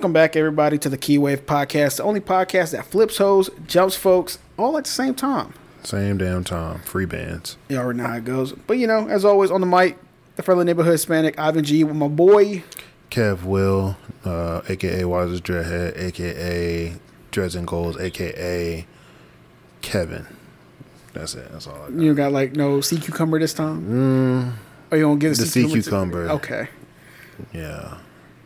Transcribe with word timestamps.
Welcome 0.00 0.14
back, 0.14 0.34
everybody, 0.34 0.78
to 0.78 0.88
the 0.88 0.96
Key 0.96 1.18
Wave 1.18 1.44
Podcast, 1.44 1.98
the 1.98 2.04
only 2.04 2.20
podcast 2.20 2.70
that 2.72 2.86
flips 2.86 3.18
hoes, 3.18 3.50
jumps 3.66 3.96
folks, 3.96 4.38
all 4.56 4.78
at 4.78 4.84
the 4.84 4.90
same 4.90 5.14
time. 5.14 5.52
Same 5.82 6.16
damn 6.16 6.42
time. 6.42 6.78
Free 6.78 7.04
bands. 7.04 7.58
You 7.68 7.76
already 7.76 7.98
know 7.98 8.06
how 8.06 8.16
it 8.16 8.24
goes. 8.24 8.52
But, 8.54 8.78
you 8.78 8.86
know, 8.86 9.08
as 9.08 9.26
always, 9.26 9.50
on 9.50 9.60
the 9.60 9.66
mic, 9.66 9.98
the 10.36 10.42
friendly 10.42 10.64
neighborhood 10.64 10.92
Hispanic, 10.92 11.38
Ivan 11.38 11.64
G, 11.64 11.84
with 11.84 11.96
my 11.96 12.08
boy. 12.08 12.64
Kev 13.10 13.44
Will, 13.44 13.98
uh, 14.24 14.62
aka 14.70 15.04
Wisest 15.04 15.44
Dreadhead, 15.44 15.98
aka 15.98 16.94
Dreads 17.30 17.54
and 17.54 17.66
Goals, 17.66 17.98
aka 17.98 18.86
Kevin. 19.82 20.26
That's 21.12 21.34
it. 21.34 21.52
That's 21.52 21.66
all 21.66 21.74
I 21.74 21.90
got. 21.90 22.00
You 22.00 22.14
got, 22.14 22.32
like, 22.32 22.56
no 22.56 22.80
sea 22.80 22.96
cucumber 22.98 23.38
this 23.38 23.52
time? 23.52 23.82
Mm, 23.84 24.92
Or 24.92 24.96
you 24.96 25.04
don't 25.04 25.18
get 25.18 25.36
a 25.36 25.40
The 25.42 25.44
sea 25.46 25.68
sea 25.68 25.82
cucumber. 25.82 26.30
Okay. 26.30 26.68
yeah. 27.52 27.98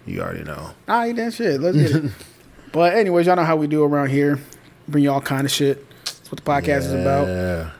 You 0.07 0.21
already 0.23 0.45
know. 0.45 0.71
All 0.89 0.99
right, 0.99 1.15
then 1.17 1.31
shit. 1.31 1.61
Let's 1.61 1.77
get 1.77 1.91
it. 2.05 2.13
but, 2.73 2.95
anyways, 2.95 3.27
y'all 3.27 3.37
know 3.37 3.45
how 3.45 3.57
we 3.57 3.67
do 3.67 3.83
around 3.85 4.11
here. 4.11 4.39
Bring 4.89 5.05
you 5.05 5.11
all 5.11 5.21
kind 5.21 5.45
of 5.47 5.51
shit. 5.51 5.85
That's 6.05 6.30
what 6.30 6.45
the 6.45 6.51
podcast 6.51 6.80
is 6.87 6.93
about. 6.93 7.27
Yeah. 7.27 7.71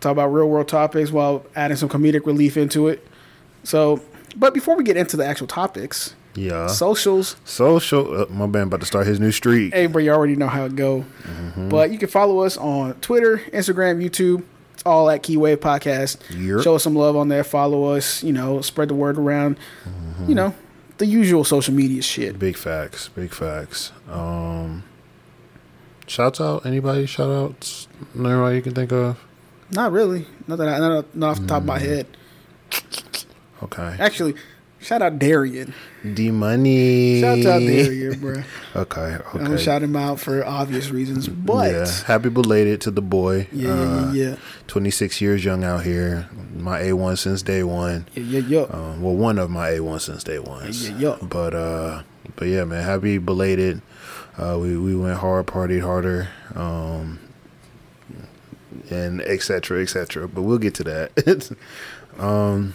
talk 0.00 0.12
about 0.12 0.28
real 0.28 0.48
world 0.48 0.68
topics 0.68 1.10
while 1.10 1.44
adding 1.56 1.76
some 1.76 1.88
comedic 1.88 2.24
relief 2.26 2.56
into 2.56 2.88
it. 2.88 3.06
So, 3.64 4.00
but 4.36 4.54
before 4.54 4.76
we 4.76 4.84
get 4.84 4.96
into 4.96 5.16
the 5.16 5.24
actual 5.26 5.46
topics, 5.48 6.14
Yeah. 6.34 6.66
socials. 6.68 7.36
Social. 7.44 8.22
Uh, 8.22 8.26
my 8.30 8.46
man 8.46 8.64
about 8.68 8.80
to 8.80 8.86
start 8.86 9.06
his 9.06 9.18
new 9.20 9.32
streak. 9.32 9.74
Hey, 9.74 9.86
bro, 9.86 10.00
you 10.02 10.10
already 10.12 10.36
know 10.36 10.48
how 10.48 10.64
it 10.64 10.76
go. 10.76 11.04
But 11.56 11.90
you 11.90 11.98
can 11.98 12.08
follow 12.08 12.40
us 12.40 12.56
on 12.56 12.94
Twitter, 13.00 13.38
Instagram, 13.52 14.02
YouTube. 14.02 14.42
It's 14.74 14.82
all 14.86 15.10
at 15.10 15.22
Keywave 15.22 15.56
Podcast. 15.58 16.18
Yep. 16.30 16.62
Show 16.64 16.76
us 16.76 16.82
some 16.84 16.94
love 16.94 17.14
on 17.16 17.28
there. 17.28 17.44
Follow 17.44 17.86
us. 17.92 18.22
You 18.22 18.32
know, 18.32 18.60
spread 18.62 18.88
the 18.88 18.94
word 18.94 19.18
around. 19.18 19.58
You 20.26 20.34
know, 20.34 20.54
the 21.02 21.08
usual 21.08 21.42
social 21.42 21.74
media 21.74 22.00
shit. 22.00 22.38
Big 22.38 22.56
facts. 22.56 23.08
Big 23.08 23.34
facts. 23.34 23.90
Um, 24.08 24.84
shouts 26.06 26.40
out. 26.40 26.64
Anybody? 26.64 27.06
Shout 27.06 27.28
outs. 27.28 27.88
Anybody 28.14 28.56
you 28.56 28.62
can 28.62 28.72
think 28.72 28.92
of? 28.92 29.18
Not 29.72 29.90
really. 29.90 30.26
Not 30.46 30.58
that 30.58 30.68
I, 30.68 30.78
not, 30.78 31.16
not 31.16 31.30
off 31.30 31.40
the 31.40 31.46
top 31.48 31.62
of 31.62 31.66
my 31.66 31.80
head. 31.80 32.06
Okay. 33.64 33.96
Actually, 33.98 34.34
shout 34.82 35.00
out 35.02 35.18
Darian. 35.18 35.72
D 36.14 36.30
Money. 36.30 37.20
Shout 37.20 37.38
out 37.46 37.60
Darian, 37.60 38.20
bro. 38.20 38.42
Okay. 38.74 39.00
okay. 39.00 39.22
I'm 39.38 39.44
gonna 39.44 39.58
shout 39.58 39.82
him 39.82 39.94
out 39.96 40.18
for 40.18 40.44
obvious 40.44 40.90
reasons, 40.90 41.28
but 41.28 41.70
yeah, 41.72 41.86
happy 42.06 42.28
belated 42.30 42.80
to 42.82 42.90
the 42.90 43.02
boy. 43.02 43.46
yeah, 43.52 43.68
yeah, 43.68 43.82
Uh, 44.08 44.12
yeah, 44.12 44.36
26 44.66 45.20
years 45.20 45.44
young 45.44 45.62
out 45.62 45.84
here. 45.84 46.28
My 46.56 46.80
A1 46.80 47.18
since 47.18 47.42
day 47.42 47.62
one. 47.62 48.06
yeah, 48.14 48.22
yeah, 48.22 48.40
yeah. 48.40 48.66
Um, 48.70 49.02
well, 49.02 49.14
one 49.14 49.38
of 49.38 49.50
my 49.50 49.70
A1 49.70 50.00
since 50.00 50.24
day 50.24 50.38
one. 50.38 50.70
Yeah, 50.72 50.96
yeah. 50.98 51.16
But 51.22 51.54
uh, 51.54 52.02
but 52.36 52.48
yeah, 52.48 52.64
man, 52.64 52.82
happy 52.82 53.18
belated. 53.18 53.82
Uh, 54.38 54.56
we 54.58 54.78
we 54.78 54.96
went 54.96 55.18
hard, 55.18 55.46
partied 55.46 55.82
harder, 55.82 56.28
um, 56.54 57.18
and 58.90 59.20
et 59.22 59.42
cetera, 59.42 59.82
et 59.82 59.90
cetera. 59.90 60.26
But 60.28 60.42
we'll 60.42 60.56
get 60.58 60.74
to 60.76 60.84
that. 60.84 61.56
um, 62.18 62.72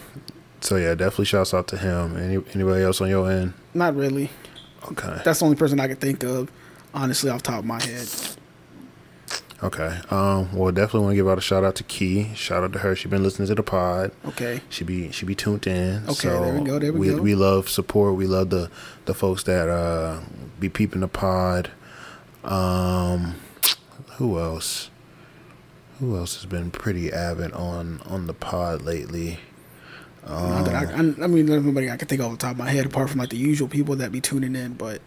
so 0.61 0.75
yeah, 0.75 0.95
definitely 0.95 1.25
shouts 1.25 1.53
out 1.53 1.67
to 1.69 1.77
him. 1.77 2.17
Any 2.17 2.44
anybody 2.53 2.83
else 2.83 3.02
on 3.02 3.09
your 3.09 3.30
end? 3.30 3.53
Not 3.73 3.95
really. 3.95 4.30
Okay. 4.91 5.22
That's 5.23 5.39
the 5.39 5.45
only 5.45 5.58
person 5.58 5.80
I 5.80 5.88
can 5.88 5.97
think 5.97 6.23
of, 6.23 6.52
honestly, 6.93 7.30
off 7.30 7.43
the 7.43 7.52
top 7.52 7.59
of 7.59 7.65
my 7.65 7.81
head. 7.83 8.08
Okay. 9.64 9.99
Um. 10.11 10.55
Well, 10.55 10.71
definitely 10.71 11.02
want 11.02 11.11
to 11.14 11.15
give 11.15 11.27
out 11.27 11.37
a 11.39 11.42
shout 11.42 11.64
out 11.64 11.76
to 11.77 11.83
Key. 11.83 12.33
Shout 12.36 12.64
out 12.64 12.73
to 12.73 12.80
her. 12.80 12.95
She 12.95 13.08
been 13.08 13.23
listening 13.23 13.48
to 13.48 13.55
the 13.55 13.64
pod. 13.64 14.11
Okay. 14.26 14.61
She 14.70 14.83
be 14.83 15.11
she 15.11 15.26
be 15.26 15.33
tuned 15.33 15.65
in. 15.65 16.04
Okay, 16.04 16.14
so 16.14 16.43
there 16.43 16.54
we 16.54 16.65
go, 16.65 16.80
there 16.80 16.93
we 16.93 16.99
we 16.99 17.15
go. 17.15 17.21
We 17.21 17.36
love 17.36 17.67
support. 17.67 18.15
We 18.15 18.27
love 18.27 18.52
the 18.52 18.70
the 19.05 19.15
folks 19.15 19.43
that 19.43 19.67
uh 19.67 20.21
be 20.60 20.70
peeping 20.70 21.02
the 21.02 21.08
pod. 21.08 21.71
Um, 22.43 23.36
who 24.17 24.39
else? 24.39 24.89
Who 25.99 26.15
else 26.15 26.36
has 26.36 26.45
been 26.45 26.70
pretty 26.70 27.11
avid 27.11 27.52
on 27.54 28.02
on 28.05 28.27
the 28.27 28.33
pod 28.33 28.83
lately? 28.83 29.39
Not 30.27 30.65
that 30.65 30.76
I, 30.76 30.93
I, 30.93 30.99
I 30.99 31.27
mean, 31.27 31.45
there's 31.45 31.64
nobody 31.64 31.89
I 31.89 31.98
can 31.98 32.08
think 32.08 32.21
of 32.21 32.27
off 32.27 32.32
the 32.33 32.38
top 32.38 32.52
of 32.52 32.58
my 32.58 32.70
head 32.70 32.86
apart 32.86 33.10
from 33.10 33.20
like 33.20 33.30
the 33.30 33.38
usual 33.38 33.67
people 33.67 33.95
that 33.98 34.11
be 34.11 34.21
tuning 34.21 34.55
in, 34.55 34.73
but 34.73 35.02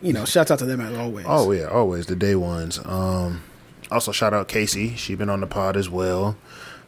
you 0.00 0.12
know, 0.12 0.24
shouts 0.24 0.50
out 0.50 0.58
to 0.58 0.64
them 0.64 0.80
as 0.80 0.96
always. 0.98 1.26
Oh 1.28 1.52
yeah, 1.52 1.66
always 1.66 2.06
the 2.06 2.16
day 2.16 2.34
ones. 2.34 2.80
Um, 2.84 3.42
also 3.90 4.10
shout 4.12 4.34
out 4.34 4.48
Casey. 4.48 4.96
She 4.96 5.14
been 5.14 5.30
on 5.30 5.40
the 5.40 5.46
pod 5.46 5.76
as 5.76 5.88
well. 5.88 6.36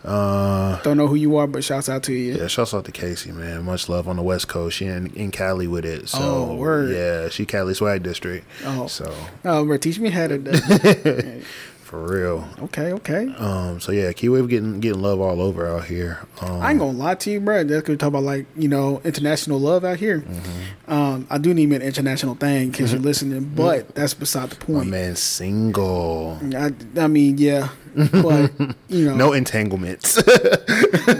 Uh, 0.04 0.82
Don't 0.82 0.98
know 0.98 1.06
who 1.06 1.14
you 1.14 1.34
are, 1.38 1.46
but 1.46 1.64
shouts 1.64 1.88
out 1.88 2.02
to 2.02 2.12
you. 2.12 2.34
Yeah, 2.34 2.46
shouts 2.46 2.74
out 2.74 2.84
to 2.84 2.92
Casey, 2.92 3.32
man. 3.32 3.64
Much 3.64 3.88
love 3.88 4.06
on 4.06 4.16
the 4.16 4.22
West 4.22 4.48
Coast. 4.48 4.76
She 4.76 4.84
in, 4.84 5.06
in 5.14 5.30
Cali 5.30 5.66
with 5.66 5.86
it. 5.86 6.10
So 6.10 6.18
Oh, 6.20 6.56
word. 6.56 6.90
yeah, 6.90 7.30
she 7.30 7.46
Cali 7.46 7.72
swag 7.72 8.02
district. 8.02 8.46
Oh. 8.66 8.86
So 8.86 9.14
Oh, 9.46 9.64
bro, 9.64 9.78
teach 9.78 9.98
me 9.98 10.10
how 10.10 10.26
to. 10.26 10.36
for 11.94 12.12
real. 12.12 12.48
okay, 12.62 12.92
okay. 12.92 13.28
Um, 13.38 13.80
so 13.80 13.92
yeah, 13.92 14.10
Keywave 14.12 14.48
getting 14.48 14.80
getting 14.80 15.00
love 15.00 15.20
all 15.20 15.40
over 15.40 15.66
out 15.66 15.84
here. 15.84 16.18
Um, 16.40 16.60
I 16.60 16.70
ain't 16.70 16.80
gonna 16.80 16.98
lie 16.98 17.14
to 17.14 17.30
you, 17.30 17.40
bro. 17.40 17.62
That's 17.64 17.88
we 17.88 17.96
talk 17.96 18.08
about 18.08 18.24
like 18.24 18.46
you 18.56 18.68
know 18.68 19.00
international 19.04 19.60
love 19.60 19.84
out 19.84 19.98
here. 19.98 20.20
Mm-hmm. 20.20 20.92
Um, 20.92 21.26
I 21.30 21.38
do 21.38 21.54
need 21.54 21.72
an 21.72 21.82
international 21.82 22.34
thing 22.34 22.70
because 22.70 22.92
you're 22.92 23.00
listening, 23.00 23.52
but 23.54 23.94
that's 23.94 24.14
beside 24.14 24.50
the 24.50 24.56
point. 24.56 24.86
my 24.86 24.90
man 24.90 25.16
single. 25.16 26.38
I, 26.54 26.72
I 26.96 27.06
mean, 27.06 27.38
yeah, 27.38 27.68
but 27.94 28.50
you 28.88 29.04
know, 29.10 29.14
No 29.16 29.32
entanglements. 29.32 30.16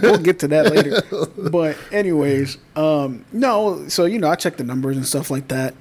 we'll 0.02 0.18
get 0.18 0.40
to 0.40 0.48
that 0.48 0.70
later. 0.74 1.02
But 1.54 1.76
anyways, 1.92 2.58
um, 2.74 3.24
no. 3.32 3.86
So 3.88 4.06
you 4.06 4.18
know, 4.18 4.28
I 4.28 4.34
check 4.34 4.56
the 4.56 4.64
numbers 4.64 4.96
and 4.96 5.06
stuff 5.06 5.30
like 5.30 5.48
that. 5.48 5.74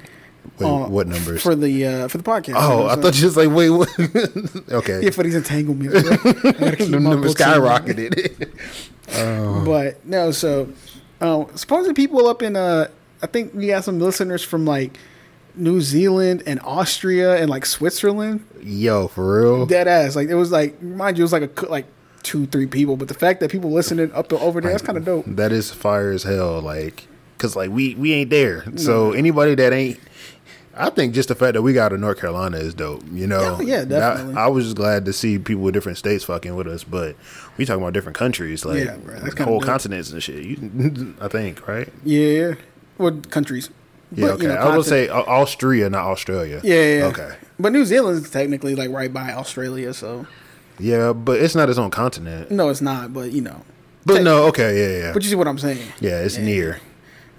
Wait, 0.64 0.86
uh, 0.86 0.88
what 0.88 1.08
numbers? 1.08 1.42
for 1.42 1.56
the 1.56 1.86
uh, 1.86 2.08
for 2.08 2.18
the 2.18 2.24
podcast? 2.24 2.56
oh, 2.58 2.88
I 2.88 2.96
thought 2.96 3.18
you 3.20 3.26
was 3.26 3.38
like, 3.38 3.50
wait, 3.50 3.70
what? 3.70 3.90
okay. 4.72 5.04
yeah, 5.04 5.10
for 5.12 5.24
these 5.24 5.36
entanglements. 5.36 6.02
bro. 6.02 6.12
I 6.12 6.52
gotta 6.52 6.76
keep 6.78 6.92
the 6.92 7.00
numbers 7.00 7.36
skyrocketed. 7.36 8.50
But 9.66 10.06
no, 10.06 10.32
so 10.32 10.70
uh, 11.22 11.46
supposedly 11.56 11.94
people 11.94 12.28
up 12.28 12.42
in 12.42 12.56
uh, 12.56 12.88
I 13.22 13.28
think 13.28 13.54
we 13.54 13.68
got 13.68 13.84
some 13.84 14.00
listeners 14.00 14.44
from 14.44 14.66
like 14.66 14.98
New 15.56 15.82
Zealand 15.82 16.44
and 16.46 16.60
Austria 16.62 17.38
and 17.38 17.50
like 17.50 17.66
Switzerland. 17.66 18.46
Yo, 18.62 19.08
for 19.08 19.42
real. 19.42 19.66
Dead 19.66 19.88
ass. 19.88 20.16
Like 20.16 20.30
it 20.30 20.36
was 20.36 20.52
like 20.52 20.82
mind 20.82 21.18
you, 21.18 21.22
it 21.22 21.26
was 21.26 21.34
like 21.34 21.62
a 21.62 21.66
like 21.68 21.86
two 22.24 22.46
three 22.48 22.66
people, 22.66 22.98
but 22.98 23.08
the 23.08 23.14
fact 23.14 23.40
that 23.42 23.52
people 23.52 23.72
listening 23.72 24.12
up 24.14 24.30
to 24.30 24.40
over 24.40 24.62
there, 24.62 24.72
that's 24.72 24.84
kind 24.84 24.98
of 24.98 25.06
dope. 25.06 25.26
That 25.28 25.52
is 25.52 25.72
fire 25.72 26.12
as 26.12 26.24
hell. 26.24 26.62
Like, 26.62 27.08
cause 27.38 27.56
like 27.56 27.70
we 27.70 27.96
we 27.96 28.14
ain't 28.14 28.30
there. 28.30 28.66
So 28.78 29.12
anybody 29.12 29.56
that 29.56 29.74
ain't, 29.74 30.00
I 30.76 30.90
think 30.90 31.14
just 31.14 31.30
the 31.30 31.36
fact 31.36 31.54
that 31.54 31.62
we 31.62 31.72
got 31.74 31.90
to 31.90 31.98
North 31.98 32.20
Carolina 32.20 32.58
is 32.58 32.74
dope. 32.74 33.04
You 33.12 33.28
know. 33.28 33.58
Oh, 33.60 33.62
yeah, 33.62 33.76
yeah, 33.80 33.84
That- 33.86 34.00
definitely. 34.16 34.36
I, 34.36 34.48
was 34.48 34.66
just 34.66 34.76
glad 34.76 35.06
to 35.06 35.14
see 35.14 35.38
people 35.38 35.62
with 35.64 35.74
different 35.74 35.98
states 36.00 36.24
fucking 36.24 36.56
with 36.56 36.68
us, 36.68 36.84
but 36.84 37.16
we 37.58 37.66
talking 37.66 37.82
about 37.82 37.94
different 37.94 38.18
countries, 38.18 38.66
like 38.66 38.84
Yeah, 38.86 38.96
bro, 38.98 39.20
that's 39.20 39.38
whole 39.40 39.60
dope. 39.60 39.68
continents 39.68 40.12
and 40.12 40.22
shit. 40.24 40.44
You, 40.44 41.16
I 41.22 41.28
think 41.28 41.68
right. 41.68 41.88
Yeah, 42.04 42.56
what 42.98 43.30
countries? 43.30 43.70
Yeah. 44.16 44.28
But, 44.28 44.32
okay. 44.34 44.44
you 44.44 44.50
know, 44.50 44.56
I 44.56 44.76
would 44.78 44.86
say 44.86 45.10
Austria, 45.10 45.90
not 45.90 46.06
Australia. 46.06 46.62
Yeah, 46.64 46.74
yeah, 46.76 46.98
yeah. 46.98 47.06
Okay. 47.06 47.36
But 47.60 47.72
New 47.72 47.86
Zealand's 47.86 48.30
technically 48.30 48.76
like 48.76 48.90
right 48.92 49.12
by 49.14 49.32
Australia, 49.34 49.94
so 49.94 50.26
Yeah, 50.80 51.14
but 51.14 51.40
it's 51.40 51.56
not 51.56 51.70
its 51.70 51.78
own 51.80 51.92
continent. 51.92 52.50
no, 52.52 52.70
it's 52.70 52.82
not. 52.82 53.14
But 53.14 53.32
you 53.32 53.42
know, 53.42 53.62
But 54.06 54.24
no, 54.24 54.46
okay, 54.48 54.76
yeah, 54.78 55.04
yeah, 55.08 55.14
but 55.14 55.24
you 55.24 55.30
see 55.30 55.36
what 55.36 55.48
I'm 55.48 55.58
saying. 55.60 55.88
yeah. 56.00 56.20
It's 56.22 56.38
Yeah. 56.38 56.46
near. 56.46 56.80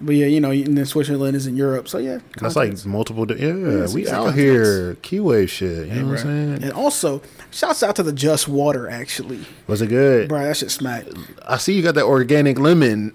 But 0.05 0.17
yeah, 0.17 0.27
you 0.27 0.41
know, 0.41 0.51
and 0.51 0.77
then 0.77 0.85
Switzerland 0.87 1.35
is 1.37 1.47
in 1.47 1.56
Europe, 1.56 1.89
so 1.89 1.99
yeah, 1.99 2.19
That's 2.41 2.56
like 2.56 2.85
multiple. 2.85 3.25
di- 3.27 3.37
Yeah, 3.37 3.55
Yeah, 3.55 3.87
we 3.95 4.09
out 4.09 4.35
here. 4.35 4.95
Keywave 5.03 5.49
shit. 5.49 5.89
You 5.89 5.95
know 6.03 6.09
what 6.09 6.19
I'm 6.21 6.25
saying? 6.59 6.62
And 6.65 6.73
also, 6.73 7.23
shouts 7.51 7.83
out 7.83 7.97
to 7.97 8.03
the 8.03 8.12
Just 8.12 8.47
Water 8.49 8.89
actually, 8.89 9.41
Was 9.67 9.81
it 9.83 9.87
good? 9.89 10.29
bro. 10.29 10.43
That 10.45 10.56
shit 10.56 10.71
smack. 10.71 11.06
I 11.47 11.56
see 11.56 11.73
you 11.75 11.83
got 11.83 11.95
that 11.95 12.05
organic 12.05 12.59
lemon. 12.59 13.15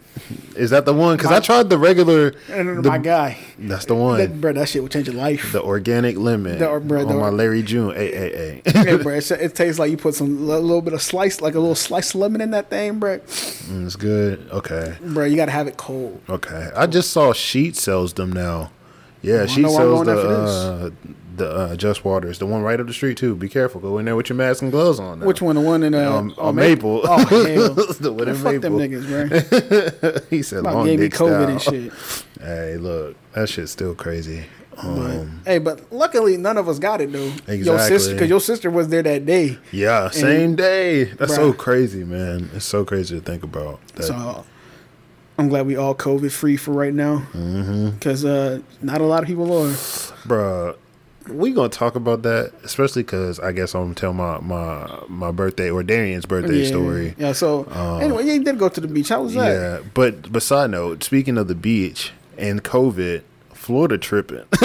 Is 0.55 0.71
that 0.71 0.85
the 0.85 0.93
one? 0.93 1.15
Because 1.17 1.31
I 1.31 1.39
tried 1.39 1.69
the 1.69 1.77
regular. 1.77 2.31
The- 2.47 2.81
my 2.83 2.97
guy, 2.97 3.37
That's 3.57 3.85
the 3.85 3.95
one. 3.95 4.17
that, 4.19 4.41
bro, 4.41 4.53
that 4.53 4.67
shit 4.67 4.81
will 4.81 4.89
change 4.89 5.07
your 5.07 5.15
life. 5.15 5.51
the 5.51 5.61
organic 5.61 6.17
lemon 6.17 6.57
The 6.59 6.67
or- 6.67 6.79
bro, 6.79 7.01
on 7.01 7.07
the 7.07 7.13
my 7.13 7.29
Larry 7.29 7.61
June. 7.63 7.93
Hey, 7.95 8.11
hey, 8.11 8.61
hey, 8.65 8.71
hey. 8.83 8.97
bro, 8.97 9.13
it, 9.17 9.29
it 9.31 9.55
tastes 9.55 9.79
like 9.79 9.91
you 9.91 9.97
put 9.97 10.15
some 10.15 10.27
a 10.49 10.57
little 10.59 10.81
bit 10.81 10.93
of 10.93 11.01
slice, 11.01 11.39
like 11.41 11.55
a 11.55 11.59
little 11.59 11.75
sliced 11.75 12.15
lemon 12.15 12.41
in 12.41 12.51
that 12.51 12.69
thing, 12.69 12.99
bro. 12.99 13.19
Mm, 13.19 13.85
it's 13.85 13.95
good. 13.95 14.47
Okay. 14.51 14.95
Bro, 15.01 15.25
you 15.25 15.35
gotta 15.35 15.51
have 15.51 15.67
it 15.67 15.77
cold. 15.77 16.19
Okay. 16.29 16.69
I 16.79 16.87
just 16.87 17.11
saw 17.11 17.33
Sheetz 17.33 17.75
sells 17.77 18.13
them 18.13 18.31
now. 18.31 18.71
Yeah, 19.21 19.41
I 19.43 19.45
Sheetz 19.45 19.57
know 19.61 19.71
where 19.71 19.81
I'm 19.81 20.05
sells 20.05 20.05
the 20.05 20.85
uh, 20.85 20.89
the 21.35 21.49
uh, 21.51 21.75
Just 21.75 22.03
Waters, 22.05 22.39
the 22.39 22.45
one 22.45 22.61
right 22.63 22.79
up 22.79 22.87
the 22.87 22.93
street 22.93 23.17
too. 23.17 23.35
Be 23.35 23.47
careful. 23.49 23.79
Go 23.81 23.97
in 23.97 24.05
there 24.05 24.15
with 24.15 24.29
your 24.29 24.35
mask 24.37 24.61
and 24.61 24.71
gloves 24.71 24.99
on. 24.99 25.19
Now. 25.19 25.25
Which 25.25 25.41
one? 25.41 25.55
The 25.55 25.61
one 25.61 25.83
in 25.83 25.93
uh, 25.95 26.11
Um, 26.11 26.33
oh, 26.37 26.49
on 26.49 26.55
Maple. 26.55 27.01
Oh 27.03 27.17
hell, 27.25 27.73
The 27.99 28.11
one 28.13 28.27
in 28.27 28.35
fuck 28.35 28.61
them 28.61 28.77
niggas, 28.77 29.07
bro. 29.07 30.21
he 30.29 30.41
said 30.41 30.59
About 30.59 30.75
long 30.75 30.85
gave 30.85 30.99
me 30.99 31.09
COVID 31.09 31.59
style. 31.61 31.75
and 31.75 31.91
shit. 31.91 31.93
Hey, 32.41 32.77
look, 32.77 33.17
that 33.33 33.49
shit's 33.49 33.71
still 33.71 33.93
crazy. 33.95 34.45
But, 34.75 34.85
Um, 34.85 35.41
hey, 35.45 35.57
but 35.57 35.91
luckily 35.91 36.37
none 36.37 36.57
of 36.57 36.69
us 36.69 36.79
got 36.79 37.01
it 37.01 37.11
though. 37.11 37.19
Your 37.25 37.33
Exactly. 37.75 37.97
sister, 37.97 38.13
because 38.13 38.29
your 38.29 38.39
sister 38.39 38.69
was 38.71 38.87
there 38.87 39.03
that 39.03 39.25
day. 39.25 39.57
yeah, 39.73 40.09
same 40.09 40.55
day. 40.55 41.03
That's 41.05 41.35
so 41.35 41.51
crazy, 41.51 42.05
man. 42.05 42.49
It's 42.55 42.63
so 42.65 42.85
crazy 42.85 43.19
to 43.19 43.21
think 43.21 43.43
about. 43.43 43.85
That. 43.95 44.03
So 44.03 44.45
I'm 45.39 45.47
glad 45.47 45.65
we 45.65 45.77
all 45.77 45.95
COVID 45.95 46.31
free 46.31 46.57
for 46.57 46.71
right 46.71 46.93
now, 46.93 47.19
Mm-hmm. 47.33 47.91
because 47.91 48.25
uh, 48.25 48.59
not 48.81 48.99
a 48.99 49.05
lot 49.05 49.23
of 49.23 49.27
people 49.27 49.45
are. 49.57 49.69
Bruh, 50.27 50.75
we 51.29 51.51
gonna 51.51 51.69
talk 51.69 51.95
about 51.95 52.23
that, 52.23 52.51
especially 52.63 53.03
because 53.03 53.39
I 53.39 53.53
guess 53.53 53.73
I'm 53.73 53.83
gonna 53.83 53.95
tell 53.95 54.13
my 54.13 54.39
my 54.39 54.99
my 55.07 55.31
birthday 55.31 55.69
or 55.69 55.81
Darian's 55.81 56.25
birthday 56.25 56.63
yeah. 56.63 56.67
story. 56.67 57.15
Yeah. 57.17 57.31
So 57.31 57.63
anyway, 58.01 58.25
yeah, 58.25 58.33
you 58.33 58.43
did 58.43 58.59
go 58.59 58.67
to 58.67 58.81
the 58.81 58.87
beach. 58.87 59.09
How 59.09 59.23
was 59.23 59.33
that? 59.35 59.49
Yeah, 59.49 59.89
but 59.93 60.31
but 60.31 60.43
side 60.43 60.71
note, 60.71 61.03
speaking 61.03 61.37
of 61.37 61.47
the 61.47 61.55
beach 61.55 62.11
and 62.37 62.63
COVID, 62.63 63.21
Florida 63.53 63.97
tripping 63.97 64.43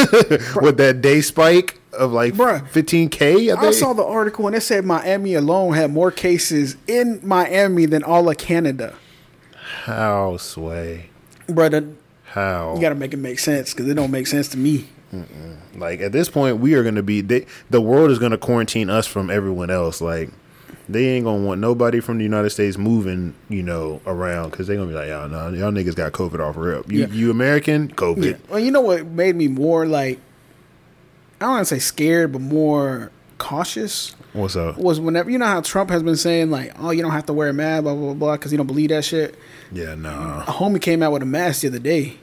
with 0.61 0.77
that 0.79 1.01
day 1.01 1.21
spike 1.21 1.79
of 1.93 2.13
like 2.13 2.35
Bruh. 2.35 2.67
15k. 2.71 3.57
I, 3.57 3.71
saw 3.71 3.93
the 3.93 4.05
article 4.05 4.47
and 4.49 4.57
it 4.57 4.63
said 4.63 4.85
Miami 4.85 5.35
alone 5.35 5.75
had 5.75 5.93
more 5.93 6.11
cases 6.11 6.77
in 6.89 7.21
Miami 7.23 7.87
than 7.87 8.03
all 8.03 8.29
of 8.29 8.39
Canada. 8.39 8.95
How 9.85 10.37
sway 10.37 11.11
Brother, 11.49 11.87
how 12.25 12.75
you 12.75 12.81
got 12.81 12.91
to 12.91 12.95
make 12.95 13.13
it 13.13 13.19
make 13.19 13.39
sense 13.39 13.73
because 13.73 13.89
it 13.89 13.95
don't 13.95 14.11
make 14.11 14.27
sense 14.27 14.49
to 14.49 14.59
me. 14.59 14.89
like 15.77 16.01
at 16.01 16.13
this 16.13 16.29
point 16.29 16.59
we 16.59 16.75
are 16.75 16.83
gonna 16.83 17.03
be 17.03 17.21
they, 17.21 17.47
the 17.71 17.81
world 17.81 18.11
is 18.11 18.19
gonna 18.19 18.37
quarantine 18.39 18.91
us 18.91 19.07
from 19.07 19.31
everyone 19.31 19.71
else 19.71 20.01
like. 20.01 20.31
They 20.87 21.07
ain't 21.11 21.25
gonna 21.25 21.43
want 21.43 21.63
nobody 21.63 22.01
from 22.01 22.19
the 22.19 22.25
United 22.25 22.51
States 22.51 22.77
moving, 22.77 23.35
you 23.49 23.63
know, 23.63 24.03
around 24.07 24.51
because 24.51 24.67
they 24.67 24.77
gonna 24.77 24.89
be 24.89 24.93
like, 24.95 25.09
y'all, 25.09 25.31
no, 25.31 25.49
y'all 25.49 25.73
niggas 25.73 25.95
got 25.95 26.13
COVID 26.13 26.41
off 26.41 26.57
rip. 26.59 26.93
You, 26.93 27.01
Yeah. 27.01 27.07
you 27.07 27.31
American, 27.31 27.89
COVID. 27.89 28.23
Yeah. 28.33 28.37
Well, 28.51 28.61
you 28.61 28.71
know 28.71 28.83
what 28.83 29.07
made 29.07 29.35
me 29.35 29.49
more 29.49 29.87
like, 29.87 30.19
I 31.41 31.47
don't 31.47 31.51
want 31.55 31.69
to 31.69 31.75
say 31.75 31.79
scared, 31.79 32.33
but 32.33 32.43
more 32.43 33.11
cautious 33.45 34.15
What's 34.33 34.57
up? 34.57 34.79
was 34.79 34.99
whenever, 34.99 35.31
you 35.31 35.39
know 35.39 35.47
how 35.47 35.61
Trump 35.61 35.91
has 35.91 36.03
been 36.03 36.17
saying, 36.17 36.51
like, 36.51 36.73
oh, 36.79 36.91
you 36.91 37.03
don't 37.03 37.13
have 37.13 37.27
to 37.27 37.33
wear 37.33 37.49
a 37.51 37.53
mask, 37.53 37.83
blah, 37.85 37.95
blah, 37.95 38.15
blah, 38.15 38.33
because 38.37 38.51
you 38.53 38.59
don't 38.59 38.67
believe 38.67 38.89
that 38.89 39.05
shit. 39.05 39.37
Yeah, 39.71 39.95
nah. 39.95 40.43
A 40.43 40.47
homie 40.47 40.81
came 40.81 41.03
out 41.03 41.13
with 41.13 41.23
a 41.23 41.27
mask 41.27 41.61
the 41.63 41.69
other 41.69 41.79
day. 41.79 42.17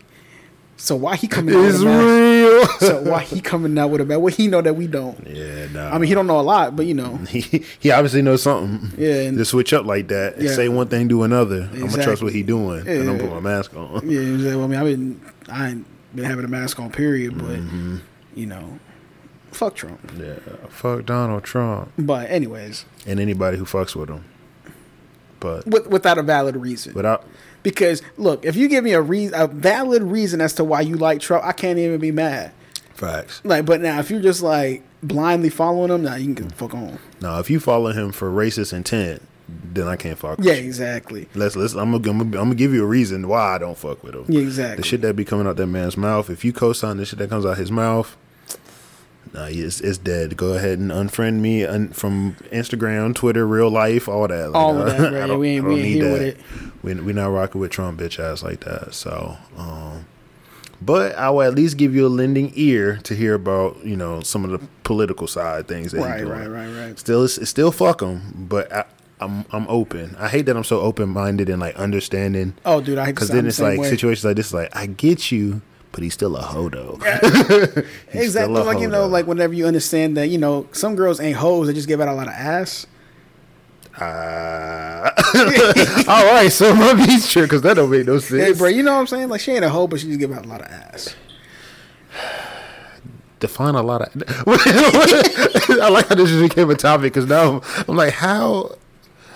So 0.77 0.95
why 0.95 1.15
he 1.15 1.27
coming 1.27 1.53
out 1.55 1.63
It's 1.65 1.77
with 1.77 1.83
a 1.83 1.85
mask? 1.85 2.81
real. 2.81 2.89
So 2.89 3.01
why 3.11 3.21
he 3.21 3.39
coming 3.39 3.77
out 3.77 3.91
with 3.91 4.01
a 4.01 4.05
mask? 4.05 4.19
Well, 4.21 4.33
he 4.33 4.47
know 4.47 4.61
that 4.61 4.75
we 4.75 4.87
don't. 4.87 5.27
yeah, 5.27 5.67
nah. 5.71 5.93
I 5.93 5.99
mean, 5.99 6.07
he 6.07 6.15
don't 6.15 6.25
know 6.25 6.39
a 6.39 6.41
lot, 6.41 6.75
but 6.75 6.87
you 6.87 6.95
know. 6.95 7.17
he, 7.29 7.63
he 7.79 7.91
obviously 7.91 8.23
knows 8.23 8.41
something. 8.41 8.91
Yeah, 8.97 9.13
and- 9.21 9.37
to 9.37 9.45
switch 9.45 9.73
up 9.73 9.85
like 9.85 10.07
that 10.07 10.35
and 10.37 10.43
Yeah. 10.45 10.55
say 10.55 10.69
one 10.69 10.87
thing, 10.87 11.07
do 11.07 11.21
another. 11.21 11.69
I'm 11.71 11.87
gonna 11.87 12.03
trust 12.03 12.23
what 12.23 12.33
he 12.33 12.41
doing, 12.41 12.87
and 12.87 13.01
I'm 13.09 13.17
gonna 13.17 13.29
put 13.29 13.43
my 13.43 13.49
mask 13.57 13.75
on. 13.75 14.09
Yeah, 14.09 14.21
he 14.21 14.31
was 14.31 14.43
like, 14.43 14.55
well, 14.55 14.63
I 14.63 14.67
mean, 14.67 14.79
I've 14.79 14.85
been, 14.85 15.21
I 15.49 15.69
ain't 15.69 15.85
been 16.15 16.25
having 16.25 16.45
a 16.45 16.49
mask 16.49 16.79
on, 16.79 16.91
period, 16.91 17.37
but, 17.37 17.59
Mm-hmm. 17.59 17.97
you 18.33 18.47
know, 18.47 18.79
fuck 19.51 19.75
Trump. 19.75 19.99
Yeah, 20.17 20.35
fuck 20.69 21.05
Donald 21.05 21.43
Trump 21.43 21.91
But, 21.97 22.29
anyways, 22.29 22.85
and 23.05 23.19
anybody 23.19 23.57
who 23.57 23.65
fucks 23.65 23.95
with 23.95 24.09
him. 24.09 24.25
But 25.39 25.65
with, 25.65 25.87
without 25.87 26.17
a 26.17 26.23
valid 26.23 26.55
reason. 26.55 26.93
without, 26.93 27.25
Because 27.63 28.01
look, 28.17 28.45
if 28.45 28.55
you 28.55 28.67
give 28.67 28.83
me 28.83 28.93
a 28.93 29.01
reason, 29.01 29.39
a 29.39 29.47
valid 29.47 30.03
reason 30.03 30.39
as 30.41 30.53
to 30.53 30.63
why 30.63 30.81
you 30.81 30.95
like 30.97 31.19
Trump, 31.19 31.43
I 31.43 31.51
can't 31.51 31.79
even 31.79 31.99
be 31.99 32.11
mad. 32.11 32.51
facts. 32.93 33.41
Like, 33.43 33.65
but 33.65 33.81
now 33.81 33.99
if 33.99 34.11
you're 34.11 34.21
just 34.21 34.41
like 34.43 34.83
blindly 35.01 35.49
following 35.49 35.89
him, 35.91 36.03
now 36.03 36.15
you 36.15 36.25
can 36.25 36.33
get 36.35 36.49
the 36.49 36.55
fuck 36.55 36.73
on. 36.75 36.99
Now, 37.21 37.39
if 37.39 37.49
you 37.49 37.59
follow 37.59 37.91
him 37.91 38.11
for 38.11 38.29
racist 38.29 38.71
intent, 38.71 39.23
then 39.49 39.87
I 39.87 39.95
can't 39.95 40.17
fuck. 40.17 40.37
Yeah, 40.41 40.53
exactly. 40.53 41.27
Let's 41.33 41.55
let's. 41.55 41.73
I'm 41.73 41.91
gonna, 41.91 42.09
I'm 42.11 42.17
gonna 42.19 42.39
I'm 42.39 42.45
gonna 42.45 42.55
give 42.55 42.71
you 42.73 42.83
a 42.83 42.87
reason 42.87 43.27
why 43.27 43.55
I 43.55 43.57
don't 43.57 43.77
fuck 43.77 44.03
with 44.03 44.13
him. 44.15 44.25
Yeah, 44.27 44.41
exactly. 44.41 44.77
The 44.77 44.87
shit 44.87 45.01
that 45.01 45.15
be 45.15 45.25
coming 45.25 45.47
out 45.47 45.57
that 45.57 45.65
man's 45.67 45.97
mouth. 45.97 46.29
If 46.29 46.45
you 46.45 46.53
co-sign 46.53 46.97
the 46.97 47.05
shit 47.05 47.17
that 47.19 47.29
comes 47.29 47.45
out 47.47 47.57
his 47.57 47.71
mouth, 47.71 48.15
nah, 49.33 49.45
it's, 49.49 49.81
it's 49.81 49.97
dead. 49.97 50.37
Go 50.37 50.53
ahead 50.53 50.79
and 50.79 50.91
unfriend 50.91 51.39
me 51.39 51.63
un- 51.65 51.89
from 51.89 52.35
Instagram, 52.51 53.13
Twitter, 53.15 53.45
real 53.47 53.69
life, 53.69 54.07
all 54.07 54.27
that. 54.27 54.51
Like, 54.51 54.55
All 54.55 54.77
of 54.81 54.85
that, 54.97 55.13
I 55.15 55.27
right? 55.29 55.37
We 55.39 55.49
ain't- 55.49 55.65
we 55.65 55.75
ain't 55.75 55.85
here 55.85 56.03
that. 56.05 56.11
with 56.13 56.21
it. 56.21 56.37
We 56.83 56.93
we 56.95 57.13
not 57.13 57.27
rocking 57.27 57.61
with 57.61 57.71
Trump 57.71 57.99
bitch 57.99 58.19
ass 58.19 58.41
like 58.43 58.61
that. 58.61 58.93
So, 58.93 59.37
um, 59.57 60.05
but 60.81 61.15
I 61.15 61.29
will 61.29 61.43
at 61.43 61.53
least 61.53 61.77
give 61.77 61.93
you 61.95 62.07
a 62.07 62.09
lending 62.09 62.51
ear 62.55 62.97
to 63.03 63.15
hear 63.15 63.35
about 63.35 63.85
you 63.85 63.95
know 63.95 64.21
some 64.21 64.43
of 64.43 64.51
the 64.51 64.59
political 64.83 65.27
side 65.27 65.67
things 65.67 65.91
that 65.91 66.01
Right, 66.01 66.25
right, 66.25 66.47
right, 66.47 66.67
right. 66.67 66.99
Still, 66.99 67.23
it's, 67.23 67.37
it's 67.37 67.49
still 67.51 67.71
fuck 67.71 67.99
them, 67.99 68.45
but 68.49 68.71
I, 68.73 68.85
I'm 69.19 69.45
I'm 69.51 69.67
open. 69.67 70.15
I 70.17 70.27
hate 70.27 70.47
that 70.47 70.57
I'm 70.57 70.63
so 70.63 70.79
open 70.81 71.09
minded 71.09 71.49
and 71.49 71.59
like 71.59 71.75
understanding. 71.75 72.55
Oh, 72.65 72.81
dude, 72.81 72.97
I 72.97 73.05
hate 73.05 73.13
Because 73.15 73.29
then 73.29 73.43
the 73.43 73.49
it's 73.49 73.57
same 73.57 73.67
like 73.67 73.79
way. 73.81 73.89
situations 73.89 74.25
like 74.25 74.35
this, 74.37 74.51
like 74.55 74.75
I 74.75 74.87
get 74.87 75.31
you, 75.31 75.61
but 75.91 76.03
he's 76.03 76.13
still 76.13 76.35
a 76.37 76.41
hodo. 76.41 76.99
Exactly. 78.13 78.59
a 78.59 78.63
Like 78.63 78.79
you 78.79 78.87
know, 78.87 79.07
like 79.07 79.27
whenever 79.27 79.53
you 79.53 79.65
understand 79.65 80.17
that, 80.17 80.27
you 80.27 80.37
know, 80.37 80.67
some 80.71 80.95
girls 80.95 81.19
ain't 81.19 81.37
hoes; 81.37 81.67
they 81.67 81.73
just 81.73 81.87
give 81.87 82.01
out 82.01 82.07
a 82.07 82.13
lot 82.13 82.27
of 82.27 82.33
ass. 82.33 82.87
Uh, 83.99 85.11
all 86.07 86.25
right, 86.33 86.49
so 86.51 86.73
my 86.73 86.93
beach 86.93 87.29
trip 87.31 87.45
because 87.45 87.61
that 87.61 87.75
don't 87.75 87.89
make 87.89 88.05
no 88.05 88.19
sense. 88.19 88.43
Hey, 88.43 88.53
bro, 88.53 88.69
you 88.69 88.83
know 88.83 88.93
what 88.93 89.01
I'm 89.01 89.07
saying? 89.07 89.29
Like 89.29 89.41
she 89.41 89.51
ain't 89.51 89.65
a 89.65 89.69
hoe, 89.69 89.87
but 89.87 89.99
she 89.99 90.07
just 90.07 90.19
give 90.19 90.31
out 90.31 90.45
a 90.45 90.47
lot 90.47 90.61
of 90.61 90.67
ass. 90.67 91.15
Define 93.39 93.75
a 93.75 93.81
lot 93.81 94.01
of. 94.01 94.23
I 94.47 95.89
like 95.89 96.07
how 96.07 96.15
this 96.15 96.29
just 96.29 96.41
became 96.41 96.69
a 96.69 96.75
topic 96.75 97.13
because 97.13 97.27
now 97.27 97.57
I'm, 97.57 97.85
I'm 97.89 97.95
like, 97.95 98.13
how 98.13 98.75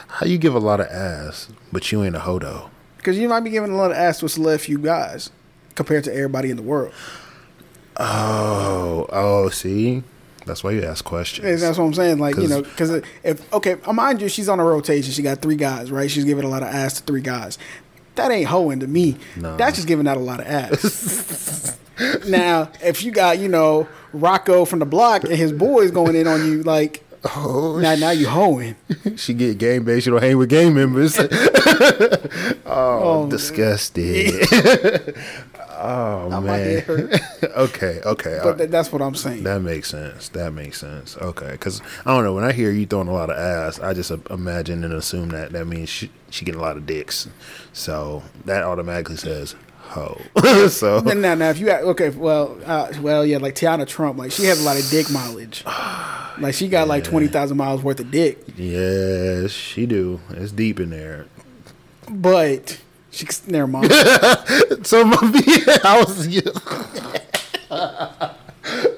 how 0.08 0.26
you 0.26 0.38
give 0.38 0.56
a 0.56 0.60
lot 0.60 0.80
of 0.80 0.88
ass, 0.88 1.50
but 1.72 1.92
you 1.92 2.04
ain't 2.04 2.16
a 2.16 2.20
hodo? 2.20 2.70
Because 2.98 3.18
you 3.18 3.28
might 3.28 3.42
be 3.42 3.50
giving 3.50 3.72
a 3.72 3.76
lot 3.76 3.92
of 3.92 3.98
ass 3.98 4.20
to 4.20 4.26
a 4.26 4.30
select 4.30 4.64
few 4.64 4.78
guys 4.78 5.32
compared 5.76 6.04
to 6.06 6.14
everybody 6.14 6.50
in 6.50 6.58
the 6.58 6.64
world. 6.64 6.94
Oh, 7.98 9.08
oh, 9.12 9.50
see, 9.50 10.04
that's 10.46 10.64
why 10.64 10.72
you 10.72 10.84
ask 10.84 11.04
questions. 11.06 11.46
Yeah, 11.48 11.56
That's 11.56 11.78
what 11.78 11.86
I'm 11.86 11.94
saying. 11.94 12.20
Like, 12.20 12.36
you 12.36 12.48
know, 12.48 12.62
because 12.62 13.02
if, 13.24 13.54
okay, 13.54 13.76
mind 13.92 14.22
you, 14.22 14.30
she's 14.30 14.50
on 14.50 14.60
a 14.60 14.66
rotation. 14.66 15.12
She 15.14 15.22
got 15.22 15.42
three 15.42 15.56
guys, 15.56 15.92
right? 15.92 16.10
She's 16.10 16.26
giving 16.26 16.44
a 16.44 16.50
lot 16.50 16.62
of 16.64 16.70
ass 16.70 17.00
to 17.00 17.04
three 17.04 17.22
guys. 17.22 17.58
That 18.16 18.32
ain't 18.32 18.48
hoeing 18.48 18.80
to 18.80 18.88
me. 18.88 19.18
No. 19.36 19.58
That's 19.58 19.76
just 19.76 19.88
giving 19.88 20.08
out 20.08 20.18
a 20.18 20.22
lot 20.22 20.40
of 20.40 20.48
ass. 20.48 21.78
now, 22.28 22.72
if 22.82 23.04
you 23.04 23.12
got, 23.12 23.40
you 23.40 23.48
know, 23.48 23.88
Rocco 24.14 24.66
from 24.66 24.80
the 24.80 24.86
block 24.86 25.24
and 25.24 25.34
his 25.34 25.52
boys 25.52 25.92
going 25.92 26.16
in 26.16 26.28
on 26.28 26.46
you, 26.46 26.64
like, 26.64 27.02
Oh, 27.36 27.80
now, 27.80 27.96
now 27.96 28.12
you 28.12 28.28
hoeing. 28.28 28.76
she 29.16 29.34
get 29.34 29.58
game 29.58 29.84
based. 29.84 30.06
She 30.06 30.12
don't 30.12 30.22
hang 30.22 30.38
with 30.38 30.50
gang 30.50 30.76
members. 30.76 31.18
oh, 31.20 32.60
Oh, 32.66 33.28
disgusting. 33.30 34.32
Oh 35.78 36.28
Now 36.30 36.40
man. 36.42 36.84
okay, 37.58 38.02
okay. 38.06 38.40
But 38.44 38.58
th- 38.58 38.70
that's 38.70 38.92
what 38.92 39.02
I'm 39.02 39.16
saying. 39.16 39.44
that 39.44 39.62
makes 39.62 39.90
sense. 39.90 40.30
That 40.30 40.52
makes 40.54 40.80
sense. 40.80 41.18
Okay, 41.18 41.52
because 41.52 41.82
I 42.06 42.14
don't 42.14 42.24
know. 42.24 42.34
When 42.34 42.44
I 42.44 42.52
hear 42.52 42.72
you 42.72 42.86
throwing 42.86 43.08
a 43.08 43.14
lot 43.14 43.30
of 43.30 43.38
ass, 43.38 43.80
I 43.80 43.94
just 43.94 44.12
imagine 44.30 44.84
and 44.84 44.94
assume 44.94 45.30
that 45.30 45.52
that 45.52 45.66
means 45.66 45.90
she 45.90 46.10
she 46.30 46.46
getting 46.46 46.60
a 46.60 46.64
lot 46.64 46.78
of 46.78 46.86
dicks. 46.86 47.28
So 47.74 48.24
that 48.46 48.64
automatically 48.64 49.18
says 49.18 49.56
hoe. 49.80 50.20
so 50.70 51.00
Now, 51.02 51.14
now, 51.14 51.36
now, 51.36 51.50
if 51.50 51.60
you 51.60 51.70
okay, 51.72 52.10
well, 52.10 52.58
uh, 52.66 52.92
well, 53.02 53.26
yeah, 53.26 53.38
like 53.38 53.56
Tiana 53.56 53.88
Trump, 53.88 54.18
like 54.18 54.32
she 54.32 54.46
has 54.46 54.60
a 54.62 54.66
lot 54.66 54.80
of 54.80 54.90
dick 54.90 55.10
mileage. 55.12 55.64
Like 56.38 56.54
she 56.54 56.68
got 56.68 56.90
like 56.90 57.06
twenty 57.06 57.28
thousand 57.28 57.56
miles 57.56 57.82
worth 57.82 58.02
of 58.02 58.12
dick, 58.12 58.38
yes, 58.58 59.52
she 59.52 59.86
do. 59.86 60.20
It's 60.32 60.52
deep 60.52 60.82
in 60.82 60.90
there. 60.90 61.28
but 62.10 62.78
she 63.16 63.26
never 63.48 63.68
mind. 63.68 63.92
So 64.86 65.04
my 65.06 65.18
I 65.84 66.04
was. 66.06 66.28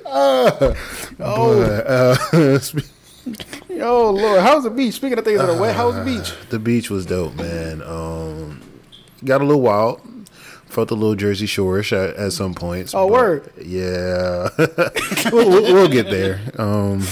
oh, 0.06 0.76
But, 1.18 1.88
uh, 1.88 2.60
spe- 2.60 2.80
oh 3.80 4.12
Lord, 4.12 4.42
how's 4.42 4.64
the 4.64 4.70
beach? 4.70 4.96
Speaking 4.96 5.18
of 5.18 5.26
things 5.26 5.40
that 5.40 5.50
are 5.50 5.60
wet, 5.60 5.76
how's 5.76 5.96
the 5.96 6.04
beach? 6.04 6.34
the 6.50 6.60
beach 6.60 6.90
was 6.90 7.06
dope, 7.06 7.36
man. 7.36 7.82
Um, 7.84 8.62
got 9.24 9.42
a 9.42 9.46
little 9.46 9.62
wild. 9.62 10.02
Felt 10.66 10.92
a 10.92 10.96
little 10.96 11.16
Jersey 11.16 11.46
Shore-ish 11.46 11.94
at, 11.94 12.16
at 12.18 12.34
some 12.34 12.54
points. 12.54 12.94
Oh, 12.94 13.08
word. 13.08 13.50
Yeah, 13.58 14.50
we'll, 15.32 15.64
we'll, 15.74 15.88
get 15.88 16.10
there. 16.10 16.42
Um, 16.58 17.04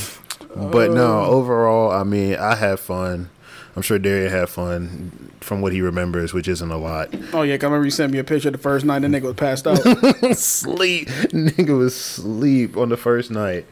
but 0.54 0.92
no, 0.92 1.22
Oh. 1.22 1.32
overall, 1.32 1.90
I 1.90 2.04
mean, 2.04 2.36
I 2.36 2.56
had 2.56 2.82
fun. 2.82 3.30
I'm 3.76 3.82
sure 3.82 4.00
Darian 4.00 4.32
had 4.32 4.48
fun 4.48 5.32
from 5.42 5.62
what 5.62 5.74
he 5.74 5.82
remembers, 5.82 6.34
which 6.34 6.48
isn't 6.48 6.72
a 6.72 6.78
lot. 6.78 7.14
Oh 7.34 7.42
yeah, 7.42 7.54
I 7.54 7.58
remember 7.58 7.84
you 7.84 7.92
sent 7.92 8.14
me 8.14 8.20
a 8.20 8.24
picture 8.24 8.50
the 8.50 8.58
first 8.58 8.86
night. 8.86 9.00
The 9.00 9.08
nigga 9.08 9.24
was 9.24 9.36
passed 9.36 9.68
out. 9.68 9.78
sleep. 10.38 11.10
Nigga 11.10 11.78
was 11.78 12.00
sleep 12.00 12.78
on 12.78 12.90
the 12.90 12.98
first 12.98 13.32
night. 13.32 13.66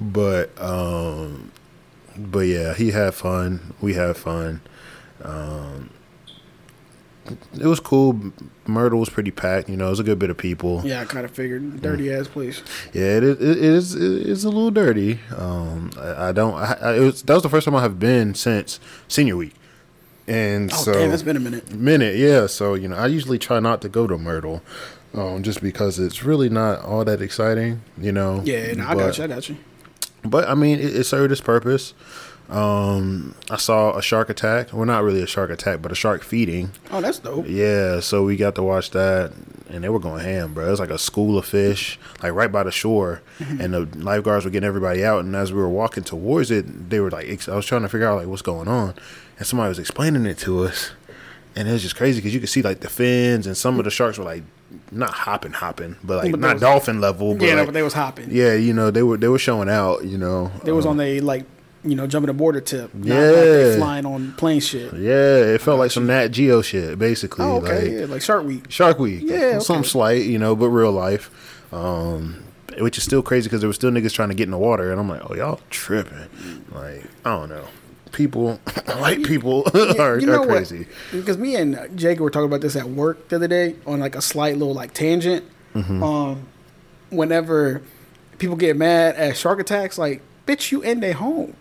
But 0.00 0.50
um 0.60 1.50
but 2.16 2.40
yeah, 2.40 2.74
he 2.74 2.90
had 2.90 3.14
fun. 3.14 3.74
We 3.80 3.94
had 3.94 4.16
fun. 4.16 4.60
Um 5.22 5.90
it 7.60 7.66
was 7.66 7.80
cool. 7.80 8.32
Myrtle 8.66 9.00
was 9.00 9.08
pretty 9.08 9.30
packed. 9.30 9.68
You 9.68 9.76
know, 9.76 9.86
it 9.86 9.90
was 9.90 10.00
a 10.00 10.04
good 10.04 10.18
bit 10.18 10.30
of 10.30 10.36
people. 10.36 10.82
yeah, 10.84 11.00
I 11.00 11.04
kind 11.04 11.24
of 11.24 11.30
figured 11.30 11.80
dirty 11.82 12.12
ass 12.12 12.28
place. 12.28 12.62
Yeah, 12.92 13.16
it 13.18 13.24
is. 13.24 13.40
It 13.40 13.58
is. 13.58 13.94
It 13.94 14.26
is 14.26 14.44
a 14.44 14.48
little 14.48 14.70
dirty. 14.70 15.20
Um, 15.36 15.90
I, 15.98 16.28
I 16.28 16.32
don't. 16.32 16.54
I, 16.54 16.78
I, 16.80 16.96
it 16.96 17.00
was, 17.00 17.22
that 17.22 17.34
was 17.34 17.42
the 17.42 17.48
first 17.48 17.64
time 17.64 17.74
I 17.74 17.82
have 17.82 17.98
been 17.98 18.34
since 18.34 18.80
senior 19.08 19.36
week, 19.36 19.54
and 20.26 20.72
Oh 20.72 20.76
so 20.76 20.92
damn, 20.92 21.12
it's 21.12 21.22
been 21.22 21.36
a 21.36 21.40
minute. 21.40 21.72
minute. 21.72 22.16
Yeah, 22.16 22.46
so 22.46 22.74
you 22.74 22.88
know, 22.88 22.96
I 22.96 23.06
usually 23.06 23.38
try 23.38 23.60
not 23.60 23.80
to 23.82 23.88
go 23.88 24.06
to 24.06 24.18
Myrtle, 24.18 24.62
um, 25.14 25.42
just 25.42 25.62
because 25.62 25.98
it's 25.98 26.22
really 26.22 26.48
not 26.48 26.80
all 26.82 27.04
that 27.04 27.20
exciting. 27.22 27.82
You 27.98 28.12
know. 28.12 28.42
Yeah, 28.44 28.72
no, 28.72 28.86
I 28.86 28.94
but, 28.94 29.06
got 29.06 29.18
you. 29.18 29.24
I 29.24 29.26
got 29.26 29.48
you. 29.48 29.56
But 30.24 30.48
I 30.48 30.54
mean, 30.54 30.78
it, 30.80 30.96
it 30.96 31.04
served 31.04 31.30
its 31.30 31.40
purpose. 31.40 31.94
Um, 32.48 33.34
I 33.50 33.56
saw 33.56 33.96
a 33.96 34.02
shark 34.02 34.30
attack. 34.30 34.72
Well, 34.72 34.84
not 34.84 35.02
really 35.02 35.22
a 35.22 35.26
shark 35.26 35.50
attack, 35.50 35.82
but 35.82 35.90
a 35.92 35.94
shark 35.94 36.22
feeding. 36.22 36.70
Oh, 36.90 37.00
that's 37.00 37.18
dope. 37.18 37.46
Yeah, 37.48 38.00
so 38.00 38.24
we 38.24 38.36
got 38.36 38.54
to 38.54 38.62
watch 38.62 38.90
that, 38.92 39.32
and 39.68 39.82
they 39.82 39.88
were 39.88 39.98
going 39.98 40.22
ham, 40.24 40.54
bro. 40.54 40.66
It 40.66 40.70
was 40.70 40.80
like 40.80 40.90
a 40.90 40.98
school 40.98 41.38
of 41.38 41.44
fish, 41.44 41.98
like 42.22 42.32
right 42.32 42.50
by 42.50 42.62
the 42.62 42.70
shore, 42.70 43.20
and 43.40 43.74
the 43.74 43.80
lifeguards 43.96 44.44
were 44.44 44.50
getting 44.50 44.66
everybody 44.66 45.04
out. 45.04 45.24
And 45.24 45.34
as 45.34 45.52
we 45.52 45.58
were 45.58 45.68
walking 45.68 46.04
towards 46.04 46.50
it, 46.50 46.88
they 46.90 47.00
were 47.00 47.10
like, 47.10 47.48
I 47.48 47.56
was 47.56 47.66
trying 47.66 47.82
to 47.82 47.88
figure 47.88 48.06
out 48.08 48.18
like 48.18 48.28
what's 48.28 48.42
going 48.42 48.68
on, 48.68 48.94
and 49.38 49.46
somebody 49.46 49.68
was 49.68 49.78
explaining 49.80 50.24
it 50.26 50.38
to 50.38 50.64
us, 50.64 50.92
and 51.56 51.68
it 51.68 51.72
was 51.72 51.82
just 51.82 51.96
crazy 51.96 52.20
because 52.20 52.32
you 52.32 52.40
could 52.40 52.48
see 52.48 52.62
like 52.62 52.80
the 52.80 52.88
fins, 52.88 53.46
and 53.46 53.56
some 53.56 53.78
of 53.78 53.84
the 53.84 53.90
sharks 53.90 54.18
were 54.18 54.24
like 54.24 54.44
not 54.92 55.10
hopping, 55.10 55.52
hopping, 55.52 55.96
but 56.04 56.18
like 56.18 56.30
But 56.30 56.40
not 56.40 56.54
was- 56.54 56.60
dolphin 56.62 57.00
level. 57.00 57.34
But 57.34 57.44
Yeah, 57.48 57.54
no, 57.56 57.64
but 57.64 57.74
they 57.74 57.82
was 57.82 57.94
hopping. 57.94 58.28
yeah, 58.30 58.54
you 58.54 58.72
know, 58.72 58.90
they 58.92 59.02
were 59.02 59.16
they 59.16 59.28
were 59.28 59.38
showing 59.38 59.68
out. 59.68 60.04
You 60.04 60.18
know, 60.18 60.52
They 60.64 60.72
was 60.72 60.84
Um, 60.86 60.92
on 60.92 60.96
the 60.98 61.20
like, 61.20 61.44
you 61.86 61.94
know, 61.96 62.06
jumping 62.06 62.28
a 62.30 62.34
border 62.34 62.60
tip. 62.60 62.92
Not 62.94 63.06
Yeah. 63.06 63.20
like 63.20 63.34
they 63.34 63.76
flying 63.78 64.06
on 64.06 64.32
plane 64.32 64.60
shit. 64.60 64.92
Yeah, 64.94 65.36
it 65.54 65.60
felt 65.60 65.78
like 65.78 65.90
some 65.90 66.06
Nat 66.06 66.28
Geo 66.28 66.62
shit, 66.62 66.98
basically. 66.98 67.44
Oh, 67.44 67.56
okay, 67.58 67.82
like, 67.82 67.92
yeah, 67.92 68.04
like 68.06 68.22
Shark 68.22 68.44
Week. 68.44 68.64
Shark 68.70 68.98
Week. 68.98 69.22
Yeah, 69.24 69.58
Something 69.58 69.80
okay. 69.80 69.88
slight, 69.88 70.24
you 70.26 70.38
know, 70.38 70.54
but 70.56 70.68
real 70.68 70.92
life. 70.92 71.30
Um, 71.72 72.42
which 72.78 72.98
is 72.98 73.04
still 73.04 73.22
crazy 73.22 73.46
because 73.48 73.60
there 73.60 73.68
were 73.68 73.74
still 73.74 73.90
niggas 73.90 74.12
trying 74.12 74.28
to 74.28 74.34
get 74.34 74.44
in 74.44 74.50
the 74.50 74.58
water, 74.58 74.90
and 74.90 75.00
I'm 75.00 75.08
like, 75.08 75.22
oh, 75.30 75.34
y'all 75.34 75.60
tripping. 75.70 76.28
Like, 76.72 77.04
I 77.24 77.30
don't 77.30 77.48
know. 77.48 77.64
People, 78.12 78.56
white 78.98 79.22
people 79.24 79.64
are, 79.98 80.18
you 80.18 80.26
know 80.26 80.42
are 80.42 80.46
crazy. 80.46 80.86
Because 81.12 81.38
me 81.38 81.56
and 81.56 81.78
Jacob 81.98 82.20
were 82.20 82.30
talking 82.30 82.46
about 82.46 82.60
this 82.60 82.76
at 82.76 82.88
work 82.88 83.28
the 83.28 83.36
other 83.36 83.48
day 83.48 83.76
on 83.86 84.00
like 84.00 84.14
a 84.14 84.20
slight 84.22 84.56
little 84.56 84.74
like 84.74 84.92
tangent. 84.94 85.44
Mm-hmm. 85.74 86.02
Um, 86.02 86.46
whenever 87.10 87.82
people 88.38 88.56
get 88.56 88.76
mad 88.76 89.16
at 89.16 89.36
shark 89.36 89.60
attacks, 89.60 89.98
like, 89.98 90.22
bitch, 90.46 90.70
you 90.72 90.82
in 90.82 91.00
their 91.00 91.14
home. 91.14 91.54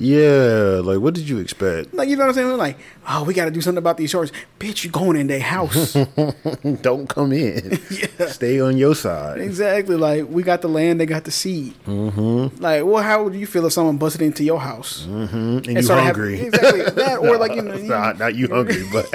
Yeah, 0.00 0.80
like, 0.84 1.00
what 1.00 1.14
did 1.14 1.28
you 1.28 1.38
expect? 1.38 1.92
Like, 1.92 2.08
you 2.08 2.14
know 2.16 2.22
what 2.22 2.28
I'm 2.28 2.34
saying? 2.34 2.56
Like, 2.56 2.78
oh, 3.08 3.24
we 3.24 3.34
got 3.34 3.46
to 3.46 3.50
do 3.50 3.60
something 3.60 3.78
about 3.78 3.96
these 3.96 4.10
shorts, 4.10 4.30
Bitch, 4.60 4.84
you 4.84 4.90
going 4.90 5.16
in 5.16 5.26
their 5.26 5.40
house. 5.40 5.94
Don't 6.82 7.08
come 7.08 7.32
in. 7.32 7.80
yeah. 7.90 8.26
Stay 8.28 8.60
on 8.60 8.76
your 8.78 8.94
side. 8.94 9.40
Exactly. 9.40 9.96
Like, 9.96 10.28
we 10.28 10.44
got 10.44 10.62
the 10.62 10.68
land, 10.68 11.00
they 11.00 11.06
got 11.06 11.24
the 11.24 11.32
seed. 11.32 11.74
Mm-hmm. 11.84 12.62
Like, 12.62 12.84
well, 12.84 13.02
how 13.02 13.24
would 13.24 13.34
you 13.34 13.44
feel 13.46 13.66
if 13.66 13.72
someone 13.72 13.96
busted 13.98 14.22
into 14.22 14.44
your 14.44 14.60
house? 14.60 15.04
Mm-hmm. 15.04 15.36
And, 15.36 15.82
you 15.82 15.88
hungry. 15.88 16.36
having- 16.36 16.46
exactly. 16.54 16.82
That, 17.02 17.18
or 17.18 17.36
like, 17.44 17.56
you 17.56 17.62
know, 17.62 17.74
you- 17.74 17.88
not, 17.88 18.18
not 18.20 18.36
you 18.36 18.46
hungry, 18.48 18.84
but 18.92 19.10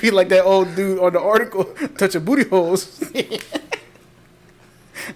be 0.00 0.12
like 0.12 0.28
that 0.28 0.44
old 0.44 0.76
dude 0.76 1.00
on 1.00 1.12
the 1.12 1.20
article 1.20 1.64
touching 1.98 2.24
booty 2.24 2.48
holes. 2.48 3.02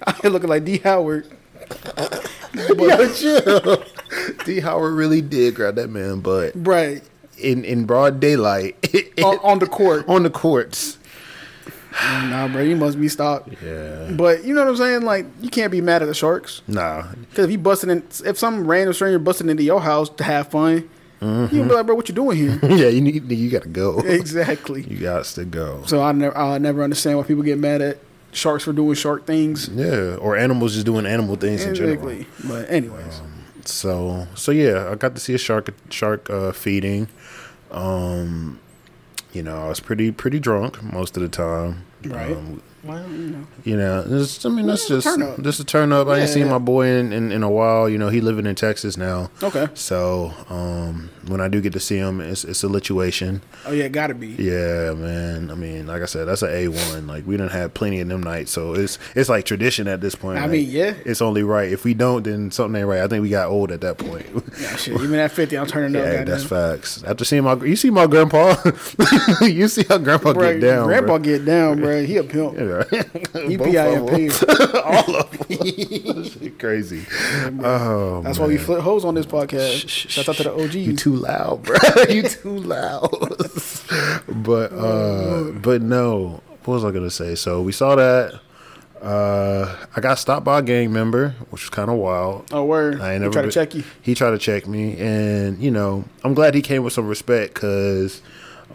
I'm 0.04 0.32
looking 0.32 0.48
like 0.50 0.64
D. 0.64 0.78
Howard. 0.78 1.28
Yo, 2.78 3.12
chill. 3.12 3.84
D. 4.44 4.60
Howard 4.60 4.94
really 4.94 5.20
did 5.20 5.54
grab 5.54 5.74
that 5.76 5.90
man, 5.90 6.20
but 6.20 6.52
Right. 6.54 7.02
in, 7.38 7.64
in 7.64 7.84
broad 7.84 8.20
daylight, 8.20 8.76
on, 9.24 9.38
on 9.42 9.58
the 9.58 9.66
court. 9.66 10.08
on 10.08 10.22
the 10.22 10.30
courts. 10.30 10.98
Nah, 12.02 12.48
bro, 12.48 12.62
you 12.62 12.74
must 12.76 13.00
be 13.00 13.08
stopped. 13.08 13.50
Yeah. 13.62 14.10
But 14.10 14.44
you 14.44 14.52
know 14.52 14.62
what 14.62 14.70
I'm 14.70 14.76
saying? 14.76 15.02
Like, 15.02 15.26
you 15.40 15.48
can't 15.48 15.70
be 15.70 15.80
mad 15.80 16.02
at 16.02 16.06
the 16.06 16.14
Sharks. 16.14 16.60
Nah. 16.66 17.04
Because 17.30 17.44
if 17.46 17.50
you 17.52 17.58
busting 17.58 17.90
in, 17.90 18.02
if 18.24 18.36
some 18.36 18.66
random 18.66 18.92
stranger 18.94 19.18
busting 19.20 19.48
into 19.48 19.62
your 19.62 19.80
house 19.80 20.08
to 20.10 20.24
have 20.24 20.48
fun, 20.48 20.88
mm-hmm. 21.20 21.54
you 21.54 21.60
can 21.60 21.68
be 21.68 21.74
like, 21.74 21.86
bro, 21.86 21.94
what 21.94 22.08
you 22.08 22.14
doing 22.14 22.36
here? 22.36 22.58
Yeah, 22.62 22.88
you 22.88 23.00
need 23.00 23.30
you 23.30 23.48
gotta 23.50 23.68
go. 23.68 24.00
exactly. 24.00 24.82
You 24.82 24.98
got 24.98 25.24
to 25.24 25.44
go. 25.44 25.84
So 25.86 26.02
I 26.02 26.10
never, 26.12 26.36
I'll 26.36 26.58
never 26.58 26.82
understand 26.82 27.18
why 27.18 27.24
people 27.24 27.44
get 27.44 27.58
mad 27.58 27.80
at 27.80 27.98
sharks 28.34 28.64
for 28.64 28.72
doing 28.72 28.94
shark 28.94 29.26
things. 29.26 29.68
Yeah, 29.68 30.16
or 30.16 30.36
animals 30.36 30.74
just 30.74 30.86
doing 30.86 31.06
animal 31.06 31.36
things 31.36 31.64
in 31.64 31.74
general. 31.74 32.24
But 32.44 32.70
anyways, 32.70 33.20
So 33.64 34.26
so 34.34 34.52
yeah, 34.52 34.90
I 34.90 34.94
got 34.96 35.14
to 35.14 35.20
see 35.20 35.34
a 35.34 35.38
shark 35.38 35.72
shark 35.90 36.28
uh, 36.28 36.52
feeding. 36.52 37.08
Um, 37.70 38.60
you 39.32 39.42
know, 39.42 39.64
I 39.64 39.68
was 39.68 39.80
pretty 39.80 40.12
pretty 40.12 40.38
drunk 40.38 40.82
most 40.82 41.16
of 41.16 41.22
the 41.22 41.28
time. 41.28 41.84
Right. 42.04 42.36
Um, 42.36 42.62
well, 42.84 43.08
you 43.10 43.16
know, 43.28 43.46
you 43.64 43.76
know, 43.76 44.00
I 44.44 44.48
mean 44.48 44.66
that's 44.66 44.88
Yeah, 44.90 44.96
just 44.96 45.06
up. 45.06 45.40
just 45.42 45.60
a 45.60 45.64
turn 45.64 45.92
up. 45.92 46.08
I 46.08 46.20
ain't 46.20 46.28
seen 46.30 46.48
my 46.48 46.58
boy 46.58 46.86
in, 46.86 47.12
in, 47.12 47.32
in 47.32 47.42
a 47.42 47.50
while. 47.50 47.88
You 47.88 47.98
know, 47.98 48.08
he 48.08 48.20
living 48.20 48.46
in 48.46 48.54
Texas 48.54 48.96
now. 48.96 49.30
okay. 49.42 49.68
So 49.74 50.32
um, 50.50 51.10
when 51.28 51.40
I 51.40 51.48
do 51.48 51.60
get 51.60 51.72
to 51.74 51.80
see 51.80 51.96
him, 51.96 52.20
it's 52.20 52.44
it's 52.44 52.62
a 52.64 52.66
lituation. 52.68 53.40
Oh 53.66 53.72
yeah, 53.72 53.88
gotta 53.88 54.14
be. 54.14 54.28
Yeah, 54.28 54.92
man. 54.94 55.50
I 55.50 55.54
mean, 55.54 55.86
like 55.86 56.02
I 56.02 56.06
said, 56.06 56.26
that's 56.28 56.42
an 56.42 56.50
A 56.50 56.68
one. 56.68 57.06
Like 57.06 57.26
we 57.26 57.36
done 57.36 57.48
had 57.48 57.74
plenty 57.74 58.00
of 58.00 58.08
them 58.08 58.22
nights, 58.22 58.52
so 58.52 58.74
it's 58.74 58.98
it's 59.14 59.28
like 59.28 59.44
tradition 59.44 59.88
at 59.88 60.00
this 60.00 60.14
point. 60.14 60.38
I 60.38 60.42
Like, 60.42 60.50
mean, 60.50 60.68
yeah. 60.70 60.94
it's 61.04 61.22
only 61.22 61.42
right. 61.42 61.70
If 61.72 61.84
we 61.84 61.94
don't, 61.94 62.22
then 62.24 62.50
something 62.50 62.78
ain't 62.80 62.88
right. 62.88 63.00
I 63.00 63.08
think 63.08 63.22
we 63.22 63.30
got 63.30 63.48
old 63.48 63.72
at 63.72 63.80
that 63.80 63.98
point. 63.98 64.26
Yeah, 64.60 64.76
shit. 64.76 64.94
Even 65.00 65.18
at 65.18 65.32
fifty, 65.32 65.58
I'm 65.58 65.66
turning 65.66 65.96
up. 66.00 66.06
yeah, 66.06 66.22
that's 66.24 66.44
facts. 66.44 67.02
After 67.02 67.24
seeing 67.24 67.42
my, 67.42 67.54
you 67.54 67.74
see 67.74 67.90
my 67.90 68.06
grandpa, 68.06 68.54
you 69.42 69.66
see 69.68 69.84
how 69.88 69.98
grandpa 69.98 70.32
Bro, 70.32 70.54
get 70.54 70.60
down. 70.60 70.86
Grandpa 70.86 71.06
bro. 71.06 71.18
get 71.18 71.44
down, 71.44 71.80
bro. 71.80 72.04
He 72.04 72.16
a 72.18 72.22
pimp. 72.24 72.54
Yeah. 72.56 72.73
He 72.82 73.56
Both 73.56 73.70
be 73.70 73.78
out 73.78 73.88
of 73.88 74.10
here 74.10 74.28
them. 74.30 74.30
paying. 74.30 74.30
all 74.84 75.16
of 75.16 75.30
them. 75.48 76.50
Crazy. 76.58 77.04
Oh, 77.62 78.22
That's 78.22 78.38
why 78.38 78.46
we 78.46 78.56
flip 78.56 78.80
hoes 78.80 79.04
on 79.04 79.14
this 79.14 79.26
podcast. 79.26 79.88
Shout 79.88 80.28
out 80.28 80.36
to 80.36 80.42
the 80.44 80.52
OGs. 80.54 80.74
You 80.76 80.96
too 80.96 81.14
loud, 81.14 81.62
bro. 81.62 81.76
you 82.08 82.22
too 82.22 82.58
loud. 82.58 83.08
but 84.28 84.72
uh 84.72 85.50
but 85.62 85.82
no. 85.82 86.42
What 86.64 86.74
was 86.74 86.84
I 86.84 86.90
gonna 86.90 87.10
say? 87.10 87.34
So 87.34 87.60
we 87.62 87.72
saw 87.72 87.94
that. 87.96 88.40
Uh 89.02 89.76
I 89.94 90.00
got 90.00 90.18
stopped 90.18 90.44
by 90.46 90.60
a 90.60 90.62
gang 90.62 90.92
member, 90.92 91.30
which 91.50 91.62
was 91.62 91.70
kind 91.70 91.90
of 91.90 91.96
wild. 91.96 92.46
oh 92.52 92.64
word. 92.64 93.00
I 93.00 93.12
ain't 93.14 93.22
He 93.22 93.28
never 93.28 93.32
try 93.32 93.42
to 93.42 93.50
check 93.50 93.74
you. 93.74 93.84
He 94.00 94.14
tried 94.14 94.30
to 94.30 94.38
check 94.38 94.66
me, 94.66 94.96
and 94.98 95.58
you 95.58 95.70
know, 95.70 96.04
I'm 96.24 96.32
glad 96.34 96.54
he 96.54 96.62
came 96.62 96.82
with 96.84 96.94
some 96.94 97.06
respect 97.06 97.52
because 97.54 98.22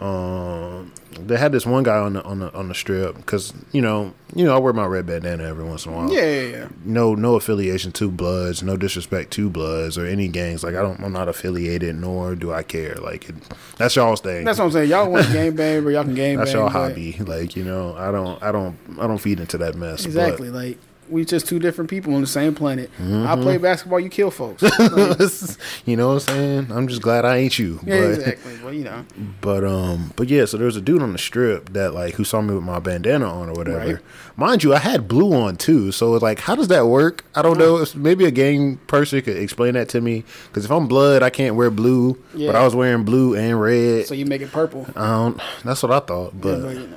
um, 0.00 0.92
they 1.18 1.36
had 1.36 1.52
this 1.52 1.66
one 1.66 1.82
guy 1.82 1.96
on 1.98 2.12
the 2.14 2.22
on 2.24 2.38
the 2.40 2.52
on 2.54 2.68
the 2.68 2.74
strip 2.74 3.16
because 3.16 3.52
you 3.72 3.80
know, 3.82 4.14
you 4.34 4.44
know, 4.44 4.54
I 4.54 4.58
wear 4.58 4.72
my 4.72 4.86
red 4.86 5.06
bandana 5.06 5.44
every 5.44 5.64
once 5.64 5.84
in 5.86 5.92
a 5.92 5.96
while. 5.96 6.12
Yeah, 6.12 6.22
yeah, 6.24 6.42
yeah. 6.48 6.68
No, 6.84 7.14
no 7.14 7.34
affiliation 7.34 7.92
to 7.92 8.10
Bloods, 8.10 8.62
no 8.62 8.76
disrespect 8.76 9.30
to 9.32 9.50
Bloods 9.50 9.98
or 9.98 10.06
any 10.06 10.28
gangs. 10.28 10.62
Like 10.62 10.74
I 10.74 10.82
don't, 10.82 11.00
I'm 11.00 11.12
not 11.12 11.28
affiliated, 11.28 11.96
nor 11.96 12.34
do 12.34 12.52
I 12.52 12.62
care. 12.62 12.94
Like 12.96 13.28
it, 13.28 13.34
that's 13.76 13.96
y'all's 13.96 14.20
thing. 14.20 14.44
That's 14.44 14.58
what 14.58 14.66
I'm 14.66 14.70
saying. 14.72 14.90
Y'all 14.90 15.10
want 15.10 15.26
game 15.32 15.56
bang, 15.56 15.82
but 15.84 15.90
y'all 15.90 16.04
can 16.04 16.14
game 16.14 16.38
That's 16.38 16.52
bang. 16.52 16.60
y'all 16.60 16.68
hobby. 16.70 17.16
Like 17.18 17.56
you 17.56 17.64
know, 17.64 17.94
I 17.96 18.10
don't, 18.12 18.42
I 18.42 18.52
don't, 18.52 18.76
I 18.98 19.06
don't 19.06 19.18
feed 19.18 19.40
into 19.40 19.58
that 19.58 19.74
mess. 19.74 20.02
but- 20.02 20.06
Exactly. 20.06 20.50
Like 20.50 20.78
we 21.10 21.24
just 21.24 21.46
two 21.48 21.58
different 21.58 21.90
people 21.90 22.14
on 22.14 22.20
the 22.20 22.26
same 22.26 22.54
planet. 22.54 22.90
I 22.98 23.02
Mm-hmm. 23.02 23.42
play 23.42 23.56
basketball, 23.58 24.00
you 24.00 24.08
kill 24.08 24.30
folks. 24.30 24.62
you 25.86 25.96
know 25.96 26.08
what 26.08 26.14
I'm 26.14 26.20
saying? 26.20 26.72
I'm 26.72 26.88
just 26.88 27.02
glad 27.02 27.24
I 27.24 27.38
ain't 27.38 27.58
you. 27.58 27.80
yeah, 27.84 28.00
but, 28.00 28.10
exactly. 28.10 28.58
Well, 28.62 28.72
you 28.72 28.84
know. 28.84 29.04
But 29.40 29.64
um, 29.64 30.12
but 30.16 30.28
yeah. 30.28 30.44
So 30.44 30.56
there 30.56 30.66
was 30.66 30.76
a 30.76 30.80
dude 30.80 31.02
on 31.02 31.12
the 31.12 31.18
strip 31.18 31.72
that 31.72 31.92
like 31.94 32.14
who 32.14 32.24
saw 32.24 32.40
me 32.40 32.54
with 32.54 32.64
my 32.64 32.78
bandana 32.78 33.26
on 33.26 33.48
or 33.48 33.52
whatever. 33.54 33.94
Right. 33.94 33.98
Mind 34.36 34.62
you, 34.64 34.72
I 34.74 34.78
had 34.78 35.06
blue 35.08 35.34
on 35.34 35.56
too. 35.56 35.92
So 35.92 36.14
it's 36.14 36.22
like, 36.22 36.38
how 36.40 36.54
does 36.54 36.68
that 36.68 36.86
work? 36.86 37.24
I 37.34 37.42
don't 37.42 37.58
know. 37.58 37.78
If 37.78 37.94
maybe 37.94 38.24
a 38.24 38.30
gang 38.30 38.78
person 38.86 39.20
could 39.22 39.36
explain 39.36 39.74
that 39.74 39.88
to 39.90 40.00
me. 40.00 40.24
Because 40.48 40.64
if 40.64 40.70
I'm 40.70 40.86
blood, 40.88 41.22
I 41.22 41.30
can't 41.30 41.56
wear 41.56 41.70
blue. 41.70 42.18
But 42.34 42.56
I 42.56 42.64
was 42.64 42.74
wearing 42.74 43.04
blue 43.04 43.34
and 43.36 43.60
red. 43.60 44.06
So 44.06 44.14
you 44.14 44.26
make 44.26 44.40
it 44.42 44.50
purple. 44.52 44.86
I 44.96 45.06
don't. 45.08 45.40
That's 45.64 45.82
what 45.82 45.92
I 45.92 46.00
thought. 46.00 46.40
But 46.40 46.58
Yeah, 46.58 46.62
but, 46.62 46.74
you 46.76 46.86
know. 46.86 46.96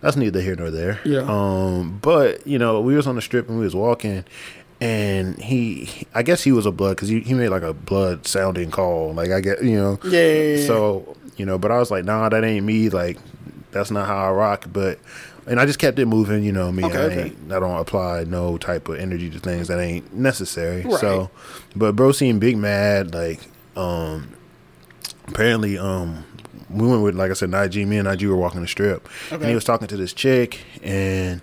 That's 0.00 0.16
neither 0.16 0.40
here 0.40 0.56
nor 0.56 0.70
there. 0.70 1.00
Yeah. 1.04 1.24
Um, 1.28 1.98
but 2.00 2.46
you 2.46 2.58
know, 2.58 2.80
we 2.80 2.94
was 2.94 3.06
on 3.06 3.16
the 3.16 3.22
strip 3.22 3.48
and 3.48 3.58
we 3.58 3.64
was 3.64 3.74
walking, 3.74 4.24
and 4.80 5.38
he, 5.40 6.06
I 6.14 6.22
guess 6.22 6.42
he 6.42 6.52
was 6.52 6.66
a 6.66 6.72
blood 6.72 6.96
because 6.96 7.08
he, 7.08 7.20
he 7.20 7.34
made 7.34 7.48
like 7.48 7.62
a 7.62 7.74
blood 7.74 8.26
sounding 8.26 8.70
call. 8.70 9.12
Like 9.12 9.30
I 9.30 9.40
get, 9.40 9.62
you 9.62 9.76
know. 9.76 9.98
Yeah, 10.04 10.10
yeah, 10.10 10.56
yeah. 10.56 10.66
So 10.66 11.16
you 11.36 11.46
know, 11.46 11.58
but 11.58 11.70
I 11.70 11.78
was 11.78 11.90
like, 11.90 12.04
nah, 12.04 12.28
that 12.28 12.44
ain't 12.44 12.64
me. 12.64 12.88
Like 12.90 13.18
that's 13.72 13.90
not 13.90 14.06
how 14.06 14.16
I 14.16 14.30
rock. 14.30 14.66
But 14.72 14.98
and 15.46 15.58
I 15.58 15.66
just 15.66 15.78
kept 15.78 15.98
it 15.98 16.06
moving. 16.06 16.44
You 16.44 16.52
know 16.52 16.70
me. 16.70 16.84
Okay, 16.84 16.96
I 16.96 17.00
okay. 17.02 17.22
ain't. 17.24 17.52
I 17.52 17.58
don't 17.58 17.80
apply 17.80 18.24
no 18.24 18.56
type 18.58 18.88
of 18.88 18.98
energy 18.98 19.30
to 19.30 19.38
things 19.40 19.68
that 19.68 19.80
ain't 19.80 20.14
necessary. 20.14 20.82
Right. 20.82 21.00
So, 21.00 21.30
but 21.74 21.96
bro 21.96 22.12
seemed 22.12 22.40
big 22.40 22.56
mad. 22.56 23.14
Like 23.14 23.40
um, 23.76 24.32
apparently 25.26 25.76
um 25.76 26.24
we 26.70 26.86
went 26.86 27.02
with 27.02 27.14
like 27.14 27.30
I 27.30 27.34
said, 27.34 27.50
Nige. 27.50 27.86
Me 27.86 27.98
and 27.98 28.08
Nige 28.08 28.28
were 28.28 28.36
walking 28.36 28.60
the 28.60 28.68
strip, 28.68 29.08
and 29.30 29.44
he 29.44 29.54
was 29.54 29.64
talking 29.64 29.88
to 29.88 29.96
this 29.96 30.12
chick, 30.12 30.60
and 30.82 31.40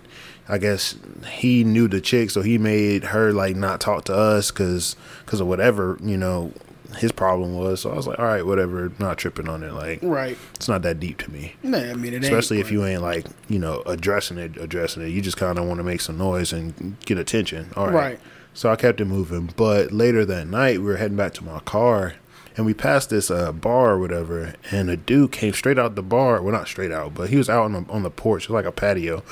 I 0.48 0.58
guess 0.58 0.96
he 1.32 1.64
knew 1.64 1.88
the 1.88 2.00
chick, 2.00 2.30
so 2.30 2.42
he 2.42 2.58
made 2.58 3.04
her 3.04 3.32
like 3.32 3.56
not 3.56 3.80
talk 3.80 4.04
to 4.04 4.14
us 4.14 4.50
because 4.50 4.96
because 5.24 5.40
of 5.40 5.46
whatever 5.48 5.98
you 6.02 6.16
know 6.16 6.52
his 6.98 7.10
problem 7.12 7.54
was. 7.54 7.80
So 7.80 7.90
I 7.90 7.94
was 7.96 8.06
like, 8.06 8.18
all 8.18 8.24
right, 8.24 8.46
whatever, 8.46 8.90
not 8.98 9.18
tripping 9.18 9.48
on 9.48 9.62
it. 9.64 9.72
Like 9.72 9.98
Right. 10.02 10.38
it's 10.54 10.68
not 10.68 10.82
that 10.82 11.00
deep 11.00 11.18
to 11.18 11.30
me. 11.30 11.54
Nah, 11.62 11.78
I 11.78 11.94
mean, 11.94 12.12
it 12.12 12.16
ain't, 12.16 12.24
Especially 12.24 12.60
if 12.60 12.70
you 12.70 12.84
ain't 12.86 13.02
like 13.02 13.26
you 13.48 13.58
know 13.58 13.82
addressing 13.86 14.38
it, 14.38 14.56
addressing 14.56 15.02
it. 15.02 15.08
You 15.08 15.20
just 15.20 15.36
kind 15.36 15.58
of 15.58 15.66
want 15.66 15.78
to 15.78 15.84
make 15.84 16.00
some 16.00 16.16
noise 16.16 16.52
and 16.52 16.96
get 17.04 17.18
attention. 17.18 17.70
All 17.76 17.86
right. 17.86 17.94
Right. 17.94 18.20
So 18.54 18.70
I 18.70 18.76
kept 18.76 19.00
it 19.02 19.04
moving. 19.06 19.52
But 19.56 19.92
later 19.92 20.24
that 20.24 20.46
night, 20.46 20.78
we 20.78 20.84
were 20.86 20.96
heading 20.96 21.16
back 21.16 21.34
to 21.34 21.44
my 21.44 21.58
car, 21.60 22.14
and 22.56 22.64
we 22.66 22.72
passed 22.74 23.10
this 23.10 23.30
uh, 23.30 23.52
bar 23.52 23.90
or 23.92 23.98
whatever, 23.98 24.54
and 24.70 24.88
a 24.90 24.96
dude 24.96 25.32
came 25.32 25.52
straight 25.52 25.78
out 25.78 25.94
the 25.94 26.02
bar. 26.02 26.40
Well, 26.42 26.52
not 26.52 26.66
straight 26.68 26.92
out, 26.92 27.14
but 27.14 27.28
he 27.30 27.36
was 27.36 27.48
out 27.50 27.64
on 27.64 27.72
the 27.72 27.84
on 27.90 28.02
the 28.02 28.10
porch, 28.10 28.44
it 28.44 28.48
was 28.50 28.54
like 28.54 28.64
a 28.64 28.72
patio. 28.72 29.22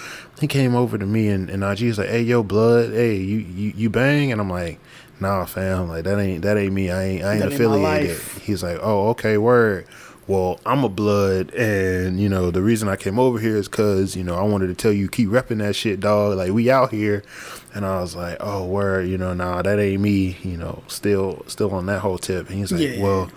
He 0.40 0.46
came 0.46 0.74
over 0.74 0.98
to 0.98 1.06
me 1.06 1.28
and 1.28 1.48
and 1.48 1.62
IG 1.64 1.82
was 1.88 1.98
like, 1.98 2.08
"Hey, 2.08 2.22
yo, 2.22 2.42
blood, 2.42 2.90
hey, 2.90 3.16
you 3.16 3.38
you 3.38 3.72
you 3.76 3.90
bang?" 3.90 4.30
And 4.32 4.40
I'm 4.40 4.50
like, 4.50 4.78
nah, 5.20 5.44
fam, 5.44 5.88
like 5.88 6.04
that 6.04 6.18
ain't 6.18 6.42
that 6.42 6.56
ain't 6.56 6.72
me. 6.74 6.90
I 6.90 7.02
ain't 7.04 7.24
I 7.24 7.32
ain't 7.34 7.42
That 7.42 7.52
affiliated. 7.52 8.08
life. 8.10 8.38
He's 8.42 8.62
like, 8.62 8.78
oh, 8.82 9.08
okay, 9.10 9.38
word. 9.38 9.86
Well, 10.26 10.58
I'm 10.64 10.84
a 10.84 10.88
blood, 10.88 11.52
and 11.54 12.18
you 12.18 12.28
know 12.28 12.50
the 12.50 12.62
reason 12.62 12.88
I 12.88 12.96
came 12.96 13.18
over 13.18 13.38
here 13.38 13.56
is 13.56 13.68
because 13.68 14.16
you 14.16 14.24
know 14.24 14.36
I 14.36 14.42
wanted 14.42 14.68
to 14.68 14.74
tell 14.74 14.92
you 14.92 15.08
keep 15.08 15.28
repping 15.28 15.58
that 15.58 15.76
shit, 15.76 16.00
dog. 16.00 16.36
Like 16.38 16.52
we 16.52 16.70
out 16.70 16.90
here, 16.90 17.22
and 17.74 17.84
I 17.84 18.00
was 18.00 18.16
like, 18.16 18.38
oh, 18.40 18.64
word, 18.64 19.06
you 19.06 19.18
know, 19.18 19.34
nah, 19.34 19.60
that 19.62 19.78
ain't 19.78 20.00
me. 20.00 20.38
You 20.42 20.56
know, 20.56 20.82
still 20.88 21.44
still 21.46 21.72
on 21.72 21.86
that 21.86 22.00
whole 22.00 22.18
tip. 22.18 22.48
And 22.48 22.58
he's 22.58 22.72
like, 22.72 22.80
Yeah. 22.80 23.02
well. 23.02 23.30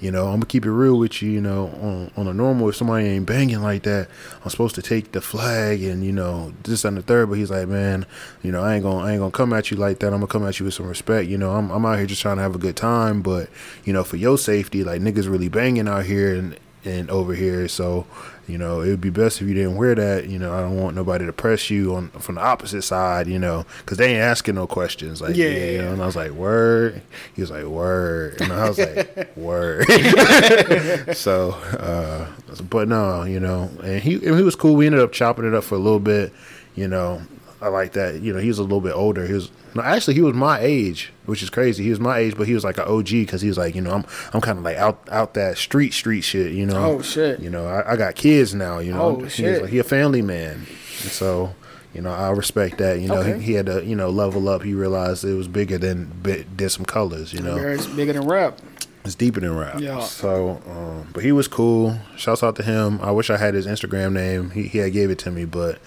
You 0.00 0.10
know, 0.10 0.26
I'm 0.28 0.36
gonna 0.36 0.46
keep 0.46 0.64
it 0.64 0.70
real 0.70 0.98
with 0.98 1.20
you. 1.20 1.30
You 1.30 1.40
know, 1.40 1.66
on 1.82 2.10
on 2.16 2.26
a 2.26 2.32
normal, 2.32 2.70
if 2.70 2.76
somebody 2.76 3.06
ain't 3.06 3.26
banging 3.26 3.60
like 3.62 3.82
that, 3.82 4.08
I'm 4.42 4.50
supposed 4.50 4.74
to 4.76 4.82
take 4.82 5.12
the 5.12 5.20
flag 5.20 5.82
and 5.82 6.02
you 6.02 6.12
know 6.12 6.54
this 6.62 6.84
and 6.84 6.96
the 6.96 7.02
third. 7.02 7.28
But 7.28 7.38
he's 7.38 7.50
like, 7.50 7.68
man, 7.68 8.06
you 8.42 8.50
know, 8.50 8.62
I 8.62 8.74
ain't 8.74 8.82
gonna 8.82 9.04
I 9.04 9.12
ain't 9.12 9.20
gonna 9.20 9.30
come 9.30 9.52
at 9.52 9.70
you 9.70 9.76
like 9.76 9.98
that. 9.98 10.08
I'm 10.08 10.20
gonna 10.20 10.26
come 10.26 10.46
at 10.46 10.58
you 10.58 10.64
with 10.64 10.74
some 10.74 10.86
respect. 10.86 11.28
You 11.28 11.36
know, 11.36 11.52
I'm 11.52 11.70
I'm 11.70 11.84
out 11.84 11.98
here 11.98 12.06
just 12.06 12.22
trying 12.22 12.36
to 12.36 12.42
have 12.42 12.54
a 12.54 12.58
good 12.58 12.76
time. 12.76 13.20
But 13.20 13.50
you 13.84 13.92
know, 13.92 14.02
for 14.02 14.16
your 14.16 14.38
safety, 14.38 14.84
like 14.84 15.02
niggas 15.02 15.30
really 15.30 15.48
banging 15.48 15.86
out 15.86 16.06
here 16.06 16.34
and 16.34 16.56
and 16.84 17.10
over 17.10 17.34
here. 17.34 17.68
So 17.68 18.06
you 18.50 18.58
know, 18.58 18.80
it 18.80 18.88
would 18.88 19.00
be 19.00 19.10
best 19.10 19.40
if 19.40 19.48
you 19.48 19.54
didn't 19.54 19.76
wear 19.76 19.94
that. 19.94 20.26
You 20.26 20.38
know, 20.38 20.52
I 20.52 20.60
don't 20.60 20.76
want 20.78 20.96
nobody 20.96 21.24
to 21.26 21.32
press 21.32 21.70
you 21.70 21.94
on 21.94 22.08
from 22.10 22.34
the 22.36 22.40
opposite 22.42 22.82
side. 22.82 23.26
You 23.28 23.38
know, 23.38 23.64
because 23.78 23.98
they 23.98 24.10
ain't 24.12 24.20
asking 24.22 24.54
no 24.56 24.66
questions. 24.66 25.20
Like, 25.22 25.36
Yeah. 25.36 25.48
yeah, 25.48 25.70
you 25.70 25.78
know, 25.82 25.92
and 25.92 26.02
I 26.02 26.06
was 26.06 26.16
like, 26.16 26.32
word. 26.32 27.02
He 27.34 27.40
was 27.42 27.50
like, 27.50 27.64
word, 27.64 28.40
and 28.40 28.52
I 28.52 28.68
was 28.68 28.78
like, 28.78 29.30
word. 29.36 29.86
so, 31.16 31.50
uh, 31.78 32.26
but 32.68 32.88
no, 32.88 33.24
you 33.24 33.40
know, 33.40 33.70
and 33.82 34.02
he 34.02 34.14
and 34.26 34.36
he 34.36 34.42
was 34.42 34.56
cool. 34.56 34.74
We 34.76 34.86
ended 34.86 35.00
up 35.00 35.12
chopping 35.12 35.44
it 35.46 35.54
up 35.54 35.64
for 35.64 35.74
a 35.74 35.78
little 35.78 36.00
bit. 36.00 36.32
You 36.76 36.88
know, 36.88 37.20
I 37.62 37.68
like 37.68 37.92
that. 37.92 38.20
You 38.22 38.32
know, 38.32 38.38
he 38.38 38.48
was 38.48 38.58
a 38.58 38.62
little 38.62 38.80
bit 38.80 38.94
older. 38.94 39.26
He 39.26 39.32
was 39.34 39.50
no, 39.74 39.82
actually 39.82 40.14
he 40.14 40.22
was 40.22 40.34
my 40.34 40.58
age, 40.60 41.12
which 41.26 41.42
is 41.42 41.50
crazy. 41.50 41.84
He 41.84 41.90
was 41.90 42.00
my 42.00 42.18
age, 42.18 42.36
but 42.36 42.46
he 42.46 42.54
was 42.54 42.64
like 42.64 42.78
an 42.78 42.84
OG 42.84 43.06
because 43.10 43.40
he 43.42 43.48
was 43.48 43.58
like, 43.58 43.74
you 43.74 43.80
know, 43.82 43.90
I'm 43.92 44.04
I'm 44.32 44.40
kind 44.40 44.58
of 44.58 44.64
like 44.64 44.76
out 44.78 45.06
out 45.10 45.34
that 45.34 45.58
street 45.58 45.92
street 45.92 46.22
shit. 46.22 46.52
You 46.52 46.66
know, 46.66 46.84
Oh, 46.84 47.02
shit. 47.02 47.40
You 47.40 47.50
know, 47.50 47.66
I, 47.66 47.92
I 47.92 47.96
got 47.96 48.14
kids 48.14 48.54
now. 48.54 48.78
You 48.78 48.92
know, 48.92 49.02
Oh, 49.02 49.20
he 49.24 49.28
shit. 49.28 49.62
like, 49.62 49.70
he 49.70 49.78
a 49.78 49.84
family 49.84 50.22
man, 50.22 50.54
and 50.56 50.66
so. 51.10 51.54
You 51.92 52.00
know, 52.02 52.12
I 52.12 52.30
respect 52.30 52.78
that. 52.78 53.00
You 53.00 53.08
know, 53.08 53.16
Okay. 53.16 53.38
he, 53.38 53.46
he 53.46 53.52
had 53.54 53.66
to, 53.66 53.84
you 53.84 53.96
know, 53.96 54.10
level 54.10 54.48
up. 54.48 54.62
He 54.62 54.74
realized 54.74 55.24
it 55.24 55.34
was 55.34 55.48
bigger 55.48 55.76
than 55.76 56.12
did 56.54 56.70
some 56.70 56.84
colors. 56.84 57.32
You 57.32 57.40
know, 57.42 57.56
It's 57.56 57.88
bigger 57.88 58.12
than 58.12 58.28
rap. 58.28 58.60
it's 59.04 59.16
deeper 59.16 59.40
than 59.40 59.56
rap. 59.56 59.80
Yeah. 59.80 59.98
So, 60.04 60.62
um, 60.70 61.08
but 61.12 61.24
he 61.24 61.32
was 61.32 61.48
cool. 61.48 61.98
Shouts 62.16 62.44
out 62.44 62.54
to 62.56 62.62
him. 62.62 63.00
I 63.02 63.10
wish 63.10 63.28
I 63.28 63.38
had 63.38 63.54
his 63.54 63.66
Instagram 63.66 64.12
name. 64.12 64.50
He 64.50 64.68
he 64.68 64.78
had 64.78 64.92
gave 64.92 65.10
it 65.10 65.18
to 65.20 65.32
me, 65.32 65.44
but 65.46 65.80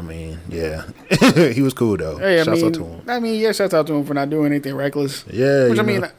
I 0.00 0.02
mean, 0.02 0.38
yeah, 0.48 0.86
he 1.52 1.60
was 1.60 1.74
cool 1.74 1.98
though. 1.98 2.16
Hey, 2.16 2.40
I 2.40 2.44
Shouts 2.44 2.56
mean, 2.62 2.66
out 2.66 2.74
to 2.74 2.84
him. 2.84 3.02
I 3.06 3.20
mean, 3.20 3.38
yeah, 3.38 3.52
shouts 3.52 3.74
out 3.74 3.86
to 3.88 3.92
him 3.92 4.06
for 4.06 4.14
not 4.14 4.30
doing 4.30 4.46
anything 4.46 4.74
reckless. 4.74 5.26
Yeah, 5.30 5.68
Which 5.68 5.78
I 5.78 5.82
mean. 5.82 6.04
I, 6.04 6.10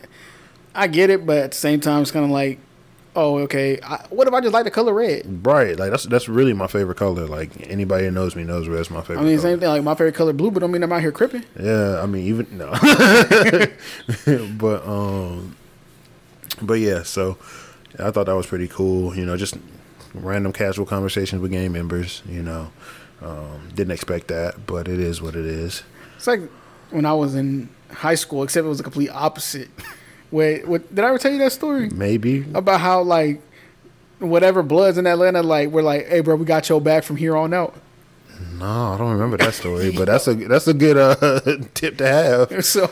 I 0.73 0.87
get 0.87 1.09
it, 1.09 1.25
but 1.25 1.37
at 1.37 1.51
the 1.51 1.57
same 1.57 1.79
time, 1.79 2.03
it's 2.03 2.11
kind 2.11 2.23
of 2.23 2.31
like, 2.31 2.59
oh, 3.15 3.39
okay. 3.39 3.79
I, 3.81 4.05
what 4.09 4.27
if 4.27 4.33
I 4.33 4.39
just 4.39 4.53
like 4.53 4.63
the 4.65 4.71
color 4.71 4.93
red? 4.93 5.45
Right, 5.45 5.77
like 5.77 5.89
that's 5.91 6.05
that's 6.05 6.29
really 6.29 6.53
my 6.53 6.67
favorite 6.67 6.97
color. 6.97 7.25
Like 7.25 7.49
anybody 7.69 8.05
that 8.05 8.11
knows 8.11 8.35
me 8.35 8.43
knows 8.43 8.67
red's 8.67 8.89
my 8.91 9.01
favorite. 9.01 9.19
I 9.19 9.23
mean, 9.23 9.37
color. 9.37 9.49
same 9.49 9.59
thing. 9.59 9.69
Like 9.69 9.83
my 9.83 9.95
favorite 9.95 10.15
color 10.15 10.33
blue, 10.33 10.51
but 10.51 10.59
don't 10.59 10.71
mean 10.71 10.83
I'm 10.83 10.91
out 10.91 11.01
here 11.01 11.11
cripping. 11.11 11.43
Yeah, 11.59 12.01
I 12.01 12.05
mean 12.05 12.25
even 12.25 12.57
no, 12.57 12.69
but 14.57 14.87
um, 14.87 15.57
but 16.61 16.75
yeah. 16.75 17.03
So 17.03 17.37
I 17.99 18.11
thought 18.11 18.27
that 18.27 18.35
was 18.35 18.45
pretty 18.45 18.67
cool. 18.67 19.15
You 19.15 19.25
know, 19.25 19.35
just 19.37 19.57
random 20.13 20.53
casual 20.53 20.85
conversations 20.85 21.41
with 21.41 21.51
gang 21.51 21.71
members. 21.71 22.21
You 22.29 22.43
know, 22.43 22.71
um, 23.21 23.69
didn't 23.75 23.91
expect 23.91 24.27
that, 24.29 24.65
but 24.65 24.87
it 24.87 24.99
is 24.99 25.21
what 25.21 25.35
it 25.35 25.45
is. 25.45 25.83
It's 26.15 26.27
like 26.27 26.41
when 26.89 27.05
I 27.05 27.13
was 27.13 27.35
in 27.35 27.69
high 27.91 28.15
school, 28.15 28.43
except 28.43 28.65
it 28.65 28.69
was 28.69 28.77
the 28.77 28.83
complete 28.83 29.09
opposite. 29.09 29.69
Wait, 30.31 30.67
what, 30.67 30.93
did 30.93 31.03
I 31.03 31.09
ever 31.09 31.17
tell 31.17 31.31
you 31.31 31.39
that 31.39 31.51
story 31.51 31.89
Maybe 31.89 32.45
about 32.53 32.79
how 32.79 33.01
like 33.01 33.41
whatever 34.19 34.63
Bloods 34.63 34.97
in 34.97 35.05
Atlanta 35.07 35.43
like 35.43 35.69
we're 35.69 35.81
like, 35.81 36.07
hey, 36.07 36.21
bro, 36.21 36.35
we 36.35 36.45
got 36.45 36.69
your 36.69 36.79
back 36.79 37.03
from 37.03 37.17
here 37.17 37.35
on 37.35 37.53
out. 37.53 37.75
no, 38.57 38.65
I 38.65 38.97
don't 38.97 39.11
remember 39.11 39.37
that 39.37 39.53
story, 39.53 39.91
but 39.91 40.05
that's 40.05 40.27
a 40.27 40.33
that's 40.35 40.67
a 40.67 40.73
good 40.73 40.97
uh, 40.97 41.41
tip 41.73 41.97
to 41.97 42.07
have. 42.07 42.65
So 42.65 42.89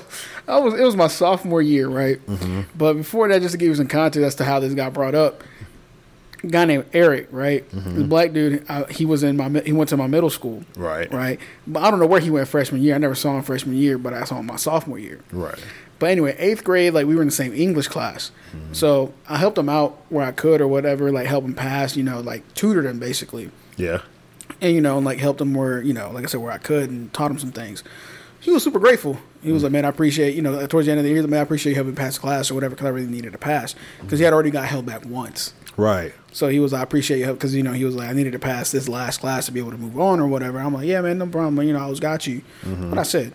I 0.47 0.59
was 0.59 0.73
it 0.73 0.83
was 0.83 0.95
my 0.95 1.07
sophomore 1.07 1.61
year, 1.61 1.87
right? 1.87 2.23
Mm-hmm. 2.25 2.61
But 2.75 2.95
before 2.95 3.27
that, 3.29 3.41
just 3.41 3.53
to 3.53 3.57
give 3.57 3.69
you 3.69 3.75
some 3.75 3.87
context 3.87 4.25
as 4.25 4.35
to 4.35 4.45
how 4.45 4.59
this 4.59 4.73
got 4.73 4.93
brought 4.93 5.15
up, 5.15 5.41
a 5.41 5.68
guy 6.47 6.65
named 6.65 6.85
Eric, 6.93 7.27
right? 7.31 7.69
Mm-hmm. 7.71 7.95
This 7.95 8.07
black 8.07 8.33
dude, 8.33 8.65
uh, 8.69 8.85
he 8.85 9.05
was 9.05 9.23
in 9.23 9.37
my 9.37 9.49
he 9.61 9.71
went 9.73 9.89
to 9.89 9.97
my 9.97 10.07
middle 10.07 10.29
school, 10.29 10.63
Right, 10.77 11.11
right? 11.11 11.39
But 11.67 11.83
I 11.83 11.91
don't 11.91 11.99
know 11.99 12.05
where 12.07 12.19
he 12.21 12.29
went 12.29 12.47
freshman 12.47 12.81
year. 12.81 12.95
I 12.95 12.97
never 12.97 13.15
saw 13.15 13.37
him 13.37 13.43
freshman 13.43 13.75
year, 13.75 13.97
but 13.97 14.13
I 14.13 14.23
saw 14.23 14.39
him 14.39 14.45
my 14.45 14.55
sophomore 14.55 14.99
year. 14.99 15.19
right. 15.31 15.59
But 15.99 16.11
anyway, 16.11 16.33
eighth 16.39 16.63
grade, 16.63 16.93
like 16.93 17.07
we 17.07 17.15
were 17.15 17.21
in 17.21 17.27
the 17.27 17.33
same 17.33 17.53
English 17.53 17.89
class. 17.89 18.31
So 18.71 19.13
I 19.27 19.35
helped 19.35 19.57
him 19.57 19.67
out 19.67 19.97
where 20.07 20.25
I 20.25 20.31
could 20.31 20.61
or 20.61 20.67
whatever, 20.69 21.11
like 21.11 21.27
help 21.27 21.43
him 21.43 21.53
pass, 21.53 21.97
you 21.97 22.03
know, 22.03 22.21
like 22.21 22.41
tutored 22.53 22.85
him 22.85 22.99
basically. 22.99 23.51
Yeah, 23.75 24.01
And, 24.61 24.73
you 24.73 24.79
know, 24.79 24.95
and, 24.95 25.05
like 25.05 25.17
helped 25.19 25.41
him 25.41 25.53
where, 25.53 25.81
you 25.81 25.93
know, 25.93 26.09
like 26.11 26.23
I 26.23 26.27
said, 26.27 26.39
where 26.39 26.53
I 26.53 26.57
could 26.57 26.89
and 26.89 27.11
taught 27.13 27.31
him 27.31 27.37
some 27.37 27.51
things. 27.51 27.83
He 28.39 28.49
was 28.49 28.63
super 28.63 28.79
grateful. 28.79 29.19
He 29.43 29.51
was 29.51 29.63
like, 29.63 29.73
man, 29.73 29.83
I 29.83 29.89
appreciate, 29.89 30.35
you 30.35 30.41
know, 30.41 30.65
towards 30.67 30.85
the 30.85 30.91
end 30.93 30.99
of 30.99 31.03
the 31.03 31.11
year, 31.11 31.21
man, 31.27 31.41
I 31.41 31.43
appreciate 31.43 31.71
you 31.71 31.75
helping 31.75 31.95
pass 31.95 32.15
the 32.15 32.21
class 32.21 32.49
or 32.49 32.53
whatever 32.53 32.75
because 32.75 32.87
I 32.87 32.89
really 32.91 33.07
needed 33.07 33.33
to 33.33 33.37
pass. 33.37 33.75
Because 33.99 34.19
he 34.19 34.25
had 34.25 34.33
already 34.33 34.51
got 34.51 34.65
held 34.67 34.85
back 34.85 35.05
once. 35.05 35.53
Right. 35.79 36.13
So 36.31 36.47
he 36.47 36.59
was 36.59 36.73
like, 36.73 36.81
I 36.81 36.83
appreciate 36.83 37.21
help 37.21 37.37
because, 37.37 37.55
you 37.55 37.63
know, 37.63 37.73
he 37.73 37.85
was 37.85 37.95
like, 37.95 38.09
I 38.09 38.13
needed 38.13 38.33
to 38.33 38.39
pass 38.39 38.71
this 38.71 38.87
last 38.87 39.19
class 39.19 39.47
to 39.47 39.51
be 39.51 39.59
able 39.59 39.71
to 39.71 39.77
move 39.77 39.99
on 39.99 40.19
or 40.19 40.27
whatever. 40.27 40.59
I'm 40.59 40.73
like, 40.73 40.85
yeah, 40.85 41.01
man, 41.01 41.17
no 41.17 41.27
problem. 41.27 41.65
You 41.65 41.73
know, 41.73 41.79
I 41.79 41.83
always 41.83 41.99
got 41.99 42.27
you. 42.27 42.41
But 42.63 42.97
I 42.99 43.03
said, 43.03 43.33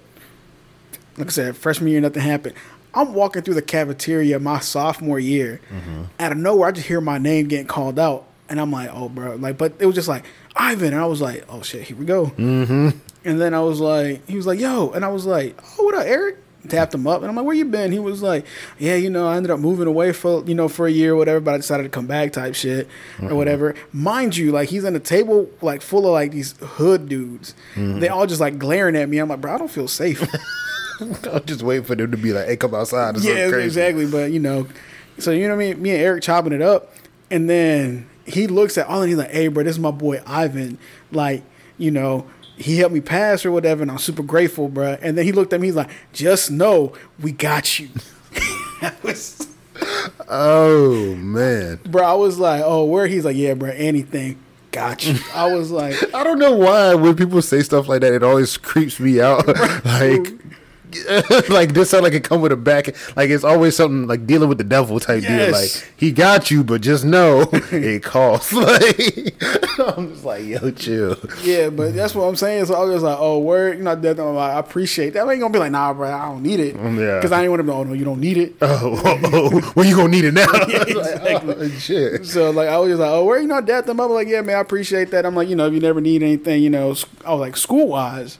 like 1.17 1.29
I 1.29 1.31
said, 1.31 1.57
freshman 1.57 1.91
year, 1.91 2.01
nothing 2.01 2.23
happened. 2.23 2.55
I'm 2.95 3.13
walking 3.13 3.43
through 3.43 3.55
the 3.55 3.63
cafeteria 3.63 4.39
my 4.39 4.61
sophomore 4.61 5.19
year. 5.19 5.61
Out 6.21 6.33
of 6.33 6.39
nowhere, 6.39 6.69
I 6.69 6.73
just 6.73 6.87
hear 6.87 7.01
my 7.01 7.19
name 7.19 7.49
getting 7.49 7.67
called 7.67 7.99
out. 7.99 8.27
And 8.49 8.61
I'm 8.61 8.71
like, 8.71 8.91
oh, 8.93 9.09
bro. 9.09 9.37
Like, 9.37 9.59
but 9.59 9.73
it 9.79 9.87
was 9.87 9.95
just 9.95 10.07
like, 10.07 10.25
Ivan. 10.55 10.93
And 10.93 11.03
I 11.03 11.07
was 11.07 11.21
like, 11.21 11.45
oh, 11.49 11.63
shit, 11.63 11.83
here 11.83 11.97
we 11.97 12.05
go. 12.05 12.27
Mm-hmm. 12.27 12.91
And 13.25 13.41
then 13.41 13.55
I 13.55 13.61
was 13.61 13.81
like, 13.81 14.25
he 14.29 14.37
was 14.37 14.47
like, 14.47 14.61
yo. 14.61 14.91
And 14.91 15.05
I 15.05 15.09
was 15.09 15.25
like, 15.27 15.59
oh, 15.79 15.85
what 15.85 15.95
up, 15.95 16.07
Eric? 16.07 16.37
Tapped 16.69 16.95
him 16.95 17.07
up. 17.07 17.21
And 17.21 17.29
I'm 17.29 17.37
like, 17.37 17.45
where 17.45 17.55
you 17.55 17.67
been? 17.67 17.93
He 17.93 17.99
was 17.99 18.23
like, 18.23 18.47
yeah, 18.79 18.95
you 18.95 19.11
know, 19.11 19.29
I 19.29 19.37
ended 19.37 19.51
up 19.51 19.61
moving 19.61 19.87
away 19.87 20.13
for, 20.13 20.43
you 20.45 20.55
know, 20.55 20.69
for 20.69 20.87
a 20.87 20.91
year 20.91 21.13
or 21.13 21.17
whatever, 21.17 21.41
but 21.41 21.55
I 21.55 21.57
decided 21.59 21.83
to 21.83 21.89
come 21.91 22.07
back 22.07 22.33
type 22.33 22.55
shit 22.55 22.87
or 23.19 23.27
mm-hmm. 23.27 23.37
whatever. 23.37 23.75
Mind 23.93 24.37
you, 24.37 24.51
like, 24.51 24.71
he's 24.71 24.85
in 24.85 24.97
a 24.97 25.01
table, 25.01 25.49
like, 25.61 25.83
full 25.83 26.07
of, 26.07 26.13
like, 26.13 26.33
these 26.33 26.55
hood 26.61 27.09
dudes. 27.09 27.55
Mm-hmm. 27.75 28.01
They 28.01 28.09
all 28.09 28.27
just, 28.27 28.41
like, 28.41 28.59
glaring 28.59 28.97
at 28.97 29.09
me. 29.09 29.19
I'm 29.19 29.29
like, 29.29 29.41
bro, 29.41 29.55
I 29.55 29.59
don't 29.59 29.71
feel 29.71 29.89
safe. 29.89 30.23
I'm 31.01 31.45
just 31.45 31.63
waiting 31.63 31.85
for 31.85 31.95
them 31.95 32.11
to 32.11 32.17
be 32.17 32.33
like, 32.33 32.47
"Hey, 32.47 32.57
come 32.57 32.75
outside." 32.75 33.17
Yeah, 33.19 33.49
exactly. 33.49 34.07
But 34.07 34.33
you 34.33 34.41
know, 34.41 34.67
so 35.19 35.31
you 35.31 35.49
know 35.49 35.57
what 35.57 35.65
I 35.65 35.73
mean? 35.73 35.83
Me 35.83 35.91
and 35.91 36.01
Eric 36.01 36.23
chopping 36.23 36.53
it 36.53 36.63
up, 36.63 36.95
and 37.31 37.49
then 37.49 38.09
he 38.25 38.47
looks 38.47 38.79
at 38.79 38.87
all 38.87 39.03
and 39.03 39.09
he's 39.09 39.19
like, 39.19 39.31
"Hey, 39.31 39.49
bro, 39.49 39.65
this 39.65 39.77
is 39.77 39.81
my 39.81 39.91
boy 39.91 40.23
Ivan. 40.27 40.79
Like, 41.13 41.43
you 41.79 41.91
know." 41.91 42.27
He 42.57 42.77
helped 42.79 42.95
me 42.95 43.01
pass 43.01 43.45
or 43.45 43.51
whatever, 43.53 43.83
and 43.83 43.91
I'm 43.91 43.99
super 43.99 44.23
grateful, 44.23 44.69
bro. 44.69 44.97
And 45.03 45.19
then 45.19 45.25
he 45.25 45.33
looked 45.33 45.53
at 45.53 45.61
me, 45.61 45.67
he's 45.69 45.77
like, 45.77 45.91
"Just 46.13 46.51
know 46.51 46.93
we 47.21 47.33
got 47.33 47.79
you." 47.79 47.89
Was, 49.03 49.49
Oh 50.29 51.15
man. 51.17 51.81
bro, 51.85 52.03
I 52.05 52.15
was 52.15 52.39
like, 52.39 52.63
"Oh, 52.65 52.85
where?" 52.85 53.07
He's 53.07 53.25
like, 53.25 53.37
"Yeah, 53.37 53.55
bro, 53.55 53.71
anything, 53.71 54.39
got 54.73 55.05
you." 55.07 55.17
I 55.35 55.53
was 55.53 55.71
like, 55.71 55.97
I 56.15 56.23
don't 56.25 56.39
know 56.39 56.55
why 56.55 56.95
when 56.95 57.17
people 57.17 57.43
say 57.43 57.63
stuff 57.63 57.89
like 57.89 58.01
that, 58.03 58.13
it 58.13 58.23
always 58.23 58.57
creeps 58.57 58.99
me 59.01 59.21
out. 59.21 59.47
like, 59.85 60.33
like 61.49 61.75
this 61.75 61.91
sound 61.91 62.05
like 62.05 62.13
it 62.13 62.25
come 62.25 62.41
with 62.41 62.53
a 62.53 62.57
back. 62.57 62.95
Like 63.17 63.31
it's 63.31 63.45
always 63.45 63.77
something 63.77 64.07
like 64.07 64.27
dealing 64.27 64.49
with 64.49 64.59
the 64.59 64.65
devil 64.65 65.01
type 65.01 65.23
deal. 65.23 65.53
Like 65.53 65.93
he 65.97 66.13
got 66.13 66.51
you, 66.51 66.65
but 66.65 66.81
just 66.81 67.05
know 67.05 67.49
it 67.53 68.03
costs. 68.03 68.53
Like 68.65 69.35
I'm 69.79 70.13
just 70.13 70.25
like, 70.25 70.45
yo, 70.45 70.71
chill. 70.71 71.17
Yeah, 71.43 71.69
but 71.69 71.95
that's 71.95 72.15
what 72.15 72.25
I'm 72.25 72.37
saying. 72.37 72.67
So 72.67 72.75
I 72.75 72.85
was 72.85 73.03
like, 73.03 73.17
oh, 73.19 73.39
word, 73.39 73.79
you 73.79 73.85
know, 73.85 73.95
that, 73.95 74.19
I'm 74.19 74.35
like, 74.35 74.55
I 74.55 74.59
appreciate 74.59 75.15
that. 75.15 75.27
I 75.27 75.33
ain't 75.33 75.41
gonna 75.41 75.53
be 75.53 75.59
like, 75.59 75.73
nah, 75.73 75.93
bro, 75.93 76.11
I 76.11 76.27
don't 76.27 76.43
need 76.43 76.61
it. 76.61 76.77
Mm, 76.77 76.99
yeah. 76.99 77.17
Because 77.17 77.33
I 77.33 77.43
ain't 77.43 77.51
want 77.51 77.61
to 77.61 77.65
be, 77.65 77.71
oh, 77.71 77.85
no, 77.85 77.93
you 77.93 78.05
don't 78.05 78.21
need 78.21 78.37
it. 78.37 78.55
Oh, 78.63 79.01
oh, 79.05 79.21
oh, 79.25 79.61
when 79.75 79.89
you 79.89 79.97
gonna 79.97 80.09
need 80.09 80.25
it 80.25 80.35
now? 80.35 80.47
exactly. 80.53 81.55
oh, 81.59 81.69
shit. 81.71 82.25
So, 82.27 82.51
like, 82.51 82.69
I 82.69 82.79
was 82.79 82.91
just 82.91 83.01
like, 83.01 83.11
oh, 83.11 83.25
where 83.25 83.41
you 83.41 83.47
know, 83.47 83.61
them 83.61 84.01
up? 84.01 84.11
like, 84.11 84.29
yeah, 84.29 84.41
man, 84.43 84.57
I 84.57 84.61
appreciate 84.61 85.11
that. 85.11 85.27
I'm 85.27 85.35
like, 85.35 85.49
you 85.49 85.57
know, 85.57 85.67
if 85.67 85.75
you 85.75 85.81
never 85.81 86.01
need 86.01 86.23
anything, 86.23 86.63
you 86.63 86.71
know, 86.71 86.95
I 87.25 87.33
was 87.33 87.41
like, 87.41 87.57
school 87.57 87.89
wise, 87.89 88.39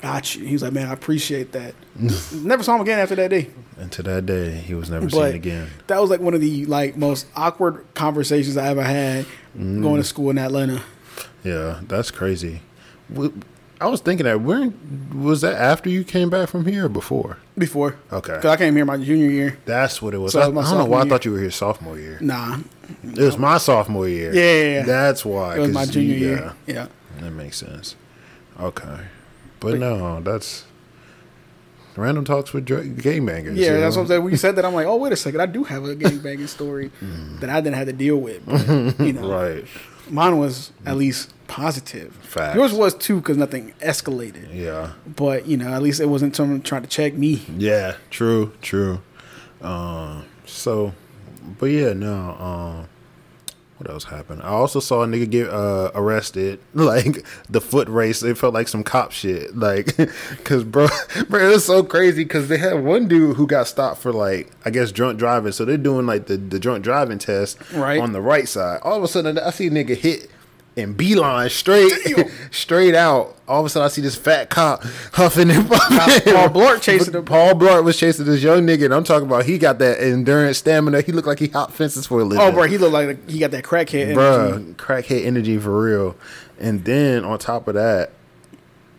got 0.00 0.34
you. 0.34 0.44
He 0.44 0.52
was 0.54 0.62
like, 0.62 0.72
man, 0.72 0.88
I 0.88 0.92
appreciate 0.92 1.52
that. 1.52 1.74
never 2.32 2.62
saw 2.62 2.74
him 2.76 2.80
again 2.82 2.98
after 2.98 3.14
that 3.16 3.28
day. 3.30 3.50
And 3.78 3.90
to 3.92 4.02
that 4.04 4.26
day, 4.26 4.52
he 4.52 4.74
was 4.74 4.90
never 4.90 5.06
But 5.06 5.12
seen 5.28 5.34
again. 5.36 5.68
that 5.86 6.00
was 6.00 6.10
like 6.10 6.20
one 6.20 6.34
of 6.34 6.40
the 6.40 6.66
like 6.66 6.96
most 6.96 7.26
awkward 7.36 7.84
conversations 7.94 8.56
I 8.56 8.68
ever 8.68 8.82
had 8.82 9.26
Mm. 9.58 9.82
going 9.82 9.96
to 9.96 10.04
school 10.04 10.30
in 10.30 10.38
Atlanta. 10.38 10.82
Yeah, 11.42 11.80
that's 11.88 12.10
crazy. 12.10 12.60
I 13.80 13.86
was 13.86 14.00
thinking 14.00 14.24
that 14.24 14.40
when 14.40 14.74
was 15.24 15.40
that 15.40 15.54
after 15.54 15.88
you 15.88 16.04
came 16.04 16.30
back 16.30 16.48
from 16.48 16.66
here 16.66 16.86
or 16.86 16.88
before? 16.88 17.38
Before, 17.56 17.96
Okay. 18.12 18.34
because 18.34 18.50
I 18.50 18.56
came 18.56 18.74
here 18.76 18.84
my 18.84 18.96
junior 18.98 19.30
year. 19.30 19.58
That's 19.64 20.02
what 20.02 20.14
it 20.14 20.18
was. 20.18 20.32
So 20.32 20.40
I, 20.40 20.42
I 20.44 20.50
don't 20.50 20.78
know 20.78 20.84
why 20.84 21.00
I 21.02 21.08
thought 21.08 21.24
you 21.24 21.32
were 21.32 21.40
here 21.40 21.50
sophomore 21.50 21.98
year. 21.98 22.18
Nah, 22.20 22.58
It 23.04 23.18
was 23.18 23.38
my 23.38 23.58
sophomore 23.58 24.08
year. 24.08 24.32
Yeah, 24.34 24.42
yeah, 24.42 24.74
yeah. 24.80 24.82
That's 24.84 25.24
why. 25.24 25.56
it 25.56 25.60
was 25.60 25.70
my 25.70 25.84
you- 25.84 25.92
junior 25.92 26.14
yeah, 26.16 26.26
year. 26.26 26.52
Yeah. 26.66 26.86
That 27.20 27.30
makes 27.32 27.56
sense. 27.56 27.96
Okay. 28.60 29.00
But 29.60 29.78
no, 29.78 30.20
that's 30.20 30.64
random 31.96 32.24
talks 32.24 32.52
with 32.52 32.64
dr- 32.64 32.84
gangbangers. 32.84 33.56
Yeah, 33.56 33.74
you 33.74 33.80
that's 33.80 33.96
know? 33.96 34.02
what 34.02 34.04
I'm 34.04 34.06
saying. 34.08 34.22
When 34.22 34.30
you 34.30 34.36
said 34.36 34.56
that, 34.56 34.64
I'm 34.64 34.74
like, 34.74 34.86
oh 34.90 34.96
wait 34.96 35.12
a 35.12 35.16
second, 35.16 35.40
I 35.40 35.46
do 35.46 35.64
have 35.64 35.84
a 35.84 35.96
gangbanging 35.96 36.48
story 36.48 36.90
that 37.40 37.50
I 37.50 37.60
didn't 37.60 37.76
have 37.76 37.86
to 37.88 37.92
deal 37.92 38.16
with. 38.18 38.44
But, 38.46 39.00
you 39.04 39.12
know, 39.12 39.28
Right. 39.30 39.64
mine 40.10 40.38
was 40.38 40.72
at 40.86 40.96
least 40.96 41.32
positive. 41.48 42.14
Facts. 42.22 42.54
Yours 42.56 42.72
was 42.72 42.94
too 42.94 43.16
because 43.20 43.36
nothing 43.36 43.72
escalated. 43.80 44.54
Yeah. 44.54 44.92
But 45.16 45.46
you 45.46 45.56
know, 45.56 45.72
at 45.72 45.82
least 45.82 46.00
it 46.00 46.06
wasn't 46.06 46.36
someone 46.36 46.62
trying 46.62 46.82
to 46.82 46.88
check 46.88 47.14
me. 47.14 47.42
Yeah. 47.56 47.96
True. 48.10 48.52
True. 48.62 49.00
Um. 49.60 50.24
So, 50.46 50.94
but 51.58 51.66
yeah, 51.66 51.92
no. 51.94 52.14
Um. 52.38 52.88
What 53.78 53.88
else 53.90 54.04
happened? 54.04 54.42
I 54.42 54.48
also 54.48 54.80
saw 54.80 55.04
a 55.04 55.06
nigga 55.06 55.30
get 55.30 55.48
uh, 55.48 55.90
arrested. 55.94 56.58
Like 56.74 57.24
the 57.50 57.60
foot 57.60 57.88
race, 57.88 58.22
it 58.22 58.36
felt 58.38 58.54
like 58.54 58.66
some 58.68 58.82
cop 58.84 59.12
shit. 59.12 59.56
Like, 59.56 59.96
cause 60.44 60.64
bro, 60.64 60.88
bro, 61.28 61.48
it 61.48 61.52
was 61.52 61.64
so 61.64 61.82
crazy. 61.82 62.24
Cause 62.24 62.48
they 62.48 62.58
had 62.58 62.82
one 62.84 63.08
dude 63.08 63.36
who 63.36 63.46
got 63.46 63.66
stopped 63.68 64.00
for 64.00 64.12
like, 64.12 64.50
I 64.64 64.70
guess 64.70 64.90
drunk 64.92 65.18
driving. 65.18 65.52
So 65.52 65.64
they're 65.64 65.76
doing 65.76 66.06
like 66.06 66.26
the 66.26 66.36
the 66.36 66.58
drunk 66.58 66.82
driving 66.84 67.18
test 67.18 67.58
Right. 67.72 68.00
on 68.00 68.12
the 68.12 68.20
right 68.20 68.48
side. 68.48 68.80
All 68.82 68.96
of 68.96 69.02
a 69.02 69.08
sudden, 69.08 69.38
I 69.38 69.50
see 69.50 69.66
a 69.66 69.70
nigga 69.70 69.96
hit 69.96 70.30
and 70.78 70.96
beeline 70.96 71.50
straight, 71.50 71.92
straight 72.50 72.94
out. 72.94 73.34
All 73.48 73.60
of 73.60 73.66
a 73.66 73.68
sudden, 73.68 73.86
I 73.86 73.88
see 73.88 74.02
this 74.02 74.14
fat 74.16 74.50
cop 74.50 74.82
huffing 75.12 75.50
and 75.50 75.68
puffing. 75.68 76.34
Paul 76.34 76.48
Blart 76.50 76.82
chasing 76.82 77.14
him. 77.14 77.24
Paul 77.24 77.54
Blart 77.54 77.82
was 77.84 77.96
chasing 77.98 78.26
this 78.26 78.42
young 78.42 78.66
nigga, 78.66 78.84
and 78.86 78.94
I'm 78.94 79.04
talking 79.04 79.26
about 79.26 79.46
he 79.46 79.58
got 79.58 79.78
that 79.78 80.00
endurance 80.02 80.58
stamina. 80.58 81.00
He 81.00 81.12
looked 81.12 81.26
like 81.26 81.38
he 81.38 81.48
hopped 81.48 81.72
fences 81.72 82.06
for 82.06 82.20
a 82.20 82.24
living. 82.24 82.44
Oh, 82.46 82.52
bro, 82.52 82.64
he 82.64 82.78
looked 82.78 82.92
like 82.92 83.28
he 83.28 83.38
got 83.38 83.50
that 83.52 83.64
crackhead 83.64 84.08
energy. 84.10 84.16
Bruh, 84.18 84.74
crackhead 84.76 85.24
energy 85.24 85.58
for 85.58 85.82
real. 85.82 86.16
And 86.60 86.84
then 86.84 87.24
on 87.24 87.38
top 87.38 87.68
of 87.68 87.74
that, 87.74 88.10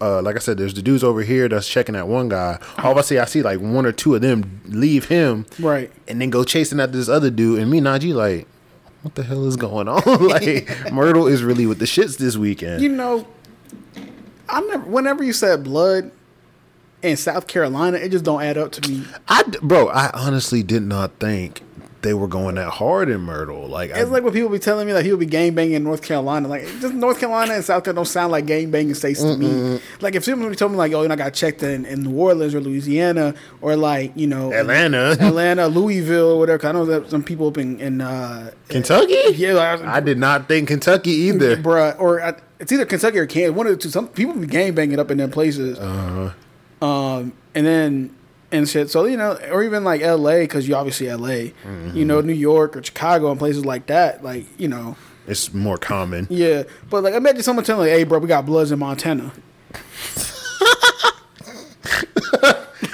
uh, 0.02 0.22
like 0.22 0.36
I 0.36 0.39
said, 0.39 0.58
there's 0.58 0.74
the 0.74 0.82
dudes 0.82 1.04
over 1.04 1.22
here 1.22 1.48
that's 1.50 1.68
checking 1.68 1.94
that 1.94 2.08
one 2.08 2.30
guy. 2.30 2.58
All 2.80 2.92
of 2.94 2.98
a 2.98 3.04
sudden, 3.04 3.22
I 3.22 3.26
see 3.26 3.42
like 3.44 3.60
one 3.60 3.86
or 3.86 3.92
two 3.92 4.15
of 4.15 4.22
them 4.22 4.62
leave 4.65 5.06
him, 5.10 5.46
Right. 5.60 5.92
and 6.08 6.22
then 6.22 6.30
go 6.30 6.44
chasing 6.44 6.80
after 6.80 6.98
this 6.98 7.10
other 7.10 7.30
dude. 7.30 7.60
And 7.60 7.70
me, 7.70 7.82
Najee, 7.82 8.13
like, 8.15 8.48
what 9.02 9.16
the 9.16 9.24
hell 9.24 9.46
is 9.46 9.56
going 9.56 9.88
on? 9.88 10.02
like, 10.28 10.70
Myrtle 10.92 11.28
is 11.28 11.44
really 11.44 11.66
with 11.66 11.80
the 11.80 11.86
shits 11.86 12.18
this 12.18 12.38
weekend. 12.38 12.82
You 12.82 12.90
know, 12.90 13.28
I 14.48 14.62
never. 14.62 14.86
Whenever 14.86 15.24
you 15.24 15.34
said 15.34 15.64
blood 15.64 16.12
in 17.02 17.18
South 17.18 17.48
Carolina, 17.48 17.98
it 17.98 18.10
just 18.10 18.26
don't 18.26 18.42
add 18.42 18.58
up 18.58 18.72
to 18.74 18.90
me. 18.90 19.06
I 19.28 19.44
bro, 19.62 19.88
I 19.90 20.10
honestly 20.14 20.64
did 20.64 20.84
not 20.84 21.14
think 21.20 21.62
they 22.02 22.14
were 22.14 22.28
going 22.28 22.56
that 22.56 22.70
hard 22.70 23.10
in 23.10 23.22
Myrtle. 23.22 23.68
Like, 23.68 23.92
I, 23.92 24.00
It's 24.00 24.10
like 24.10 24.24
when 24.24 24.32
people 24.32 24.50
be 24.50 24.60
telling 24.60 24.88
me 24.88 24.94
that 24.94 25.04
he 25.04 25.12
would 25.12 25.20
be 25.20 25.26
gang 25.26 25.54
banging 25.54 25.74
in 25.74 25.84
North 25.84 26.02
Carolina. 26.02 26.48
Like, 26.48 26.64
just 26.80 26.94
North 26.94 27.20
Carolina 27.20 27.54
and 27.56 27.64
South 27.66 27.84
Carolina 27.84 28.00
don't 28.00 28.06
sound 28.06 28.32
like 28.32 28.46
gang 28.46 28.72
banging 28.72 28.94
states 28.94 29.22
to 29.22 29.36
me. 29.38 29.80
Like, 30.00 30.16
if 30.16 30.24
somebody 30.24 30.56
told 30.56 30.72
me, 30.72 30.78
like, 30.78 30.94
oh, 30.94 31.02
you 31.02 31.08
know, 31.10 31.14
I 31.14 31.18
got 31.18 31.34
checked 31.34 31.62
in, 31.62 31.86
in 31.86 32.04
New 32.04 32.16
Orleans 32.18 32.56
or 32.56 32.62
Louisiana 32.62 33.34
or, 33.62 33.76
like, 33.76 34.14
you 34.16 34.28
know, 34.28 34.54
Atlanta. 34.54 35.12
Atlanta, 35.20 35.68
Louisville, 35.68 36.32
or 36.32 36.40
whatever. 36.40 36.60
'cause 36.60 36.70
I 36.70 36.72
know 36.72 36.86
that 36.86 37.10
some 37.10 37.24
people 37.24 37.48
up 37.48 37.58
in, 37.58 37.80
in 37.80 38.00
uh, 38.02 38.52
Kentucky? 38.70 39.18
yeah, 39.36 39.54
like, 39.54 39.82
I 39.82 40.00
did 40.00 40.18
not 40.18 40.48
think 40.48 40.70
Kentucky 40.70 41.12
either. 41.12 41.58
bruh, 41.62 42.00
or 42.00 42.22
uh, 42.22 42.40
it's 42.60 42.72
either 42.72 42.86
Kentucky 42.86 43.18
or 43.20 43.26
Kansas. 43.26 43.56
One 43.56 43.68
of 43.68 43.74
the 43.74 43.78
two. 43.78 43.90
Some 43.90 44.08
people 44.08 44.36
be 44.36 44.48
gang 44.48 44.74
banging 44.74 45.00
up 45.00 45.12
in 45.12 45.18
them 45.18 45.32
places. 45.32 45.78
Uh-huh. 45.78 46.86
Um, 46.86 47.34
and 47.56 47.66
then 47.66 48.16
and 48.52 48.68
shit. 48.68 48.90
So 48.90 49.06
you 49.06 49.18
know, 49.18 49.38
or 49.52 49.64
even 49.64 49.84
like 49.84 50.02
L.A. 50.02 50.42
because 50.42 50.68
you 50.68 50.76
obviously 50.76 51.10
L.A. 51.10 51.50
Mm-hmm. 51.64 51.98
You 51.98 52.06
know, 52.06 52.22
New 52.22 52.34
York 52.34 52.76
or 52.76 52.84
Chicago 52.84 53.30
and 53.32 53.40
places 53.40 53.66
like 53.66 53.88
that. 53.88 54.24
Like 54.24 54.46
you 54.60 54.68
know, 54.68 54.96
It's 55.28 55.54
more 55.54 55.78
common. 55.78 56.28
yeah. 56.30 56.64
But 56.90 57.04
like, 57.04 57.14
i 57.14 57.18
imagine 57.18 57.44
someone 57.44 57.66
telling 57.66 57.88
like, 57.88 57.98
"Hey, 57.98 58.04
bro, 58.04 58.20
we 58.20 58.28
got 58.28 58.46
Bloods 58.46 58.72
in 58.72 58.80
Montana." 58.80 59.32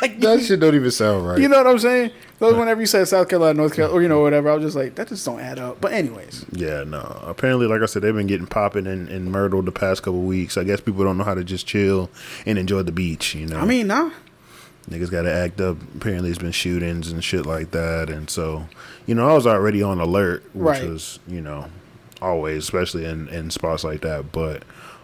That 0.20 0.42
shit 0.42 0.60
don't 0.60 0.76
even 0.76 0.92
sound 0.92 1.28
right. 1.28 1.40
You 1.40 1.48
know 1.48 1.58
what 1.58 1.68
I'm 1.68 1.80
saying? 1.80 2.12
So 2.40 2.58
whenever 2.58 2.80
you 2.82 2.88
said 2.88 3.08
South 3.08 3.30
Carolina, 3.30 3.54
North 3.56 3.76
Carolina, 3.76 3.98
or 3.98 4.02
you 4.02 4.08
know 4.08 4.22
whatever, 4.22 4.50
I 4.50 4.56
was 4.56 4.64
just 4.64 4.76
like, 4.76 4.96
that 4.96 5.08
just 5.08 5.26
don't 5.26 5.40
add 5.40 5.60
up. 5.60 5.80
But 5.80 5.94
anyways, 5.94 6.46
Yeah, 6.52 6.84
no. 6.84 7.00
Apparently, 7.26 7.66
like 7.68 7.82
I 7.82 7.86
said, 7.86 8.02
they've 8.02 8.14
been 8.16 8.28
getting 8.28 8.48
popping 8.48 8.88
in, 8.88 9.08
in 9.08 9.32
Myrtle 9.32 9.62
the 9.62 9.72
past 9.72 10.04
couple 10.04 10.22
weeks. 10.22 10.58
I 10.58 10.64
guess 10.64 10.82
people 10.82 11.04
don't 11.04 11.18
know 11.18 11.24
how 11.24 11.34
to 11.36 11.44
just 11.44 11.66
chill 11.68 12.10
and 12.46 12.58
enjoy 12.58 12.82
the 12.84 12.92
beach. 12.92 13.36
You 13.36 13.46
know, 13.46 13.60
I 13.60 13.66
mean, 13.66 13.88
nah. 13.88 14.12
Niggas 14.90 15.10
got 15.12 15.24
to 15.24 15.32
act 15.34 15.60
up. 15.62 15.78
Apparently, 15.96 16.30
it's 16.30 16.40
been 16.40 16.52
shootings 16.52 17.12
and 17.12 17.24
shit 17.24 17.46
like 17.46 17.72
that, 17.72 18.10
and 18.10 18.30
so 18.30 18.66
you 19.06 19.16
know, 19.16 19.30
I 19.30 19.34
was 19.34 19.46
already 19.48 19.82
on 19.84 20.00
alert, 20.00 20.44
which 20.56 20.80
Right. 20.80 20.90
was 20.90 21.20
you 21.28 21.42
know 21.42 21.66
always, 22.22 22.64
especially 22.64 23.06
in 23.06 23.28
in 23.30 23.50
spots 23.52 23.84
like 23.84 24.02
that. 24.02 24.32
But 24.32 24.64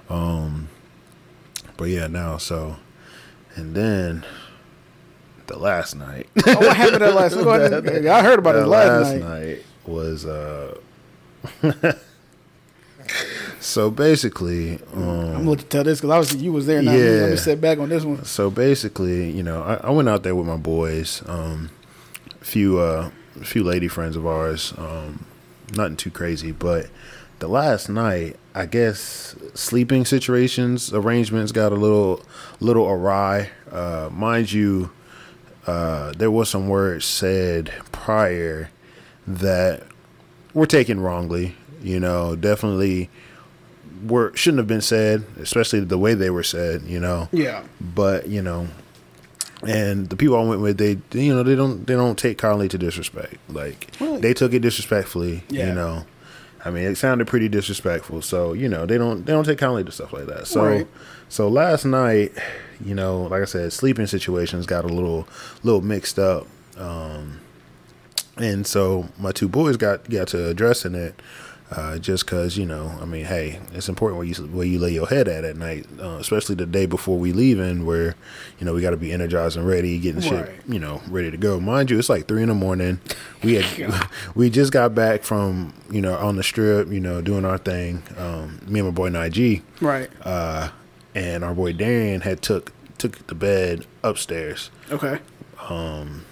um, 0.09 0.69
but 1.77 1.85
yeah, 1.85 2.07
now 2.07 2.37
so 2.37 2.77
and 3.55 3.75
then 3.75 4.25
the 5.47 5.57
last 5.59 5.95
night. 5.95 6.27
Oh, 6.47 6.55
what 6.55 6.77
happened 6.77 7.01
that 7.01 7.13
last? 7.15 7.33
And- 7.87 8.07
I 8.07 8.21
heard 8.23 8.39
about 8.39 8.55
it 8.55 8.59
The 8.59 8.67
last, 8.67 9.15
night. 9.15 9.63
was 9.85 10.25
uh 10.25 10.77
so 13.61 13.89
basically 13.91 14.79
um 14.93 15.35
I'm 15.35 15.45
gonna 15.45 15.57
tell 15.57 15.83
this 15.83 15.99
because 16.01 16.09
obviously 16.11 16.39
you 16.45 16.51
was 16.51 16.65
there. 16.65 16.81
Now. 16.81 16.91
Let 16.91 16.99
Yeah. 16.99 17.27
me 17.27 17.35
sit 17.37 17.61
back 17.61 17.77
on 17.79 17.89
this 17.89 18.03
one. 18.03 18.25
so 18.25 18.49
basically 18.49 19.29
you 19.31 19.43
know 19.43 19.61
I, 19.61 19.75
I 19.75 19.89
went 19.91 20.09
out 20.09 20.23
there 20.23 20.35
with 20.35 20.47
my 20.47 20.57
boys 20.57 21.21
um 21.27 21.69
a 22.41 22.45
few 22.45 22.79
uh 22.79 23.09
a 23.39 23.45
few 23.45 23.63
lady 23.63 23.87
friends 23.87 24.15
of 24.15 24.25
ours 24.25 24.73
um 24.77 25.25
nothing 25.75 25.95
too 25.95 26.09
crazy 26.11 26.51
but 26.51 26.87
the 27.39 27.47
last 27.47 27.87
night 27.87 28.35
i 28.53 28.65
guess 28.65 29.35
sleeping 29.53 30.03
situations 30.05 30.93
arrangements 30.93 31.51
got 31.53 31.71
a 31.71 31.75
little 31.75 32.21
little 32.59 32.87
awry 32.89 33.49
uh 33.71 34.09
mind 34.11 34.51
you 34.51 34.91
uh 35.67 36.11
there 36.17 36.29
was 36.29 36.49
some 36.49 36.67
words 36.67 37.05
said 37.05 37.71
prior 37.93 38.69
that 39.25 39.83
were 40.53 40.65
taken 40.67 40.99
wrongly 40.99 41.55
you 41.81 41.99
know 41.99 42.35
definitely 42.35 43.09
were 44.05 44.31
shouldn't 44.35 44.57
have 44.59 44.67
been 44.67 44.81
said 44.81 45.23
especially 45.39 45.79
the 45.81 45.97
way 45.97 46.13
they 46.13 46.29
were 46.29 46.43
said 46.43 46.81
you 46.83 46.99
know 46.99 47.29
Yeah. 47.31 47.63
but 47.79 48.27
you 48.27 48.41
know 48.41 48.67
and 49.63 50.09
the 50.09 50.15
people 50.15 50.37
I 50.37 50.43
went 50.43 50.61
with, 50.61 50.77
they 50.79 50.97
you 51.19 51.35
know 51.35 51.43
they 51.43 51.55
don't 51.55 51.85
they 51.85 51.93
don't 51.93 52.17
take 52.17 52.39
kindly 52.39 52.67
to 52.69 52.79
disrespect. 52.79 53.35
Like 53.47 53.91
Really? 53.99 54.19
they 54.19 54.33
took 54.33 54.53
it 54.53 54.59
disrespectfully. 54.61 55.43
Yeah. 55.49 55.67
You 55.67 55.75
know, 55.75 56.05
I 56.65 56.71
mean 56.71 56.85
it 56.85 56.95
sounded 56.95 57.27
pretty 57.27 57.47
disrespectful. 57.47 58.23
So 58.23 58.53
you 58.53 58.67
know 58.67 58.87
they 58.87 58.97
don't 58.97 59.23
they 59.23 59.33
don't 59.33 59.43
take 59.45 59.59
kindly 59.59 59.83
to 59.83 59.91
stuff 59.91 60.13
like 60.13 60.25
that. 60.25 60.47
So 60.47 60.65
Right. 60.65 60.87
so 61.29 61.47
last 61.47 61.85
night, 61.85 62.31
you 62.83 62.95
know, 62.95 63.21
like 63.29 63.43
I 63.43 63.45
said, 63.45 63.71
sleeping 63.71 64.07
situations 64.07 64.65
got 64.65 64.83
a 64.83 64.87
little 64.87 65.27
little 65.61 65.81
mixed 65.81 66.17
up. 66.17 66.47
Um, 66.75 67.39
and 68.37 68.65
so 68.65 69.09
my 69.19 69.31
two 69.31 69.47
boys 69.47 69.77
got 69.77 70.09
got 70.09 70.27
to 70.29 70.47
addressing 70.47 70.95
it. 70.95 71.21
Uh, 71.71 71.97
just 71.97 72.27
cause 72.27 72.57
you 72.57 72.65
know, 72.65 72.97
I 73.01 73.05
mean, 73.05 73.23
hey, 73.23 73.59
it's 73.73 73.87
important 73.87 74.17
where 74.17 74.27
you 74.27 74.33
where 74.47 74.65
you 74.67 74.77
lay 74.77 74.91
your 74.91 75.07
head 75.07 75.29
at 75.29 75.45
at 75.45 75.55
night, 75.55 75.85
uh, 76.01 76.17
especially 76.19 76.55
the 76.55 76.65
day 76.65 76.85
before 76.85 77.17
we 77.17 77.31
leaving, 77.31 77.85
where 77.85 78.15
you 78.59 78.65
know 78.65 78.73
we 78.73 78.81
got 78.81 78.89
to 78.89 78.97
be 78.97 79.13
energized 79.13 79.55
and 79.55 79.65
ready, 79.65 79.97
getting 79.97 80.19
shit, 80.21 80.51
you 80.67 80.79
know, 80.79 81.01
ready 81.07 81.31
to 81.31 81.37
go. 81.37 81.61
Mind 81.61 81.89
you, 81.89 81.97
it's 81.97 82.09
like 82.09 82.27
three 82.27 82.41
in 82.43 82.49
the 82.49 82.55
morning. 82.55 82.99
We 83.41 83.53
had 83.53 83.93
we 84.35 84.49
just 84.49 84.73
got 84.73 84.93
back 84.93 85.23
from 85.23 85.73
you 85.89 86.01
know 86.01 86.15
on 86.17 86.35
the 86.35 86.43
strip, 86.43 86.89
you 86.89 86.99
know, 86.99 87.21
doing 87.21 87.45
our 87.45 87.57
thing. 87.57 88.03
Um, 88.17 88.59
me 88.67 88.81
and 88.81 88.89
my 88.89 88.93
boy 88.93 89.09
Nige, 89.09 89.61
Right. 89.79 90.09
uh, 90.25 90.71
and 91.15 91.41
our 91.45 91.53
boy 91.53 91.71
Darian 91.71 92.19
had 92.21 92.41
took 92.41 92.73
took 92.97 93.25
the 93.27 93.35
bed 93.35 93.85
upstairs. 94.03 94.71
Okay. 94.91 95.19
Um, 95.69 96.25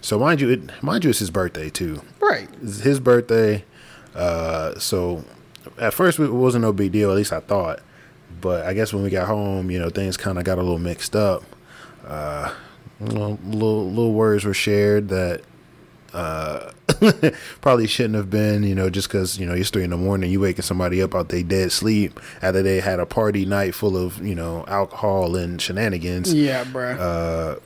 So 0.00 0.18
mind 0.18 0.40
you, 0.40 0.50
it, 0.50 0.82
mind 0.82 1.04
you, 1.04 1.10
it's 1.10 1.20
his 1.20 1.30
birthday 1.30 1.70
too. 1.70 2.02
Right. 2.20 2.48
It's 2.62 2.80
his 2.80 2.98
birthday. 2.98 3.64
Uh, 4.16 4.78
so 4.78 5.24
at 5.78 5.92
first 5.94 6.18
it 6.18 6.32
wasn't 6.32 6.62
no 6.62 6.72
big 6.72 6.92
deal. 6.92 7.10
At 7.10 7.16
least 7.16 7.32
I 7.32 7.40
thought. 7.40 7.80
But 8.40 8.66
I 8.66 8.74
guess 8.74 8.92
when 8.92 9.02
we 9.02 9.10
got 9.10 9.26
home, 9.28 9.70
you 9.70 9.78
know, 9.78 9.88
things 9.90 10.16
kind 10.16 10.38
of 10.38 10.44
got 10.44 10.58
a 10.58 10.62
little 10.62 10.78
mixed 10.78 11.14
up. 11.16 11.42
Uh, 12.06 12.52
you 13.00 13.06
little 13.06 13.36
little 13.86 14.12
words 14.12 14.44
were 14.44 14.54
shared 14.54 15.08
that 15.08 15.42
uh, 16.14 16.70
probably 17.60 17.86
shouldn't 17.86 18.14
have 18.14 18.30
been. 18.30 18.62
You 18.62 18.74
know, 18.74 18.88
just 18.90 19.08
because 19.08 19.38
you 19.38 19.46
know 19.46 19.54
it's 19.54 19.70
three 19.70 19.84
in 19.84 19.90
the 19.90 19.96
morning, 19.96 20.30
you 20.30 20.40
waking 20.40 20.62
somebody 20.62 21.02
up 21.02 21.14
out 21.14 21.28
they 21.28 21.42
dead 21.42 21.72
sleep 21.72 22.18
after 22.42 22.62
they 22.62 22.80
had 22.80 23.00
a 23.00 23.06
party 23.06 23.44
night 23.44 23.74
full 23.74 23.96
of 23.96 24.24
you 24.24 24.34
know 24.34 24.64
alcohol 24.68 25.36
and 25.36 25.60
shenanigans 25.60 26.32
Yeah, 26.32 26.64
bruh. 26.64 26.98
uh, 26.98 27.58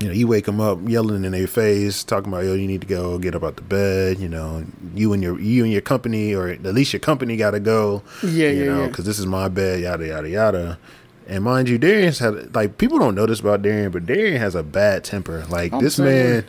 you 0.00 0.08
know, 0.08 0.12
you 0.12 0.26
wake 0.26 0.46
them 0.46 0.60
up 0.60 0.78
yelling 0.86 1.24
in 1.24 1.32
their 1.32 1.46
face, 1.46 2.02
talking 2.02 2.32
about, 2.32 2.44
yo, 2.44 2.54
you 2.54 2.66
need 2.66 2.80
to 2.80 2.86
go 2.86 3.18
get 3.18 3.34
up 3.34 3.44
out 3.44 3.56
the 3.56 3.62
bed. 3.62 4.18
You 4.18 4.28
know, 4.28 4.64
you 4.94 5.12
and 5.12 5.22
your 5.22 5.40
you 5.40 5.62
and 5.62 5.72
your 5.72 5.82
company, 5.82 6.34
or 6.34 6.48
at 6.48 6.62
least 6.62 6.92
your 6.92 7.00
company, 7.00 7.36
got 7.36 7.52
to 7.52 7.60
go. 7.60 8.02
Yeah, 8.22 8.48
you 8.48 8.64
yeah, 8.64 8.64
know, 8.64 8.80
yeah. 8.82 8.88
because 8.88 9.04
this 9.04 9.18
is 9.18 9.26
my 9.26 9.48
bed. 9.48 9.80
Yada 9.80 10.06
yada 10.06 10.28
yada. 10.28 10.78
And 11.26 11.44
mind 11.44 11.68
you, 11.68 11.78
Darian's 11.78 12.18
had 12.18 12.54
like 12.54 12.76
people 12.76 12.98
don't 12.98 13.14
know 13.14 13.26
this 13.26 13.40
about 13.40 13.62
Darian, 13.62 13.92
but 13.92 14.04
Darian 14.04 14.40
has 14.40 14.54
a 14.54 14.62
bad 14.62 15.04
temper. 15.04 15.44
Like 15.48 15.72
I'm 15.72 15.82
this 15.82 15.96
saying. 15.96 16.30
man. 16.32 16.44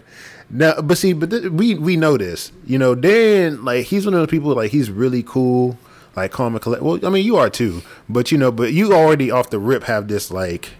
Now, 0.49 0.81
but 0.81 0.97
see, 0.97 1.13
but 1.13 1.29
th- 1.29 1.51
we 1.51 1.75
we 1.75 1.97
know 1.97 2.17
this. 2.17 2.51
You 2.65 2.77
know, 2.77 2.95
Darian, 2.95 3.63
like 3.63 3.85
he's 3.85 4.05
one 4.05 4.13
of 4.13 4.19
those 4.19 4.29
people. 4.29 4.53
Like 4.53 4.71
he's 4.71 4.89
really 4.89 5.23
cool, 5.23 5.77
like 6.15 6.31
calm 6.31 6.55
and 6.55 6.61
collect. 6.61 6.83
Well, 6.83 6.99
I 7.05 7.09
mean, 7.09 7.25
you 7.25 7.37
are 7.37 7.49
too. 7.49 7.83
But 8.09 8.31
you 8.31 8.37
know, 8.37 8.51
but 8.51 8.73
you 8.73 8.93
already 8.93 9.31
off 9.31 9.49
the 9.49 9.59
rip 9.59 9.83
have 9.83 10.07
this 10.07 10.29
like, 10.29 10.71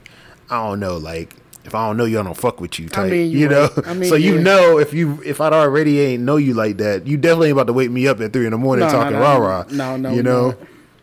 I 0.50 0.68
don't 0.68 0.80
know, 0.80 0.98
like 0.98 1.36
if 1.66 1.74
I 1.74 1.88
don't 1.88 1.98
know 1.98 2.06
you, 2.06 2.20
I 2.20 2.24
don't 2.24 2.38
fuck 2.38 2.62
with 2.62 2.80
you. 2.80 2.88
Type, 2.88 3.10
mean, 3.12 3.32
you 3.32 3.40
you 3.40 3.50
know. 3.50 3.70
I 3.86 3.94
mean, 3.96 4.08
so 4.10 4.16
you 4.16 4.36
yeah. 4.36 4.42
know 4.42 4.78
if 4.78 4.94
you 4.94 5.22
if 5.26 5.42
I 5.42 5.50
already 5.50 6.00
ain't 6.00 6.24
know 6.24 6.38
you 6.38 6.54
like 6.54 6.78
that, 6.78 7.08
you 7.08 7.18
definitely 7.18 7.50
ain't 7.50 7.58
about 7.58 7.68
to 7.68 7.74
wake 7.74 7.92
me 7.92 8.08
up 8.08 8.22
at 8.22 8.32
three 8.34 8.46
in 8.46 8.52
the 8.52 8.58
morning 8.58 8.86
No, 8.86 8.92
no, 8.92 8.98
talking 8.98 9.14
no, 9.18 9.22
rah 9.22 9.34
no. 9.34 9.40
rah. 9.40 9.66
No, 9.72 9.98
no, 9.98 10.12
you 10.14 10.24
no. 10.24 10.50
know. 10.52 10.58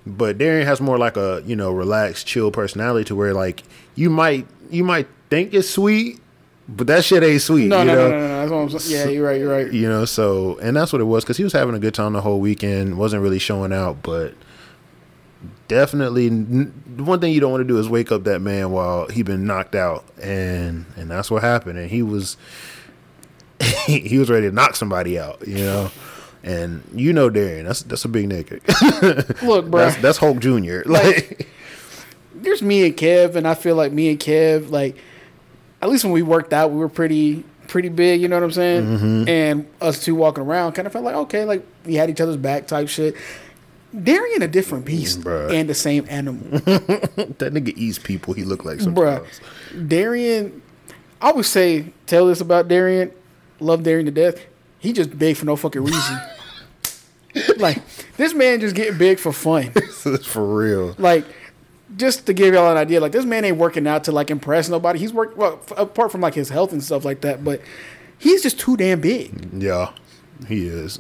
But 0.07 0.39
Darian 0.39 0.67
has 0.67 0.81
more 0.81 0.99
like 0.99 1.17
a 1.17 1.43
you 1.45 1.57
know 1.57 1.73
relaxed, 1.73 2.27
chill 2.27 2.51
personality 2.51 3.05
to 3.07 3.17
where 3.17 3.35
like 3.35 3.63
you 3.95 4.09
might 4.11 4.47
you 4.71 4.85
might 4.85 5.09
think 5.31 5.53
it's 5.55 5.69
sweet, 5.69 6.21
but 6.69 6.87
that 6.87 7.05
shit 7.05 7.23
ain't 7.23 7.43
sweet. 7.43 7.69
No, 7.69 7.81
you 7.81 7.85
no, 7.87 7.95
know? 7.95 8.09
no, 8.11 8.19
no, 8.19 8.29
no. 8.29 8.39
That's 8.41 8.51
what 8.51 8.59
I'm 8.59 8.79
saying. 8.79 9.09
Yeah, 9.09 9.13
you're 9.13 9.27
right. 9.27 9.41
You're 9.41 9.51
right. 9.51 9.73
You 9.73 9.89
know, 9.89 10.05
so 10.05 10.59
and 10.59 10.77
that's 10.77 10.93
what 10.93 11.01
it 11.01 11.05
was 11.07 11.25
because 11.25 11.37
he 11.37 11.45
was 11.45 11.53
having 11.53 11.75
a 11.75 11.79
good 11.79 11.95
time 11.95 12.13
the 12.13 12.21
whole 12.21 12.41
weekend. 12.41 12.99
wasn't 12.99 13.23
really 13.23 13.39
showing 13.39 13.73
out, 13.73 14.03
but 14.03 14.35
definitely 15.69 16.29
the 16.97 17.05
one 17.05 17.21
thing 17.21 17.33
you 17.33 17.41
don't 17.41 17.51
want 17.51 17.63
to 17.63 17.69
do 17.69 17.79
is 17.79 17.89
wake 17.89 18.13
up 18.13 18.25
that 18.25 18.41
man 18.41 18.71
while 18.71 19.09
he 19.09 19.23
been 19.23 19.47
knocked 19.47 19.75
out, 19.75 20.05
and 20.21 20.87
and 20.97 21.11
that's 21.11 21.31
what 21.31 21.43
happened. 21.43 21.79
And 21.79 21.91
he 21.91 22.03
was 22.03 22.37
he 23.87 24.19
was 24.19 24.31
ready 24.31 24.49
to 24.49 24.55
knock 24.55 24.77
somebody 24.77 25.19
out, 25.19 25.47
you 25.47 25.59
know. 25.59 25.91
And 26.43 26.83
you 26.95 27.13
know, 27.13 27.31
Darian, 27.31 27.67
that's 27.67 27.83
that's 27.83 28.05
a 28.05 28.09
big 28.09 28.29
nigga. 28.29 29.43
Look, 29.43 29.71
bro. 29.71 29.81
that's 29.81 29.97
that's 30.03 30.19
Hulk 30.19 30.39
Junior. 30.39 30.83
Like, 30.93 31.49
there's 32.35 32.63
me 32.63 32.87
and 32.87 32.97
Kev, 32.97 33.37
and 33.37 33.47
I 33.47 33.55
feel 33.55 33.77
like 33.77 33.93
me 33.93 34.11
and 34.11 34.19
Kev, 34.19 34.71
like, 34.71 34.97
at 35.81 35.89
least 35.89 36.03
when 36.03 36.13
we 36.13 36.23
worked 36.23 36.53
out, 36.53 36.73
we 36.73 36.79
were 36.79 36.89
pretty 36.89 37.45
pretty 37.69 37.89
big. 37.89 38.21
You 38.21 38.29
know 38.29 38.37
what 38.37 38.43
I'm 38.43 38.53
saying? 38.53 38.85
Mm-hmm. 38.85 39.29
And 39.29 39.67
us 39.81 40.03
two 40.03 40.17
walking 40.17 40.43
around, 40.43 40.73
kind 40.73 40.87
of 40.87 40.93
felt 40.93 41.05
like 41.05 41.15
okay, 41.15 41.45
like 41.45 41.65
we 41.85 41.95
had 41.95 42.11
each 42.11 42.21
other's 42.21 42.37
back 42.37 42.67
type 42.67 42.89
shit. 42.89 43.15
Darian 44.01 44.43
a 44.43 44.49
different 44.49 44.85
mm, 44.85 44.89
beast 44.89 45.21
Bruh. 45.21 45.53
and 45.53 45.69
the 45.69 45.75
same 45.75 46.07
animal, 46.09 46.43
that 46.61 47.51
nigga 47.53 47.77
eats 47.77 47.99
people. 47.99 48.35
He 48.35 48.45
look 48.45 48.65
like 48.65 48.79
bruh. 48.79 48.83
sometimes. 48.85 49.41
Darian, 49.89 50.63
I 51.21 51.33
would 51.33 51.45
say 51.45 51.93
tell 52.07 52.27
this 52.27 52.41
about 52.41 52.69
Darian. 52.69 53.13
Love 53.61 53.83
Darian 53.83 54.07
to 54.07 54.13
death. 54.13 54.41
He 54.79 54.93
just 54.93 55.17
big 55.19 55.37
for 55.37 55.45
no 55.45 55.57
fucking 55.57 55.85
reason. 55.85 56.19
like 57.59 57.81
this 58.17 58.35
man 58.35 58.61
just 58.61 58.75
getting 58.75 58.99
big 58.99 59.19
for 59.19 59.33
fun. 59.33 59.71
this 59.75 60.27
For 60.27 60.45
real. 60.45 60.95
like 60.99 61.25
just 61.97 62.27
to 62.27 62.33
give 62.33 62.55
y'all 62.55 62.71
an 62.71 62.77
idea, 62.77 63.01
like 63.01 63.13
this 63.13 63.25
man 63.25 63.45
ain't 63.45 63.59
working 63.59 63.87
out 63.87 64.05
to 64.05 64.13
like 64.13 64.31
impress 64.31 64.69
nobody. 64.69 64.99
He's 64.99 65.13
work 65.13 65.37
well 65.37 65.61
f- 65.71 65.79
apart 65.79 66.11
from 66.11 66.21
like 66.21 66.35
his 66.35 66.49
health 66.49 66.73
and 66.73 66.83
stuff 66.83 67.05
like 67.05 67.21
that, 67.21 67.45
but 67.45 67.61
he's 68.19 68.43
just 68.43 68.59
too 68.59 68.77
damn 68.77 69.01
big. 69.01 69.51
Yeah, 69.53 69.93
he 70.49 70.67
is 70.67 70.99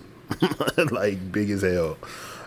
like 0.90 1.32
big 1.32 1.50
as 1.50 1.62
hell. 1.62 1.96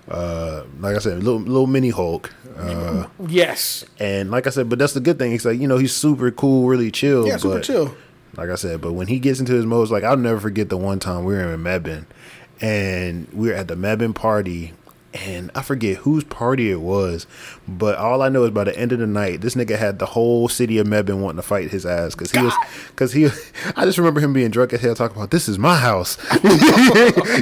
Uh, 0.07 0.63
like 0.79 0.95
I 0.95 0.99
said, 0.99 1.23
little 1.23 1.39
little 1.39 1.67
mini 1.67 1.89
Hulk. 1.89 2.33
Uh, 2.57 3.07
Yes, 3.27 3.83
and 3.99 4.31
like 4.31 4.47
I 4.47 4.49
said, 4.51 4.69
but 4.69 4.79
that's 4.79 4.93
the 4.93 4.99
good 4.99 5.17
thing. 5.17 5.33
It's 5.33 5.45
like 5.45 5.59
you 5.59 5.67
know 5.67 5.77
he's 5.77 5.95
super 5.95 6.29
cool, 6.31 6.67
really 6.67 6.91
chill. 6.91 7.27
yeah, 7.27 7.37
super 7.37 7.55
but, 7.55 7.63
chill. 7.63 7.95
Like 8.37 8.49
I 8.49 8.55
said, 8.55 8.81
but 8.81 8.93
when 8.93 9.07
he 9.07 9.19
gets 9.19 9.39
into 9.39 9.53
his 9.53 9.65
modes, 9.65 9.91
like 9.91 10.03
I'll 10.03 10.17
never 10.17 10.39
forget 10.39 10.69
the 10.69 10.77
one 10.77 10.99
time 10.99 11.25
we 11.25 11.33
were 11.33 11.53
in 11.53 11.63
Mebane, 11.63 12.05
and 12.61 13.27
we 13.33 13.49
were 13.49 13.55
at 13.55 13.67
the 13.67 13.75
Mebane 13.75 14.13
party, 14.13 14.73
and 15.15 15.49
I 15.55 15.61
forget 15.61 15.97
whose 15.97 16.23
party 16.25 16.69
it 16.69 16.81
was, 16.81 17.25
but 17.67 17.97
all 17.97 18.21
I 18.21 18.29
know 18.29 18.43
is 18.43 18.51
by 18.51 18.65
the 18.65 18.77
end 18.77 18.91
of 18.91 18.99
the 18.99 19.07
night, 19.07 19.41
this 19.41 19.55
nigga 19.55 19.77
had 19.77 19.99
the 19.99 20.05
whole 20.05 20.49
city 20.49 20.77
of 20.77 20.87
Mebane 20.87 21.19
wanting 21.19 21.37
to 21.37 21.41
fight 21.41 21.71
his 21.71 21.85
ass 21.85 22.15
because 22.15 22.31
he 22.31 22.41
was, 22.41 22.53
because 22.89 23.13
he, 23.13 23.25
I 23.75 23.85
just 23.85 23.97
remember 23.97 24.19
him 24.19 24.33
being 24.33 24.51
drunk 24.51 24.73
as 24.73 24.81
hell 24.81 24.93
talking 24.93 25.17
about 25.17 25.31
this 25.31 25.47
is 25.47 25.57
my 25.57 25.77
house. 25.77 26.17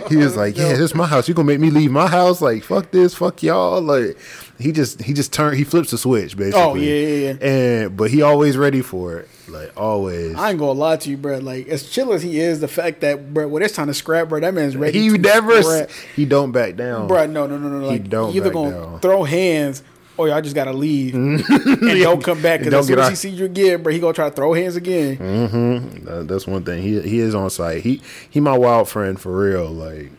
he 0.10 0.18
was 0.18 0.38
like, 0.38 0.56
yeah, 0.56 0.70
this 0.70 0.80
is 0.80 0.96
my 0.96 1.08
house. 1.08 1.28
You 1.28 1.34
gonna 1.34 1.48
make 1.48 1.60
me 1.60 1.72
leave 1.72 1.92
my 1.92 2.08
house? 2.08 2.42
Like 2.42 2.64
fuck 2.64 2.92
this, 2.92 3.16
fuck 3.16 3.42
y'all. 3.42 3.82
Like 3.82 4.18
he 4.60 4.72
just 4.72 5.02
he 5.02 5.14
just 5.14 5.34
turned 5.34 5.58
he 5.58 5.64
flips 5.64 5.92
the 5.92 5.98
switch 5.98 6.36
oh, 6.36 6.38
basically. 6.38 6.62
Oh, 6.62 6.76
yeah, 6.76 6.94
yeah, 6.94 7.34
yeah. 7.34 7.48
And 7.48 7.98
but 7.98 8.12
he 8.12 8.22
always 8.22 8.56
ready 8.56 8.82
for 8.82 9.18
it, 9.18 9.30
like 9.54 9.72
always. 9.78 10.36
I 10.36 10.50
ain't 10.50 10.60
gonna 10.60 10.72
lie 10.74 10.98
to 10.98 11.10
you, 11.10 11.18
bro. 11.18 11.38
Like 11.38 11.68
as 11.68 11.90
chill 11.90 12.12
as 12.14 12.22
he 12.24 12.40
is, 12.40 12.60
the 12.60 12.68
fact 12.68 13.02
that 13.02 13.34
bro, 13.34 13.48
when 13.48 13.64
it's 13.64 13.74
time 13.76 13.88
to 13.88 13.94
scrap, 13.94 14.30
bro, 14.30 14.40
that 14.40 14.54
man's 14.54 14.76
ready. 14.76 15.00
He 15.00 15.10
never, 15.18 15.62
scrap. 15.62 15.90
he 16.16 16.26
don't 16.26 16.52
back 16.52 16.76
down, 16.76 17.08
bro. 17.08 17.26
No, 17.28 17.48
no, 17.48 17.58
no, 17.58 17.70
no. 17.70 17.80
He 17.82 18.00
Like 18.00 18.10
don't 18.10 18.34
you 18.34 18.42
either 18.42 18.52
gonna 18.52 18.72
down. 18.72 19.00
throw 19.00 19.24
hands 19.24 19.84
or 20.18 20.28
y'all 20.28 20.42
just 20.42 20.56
gotta 20.56 20.74
leave 20.74 21.16
and 21.16 21.40
don't 21.48 22.24
come 22.24 22.42
back 22.42 22.62
And 22.62 22.70
because 22.70 22.88
as 22.88 22.88
soon 22.88 23.00
as 23.00 23.10
he 23.10 23.16
see 23.16 23.30
you 23.30 23.46
again, 23.46 23.82
bro, 23.82 23.92
he 23.94 24.00
gonna 24.00 24.14
try 24.14 24.30
to 24.30 24.36
throw 24.36 24.54
hands 24.54 24.76
again. 24.76 25.18
Mm-hmm. 25.18 26.28
That's 26.28 26.46
one 26.48 26.64
thing. 26.64 26.82
He 26.84 27.02
he 27.02 27.20
is 27.20 27.34
on 27.36 27.50
site. 27.50 27.84
He 27.84 28.02
he 28.30 28.40
my 28.40 28.58
wild 28.58 28.90
friend 28.90 29.20
for 29.20 29.32
real. 29.38 29.70
Like, 29.70 30.12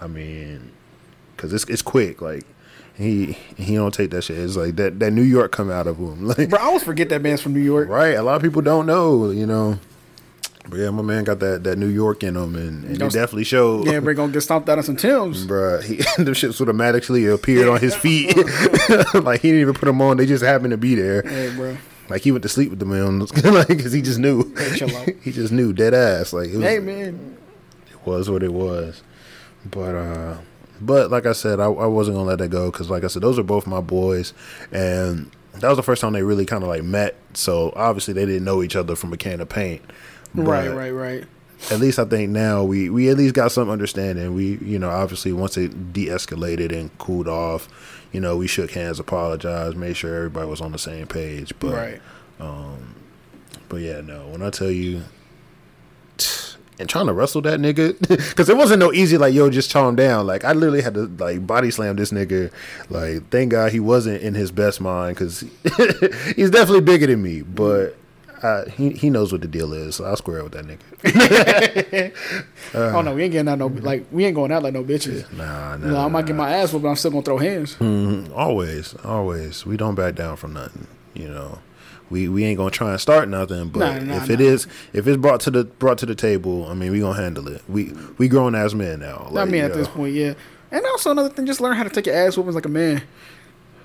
I 0.00 0.06
mean, 0.06 0.70
cause 1.36 1.52
it's 1.52 1.64
it's 1.64 1.82
quick. 1.82 2.22
Like, 2.22 2.44
he 2.96 3.32
he 3.56 3.74
don't 3.74 3.92
take 3.94 4.10
that 4.10 4.22
shit. 4.22 4.38
It's 4.38 4.56
like 4.56 4.76
that 4.76 4.98
that 5.00 5.12
New 5.12 5.22
York 5.22 5.52
come 5.52 5.70
out 5.70 5.86
of 5.86 5.96
him. 5.98 6.26
Like, 6.36 6.50
Bro, 6.50 6.58
I 6.60 6.64
always 6.64 6.82
forget 6.84 7.08
that 7.10 7.22
man's 7.22 7.40
from 7.40 7.54
New 7.54 7.60
York. 7.60 7.88
right? 7.88 8.14
A 8.16 8.22
lot 8.22 8.36
of 8.36 8.42
people 8.42 8.62
don't 8.62 8.86
know. 8.86 9.30
You 9.30 9.46
know. 9.46 9.78
But 10.68 10.78
yeah, 10.78 10.90
my 10.90 11.02
man 11.02 11.24
got 11.24 11.40
that, 11.40 11.64
that 11.64 11.76
New 11.76 11.88
York 11.88 12.22
in 12.22 12.36
him, 12.36 12.54
and, 12.54 12.84
and 12.84 12.94
it 12.94 12.98
definitely 13.12 13.42
showed. 13.42 13.84
Yeah, 13.84 13.98
bro, 13.98 14.14
gonna 14.14 14.32
get 14.32 14.42
stomped 14.42 14.68
out 14.68 14.78
of 14.78 14.84
some 14.84 14.96
Timbs. 14.96 15.44
Bruh, 15.48 15.82
he, 15.82 15.96
them 16.22 16.34
shits 16.34 16.60
would 16.60 16.68
automatically 16.68 17.26
appeared 17.26 17.68
on 17.68 17.80
his 17.80 17.96
feet. 17.96 18.36
like 19.14 19.40
he 19.40 19.48
didn't 19.48 19.60
even 19.62 19.74
put 19.74 19.86
them 19.86 20.00
on; 20.00 20.18
they 20.18 20.26
just 20.26 20.44
happened 20.44 20.70
to 20.70 20.76
be 20.76 20.94
there. 20.94 21.22
Hey, 21.22 21.52
bro. 21.56 21.76
Like 22.08 22.22
he 22.22 22.30
went 22.30 22.42
to 22.42 22.48
sleep 22.48 22.70
with 22.70 22.78
them 22.78 22.92
on, 22.92 23.20
like 23.54 23.68
because 23.68 23.92
he 23.92 24.02
just 24.02 24.18
knew. 24.20 24.54
Hey, 24.54 25.16
he 25.22 25.32
just 25.32 25.52
knew 25.52 25.72
dead 25.72 25.94
ass. 25.94 26.32
Like 26.32 26.50
it 26.50 26.56
was, 26.56 26.64
Hey, 26.64 26.78
man. 26.78 27.36
it 27.90 28.06
was 28.06 28.30
what 28.30 28.42
it 28.44 28.52
was. 28.52 29.02
But 29.68 29.94
uh, 29.96 30.36
but 30.86 31.10
like 31.10 31.26
I 31.26 31.32
said, 31.32 31.60
I, 31.60 31.66
I 31.66 31.86
wasn't 31.86 32.16
gonna 32.16 32.28
let 32.28 32.38
that 32.38 32.48
go 32.48 32.70
because 32.70 32.90
like 32.90 33.04
I 33.04 33.06
said, 33.06 33.22
those 33.22 33.38
are 33.38 33.42
both 33.44 33.66
my 33.66 33.80
boys, 33.80 34.32
and 34.70 35.30
that 35.54 35.68
was 35.68 35.76
the 35.76 35.82
first 35.82 36.00
time 36.00 36.12
they 36.12 36.22
really 36.22 36.46
kind 36.46 36.62
of 36.62 36.68
like 36.68 36.82
met. 36.82 37.14
So 37.34 37.72
obviously 37.76 38.14
they 38.14 38.26
didn't 38.26 38.44
know 38.44 38.62
each 38.62 38.76
other 38.76 38.96
from 38.96 39.12
a 39.12 39.16
can 39.16 39.40
of 39.40 39.48
paint. 39.48 39.82
Right, 40.34 40.68
right, 40.68 40.90
right. 40.90 41.24
At 41.70 41.78
least 41.78 41.98
I 41.98 42.04
think 42.04 42.30
now 42.30 42.64
we 42.64 42.90
we 42.90 43.08
at 43.08 43.16
least 43.16 43.34
got 43.34 43.52
some 43.52 43.70
understanding. 43.70 44.34
We 44.34 44.58
you 44.58 44.78
know 44.78 44.90
obviously 44.90 45.32
once 45.32 45.56
it 45.56 45.92
de-escalated 45.92 46.72
and 46.72 46.96
cooled 46.98 47.28
off, 47.28 47.68
you 48.12 48.20
know 48.20 48.36
we 48.36 48.48
shook 48.48 48.72
hands, 48.72 48.98
apologized, 48.98 49.76
made 49.76 49.96
sure 49.96 50.14
everybody 50.14 50.48
was 50.48 50.60
on 50.60 50.72
the 50.72 50.78
same 50.78 51.06
page. 51.06 51.52
But 51.60 51.74
right. 51.74 52.00
Um, 52.40 52.94
but 53.68 53.76
yeah, 53.76 54.00
no. 54.00 54.26
When 54.28 54.42
I 54.42 54.50
tell 54.50 54.70
you, 54.70 55.02
and 56.82 56.90
trying 56.90 57.06
to 57.06 57.12
wrestle 57.12 57.40
that 57.42 57.60
nigga, 57.60 57.98
because 58.30 58.48
it 58.48 58.56
wasn't 58.56 58.80
no 58.80 58.92
easy 58.92 59.16
like 59.16 59.32
yo, 59.32 59.48
just 59.48 59.70
chow 59.70 59.88
him 59.88 59.96
down. 59.96 60.26
Like 60.26 60.44
I 60.44 60.52
literally 60.52 60.82
had 60.82 60.94
to 60.94 61.06
like 61.06 61.46
body 61.46 61.70
slam 61.70 61.96
this 61.96 62.10
nigga. 62.10 62.52
Like 62.90 63.30
thank 63.30 63.52
God 63.52 63.72
he 63.72 63.80
wasn't 63.80 64.20
in 64.20 64.34
his 64.34 64.50
best 64.50 64.80
mind 64.80 65.16
because 65.16 65.40
he's 66.36 66.50
definitely 66.50 66.82
bigger 66.82 67.06
than 67.06 67.22
me, 67.22 67.40
but. 67.42 67.96
Uh, 68.42 68.68
he 68.70 68.90
he 68.90 69.08
knows 69.08 69.30
what 69.30 69.40
the 69.40 69.46
deal 69.46 69.72
is, 69.72 69.94
so 69.94 70.04
I'll 70.04 70.16
square 70.16 70.42
with 70.42 70.54
that 70.54 70.64
nigga. 70.66 72.12
oh 72.74 73.00
no, 73.00 73.14
we 73.14 73.22
ain't 73.22 73.30
getting 73.30 73.48
out 73.48 73.60
no 73.60 73.68
like 73.68 74.04
we 74.10 74.24
ain't 74.24 74.34
going 74.34 74.50
out 74.50 74.64
like 74.64 74.74
no 74.74 74.82
bitches. 74.82 75.32
Nah, 75.32 75.76
nah. 75.76 75.86
You 75.86 75.92
know, 75.92 76.00
I 76.00 76.08
might 76.08 76.22
nah. 76.22 76.26
get 76.26 76.34
my 76.34 76.52
ass 76.52 76.72
whooped, 76.72 76.82
but 76.82 76.88
I'm 76.88 76.96
still 76.96 77.12
gonna 77.12 77.22
throw 77.22 77.38
hands. 77.38 77.76
Mhm. 77.76 78.32
Always, 78.34 78.96
always. 79.04 79.64
We 79.64 79.76
don't 79.76 79.94
back 79.94 80.16
down 80.16 80.34
from 80.38 80.54
nothing. 80.54 80.88
You 81.14 81.28
know, 81.28 81.60
we 82.12 82.28
we 82.28 82.44
ain't 82.44 82.58
gonna 82.58 82.70
try 82.70 82.90
and 82.92 83.00
start 83.00 83.28
nothing. 83.28 83.68
But 83.70 84.02
if 84.04 84.30
it 84.30 84.40
is, 84.40 84.68
if 84.92 85.08
it's 85.08 85.16
brought 85.16 85.40
to 85.40 85.50
the 85.50 85.64
brought 85.64 85.98
to 85.98 86.06
the 86.06 86.14
table, 86.14 86.66
I 86.68 86.74
mean, 86.74 86.92
we 86.92 87.00
gonna 87.00 87.20
handle 87.20 87.48
it. 87.48 87.62
We 87.68 87.92
we 88.18 88.28
grown 88.28 88.54
as 88.54 88.74
men 88.74 89.00
now. 89.00 89.32
I 89.34 89.44
mean, 89.46 89.64
at 89.64 89.74
this 89.74 89.88
point, 89.88 90.14
yeah. 90.14 90.34
And 90.70 90.84
also 90.86 91.10
another 91.10 91.28
thing, 91.28 91.44
just 91.46 91.60
learn 91.60 91.74
how 91.76 91.82
to 91.82 91.90
take 91.90 92.06
your 92.06 92.14
ass 92.14 92.36
whoopings 92.36 92.54
like 92.54 92.64
a 92.64 92.68
man. 92.68 93.02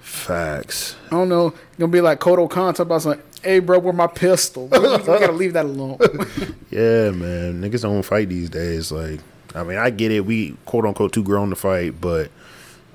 facts. 0.02 0.96
I 1.08 1.12
don't 1.12 1.30
know, 1.30 1.54
gonna 1.80 1.92
be 1.92 2.02
like 2.02 2.20
Kodo 2.20 2.50
Khan 2.50 2.74
talk 2.74 2.86
about 2.86 3.02
something. 3.02 3.22
Hey, 3.44 3.60
bro, 3.60 3.80
where 3.80 3.94
my 3.94 4.08
pistol? 4.08 4.68
We, 4.68 4.80
we 4.80 4.98
gotta 5.06 5.32
leave 5.32 5.54
that 5.54 5.66
alone. 5.66 5.98
Yeah, 6.70 7.12
man. 7.12 7.62
Niggas 7.62 7.82
don't 7.82 8.04
fight 8.04 8.28
these 8.30 8.50
days. 8.50 8.92
Like, 8.92 9.20
I 9.56 9.64
mean, 9.64 9.78
I 9.78 9.90
get 9.90 10.12
it. 10.12 10.26
We 10.26 10.56
quote 10.66 10.86
unquote 10.86 11.14
too 11.14 11.24
grown 11.24 11.50
to 11.50 11.56
fight, 11.56 12.00
but 12.00 12.30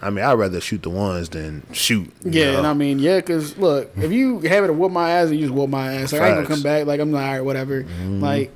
I 0.02 0.10
mean, 0.10 0.24
I'd 0.24 0.34
rather 0.34 0.60
shoot 0.60 0.82
the 0.82 0.90
ones 0.90 1.28
than 1.28 1.62
shoot. 1.72 2.12
yeah, 2.24 2.52
know? 2.52 2.58
and 2.58 2.66
I 2.66 2.74
mean, 2.74 2.98
yeah, 2.98 3.16
because 3.16 3.56
look, 3.56 3.90
if 3.96 4.10
you 4.10 4.40
have 4.40 4.64
it 4.64 4.66
to 4.66 4.72
whoop 4.72 4.90
my 4.92 5.10
ass, 5.10 5.30
and 5.30 5.38
you 5.38 5.46
just 5.46 5.54
whoop 5.54 5.70
my 5.70 5.94
ass. 5.94 6.12
Like, 6.12 6.22
I 6.22 6.28
ain't 6.28 6.36
gonna 6.36 6.48
come 6.48 6.62
back. 6.62 6.86
Like 6.86 7.00
I'm 7.00 7.12
like, 7.12 7.24
all 7.24 7.32
right, 7.32 7.40
whatever. 7.40 7.84
Like 7.84 8.52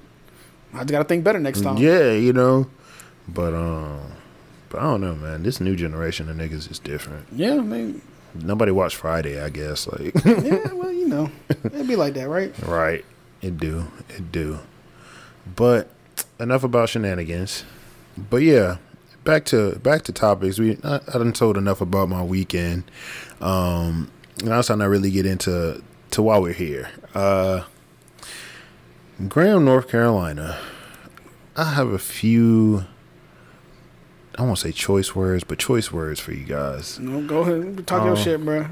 I 0.75 0.79
just 0.79 0.91
gotta 0.91 1.05
think 1.05 1.25
better 1.25 1.39
next 1.39 1.63
time. 1.63 1.79
Yeah, 1.79 2.13
you 2.13 2.33
know. 2.33 2.69
But 3.29 3.55
um, 3.55 4.01
but 4.69 4.81
I 4.81 4.83
don't 4.83 5.01
know, 5.01 5.15
man. 5.15 5.43
This 5.43 5.61
new 5.61 5.77
generation 5.77 6.29
of 6.29 6.37
niggas 6.37 6.71
is 6.71 6.79
different. 6.79 7.27
Yeah, 7.33 7.55
I 7.55 7.61
mean, 7.61 8.03
Nobody 8.43 8.73
watched 8.73 8.97
Friday, 8.97 9.41
I 9.41 9.49
guess. 9.51 9.87
Like, 9.87 10.15
yeah, 10.25 10.73
well, 10.73 10.93
you 10.93 11.09
know, 11.09 11.31
it'd 11.49 11.89
be 11.89 11.97
like 11.97 12.15
that, 12.15 12.29
right? 12.29 12.53
right? 12.63 13.05
It 13.43 13.59
do, 13.59 13.87
it 14.09 14.33
do. 14.33 14.59
But 15.55 15.89
enough 16.41 16.65
about 16.65 16.89
shenanigans. 16.89 17.65
But 18.17 18.39
yeah, 18.39 18.79
back 19.27 19.45
to 19.47 19.79
back 19.81 20.03
to 20.05 20.13
topics. 20.13 20.59
We 20.59 20.79
I, 20.83 20.97
I 21.09 21.19
done 21.19 21.33
told 21.35 21.57
enough 21.59 21.81
about 21.83 22.09
my 22.09 22.23
weekend. 22.23 22.91
Um, 23.41 24.11
and 24.43 24.53
I 24.53 24.57
was 24.57 24.67
trying 24.67 24.79
to 24.79 24.89
really 24.89 25.11
get 25.11 25.27
into 25.27 25.83
to 26.13 26.23
why 26.23 26.39
we're 26.39 26.53
here. 26.55 26.89
Uh, 27.15 27.65
Graham, 29.29 29.65
North 29.65 29.89
Carolina. 29.89 30.59
I 31.57 31.73
have 31.73 31.89
a 31.89 31.99
few. 31.99 32.85
I 34.39 34.43
won't 34.43 34.59
say 34.59 34.73
choice 34.73 35.15
words, 35.15 35.45
but 35.45 35.59
choice 35.59 35.91
words 35.91 36.21
for 36.21 36.33
you 36.33 36.45
guys. 36.45 36.99
No, 36.99 37.23
go 37.27 37.41
ahead, 37.41 37.87
talk 37.87 38.05
your 38.05 38.13
Oh. 38.13 38.17
shit, 38.17 38.45
bro. 38.45 38.67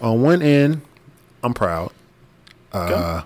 On 0.00 0.22
one 0.22 0.40
end, 0.40 0.80
I'm 1.42 1.52
proud. 1.52 1.92
Uh, 2.72 3.22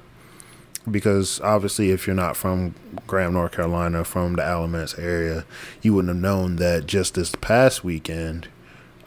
because 0.88 1.40
obviously, 1.40 1.90
if 1.90 2.06
you're 2.06 2.16
not 2.16 2.36
from 2.36 2.74
Graham, 3.06 3.34
North 3.34 3.52
Carolina, 3.52 4.04
from 4.04 4.34
the 4.34 4.42
Alamance 4.42 4.98
area, 4.98 5.44
you 5.82 5.94
wouldn't 5.94 6.14
have 6.14 6.22
known 6.22 6.56
that 6.56 6.86
just 6.86 7.14
this 7.14 7.34
past 7.40 7.84
weekend, 7.84 8.48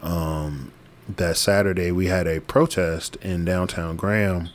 um, 0.02 0.72
that 1.08 1.36
Saturday, 1.36 1.92
we 1.92 2.06
had 2.06 2.26
a 2.26 2.40
protest 2.40 3.16
in 3.16 3.44
downtown 3.44 3.96
Graham, 3.96 4.48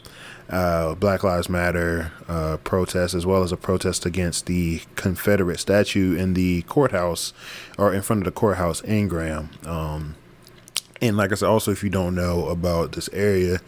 uh, 0.50 0.96
Black 0.96 1.24
Lives 1.24 1.50
Matter 1.50 2.12
uh, 2.28 2.58
protest, 2.58 3.14
as 3.14 3.26
well 3.26 3.44
as 3.44 3.52
a 3.52 3.58
protest 3.58 4.06
against 4.06 4.46
the 4.46 4.82
Confederate 4.96 5.60
statue 5.60 6.16
in 6.16 6.34
the 6.34 6.62
courthouse 6.64 7.34
or 7.78 7.94
in 7.94 8.02
front 8.02 8.22
of 8.22 8.26
the 8.26 8.32
courthouse 8.32 8.82
in 8.82 9.08
Graham. 9.08 9.50
Um, 9.66 10.16
and 11.02 11.18
like 11.18 11.32
I 11.32 11.36
said, 11.36 11.48
also, 11.50 11.72
if 11.72 11.84
you 11.84 11.90
don't 11.90 12.16
know 12.16 12.48
about 12.48 12.94
this 12.94 13.10
area, 13.14 13.60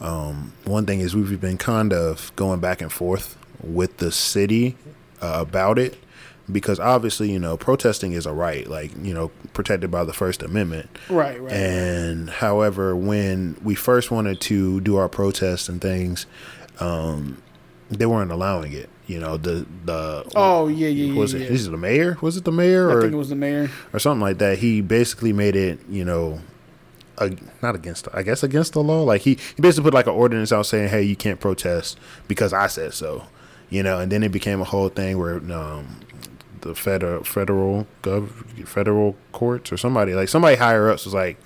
um, 0.00 0.52
one 0.64 0.86
thing 0.86 1.00
is 1.00 1.14
we've 1.14 1.40
been 1.40 1.58
kind 1.58 1.92
of 1.92 2.32
going 2.36 2.60
back 2.60 2.80
and 2.80 2.92
forth 2.92 3.36
with 3.62 3.96
the 3.98 4.12
city 4.12 4.76
uh, 5.20 5.38
about 5.40 5.78
it 5.78 5.98
because 6.50 6.80
obviously, 6.80 7.30
you 7.30 7.38
know, 7.38 7.56
protesting 7.56 8.12
is 8.12 8.26
a 8.26 8.32
right, 8.32 8.66
like, 8.66 8.90
you 9.02 9.12
know, 9.12 9.30
protected 9.52 9.90
by 9.90 10.04
the 10.04 10.12
First 10.12 10.42
Amendment. 10.42 10.88
Right, 11.08 11.40
right. 11.40 11.52
And 11.52 12.30
however, 12.30 12.96
when 12.96 13.56
we 13.62 13.74
first 13.74 14.10
wanted 14.10 14.40
to 14.42 14.80
do 14.80 14.96
our 14.96 15.08
protests 15.08 15.68
and 15.68 15.80
things, 15.80 16.26
um, 16.80 17.42
they 17.90 18.06
weren't 18.06 18.32
allowing 18.32 18.72
it. 18.72 18.88
You 19.06 19.18
know, 19.18 19.38
the 19.38 19.66
the 19.86 20.30
oh 20.36 20.68
yeah 20.68 20.88
yeah 20.88 21.18
was 21.18 21.32
yeah, 21.32 21.40
it 21.40 21.44
yeah. 21.44 21.50
is 21.50 21.66
it 21.66 21.70
the 21.70 21.78
mayor? 21.78 22.18
Was 22.20 22.36
it 22.36 22.44
the 22.44 22.52
mayor 22.52 22.90
I 22.90 22.94
or 22.94 23.00
think 23.00 23.14
it 23.14 23.16
was 23.16 23.30
the 23.30 23.36
mayor. 23.36 23.70
or 23.94 23.98
something 23.98 24.20
like 24.20 24.36
that? 24.36 24.58
He 24.58 24.82
basically 24.82 25.32
made 25.32 25.56
it, 25.56 25.78
you 25.88 26.04
know, 26.04 26.40
uh, 27.18 27.30
not 27.62 27.74
against, 27.74 28.08
I 28.12 28.22
guess 28.22 28.42
against 28.42 28.72
the 28.72 28.82
law. 28.82 29.02
Like 29.02 29.22
he, 29.22 29.38
he 29.56 29.62
basically 29.62 29.84
put 29.84 29.94
like 29.94 30.06
an 30.06 30.14
ordinance 30.14 30.52
out 30.52 30.66
saying, 30.66 30.88
"Hey, 30.88 31.02
you 31.02 31.16
can't 31.16 31.40
protest 31.40 31.98
because 32.26 32.52
I 32.52 32.66
said 32.66 32.94
so," 32.94 33.24
you 33.70 33.82
know. 33.82 33.98
And 33.98 34.10
then 34.10 34.22
it 34.22 34.32
became 34.32 34.60
a 34.60 34.64
whole 34.64 34.88
thing 34.88 35.18
where 35.18 35.36
um, 35.52 36.00
the 36.60 36.74
federal 36.74 37.24
federal 37.24 37.86
gov 38.02 38.30
federal 38.66 39.16
courts 39.32 39.72
or 39.72 39.76
somebody 39.76 40.14
like 40.14 40.28
somebody 40.28 40.56
higher 40.56 40.90
ups 40.90 41.04
was 41.04 41.14
like, 41.14 41.38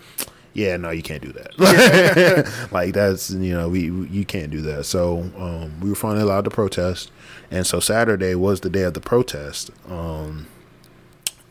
"Yeah, 0.52 0.76
no, 0.76 0.90
you 0.90 1.02
can't 1.02 1.22
do 1.22 1.32
that." 1.32 2.68
like 2.72 2.94
that's 2.94 3.30
you 3.30 3.54
know 3.54 3.68
we 3.68 3.90
you 3.90 4.24
can't 4.24 4.50
do 4.50 4.60
that. 4.62 4.84
So 4.84 5.30
um, 5.36 5.80
we 5.80 5.88
were 5.90 5.96
finally 5.96 6.22
allowed 6.22 6.44
to 6.44 6.50
protest, 6.50 7.10
and 7.50 7.66
so 7.66 7.80
Saturday 7.80 8.34
was 8.34 8.60
the 8.60 8.70
day 8.70 8.82
of 8.82 8.94
the 8.94 9.00
protest. 9.00 9.70
Um, 9.88 10.46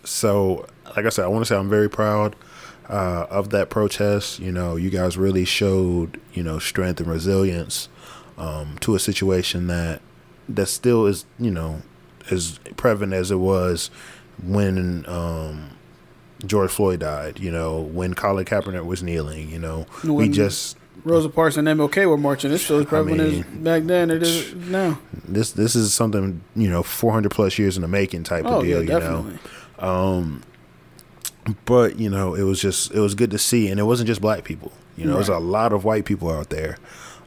so 0.04 0.68
like 0.96 1.06
I 1.06 1.10
said, 1.10 1.26
I 1.26 1.28
want 1.28 1.46
to 1.46 1.50
say 1.50 1.56
I'm 1.56 1.70
very 1.70 1.90
proud 1.90 2.36
uh, 2.92 3.26
of 3.30 3.50
that 3.52 3.70
protest. 3.72 4.40
You 4.40 4.52
know, 4.52 4.76
you 4.76 4.90
guys 4.92 5.18
really 5.18 5.46
showed 5.46 6.20
you 6.34 6.44
know 6.44 6.60
strength 6.60 7.00
and 7.00 7.10
resilience 7.10 7.90
um, 8.38 8.78
to 8.82 8.94
a 8.96 9.00
situation 9.00 9.68
that 9.68 10.02
that 10.50 10.68
still 10.68 11.06
is 11.08 11.26
you 11.40 11.50
know 11.52 11.82
as 12.30 12.60
prevalent 12.78 13.14
as 13.14 13.32
it 13.32 13.38
was 13.38 13.90
when 14.44 15.06
um, 15.08 15.72
George 16.46 16.70
Floyd 16.72 17.00
died. 17.00 17.40
You 17.40 17.52
know, 17.52 17.80
when 17.82 18.14
Colin 18.14 18.46
Kaepernick 18.46 18.86
was 18.86 19.02
kneeling. 19.02 19.50
You 19.50 19.60
know, 19.60 19.86
we 20.04 20.12
When- 20.12 20.34
just 20.34 20.78
Rosa 21.04 21.30
Parks 21.30 21.58
and 21.58 21.68
MLK 21.68 22.08
were 22.08 22.18
marching. 22.18 22.52
It's 22.52 22.64
still 22.64 22.80
as 22.80 22.86
prevalent 22.86 23.22
as 23.22 23.32
mean- 23.34 23.64
back 23.64 23.84
then 23.84 24.12
it 24.12 24.22
is 24.22 24.54
now. 24.54 25.00
this 25.28 25.52
this 25.52 25.76
is 25.76 25.94
something 25.94 26.42
you 26.56 26.70
know 26.70 26.84
400 26.84 27.32
plus 27.32 27.58
years 27.58 27.76
in 27.76 27.82
the 27.82 27.88
making 27.88 28.24
type 28.24 28.46
Oh 28.46 28.58
of 28.60 28.64
deal. 28.66 28.84
yeah, 28.84 28.84
you 28.84 28.88
know. 28.90 29.00
definitely. 29.00 29.40
But 31.66 32.00
you 32.00 32.10
know 32.10 32.34
it 32.36 32.44
was 32.44 32.62
just 32.62 32.92
it 32.94 33.00
was 33.00 33.16
good 33.16 33.32
to 33.32 33.38
see. 33.38 33.68
And 33.70 33.80
it 33.80 33.84
wasn't 33.84 34.08
just 34.08 34.22
black 34.22 34.44
people. 34.44 34.72
You 34.98 35.06
know 35.06 35.16
there's 35.16 35.30
a 35.30 35.40
lot 35.40 35.74
of 35.74 35.84
white 35.84 36.06
people 36.06 36.30
out 36.30 36.50
there. 36.50 36.78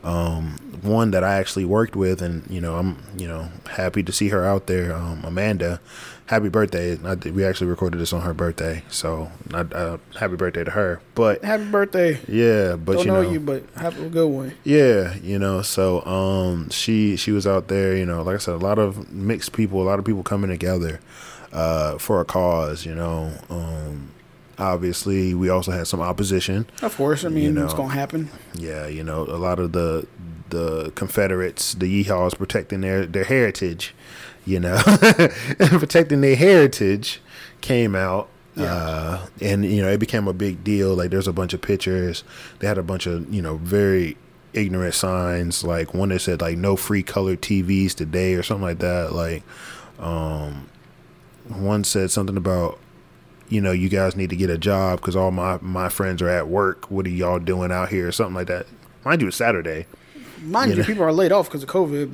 Um, 0.02 0.58
one 0.82 1.12
that 1.12 1.24
i 1.24 1.36
actually 1.36 1.64
worked 1.64 1.96
with 1.96 2.20
and 2.20 2.46
you 2.50 2.60
know 2.60 2.76
i'm 2.76 2.98
you 3.16 3.26
know 3.26 3.48
happy 3.70 4.02
to 4.02 4.12
see 4.12 4.28
her 4.28 4.44
out 4.44 4.66
there. 4.66 4.94
Um, 4.94 5.24
amanda 5.24 5.80
happy 6.26 6.48
birthday. 6.48 6.98
I, 7.04 7.14
we 7.14 7.44
actually 7.44 7.68
recorded 7.68 7.98
this 8.00 8.12
on 8.12 8.22
her 8.22 8.32
birthday. 8.34 8.82
So 8.88 9.30
not, 9.50 9.72
uh, 9.74 9.98
happy 10.18 10.36
birthday 10.36 10.64
to 10.64 10.70
her. 10.70 11.00
But 11.14 11.44
Happy 11.44 11.64
birthday. 11.64 12.18
yeah 12.28 12.76
but 12.76 12.94
Don't 12.94 13.04
you 13.06 13.12
know, 13.12 13.22
know. 13.22 13.30
you, 13.30 13.40
but 13.40 13.62
have 13.76 14.00
a 14.00 14.08
good 14.08 14.28
one. 14.28 14.54
yeah, 14.64 15.14
you 15.16 15.38
know, 15.38 15.62
so 15.62 16.04
um 16.04 16.70
she 16.70 17.16
she 17.16 17.30
was 17.32 17.46
out 17.46 17.68
there, 17.68 17.96
you 17.96 18.06
know, 18.06 18.22
like 18.22 18.36
I 18.36 18.38
said, 18.38 18.54
a 18.54 18.58
lot 18.58 18.78
of 18.78 19.10
mixed 19.12 19.52
people, 19.52 19.82
a 19.82 19.84
lot 19.84 19.98
of 19.98 20.04
people 20.04 20.22
coming 20.22 20.50
together 20.50 21.00
uh 21.54 21.96
for 21.98 22.20
a 22.20 22.24
cause, 22.24 22.84
you 22.84 22.94
know. 22.94 23.32
Um 23.48 24.10
obviously 24.58 25.34
we 25.34 25.48
also 25.48 25.72
had 25.72 25.86
some 25.86 26.00
opposition. 26.00 26.66
Of 26.82 26.96
course, 26.96 27.24
I 27.24 27.28
mean 27.28 27.56
You 27.56 27.64
it's 27.64 27.74
gonna 27.74 27.94
happen. 27.94 28.28
Yeah, 28.54 28.86
you 28.86 29.02
know, 29.04 29.22
a 29.22 29.38
lot 29.38 29.58
of 29.58 29.72
the 29.72 30.06
the 30.50 30.92
Confederates, 30.94 31.74
the 31.74 32.04
Yeehaws 32.04 32.36
protecting 32.36 32.80
their 32.82 33.06
their 33.06 33.24
heritage, 33.24 33.94
you 34.44 34.60
know, 34.60 34.80
protecting 35.58 36.20
their 36.20 36.36
heritage 36.36 37.20
came 37.60 37.94
out. 37.94 38.28
Yeah. 38.56 38.72
Uh, 38.72 39.26
and 39.40 39.64
you 39.64 39.82
know, 39.82 39.88
it 39.88 39.98
became 39.98 40.28
a 40.28 40.32
big 40.32 40.62
deal. 40.62 40.94
Like 40.94 41.10
there's 41.10 41.26
a 41.26 41.32
bunch 41.32 41.54
of 41.54 41.62
pictures. 41.62 42.22
They 42.60 42.68
had 42.68 42.78
a 42.78 42.84
bunch 42.84 43.06
of, 43.06 43.32
you 43.34 43.42
know, 43.42 43.56
very 43.56 44.16
ignorant 44.52 44.94
signs, 44.94 45.64
like 45.64 45.92
one 45.92 46.10
that 46.10 46.20
said 46.20 46.40
like 46.40 46.56
no 46.56 46.76
free 46.76 47.02
colored 47.02 47.42
TVs 47.42 47.94
today 47.94 48.34
or 48.34 48.44
something 48.44 48.62
like 48.62 48.78
that. 48.78 49.12
Like 49.12 49.42
um 49.98 50.68
one 51.48 51.84
said 51.84 52.10
something 52.10 52.36
about 52.36 52.78
you 53.48 53.60
know, 53.60 53.72
you 53.72 53.88
guys 53.88 54.16
need 54.16 54.30
to 54.30 54.36
get 54.36 54.50
a 54.50 54.58
job 54.58 55.00
because 55.00 55.14
all 55.14 55.30
my 55.30 55.58
my 55.60 55.88
friends 55.88 56.22
are 56.22 56.28
at 56.28 56.48
work. 56.48 56.90
What 56.90 57.06
are 57.06 57.10
y'all 57.10 57.38
doing 57.38 57.70
out 57.70 57.90
here? 57.90 58.08
Or 58.08 58.12
something 58.12 58.34
like 58.34 58.46
that. 58.46 58.66
Mind 59.04 59.20
you, 59.20 59.28
it's 59.28 59.36
Saturday. 59.36 59.86
Mind 60.42 60.70
You 60.70 60.76
you, 60.76 60.82
know. 60.82 60.86
people 60.86 61.04
are 61.04 61.12
laid 61.12 61.30
off 61.32 61.48
because 61.48 61.62
of 61.62 61.68
COVID, 61.68 62.12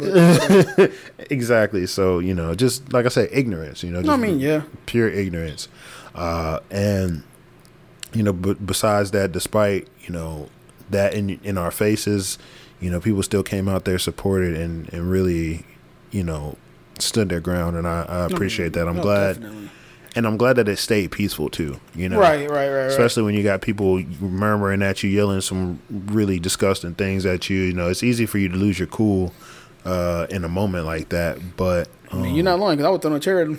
but 0.79 0.93
Exactly. 1.31 1.87
So 1.87 2.19
you 2.19 2.35
know, 2.35 2.55
just 2.55 2.93
like 2.93 3.07
I 3.07 3.09
said 3.09 3.29
ignorance. 3.33 3.83
You 3.83 3.91
know, 3.91 4.13
I 4.13 4.17
mean, 4.17 4.41
yeah, 4.41 4.63
pure 4.87 5.09
ignorance. 5.09 5.69
Uh, 6.15 6.61
and 6.71 7.23
you 8.13 8.23
know, 8.23 8.33
but 8.33 8.67
besides 8.67 9.13
that, 9.13 9.33
despite 9.33 9.89
you 10.01 10.13
know 10.13 10.49
that 10.91 11.15
in 11.15 11.41
in 11.43 11.57
our 11.57 11.71
faces, 11.71 12.39
you 12.81 12.91
know, 12.91 13.01
people 13.01 13.23
still 13.23 13.43
came 13.43 13.69
out 13.69 13.85
there, 13.85 13.99
supported, 13.99 14.55
and 14.57 14.93
and 14.93 15.11
really, 15.11 15.65
you 16.11 16.25
know, 16.25 16.57
stood 17.03 17.29
their 17.29 17.41
ground. 17.41 17.77
And 17.77 17.87
I, 17.87 18.03
I 18.09 18.27
appreciate 18.27 18.73
that. 18.75 18.87
I'm 18.89 18.97
No, 18.97 19.03
glad, 19.03 19.41
definitely. 19.41 19.71
and 20.17 20.27
I'm 20.27 20.37
glad 20.37 20.57
that 20.57 20.69
it 20.69 20.77
stayed 20.79 21.11
peaceful 21.13 21.49
too. 21.49 21.79
You 21.95 22.09
know, 22.09 22.19
Right, 22.21 22.49
right, 22.49 22.69
right, 22.69 22.69
right. 22.69 22.87
especially 22.87 23.23
when 23.25 23.35
you 23.35 23.43
got 23.43 23.61
people 23.63 23.99
murmuring 24.21 24.83
at 24.83 25.03
you, 25.03 25.11
yelling 25.11 25.41
some 25.41 25.81
really 25.91 26.39
disgusting 26.39 26.95
things 26.95 27.25
at 27.27 27.49
you. 27.51 27.61
You 27.63 27.73
know, 27.73 27.89
it's 27.89 28.03
easy 28.03 28.27
for 28.27 28.39
you 28.39 28.49
to 28.49 28.57
lose 28.57 28.79
your 28.79 28.89
cool 28.89 29.33
uh, 29.85 30.27
in 30.31 30.45
a 30.45 30.49
moment 30.49 30.85
like 30.87 31.09
that. 31.11 31.39
But 31.57 31.89
I 32.13 32.17
mean, 32.17 32.27
um, 32.31 32.35
you're 32.35 32.45
not 32.45 32.59
lying 32.59 32.77
because 32.79 32.87
I 32.89 32.91
would 32.91 33.03
throw 33.03 33.15
a 33.15 33.21
chair 33.21 33.41
at 33.41 33.47
him. 33.49 33.59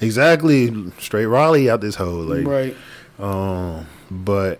exactly 0.00 0.90
straight 0.98 1.26
Raleigh 1.26 1.68
out 1.70 1.80
this 1.80 1.94
hole. 1.96 2.22
Like, 2.24 2.46
right. 2.46 2.76
um, 3.18 3.86
but 4.10 4.58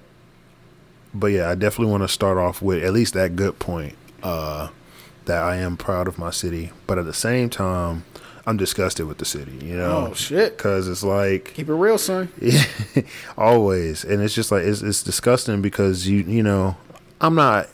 but 1.14 1.28
yeah, 1.28 1.48
I 1.50 1.54
definitely 1.54 1.90
want 1.90 2.02
to 2.04 2.08
start 2.08 2.36
off 2.38 2.60
with 2.60 2.82
at 2.84 2.92
least 2.92 3.14
that 3.14 3.34
good 3.36 3.58
point. 3.58 3.94
Uh, 4.22 4.68
that 5.28 5.42
I 5.42 5.56
am 5.56 5.76
proud 5.76 6.08
of 6.08 6.18
my 6.18 6.30
city, 6.30 6.72
but 6.86 6.98
at 6.98 7.04
the 7.06 7.14
same 7.14 7.48
time, 7.48 8.04
I'm 8.46 8.56
disgusted 8.56 9.06
with 9.06 9.18
the 9.18 9.24
city. 9.24 9.56
You 9.62 9.76
know, 9.76 10.08
Oh, 10.10 10.14
shit. 10.14 10.56
because 10.56 10.88
it's 10.88 11.02
like 11.04 11.52
Keep 11.54 11.68
it 11.68 11.74
real, 11.74 11.96
son. 11.98 12.28
always 13.36 14.04
and 14.04 14.22
it's 14.22 14.34
just 14.34 14.50
like 14.50 14.64
it's, 14.64 14.82
it's 14.82 15.02
disgusting 15.02 15.62
because 15.62 16.08
you 16.08 16.18
you 16.22 16.42
know 16.42 16.76
i'm 17.20 17.34
not 17.34 17.68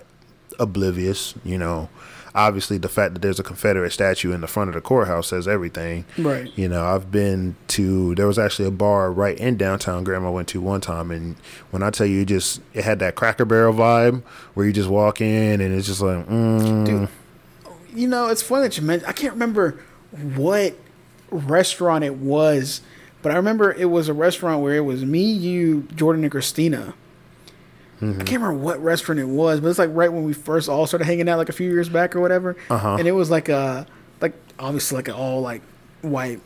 oblivious 0.59 1.35
you 1.45 1.59
know 1.59 1.89
obviously 2.35 2.79
the 2.79 2.89
fact 2.89 3.15
that 3.15 3.21
there's 3.23 3.39
a 3.39 3.43
confederate 3.43 3.91
statue 3.93 4.33
in 4.33 4.41
the 4.41 4.47
front 4.47 4.69
of 4.69 4.75
the 4.75 4.81
courthouse 4.81 5.29
says 5.29 5.47
everything 5.49 6.05
Right. 6.19 6.51
you 6.57 6.69
know 6.69 6.85
i've 6.85 7.11
been 7.11 7.57
to 7.69 8.15
there 8.17 8.27
was 8.27 8.39
actually 8.39 8.69
a 8.69 8.73
bar 8.73 9.11
right 9.13 9.39
in 9.39 9.57
downtown 9.57 10.05
Graham 10.05 10.31
went 10.33 10.49
to 10.49 10.61
one 10.61 10.81
time 10.81 11.11
and 11.11 11.37
when 11.71 11.83
i 11.83 11.91
tell 11.91 12.07
you 12.07 12.25
just 12.25 12.61
it 12.73 12.85
had 12.85 12.99
that 13.01 13.15
cracker 13.15 13.45
barrel 13.45 13.73
vibe 13.75 14.23
where 14.55 14.67
you 14.67 14.73
just 14.73 14.89
walk 14.89 15.21
in 15.21 15.61
and 15.61 15.75
it's 15.75 15.87
just 15.87 16.01
like 16.03 16.27
mm, 16.27 16.85
Dude, 16.87 17.09
You 17.95 18.09
know, 18.09 18.29
it's 18.29 18.43
funny 18.43 18.65
that 18.65 18.77
you 18.77 18.83
mentioned. 18.83 19.09
I 19.09 19.13
can't 19.13 19.33
remember 19.35 19.79
what 20.35 20.75
restaurant 21.31 22.05
it 22.05 22.17
was, 22.17 22.81
but 23.23 23.33
I 23.33 23.37
remember 23.37 23.73
it 23.73 23.87
was 23.91 24.09
a 24.09 24.15
restaurant 24.15 24.63
where 24.63 24.75
it 24.75 24.81
was 24.85 25.05
me, 25.05 25.23
you, 25.25 25.83
Jordan, 25.95 26.25
and 26.25 26.31
Christina. 26.31 26.95
Mm-hmm. 28.01 28.21
I 28.21 28.25
can't 28.25 28.43
remember 28.43 28.63
what 28.63 28.83
restaurant 28.83 29.21
it 29.21 29.29
was, 29.29 29.61
but 29.61 29.69
it's 29.69 29.79
like 29.79 29.91
right 29.93 30.13
when 30.13 30.25
we 30.25 30.33
first 30.33 30.69
all 30.69 30.87
started 30.87 31.05
hanging 31.05 31.29
out, 31.29 31.39
like 31.39 31.49
a 31.49 31.53
few 31.53 31.71
years 31.71 31.89
back 31.89 32.15
or 32.17 32.21
whatever. 32.21 32.57
Uh-huh. 32.69 32.97
And 32.99 33.07
it 33.07 33.13
was 33.13 33.31
like 33.31 33.49
a, 33.49 33.87
like 34.21 34.35
obviously 34.59 34.97
like 34.97 35.09
an 35.09 35.15
all 35.15 35.41
like 35.41 35.63
white 36.03 36.41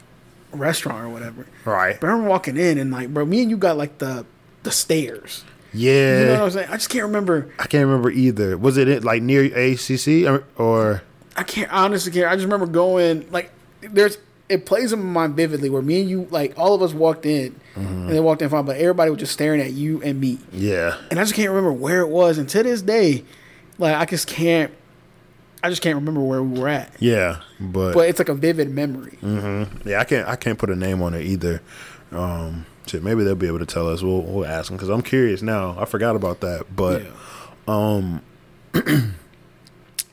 restaurant 0.53 1.05
or 1.05 1.09
whatever. 1.09 1.47
right 1.65 1.99
But 2.01 2.07
I 2.09 2.11
remember 2.11 2.31
walking 2.31 2.57
in 2.57 2.79
and 2.79 2.91
like, 2.91 3.13
bro, 3.13 3.25
me 3.25 3.43
and 3.43 3.51
you 3.51 3.57
got 3.57 3.77
like 3.77 3.99
the 3.99 4.25
the 4.63 4.71
stairs. 4.71 5.45
yeah 5.73 6.21
You 6.21 6.27
know 6.27 6.33
what 6.33 6.43
I'm 6.43 6.51
saying? 6.51 6.69
I 6.71 6.77
just 6.77 6.91
can't 6.91 7.05
remember. 7.05 7.51
i 7.59 7.67
can't 7.67 7.87
remember 7.87 8.11
either 8.11 8.57
was 8.59 8.77
it 8.77 9.03
like 9.05 9.23
near 9.23 9.45
acc 9.47 9.91
or, 10.27 10.45
or 10.57 11.03
I 11.39 11.45
can't 11.45 11.73
honestly 11.73 12.11
can't. 12.11 12.27
I 12.27 12.35
just 12.35 12.45
remember 12.45 12.67
going 12.67 13.31
like 13.31 13.53
there's 13.81 14.19
it 14.49 14.67
plays 14.67 14.93
in 14.93 14.99
my 14.99 15.23
mind 15.23 15.37
vividly 15.37 15.71
where 15.71 15.83
me 15.83 16.01
and 16.01 16.11
you 16.11 16.27
like 16.31 16.59
all 16.59 16.75
of 16.75 16.83
us 16.83 16.93
walked 16.93 17.25
in 17.27 17.53
mm-hmm. 17.77 17.85
and 17.87 18.11
they 18.11 18.19
walked 18.19 18.43
in 18.43 18.49
fine, 18.49 18.65
but 18.65 18.77
everybody 18.77 19.11
was 19.11 19.21
just 19.21 19.35
staring 19.35 19.61
at 19.61 19.73
you 19.73 20.03
and 20.03 20.21
me. 20.21 20.39
yeah 20.53 20.99
And 21.11 21.21
I 21.21 21.23
just 21.23 21.35
can't 21.35 21.49
remember 21.49 21.73
where 21.73 22.01
it 22.01 22.09
was. 22.09 22.39
And 22.39 22.49
to 22.49 22.63
this 22.65 22.83
day, 22.83 23.25
like 23.79 23.95
I 23.95 24.05
just 24.05 24.27
can't 24.27 24.73
I 25.63 25.71
just 25.71 25.81
can't 25.81 25.95
remember 25.95 26.21
where 26.21 26.43
we 26.43 26.59
were 26.59 26.69
at. 26.69 26.93
Yeah, 26.99 27.41
but, 27.61 27.93
But 27.93 28.09
it's 28.09 28.19
like 28.19 28.29
a 28.29 28.35
vivid 28.35 28.71
memory. 28.71 29.19
Mm-hmm. 29.23 29.89
yeah, 29.89 30.01
I 30.01 30.05
can't 30.05 30.27
I 30.27 30.35
can't 30.35 30.59
put 30.59 30.71
a 30.71 30.77
name 30.77 31.03
on 31.03 31.15
it 31.15 31.23
either. 31.23 31.63
Um, 32.11 32.67
shit, 32.87 33.05
maybe 33.05 33.23
they'll 33.23 33.37
be 33.37 33.47
able 33.47 33.61
to 33.61 33.67
tell 33.67 33.89
us. 33.89 34.03
We'll 34.03 34.23
we'll 34.23 34.47
ask 34.47 34.69
them 34.69 34.77
because 34.77 34.89
I'm 34.89 35.03
curious 35.03 35.41
now. 35.41 35.77
I 35.79 35.85
forgot 35.85 36.17
about 36.17 36.41
that, 36.41 36.67
but. 36.75 37.05
yeah. 37.05 37.11
Um, 37.69 38.23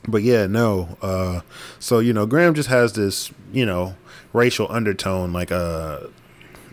but 0.08 0.22
yeah, 0.22 0.46
no. 0.46 0.96
Uh, 1.02 1.40
so 1.78 1.98
you 1.98 2.12
know, 2.12 2.26
Graham 2.26 2.54
just 2.54 2.68
has 2.68 2.92
this, 2.94 3.30
you 3.52 3.66
know, 3.66 3.94
racial 4.32 4.66
undertone. 4.70 5.32
Like, 5.32 5.50
uh, 5.52 6.00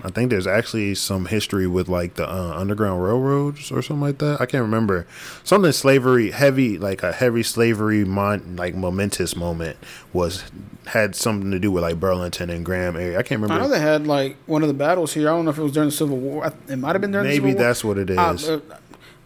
I 0.04 0.10
think 0.10 0.30
there's 0.32 0.48
actually 0.48 0.96
some 0.96 1.28
history 1.28 1.66
with 1.66 1.88
like 1.88 2.16
the 2.16 2.30
uh, 2.30 2.54
Underground 2.58 3.02
Railroads 3.04 3.72
or 3.72 3.82
something 3.82 4.02
like 4.02 4.18
that. 4.20 4.42
I 4.42 4.46
can't 4.46 4.64
remember. 4.64 5.08
Something 5.44 5.72
slavery 5.72 6.32
heavy, 6.32 6.78
like 6.78 7.04
a 7.04 7.12
heavy 7.14 7.42
slavery 7.44 8.04
mon- 8.04 8.56
like 8.58 8.76
momentous 8.76 9.36
moment 9.36 9.78
was 10.12 10.44
had 10.88 11.16
something 11.16 11.52
to 11.52 11.60
do 11.60 11.72
with 11.72 11.84
like 11.84 12.00
Burlington 12.02 12.50
and 12.50 12.66
Graham 12.66 12.98
area. 12.98 13.18
I 13.18 13.24
can't 13.24 13.40
remember. 13.42 13.62
I 13.64 13.66
know 13.66 13.72
they 13.74 13.80
had 13.80 14.06
like 14.06 14.36
one 14.46 14.62
of 14.62 14.68
the 14.68 14.74
battles 14.74 15.14
here. 15.14 15.30
I 15.30 15.32
don't 15.32 15.46
know 15.46 15.52
if 15.52 15.58
it 15.58 15.64
was 15.64 15.72
during 15.72 15.88
the 15.90 15.96
Civil 15.96 16.18
War. 16.18 16.52
It 16.68 16.76
might 16.76 16.92
have 16.94 17.02
been 17.02 17.12
during 17.12 17.26
the 17.26 17.30
Maybe 17.34 17.52
Civil 17.52 17.56
War. 17.56 17.64
that's 17.64 17.84
what 17.86 17.98
it 17.98 18.10
is. 18.10 18.50
Uh, 18.50 18.60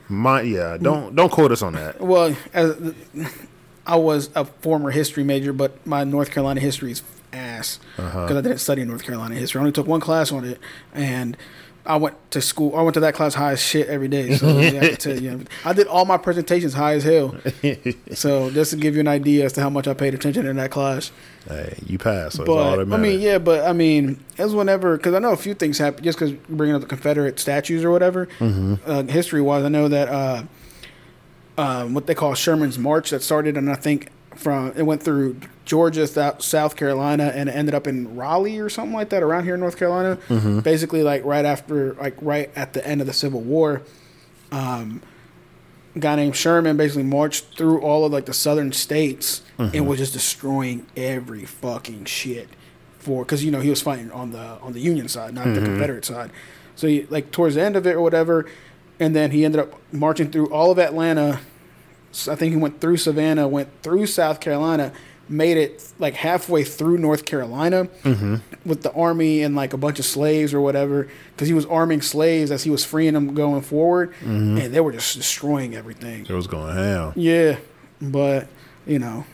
My 0.10 0.42
yeah, 0.42 0.78
don't 0.78 1.16
don't 1.16 1.32
quote 1.32 1.52
us 1.52 1.64
on 1.64 1.74
that. 1.74 2.00
well, 2.00 2.36
as, 2.54 2.76
I 3.88 3.96
was 3.96 4.30
a 4.36 4.46
former 4.46 4.92
history 4.92 5.24
major, 5.24 5.54
but 5.54 5.86
my 5.88 6.04
North 6.04 6.32
Carolina 6.32 6.60
history 6.60 6.92
is 6.92 7.02
ass 7.34 7.80
because 7.96 8.36
I 8.36 8.42
didn't 8.42 8.60
study 8.60 8.84
North 8.84 9.04
Carolina 9.04 9.36
history. 9.36 9.60
I 9.60 9.62
only 9.62 9.72
took 9.72 9.88
one 9.88 10.02
class 10.02 10.32
on 10.32 10.46
it, 10.46 10.60
and 10.94 11.38
I 11.86 11.96
went 11.96 12.16
to 12.32 12.42
school. 12.42 12.76
I 12.76 12.82
went 12.82 12.96
to 12.96 13.00
that 13.00 13.14
class 13.14 13.34
high 13.34 13.54
as 13.54 13.62
shit 13.62 13.88
every 13.88 14.10
day. 14.10 14.36
So 14.36 14.60
yeah, 14.60 14.84
I, 14.84 14.90
tell 14.96 15.18
you, 15.18 15.46
I 15.64 15.72
did 15.72 15.88
all 15.88 16.04
my 16.04 16.18
presentations 16.18 16.74
high 16.74 16.96
as 16.96 17.04
hell. 17.04 17.36
so 18.14 18.52
just 18.52 18.72
to 18.72 18.78
give 18.78 18.96
you 18.96 19.00
an 19.00 19.08
idea 19.08 19.46
as 19.46 19.54
to 19.54 19.62
how 19.62 19.70
much 19.70 19.88
I 19.88 19.94
paid 19.94 20.14
attention 20.14 20.46
in 20.46 20.58
that 20.58 20.70
class. 20.70 21.12
Hey, 21.48 21.80
you 21.86 21.98
pass. 21.98 22.34
So 22.34 22.46
But 22.46 22.92
I 22.92 22.98
mean, 22.98 23.22
yeah, 23.22 23.38
but 23.38 23.66
I 23.66 23.72
mean, 23.72 24.22
as 24.38 24.54
whenever 24.54 24.98
because 24.98 25.14
I 25.14 25.20
know 25.20 25.32
a 25.32 25.38
few 25.38 25.54
things 25.54 25.78
happened 25.78 26.04
just 26.04 26.20
because 26.20 26.34
bringing 26.50 26.76
up 26.76 26.82
the 26.82 26.88
Confederate 26.88 27.40
statues 27.40 27.86
or 27.86 27.92
whatever. 27.92 28.26
Mm-hmm. 28.40 28.76
Uh, 28.86 29.04
history 29.04 29.42
wise, 29.42 29.64
I 29.64 29.70
know 29.70 29.88
that 29.88 30.10
uh, 30.10 30.44
um, 31.58 31.94
what 31.94 32.08
they 32.08 32.16
call 32.16 32.34
Sherman's 32.34 32.78
March 32.78 33.10
that 33.10 33.24
started, 33.24 33.58
and 33.58 33.70
I 33.70 33.76
think 33.76 34.10
from 34.36 34.74
it 34.76 34.84
went 34.84 35.02
through 35.02 35.38
Georgia, 35.66 36.08
South, 36.08 36.76
Carolina, 36.76 37.32
and 37.36 37.50
it 37.50 37.54
ended 37.54 37.74
up 37.74 37.88
in 37.88 38.16
Raleigh 38.16 38.60
or 38.60 38.70
something 38.70 38.94
like 38.94 39.10
that 39.10 39.24
around 39.24 39.46
here 39.46 39.56
in 39.56 39.60
North 39.60 39.78
Carolina. 39.78 40.18
Mm-hmm. 40.30 40.60
Basically, 40.60 41.04
like 41.04 41.26
right 41.26 41.46
after, 41.46 41.94
like 41.96 42.16
right 42.22 42.52
at 42.56 42.74
the 42.74 42.86
end 42.88 43.02
of 43.02 43.08
the 43.08 43.14
Civil 43.14 43.42
War. 43.42 43.82
Um, 44.52 45.02
a 45.96 46.00
guy 46.00 46.16
named 46.16 46.36
Sherman 46.36 46.78
basically 46.78 47.04
marched 47.04 47.58
through 47.58 47.82
all 47.82 48.06
of 48.06 48.12
like 48.12 48.28
the 48.28 48.34
southern 48.34 48.72
states 48.72 49.42
and 49.58 49.88
was 49.88 49.98
just 49.98 50.14
destroying 50.14 50.86
every 50.96 51.44
fucking 51.44 52.06
shit 52.06 52.48
for 53.00 53.24
because 53.24 53.44
you 53.44 53.52
know 53.52 53.62
he 53.62 53.70
was 53.70 53.82
fighting 53.82 54.12
on 54.12 54.32
the 54.32 54.60
on 54.62 54.74
the 54.74 54.80
Union 54.80 55.08
side, 55.08 55.34
not 55.34 55.46
the 55.46 55.62
Confederate 55.62 56.06
side. 56.06 56.32
So 56.76 56.88
he, 56.88 57.04
like 57.10 57.32
towards 57.32 57.56
the 57.56 57.64
end 57.64 57.76
of 57.76 57.88
it 57.88 57.96
or 57.96 58.02
whatever, 58.02 58.46
and 59.00 59.16
then 59.16 59.32
he 59.32 59.46
ended 59.46 59.62
up 59.62 59.74
marching 59.92 60.32
through 60.32 60.52
all 60.52 60.72
of 60.72 60.80
Atlanta. 60.80 61.40
So 62.12 62.32
I 62.32 62.36
think 62.36 62.54
he 62.54 62.60
went 62.60 62.82
through 62.82 62.98
Savannah, 62.98 63.48
went 63.48 63.70
through 63.84 64.08
South 64.08 64.40
Carolina, 64.40 64.92
made 65.30 65.58
it 65.58 65.92
like 66.00 66.16
halfway 66.16 66.64
through 66.64 66.98
North 66.98 67.26
Carolina 67.26 67.86
mm-hmm. 68.04 68.36
with 68.66 68.82
the 68.82 68.92
army 68.94 69.44
and 69.44 69.56
like 69.56 69.74
a 69.74 69.78
bunch 69.78 70.00
of 70.00 70.06
slaves 70.06 70.54
or 70.54 70.62
whatever, 70.62 71.08
because 71.36 71.48
he 71.48 71.54
was 71.54 71.66
arming 71.66 72.02
slaves 72.02 72.52
as 72.52 72.64
he 72.64 72.70
was 72.70 72.86
freeing 72.86 73.14
them 73.14 73.34
going 73.34 73.62
forward, 73.62 74.12
mm-hmm. 74.22 74.58
and 74.58 74.74
they 74.74 74.80
were 74.80 74.92
just 74.92 75.16
destroying 75.16 75.76
everything. 75.76 76.26
it 76.26 76.30
was 76.34 76.48
going 76.48 76.74
ham. 76.76 77.14
Yeah, 77.16 77.58
but 78.02 78.48
you 78.86 79.00
know, 79.00 79.26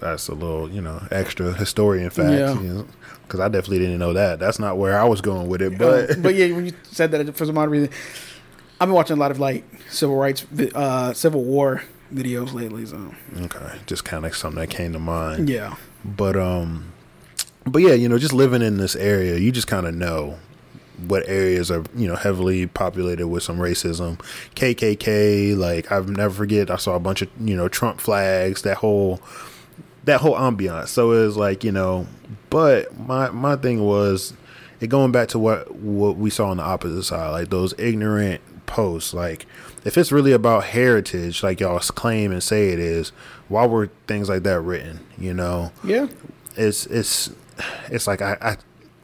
That's 0.00 0.28
a 0.28 0.34
little, 0.34 0.68
you 0.70 0.80
know, 0.80 1.02
extra 1.10 1.52
historian 1.52 2.10
fact. 2.10 2.62
Yeah. 2.62 2.82
Because 3.22 3.40
I 3.40 3.48
definitely 3.48 3.78
didn't 3.80 3.98
know 3.98 4.12
that. 4.12 4.38
That's 4.40 4.58
not 4.58 4.76
where 4.76 4.98
I 4.98 5.04
was 5.04 5.20
going 5.20 5.48
with 5.48 5.62
it. 5.62 5.78
but 5.78 6.08
But 6.08 6.22
but 6.22 6.34
yeah, 6.34 6.52
when 6.54 6.66
you 6.66 6.72
said 6.84 7.10
that 7.12 7.36
for 7.36 7.46
some 7.46 7.56
odd 7.58 7.70
reason, 7.70 7.90
I've 8.80 8.88
been 8.88 8.94
watching 8.94 9.16
a 9.16 9.20
lot 9.20 9.30
of 9.30 9.38
like 9.38 9.64
civil 9.88 10.16
rights, 10.16 10.44
uh, 10.74 11.12
civil 11.12 11.44
war 11.44 11.82
videos 12.12 12.52
lately. 12.52 12.86
So 12.86 13.14
okay, 13.36 13.78
just 13.86 14.04
kind 14.04 14.26
of 14.26 14.34
something 14.36 14.58
that 14.60 14.70
came 14.70 14.92
to 14.94 14.98
mind. 14.98 15.48
yeah, 15.48 15.76
But 16.04 16.36
um, 16.36 16.92
but 17.64 17.82
yeah, 17.82 17.92
you 17.92 18.08
know, 18.08 18.18
just 18.18 18.32
living 18.32 18.62
in 18.62 18.78
this 18.78 18.96
area, 18.96 19.36
you 19.36 19.52
just 19.52 19.66
kind 19.68 19.86
of 19.86 19.94
know 19.94 20.38
what 21.06 21.26
areas 21.28 21.70
are 21.70 21.84
you 21.94 22.06
know 22.08 22.16
heavily 22.16 22.66
populated 22.66 23.28
with 23.28 23.42
some 23.42 23.58
racism, 23.58 24.18
KKK. 24.56 25.56
Like 25.56 25.92
I've 25.92 26.08
never 26.08 26.34
forget, 26.34 26.70
I 26.70 26.76
saw 26.76 26.96
a 26.96 27.00
bunch 27.00 27.22
of 27.22 27.28
you 27.40 27.56
know 27.56 27.68
Trump 27.68 28.00
flags. 28.00 28.62
That 28.62 28.78
whole 28.78 29.20
that 30.04 30.20
whole 30.20 30.34
ambiance. 30.34 30.88
So 30.88 31.12
it 31.12 31.24
was 31.24 31.36
like 31.36 31.64
you 31.64 31.72
know, 31.72 32.06
but 32.50 32.98
my 32.98 33.30
my 33.30 33.56
thing 33.56 33.84
was 33.84 34.34
it 34.80 34.88
going 34.88 35.12
back 35.12 35.28
to 35.28 35.38
what 35.38 35.74
what 35.74 36.16
we 36.16 36.30
saw 36.30 36.48
on 36.50 36.56
the 36.58 36.62
opposite 36.62 37.02
side, 37.04 37.30
like 37.30 37.50
those 37.50 37.74
ignorant 37.78 38.40
posts. 38.66 39.12
Like 39.14 39.46
if 39.84 39.96
it's 39.98 40.12
really 40.12 40.32
about 40.32 40.64
heritage, 40.64 41.42
like 41.42 41.60
y'all 41.60 41.78
claim 41.80 42.32
and 42.32 42.42
say 42.42 42.68
it 42.70 42.78
is, 42.78 43.10
why 43.48 43.66
were 43.66 43.90
things 44.06 44.28
like 44.28 44.42
that 44.44 44.60
written? 44.60 45.00
You 45.18 45.34
know, 45.34 45.72
yeah, 45.84 46.06
it's 46.56 46.86
it's 46.86 47.30
it's 47.90 48.06
like 48.06 48.22
I 48.22 48.36
I, 48.40 48.56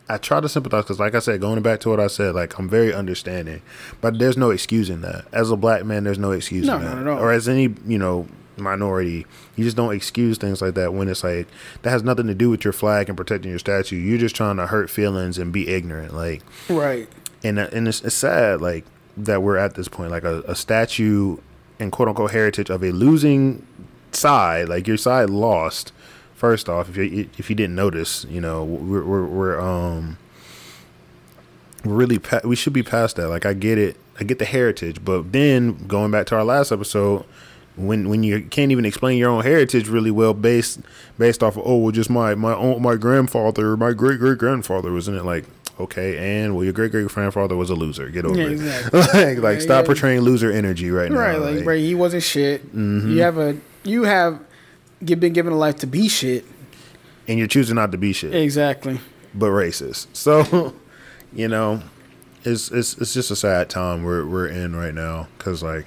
I 0.08 0.18
try 0.18 0.40
to 0.40 0.48
sympathize 0.48 0.84
because, 0.84 1.00
like 1.00 1.14
I 1.14 1.18
said, 1.18 1.40
going 1.40 1.60
back 1.62 1.80
to 1.80 1.90
what 1.90 1.98
I 2.00 2.06
said, 2.06 2.34
like 2.34 2.58
I'm 2.58 2.68
very 2.68 2.94
understanding, 2.94 3.60
but 4.00 4.18
there's 4.18 4.36
no 4.36 4.50
excusing 4.50 5.00
that. 5.02 5.26
As 5.32 5.50
a 5.50 5.56
black 5.56 5.84
man, 5.84 6.04
there's 6.04 6.18
no 6.18 6.30
excusing 6.30 6.68
No, 6.70 6.78
that, 6.78 6.84
not 6.94 6.98
at 6.98 7.06
all. 7.08 7.18
or 7.18 7.32
as 7.32 7.48
any 7.48 7.74
you 7.86 7.98
know 7.98 8.28
minority, 8.56 9.26
you 9.56 9.64
just 9.64 9.76
don't 9.76 9.94
excuse 9.94 10.38
things 10.38 10.62
like 10.62 10.74
that 10.74 10.94
when 10.94 11.08
it's 11.08 11.24
like 11.24 11.48
that 11.82 11.90
has 11.90 12.02
nothing 12.02 12.26
to 12.26 12.34
do 12.34 12.50
with 12.50 12.64
your 12.64 12.72
flag 12.72 13.08
and 13.08 13.16
protecting 13.16 13.50
your 13.50 13.58
statue. 13.58 13.96
You're 13.96 14.18
just 14.18 14.36
trying 14.36 14.56
to 14.56 14.66
hurt 14.66 14.90
feelings 14.90 15.38
and 15.38 15.52
be 15.52 15.68
ignorant, 15.68 16.14
like 16.14 16.42
right. 16.68 17.08
and 17.42 17.58
uh, 17.58 17.68
and 17.72 17.88
it's, 17.88 18.02
it's 18.02 18.14
sad 18.14 18.60
like 18.60 18.84
that 19.16 19.42
we're 19.42 19.56
at 19.56 19.74
this 19.74 19.88
point 19.88 20.10
like 20.10 20.24
a, 20.24 20.42
a 20.42 20.54
statue 20.54 21.38
and 21.78 21.90
quote 21.92 22.08
unquote 22.08 22.32
heritage 22.32 22.70
of 22.70 22.82
a 22.82 22.90
losing 22.90 23.66
side 24.12 24.68
like 24.68 24.86
your 24.86 24.96
side 24.96 25.30
lost 25.30 25.92
first 26.34 26.68
off 26.68 26.88
if 26.88 26.96
you 26.96 27.28
if 27.38 27.48
you 27.48 27.56
didn't 27.56 27.74
notice 27.74 28.24
you 28.28 28.40
know 28.40 28.64
we're 28.64 29.04
we're, 29.04 29.24
we're 29.24 29.60
um 29.60 30.18
we're 31.84 31.94
really 31.94 32.18
pa- 32.18 32.40
we 32.44 32.56
should 32.56 32.72
be 32.72 32.82
past 32.82 33.16
that 33.16 33.28
like 33.28 33.46
i 33.46 33.54
get 33.54 33.78
it 33.78 33.96
i 34.20 34.24
get 34.24 34.38
the 34.38 34.44
heritage 34.44 35.02
but 35.04 35.32
then 35.32 35.86
going 35.86 36.10
back 36.10 36.26
to 36.26 36.34
our 36.34 36.44
last 36.44 36.72
episode 36.72 37.24
when 37.76 38.08
when 38.08 38.22
you 38.22 38.42
can't 38.42 38.72
even 38.72 38.84
explain 38.84 39.18
your 39.18 39.30
own 39.30 39.42
heritage 39.42 39.88
really 39.88 40.10
well 40.10 40.32
based 40.34 40.80
based 41.18 41.42
off 41.42 41.56
of 41.56 41.62
oh 41.66 41.76
well 41.76 41.92
just 41.92 42.08
my 42.10 42.34
my 42.34 42.54
own 42.54 42.80
my 42.82 42.96
grandfather 42.96 43.76
my 43.76 43.92
great 43.92 44.18
great 44.18 44.38
grandfather 44.38 44.90
was 44.92 45.08
in 45.08 45.14
it 45.14 45.24
like 45.24 45.44
okay 45.78 46.16
and 46.42 46.54
well 46.54 46.64
your 46.64 46.72
great 46.72 46.90
great 46.90 47.06
grandfather 47.08 47.54
was 47.54 47.68
a 47.68 47.74
loser 47.74 48.08
get 48.08 48.24
over 48.24 48.36
Yeah, 48.40 48.48
it 48.92 48.92
like 48.94 49.38
like 49.38 49.56
Yeah, 49.58 49.62
stop 49.62 49.82
yeah. 49.84 49.86
portraying 49.86 50.20
loser 50.20 50.50
energy 50.50 50.90
right 50.90 51.10
now 51.12 51.18
Right, 51.18 51.38
like, 51.38 51.66
right, 51.66 51.80
he 51.80 51.94
wasn't 51.94 52.22
shit. 52.22 52.64
Mm-hmm. 52.74 53.10
You 53.10 53.22
have 53.22 53.36
a 53.38 53.56
you 53.84 54.04
have 54.04 54.40
gi- 55.04 55.14
been 55.16 55.34
given 55.34 55.52
a 55.52 55.56
life 55.58 55.76
to 55.76 55.86
be 55.86 56.08
shit. 56.08 56.44
and 57.28 57.38
you're 57.38 57.46
choosing 57.48 57.74
not 57.76 57.92
to 57.92 57.98
be 57.98 58.12
shit 58.14 58.34
Exactly. 58.34 59.00
but 59.34 59.48
racist. 59.50 60.06
So, 60.14 60.74
you 61.32 61.48
know, 61.48 61.82
it's 62.42 62.70
it's 62.70 62.96
it's 62.96 63.12
just 63.12 63.30
a 63.30 63.36
sad 63.36 63.68
time 63.68 64.02
we're 64.02 64.24
we're 64.24 64.46
in 64.46 64.74
right 64.74 64.94
now 64.94 65.28
because 65.36 65.62
like 65.62 65.84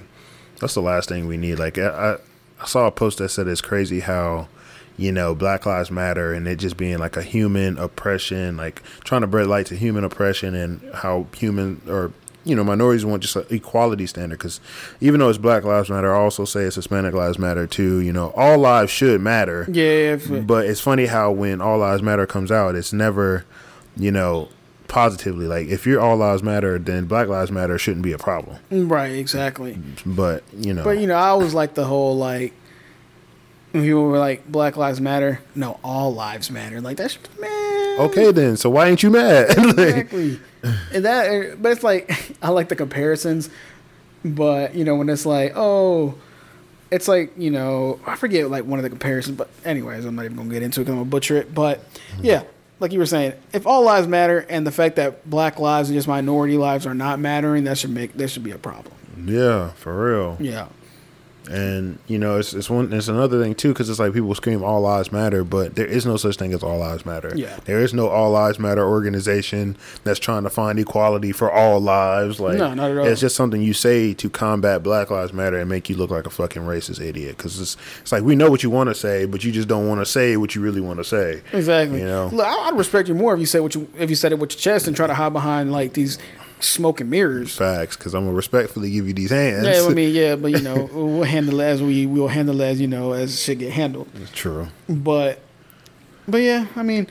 that's 0.60 0.74
the 0.74 0.82
last 0.82 1.08
thing 1.08 1.26
we 1.26 1.36
need. 1.36 1.58
Like 1.58 1.78
I, 1.78 2.16
I 2.60 2.66
saw 2.66 2.86
a 2.86 2.92
post 2.92 3.18
that 3.18 3.30
said 3.30 3.48
it's 3.48 3.60
crazy 3.60 4.00
how 4.00 4.48
you 4.96 5.10
know 5.10 5.34
Black 5.34 5.66
Lives 5.66 5.90
Matter 5.90 6.32
and 6.32 6.46
it 6.46 6.56
just 6.56 6.76
being 6.76 6.98
like 6.98 7.16
a 7.16 7.22
human 7.22 7.78
oppression, 7.78 8.56
like 8.56 8.82
trying 9.02 9.22
to 9.22 9.26
bring 9.26 9.48
light 9.48 9.66
to 9.66 9.76
human 9.76 10.04
oppression 10.04 10.54
and 10.54 10.80
how 10.94 11.26
human 11.36 11.80
or 11.88 12.12
you 12.44 12.54
know 12.54 12.64
minorities 12.64 13.04
want 13.04 13.22
just 13.22 13.36
an 13.36 13.44
equality 13.50 14.06
standard 14.06 14.38
because 14.38 14.60
even 15.00 15.20
though 15.20 15.28
it's 15.28 15.38
Black 15.38 15.64
Lives 15.64 15.90
Matter, 15.90 16.14
I 16.14 16.18
also 16.18 16.44
say 16.44 16.62
it's 16.62 16.76
Hispanic 16.76 17.14
Lives 17.14 17.38
Matter 17.38 17.66
too. 17.66 18.00
You 18.00 18.12
know, 18.12 18.30
all 18.36 18.58
lives 18.58 18.90
should 18.90 19.20
matter. 19.20 19.66
Yeah, 19.70 20.14
if, 20.14 20.46
But 20.46 20.66
it's 20.66 20.80
funny 20.80 21.06
how 21.06 21.32
when 21.32 21.60
All 21.60 21.78
Lives 21.78 22.02
Matter 22.02 22.26
comes 22.26 22.50
out, 22.50 22.74
it's 22.74 22.92
never, 22.92 23.44
you 23.96 24.10
know, 24.10 24.48
positively. 24.90 25.46
Like 25.46 25.68
if 25.68 25.86
your 25.86 26.00
All 26.00 26.16
Lives 26.16 26.42
Matter, 26.42 26.78
then 26.78 27.06
Black 27.06 27.28
Lives 27.28 27.50
Matter 27.50 27.78
shouldn't 27.78 28.02
be 28.02 28.12
a 28.12 28.18
problem. 28.18 28.58
right, 28.70 29.12
exactly. 29.12 29.78
But 30.04 30.42
you 30.52 30.74
know, 30.74 30.84
But 30.84 30.98
you 30.98 31.06
know, 31.06 31.14
I 31.14 31.28
always 31.28 31.54
like 31.54 31.74
the 31.74 31.84
whole 31.84 32.18
like 32.18 32.52
when 33.70 33.84
people 33.84 34.02
were 34.02 34.18
like 34.18 34.46
Black 34.50 34.76
Lives 34.76 35.00
Matter. 35.00 35.40
No, 35.54 35.78
all 35.82 36.12
lives 36.12 36.50
matter. 36.50 36.80
Like 36.80 36.96
that's 36.96 37.18
man. 37.40 38.00
okay 38.00 38.32
then. 38.32 38.56
So 38.56 38.68
why 38.68 38.88
ain't 38.88 39.02
you 39.02 39.10
mad? 39.10 39.50
Exactly. 39.58 40.40
and 40.92 41.04
that, 41.06 41.26
er, 41.30 41.56
but 41.58 41.72
it's 41.72 41.82
like 41.82 42.36
I 42.42 42.50
like 42.50 42.68
the 42.68 42.76
comparisons, 42.76 43.48
but 44.24 44.74
you 44.74 44.84
know 44.84 44.96
when 44.96 45.08
it's 45.08 45.24
like 45.24 45.52
oh, 45.56 46.16
it's 46.90 47.06
like 47.08 47.32
you 47.38 47.50
know 47.50 48.00
I 48.06 48.16
forget 48.16 48.50
like 48.50 48.64
one 48.64 48.78
of 48.78 48.82
the 48.82 48.90
comparisons, 48.90 49.38
but 49.38 49.48
anyways 49.64 50.04
I'm 50.04 50.16
not 50.16 50.24
even 50.24 50.36
gonna 50.36 50.50
get 50.50 50.62
into 50.62 50.80
it 50.80 50.84
because 50.84 50.92
I'm 50.92 50.98
gonna 50.98 51.10
butcher 51.10 51.36
it. 51.36 51.54
But 51.54 51.82
yeah, 52.20 52.42
like 52.80 52.92
you 52.92 52.98
were 52.98 53.06
saying, 53.06 53.34
if 53.52 53.66
all 53.66 53.82
lives 53.84 54.08
matter 54.08 54.44
and 54.48 54.66
the 54.66 54.72
fact 54.72 54.96
that 54.96 55.28
Black 55.28 55.58
lives 55.58 55.90
and 55.90 55.96
just 55.96 56.08
minority 56.08 56.56
lives 56.56 56.86
are 56.86 56.94
not 56.94 57.18
mattering, 57.18 57.64
that 57.64 57.78
should 57.78 57.90
make 57.90 58.14
that 58.14 58.28
should 58.28 58.44
be 58.44 58.50
a 58.52 58.58
problem. 58.58 58.94
yeah, 59.26 59.70
for 59.70 60.06
real. 60.10 60.36
Yeah. 60.40 60.68
And 61.50 61.98
you 62.06 62.18
know, 62.18 62.38
it's 62.38 62.54
it's 62.54 62.70
one 62.70 62.92
it's 62.92 63.08
another 63.08 63.42
thing 63.42 63.54
too 63.56 63.68
because 63.72 63.90
it's 63.90 63.98
like 63.98 64.12
people 64.12 64.34
scream 64.36 64.62
all 64.62 64.80
lives 64.82 65.10
matter, 65.10 65.42
but 65.42 65.74
there 65.74 65.86
is 65.86 66.06
no 66.06 66.16
such 66.16 66.36
thing 66.36 66.52
as 66.52 66.62
all 66.62 66.78
lives 66.78 67.04
matter. 67.04 67.32
Yeah. 67.34 67.58
there 67.64 67.80
is 67.80 67.92
no 67.92 68.08
all 68.08 68.30
lives 68.30 68.58
matter 68.60 68.84
organization 68.86 69.76
that's 70.04 70.20
trying 70.20 70.44
to 70.44 70.50
find 70.50 70.78
equality 70.78 71.32
for 71.32 71.50
all 71.50 71.80
lives. 71.80 72.38
Like, 72.38 72.56
No, 72.58 72.72
not 72.74 72.90
at 72.92 72.98
all. 72.98 73.06
It's 73.06 73.20
just 73.20 73.34
something 73.34 73.60
you 73.62 73.72
say 73.74 74.14
to 74.14 74.30
combat 74.30 74.82
Black 74.82 75.10
Lives 75.10 75.32
Matter 75.32 75.58
and 75.58 75.68
make 75.68 75.90
you 75.90 75.96
look 75.96 76.10
like 76.10 76.26
a 76.26 76.30
fucking 76.30 76.62
racist 76.62 77.00
idiot. 77.00 77.36
Because 77.36 77.60
it's 77.60 77.76
it's 78.00 78.12
like 78.12 78.22
we 78.22 78.36
know 78.36 78.48
what 78.50 78.62
you 78.62 78.70
want 78.70 78.88
to 78.88 78.94
say, 78.94 79.24
but 79.26 79.42
you 79.44 79.50
just 79.50 79.66
don't 79.68 79.88
want 79.88 80.00
to 80.00 80.06
say 80.06 80.36
what 80.36 80.54
you 80.54 80.60
really 80.62 80.80
want 80.80 80.98
to 80.98 81.04
say. 81.04 81.42
Exactly. 81.52 81.98
You 82.00 82.06
know? 82.06 82.28
Look, 82.32 82.46
I- 82.46 82.68
I'd 82.68 82.76
respect 82.78 83.08
you 83.08 83.14
more 83.14 83.34
if 83.34 83.40
you 83.40 83.46
said 83.46 83.60
what 83.62 83.74
you 83.74 83.88
if 83.98 84.08
you 84.08 84.16
said 84.16 84.30
it 84.32 84.38
with 84.38 84.52
your 84.52 84.60
chest 84.60 84.86
and 84.86 84.94
try 84.94 85.06
to 85.08 85.14
hide 85.14 85.32
behind 85.32 85.72
like 85.72 85.94
these 85.94 86.18
smoke 86.60 87.00
and 87.00 87.10
mirrors. 87.10 87.56
Facts, 87.56 87.96
because 87.96 88.14
I'm 88.14 88.24
gonna 88.24 88.36
respectfully 88.36 88.90
give 88.90 89.06
you 89.06 89.14
these 89.14 89.30
hands. 89.30 89.66
Yeah, 89.66 89.86
I 89.88 89.94
mean, 89.94 90.14
yeah, 90.14 90.36
but 90.36 90.50
you 90.52 90.60
know, 90.60 90.88
we'll 90.92 91.22
handle 91.24 91.60
it 91.60 91.64
as 91.64 91.82
we 91.82 92.06
we'll 92.06 92.28
handle 92.28 92.60
as 92.62 92.80
you 92.80 92.86
know 92.86 93.12
as 93.12 93.40
shit 93.40 93.58
get 93.58 93.72
handled. 93.72 94.08
It's 94.14 94.30
true. 94.32 94.68
But, 94.88 95.40
but 96.28 96.38
yeah, 96.38 96.66
I 96.76 96.82
mean, 96.82 97.06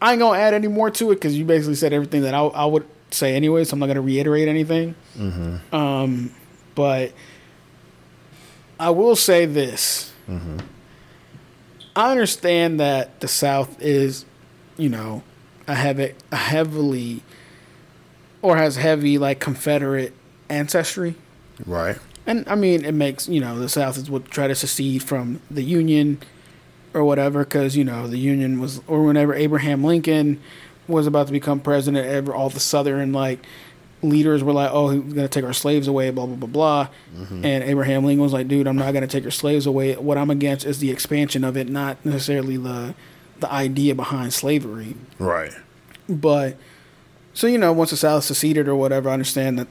I 0.00 0.12
ain't 0.12 0.20
gonna 0.20 0.38
add 0.38 0.54
any 0.54 0.68
more 0.68 0.90
to 0.90 1.10
it 1.12 1.16
because 1.16 1.36
you 1.36 1.44
basically 1.44 1.74
said 1.74 1.92
everything 1.92 2.22
that 2.22 2.34
I, 2.34 2.40
I 2.40 2.64
would 2.64 2.86
say 3.10 3.34
anyway. 3.34 3.64
So 3.64 3.74
I'm 3.74 3.80
not 3.80 3.86
gonna 3.86 4.00
reiterate 4.02 4.48
anything. 4.48 4.94
Um, 5.72 6.32
but 6.74 7.12
I 8.78 8.90
will 8.90 9.16
say 9.16 9.46
this: 9.46 10.12
I 11.94 12.10
understand 12.10 12.78
that 12.80 13.20
the 13.20 13.28
South 13.28 13.80
is, 13.80 14.26
you 14.76 14.88
know, 14.90 15.22
a 15.66 15.74
heavy, 15.74 16.14
a 16.30 16.36
heavily, 16.36 17.22
or 18.46 18.56
has 18.56 18.76
heavy 18.76 19.18
like 19.18 19.40
Confederate 19.40 20.14
ancestry. 20.48 21.16
Right. 21.66 21.98
And 22.28 22.48
I 22.48 22.54
mean, 22.54 22.84
it 22.84 22.94
makes 22.94 23.28
you 23.28 23.40
know 23.40 23.58
the 23.58 23.68
South 23.68 23.98
is 23.98 24.08
what 24.08 24.26
try 24.26 24.46
to 24.46 24.54
secede 24.54 25.02
from 25.02 25.40
the 25.50 25.62
Union 25.62 26.20
or 26.94 27.04
whatever, 27.04 27.40
because 27.40 27.76
you 27.76 27.82
know 27.82 28.06
the 28.06 28.18
Union 28.18 28.60
was, 28.60 28.80
or 28.86 29.02
whenever 29.02 29.34
Abraham 29.34 29.82
Lincoln 29.82 30.40
was 30.86 31.08
about 31.08 31.26
to 31.26 31.32
become 31.32 31.58
president, 31.58 32.06
ever 32.06 32.32
all 32.32 32.48
the 32.48 32.60
Southern 32.60 33.12
like 33.12 33.44
leaders 34.02 34.44
were 34.44 34.52
like, 34.52 34.70
"Oh, 34.72 34.90
he's 34.90 35.12
gonna 35.12 35.26
take 35.26 35.44
our 35.44 35.52
slaves 35.52 35.88
away," 35.88 36.10
blah 36.10 36.26
blah 36.26 36.36
blah 36.36 36.48
blah. 36.48 36.88
Mm-hmm. 37.18 37.44
And 37.44 37.64
Abraham 37.64 38.04
Lincoln 38.04 38.22
was 38.22 38.32
like, 38.32 38.46
"Dude, 38.46 38.68
I'm 38.68 38.76
not 38.76 38.94
gonna 38.94 39.08
take 39.08 39.24
your 39.24 39.32
slaves 39.32 39.66
away. 39.66 39.94
What 39.96 40.18
I'm 40.18 40.30
against 40.30 40.64
is 40.64 40.78
the 40.78 40.92
expansion 40.92 41.42
of 41.42 41.56
it, 41.56 41.68
not 41.68 41.96
necessarily 42.06 42.56
the 42.56 42.94
the 43.40 43.52
idea 43.52 43.96
behind 43.96 44.32
slavery." 44.32 44.94
Right. 45.18 45.52
But 46.08 46.56
so 47.36 47.46
you 47.46 47.58
know, 47.58 47.70
once 47.70 47.90
the 47.90 47.98
South 47.98 48.24
seceded 48.24 48.66
or 48.66 48.74
whatever, 48.74 49.10
I 49.10 49.12
understand 49.12 49.58
that 49.58 49.68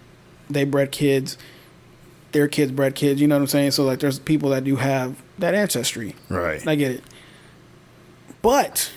they 0.52 0.66
bred 0.66 0.92
kids, 0.92 1.36
their 2.32 2.48
kids 2.48 2.72
bred 2.72 2.94
kids. 2.94 3.20
You 3.20 3.28
know 3.28 3.34
what 3.36 3.42
I'm 3.42 3.48
saying? 3.48 3.72
So 3.72 3.84
like, 3.84 4.00
there's 4.00 4.20
people 4.20 4.52
that 4.52 4.64
do 4.64 4.76
have 4.76 5.20
that 5.40 5.56
ancestry. 5.56 6.14
Right. 6.30 6.66
I 6.68 6.76
get 6.76 6.92
it. 6.92 7.04
But 8.44 8.92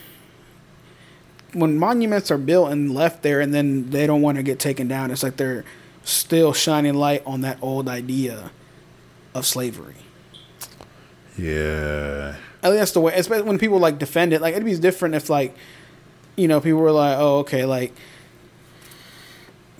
when 1.54 1.78
monuments 1.78 2.30
are 2.30 2.36
built 2.36 2.70
and 2.70 2.94
left 2.94 3.22
there, 3.22 3.40
and 3.40 3.54
then 3.54 3.88
they 3.88 4.06
don't 4.06 4.20
want 4.20 4.36
to 4.36 4.42
get 4.42 4.58
taken 4.58 4.86
down, 4.86 5.10
it's 5.10 5.22
like 5.22 5.38
they're 5.38 5.64
still 6.04 6.52
shining 6.52 6.92
light 6.92 7.22
on 7.24 7.40
that 7.40 7.56
old 7.62 7.88
idea 7.88 8.50
of 9.34 9.46
slavery. 9.46 9.96
Yeah. 11.38 12.36
At 12.62 12.72
least 12.72 12.80
that's 12.80 12.92
the 12.92 13.00
way. 13.00 13.14
Especially 13.14 13.48
when 13.48 13.58
people 13.58 13.78
like 13.78 13.98
defend 13.98 14.34
it. 14.34 14.42
Like 14.42 14.52
it'd 14.52 14.66
be 14.66 14.76
different 14.76 15.14
if 15.14 15.30
like, 15.30 15.56
you 16.36 16.48
know, 16.48 16.60
people 16.60 16.80
were 16.80 16.92
like, 16.92 17.16
"Oh, 17.18 17.38
okay," 17.38 17.64
like, 17.64 17.94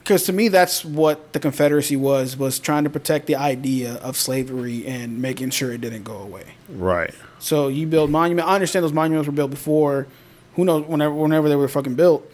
because 0.08 0.24
to 0.24 0.32
me 0.32 0.48
that's 0.48 0.86
what 0.86 1.34
the 1.34 1.38
Confederacy 1.38 1.94
was 1.94 2.34
was 2.34 2.58
trying 2.58 2.84
to 2.84 2.90
protect 2.90 3.26
the 3.26 3.36
idea 3.36 3.96
of 3.96 4.16
slavery 4.16 4.86
and 4.86 5.20
making 5.20 5.50
sure 5.50 5.70
it 5.70 5.82
didn't 5.82 6.04
go 6.04 6.16
away. 6.16 6.54
Right. 6.70 7.14
So 7.38 7.68
you 7.68 7.86
build 7.86 8.10
monument. 8.10 8.48
I 8.48 8.54
understand 8.54 8.84
those 8.84 8.94
monuments 8.94 9.26
were 9.26 9.34
built 9.34 9.50
before. 9.50 10.06
Who 10.54 10.64
knows 10.64 10.86
whenever 10.86 11.12
whenever 11.12 11.50
they 11.50 11.56
were 11.56 11.68
fucking 11.68 11.94
built, 11.94 12.26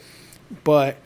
but 0.63 0.99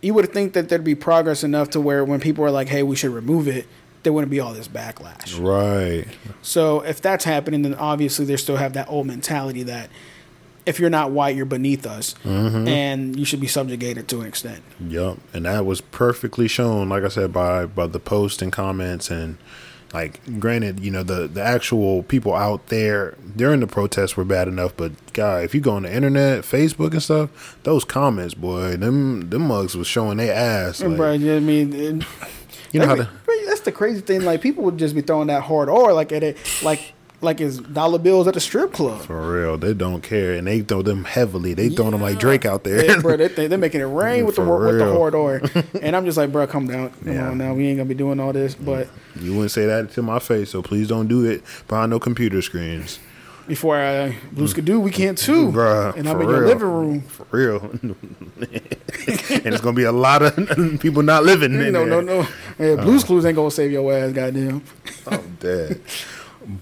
you 0.00 0.14
would 0.14 0.32
think 0.32 0.52
that 0.52 0.68
there'd 0.68 0.84
be 0.84 0.94
progress 0.94 1.42
enough 1.42 1.70
to 1.70 1.80
where 1.80 2.04
when 2.04 2.20
people 2.20 2.44
are 2.44 2.52
like, 2.52 2.68
"Hey, 2.68 2.84
we 2.84 2.94
should 2.94 3.12
remove 3.12 3.48
it," 3.48 3.66
there 4.04 4.12
wouldn't 4.12 4.30
be 4.30 4.38
all 4.38 4.54
this 4.54 4.68
backlash. 4.68 5.36
Right. 5.42 6.06
So 6.40 6.82
if 6.82 7.02
that's 7.02 7.24
happening, 7.24 7.62
then 7.62 7.74
obviously 7.74 8.24
they 8.26 8.36
still 8.36 8.56
have 8.56 8.74
that 8.74 8.88
old 8.88 9.08
mentality 9.08 9.64
that 9.64 9.90
if 10.66 10.78
you're 10.78 10.90
not 10.90 11.10
white, 11.10 11.34
you're 11.36 11.44
beneath 11.46 11.86
us, 11.86 12.14
and 12.24 13.18
you 13.18 13.24
should 13.24 13.40
be 13.40 13.46
subjugated 13.48 14.08
to 14.08 14.20
an 14.20 14.26
extent. 14.26 14.62
Yup. 14.80 15.18
And 15.34 15.44
that 15.46 15.66
was 15.66 15.80
perfectly 15.80 16.48
shown, 16.48 16.88
like 16.88 17.02
I 17.04 17.08
said, 17.08 17.32
by 17.32 17.66
by 17.66 17.86
the 17.86 17.98
post 18.00 18.42
and 18.42 18.52
comments 18.52 19.10
and 19.10 19.38
like 19.92 20.20
granted, 20.40 20.80
you 20.80 20.90
know, 20.90 21.02
the 21.02 21.26
the 21.28 21.42
actual 21.42 22.02
people 22.04 22.34
out 22.34 22.68
there 22.68 23.14
during 23.36 23.60
the 23.60 23.66
protests 23.66 24.16
were 24.16 24.24
bad 24.24 24.48
enough, 24.48 24.74
but 24.76 24.92
guy, 25.12 25.42
if 25.42 25.54
you 25.54 25.60
go 25.60 25.72
on 25.72 25.82
the 25.82 25.92
internet, 25.94 26.44
Facebook 26.44 26.92
and 26.92 27.02
stuff, 27.02 27.58
those 27.64 27.84
comments, 27.84 28.32
boy, 28.34 28.76
them 28.76 29.28
them 29.28 29.42
mugs 29.48 29.76
was 29.76 29.86
showing 29.86 30.16
their 30.16 30.34
ass. 30.34 30.80
Like, 30.82 30.96
bro, 30.96 31.12
you 31.12 31.26
know 31.26 31.36
I 31.36 31.40
mean, 31.40 31.72
it- 31.74 32.06
you 32.72 32.80
know 32.80 32.86
how 32.86 32.94
to, 32.94 33.06
that's 33.48 33.60
the 33.60 33.72
crazy 33.72 34.00
thing. 34.00 34.22
Like 34.22 34.40
people 34.40 34.64
would 34.64 34.78
just 34.78 34.94
be 34.94 35.02
throwing 35.02 35.26
that 35.26 35.42
hard 35.42 35.68
or 35.68 35.92
like 35.92 36.10
at 36.10 36.22
it, 36.22 36.38
like 36.62 36.94
like 37.22 37.40
it's 37.40 37.58
dollar 37.58 37.98
bills 37.98 38.26
at 38.28 38.34
the 38.34 38.40
strip 38.40 38.72
club. 38.72 39.00
for 39.02 39.32
real, 39.40 39.56
they 39.56 39.72
don't 39.74 40.02
care, 40.02 40.34
and 40.34 40.46
they 40.46 40.60
throw 40.60 40.82
them 40.82 41.04
heavily. 41.04 41.54
They 41.54 41.68
throw 41.68 41.90
them 41.90 42.02
like 42.02 42.18
Drake 42.18 42.44
out 42.44 42.64
there. 42.64 42.84
Yeah, 42.84 43.00
bro, 43.00 43.16
They, 43.16 43.28
they, 43.28 43.54
are 43.54 43.58
making 43.58 43.80
it 43.80 43.84
rain 43.84 44.26
with 44.26 44.36
the 44.36 44.42
wor- 44.42 44.66
with 44.66 44.78
the 44.78 44.92
hard 44.92 45.14
or, 45.14 45.40
and 45.82 45.94
I'm 45.96 46.04
just 46.04 46.18
like, 46.18 46.32
bro, 46.32 46.46
come 46.46 46.66
down, 46.66 46.90
come 46.90 47.12
Yeah. 47.14 47.28
on 47.30 47.38
now, 47.38 47.54
we 47.54 47.68
ain't 47.68 47.76
gonna 47.78 47.88
be 47.88 47.94
doing 47.94 48.18
all 48.20 48.32
this. 48.32 48.54
But 48.54 48.88
you 49.20 49.32
wouldn't 49.34 49.52
say 49.52 49.66
that 49.66 49.92
to 49.92 50.02
my 50.02 50.18
face, 50.18 50.50
so 50.50 50.62
please 50.62 50.88
don't 50.88 51.06
do 51.08 51.24
it 51.24 51.42
behind 51.68 51.90
no 51.90 51.98
computer 52.00 52.42
screens. 52.42 52.98
before 53.46 53.76
I 53.76 54.16
blue 54.32 54.46
skidoo, 54.48 54.78
we 54.80 54.90
can't 54.90 55.18
too, 55.18 55.50
Bruh, 55.52 55.96
and 55.96 56.08
I'm 56.08 56.20
in 56.20 56.28
your 56.28 56.46
living 56.46 56.68
room. 56.68 57.00
For 57.02 57.26
real. 57.30 57.70
and 57.82 59.46
it's 59.46 59.60
gonna 59.60 59.76
be 59.76 59.84
a 59.84 59.92
lot 59.92 60.22
of 60.22 60.80
people 60.80 61.02
not 61.02 61.24
living 61.24 61.52
in 61.54 61.72
No, 61.72 61.84
there. 61.84 62.02
no, 62.02 62.22
no. 62.22 62.28
Yeah, 62.58 62.76
Blues 62.82 63.02
oh. 63.04 63.06
Clues 63.06 63.24
ain't 63.26 63.36
gonna 63.36 63.50
save 63.50 63.72
your 63.72 63.92
ass, 63.92 64.12
goddamn. 64.12 64.62
I'm 65.06 65.36
dead. 65.40 65.80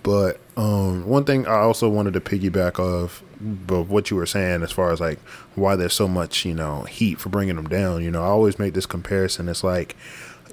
But 0.03 0.41
um, 0.57 1.07
one 1.07 1.25
thing 1.25 1.47
I 1.47 1.57
also 1.61 1.89
wanted 1.89 2.15
to 2.15 2.21
piggyback 2.21 2.79
off, 2.79 3.23
but 3.41 3.85
what 3.85 4.11
you 4.11 4.17
were 4.17 4.27
saying 4.27 4.63
as 4.63 4.71
far 4.73 4.93
as 4.93 5.01
like 5.01 5.19
why 5.55 5.77
there's 5.77 5.95
so 5.95 6.07
much 6.09 6.45
you 6.45 6.55
know 6.55 6.83
heat 6.83 7.19
for 7.19 7.29
bringing 7.29 7.57
them 7.57 7.69
down. 7.69 8.03
You 8.03 8.11
know, 8.11 8.23
I 8.23 8.27
always 8.27 8.59
make 8.59 8.75
this 8.75 8.87
comparison. 8.87 9.49
It's 9.49 9.65
like, 9.65 9.97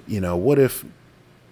you 0.06 0.20
know, 0.20 0.36
what 0.36 0.58
if 0.58 0.84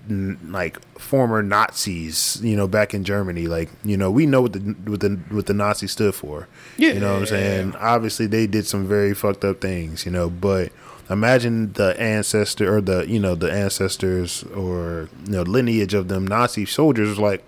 n- 0.09 0.39
like 0.51 0.81
former 0.99 1.43
Nazis, 1.43 2.41
you 2.43 2.57
know, 2.57 2.66
back 2.66 2.95
in 2.95 3.05
Germany, 3.05 3.47
like 3.47 3.70
you 3.85 3.97
know, 3.97 4.11
we 4.11 4.27
know 4.27 4.43
what 4.43 4.53
the 4.55 4.61
what 4.61 5.01
the 5.01 5.20
what 5.31 5.47
the 5.47 5.55
Nazis 5.55 5.93
stood 5.93 6.14
for. 6.14 6.49
Yeah, 6.77 6.93
you 6.93 7.01
know 7.01 7.12
what 7.12 7.20
I'm 7.20 7.27
saying. 7.27 7.74
Obviously, 7.77 8.27
they 8.27 8.47
did 8.47 8.66
some 8.66 8.87
very 8.87 9.14
fucked 9.14 9.45
up 9.45 9.61
things, 9.61 10.05
you 10.07 10.12
know, 10.12 10.31
but 10.31 10.72
imagine 11.09 11.72
the 11.74 11.98
ancestor 12.00 12.76
or 12.76 12.80
the 12.80 13.09
you 13.09 13.18
know 13.20 13.34
the 13.34 13.50
ancestors 13.52 14.42
or 14.54 15.09
you 15.24 15.32
know 15.32 15.42
lineage 15.42 15.94
of 15.94 16.09
them 16.09 16.26
Nazi 16.26 16.64
soldiers 16.66 17.09
was 17.09 17.18
like, 17.18 17.44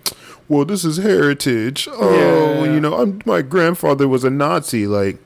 well, 0.47 0.65
this 0.65 0.83
is 0.85 0.97
heritage. 0.97 1.87
Oh, 1.91 2.63
Yeah. 2.63 2.73
you 2.73 2.79
know, 2.79 2.95
I'm, 3.01 3.21
my 3.25 3.41
grandfather 3.41 4.07
was 4.07 4.23
a 4.23 4.29
Nazi, 4.29 4.87
like. 4.87 5.19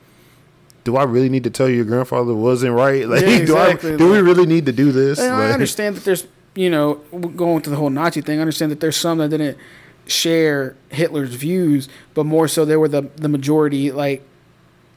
Do 0.84 0.96
I 0.98 1.04
really 1.04 1.30
need 1.30 1.44
to 1.44 1.50
tell 1.50 1.66
you 1.66 1.76
your 1.76 1.86
grandfather 1.86 2.34
wasn't 2.34 2.74
right? 2.74 3.08
Like, 3.08 3.22
Yeah, 3.22 3.46
do 3.46 3.56
I? 3.56 3.68
exactly. 3.68 3.96
Do 3.96 4.10
we 4.12 4.20
really 4.20 4.44
need 4.44 4.66
to 4.66 4.72
do 4.72 4.92
this? 4.92 5.18
And 5.18 5.32
I 5.32 5.50
understand 5.50 5.96
that 5.96 6.04
there's, 6.04 6.26
you 6.54 6.68
know, 6.68 6.96
going 7.36 7.62
to 7.62 7.70
the 7.70 7.76
whole 7.76 7.88
Nazi 7.88 8.20
thing. 8.20 8.36
I 8.38 8.42
understand 8.42 8.70
that 8.70 8.80
there's 8.80 8.98
some 8.98 9.16
that 9.16 9.30
didn't 9.30 9.56
share 10.06 10.76
Hitler's 10.90 11.34
views, 11.36 11.88
but 12.12 12.24
more 12.24 12.48
so 12.48 12.66
they 12.66 12.76
were 12.76 12.88
the 12.88 13.00
the 13.16 13.30
majority, 13.30 13.92
like, 13.92 14.22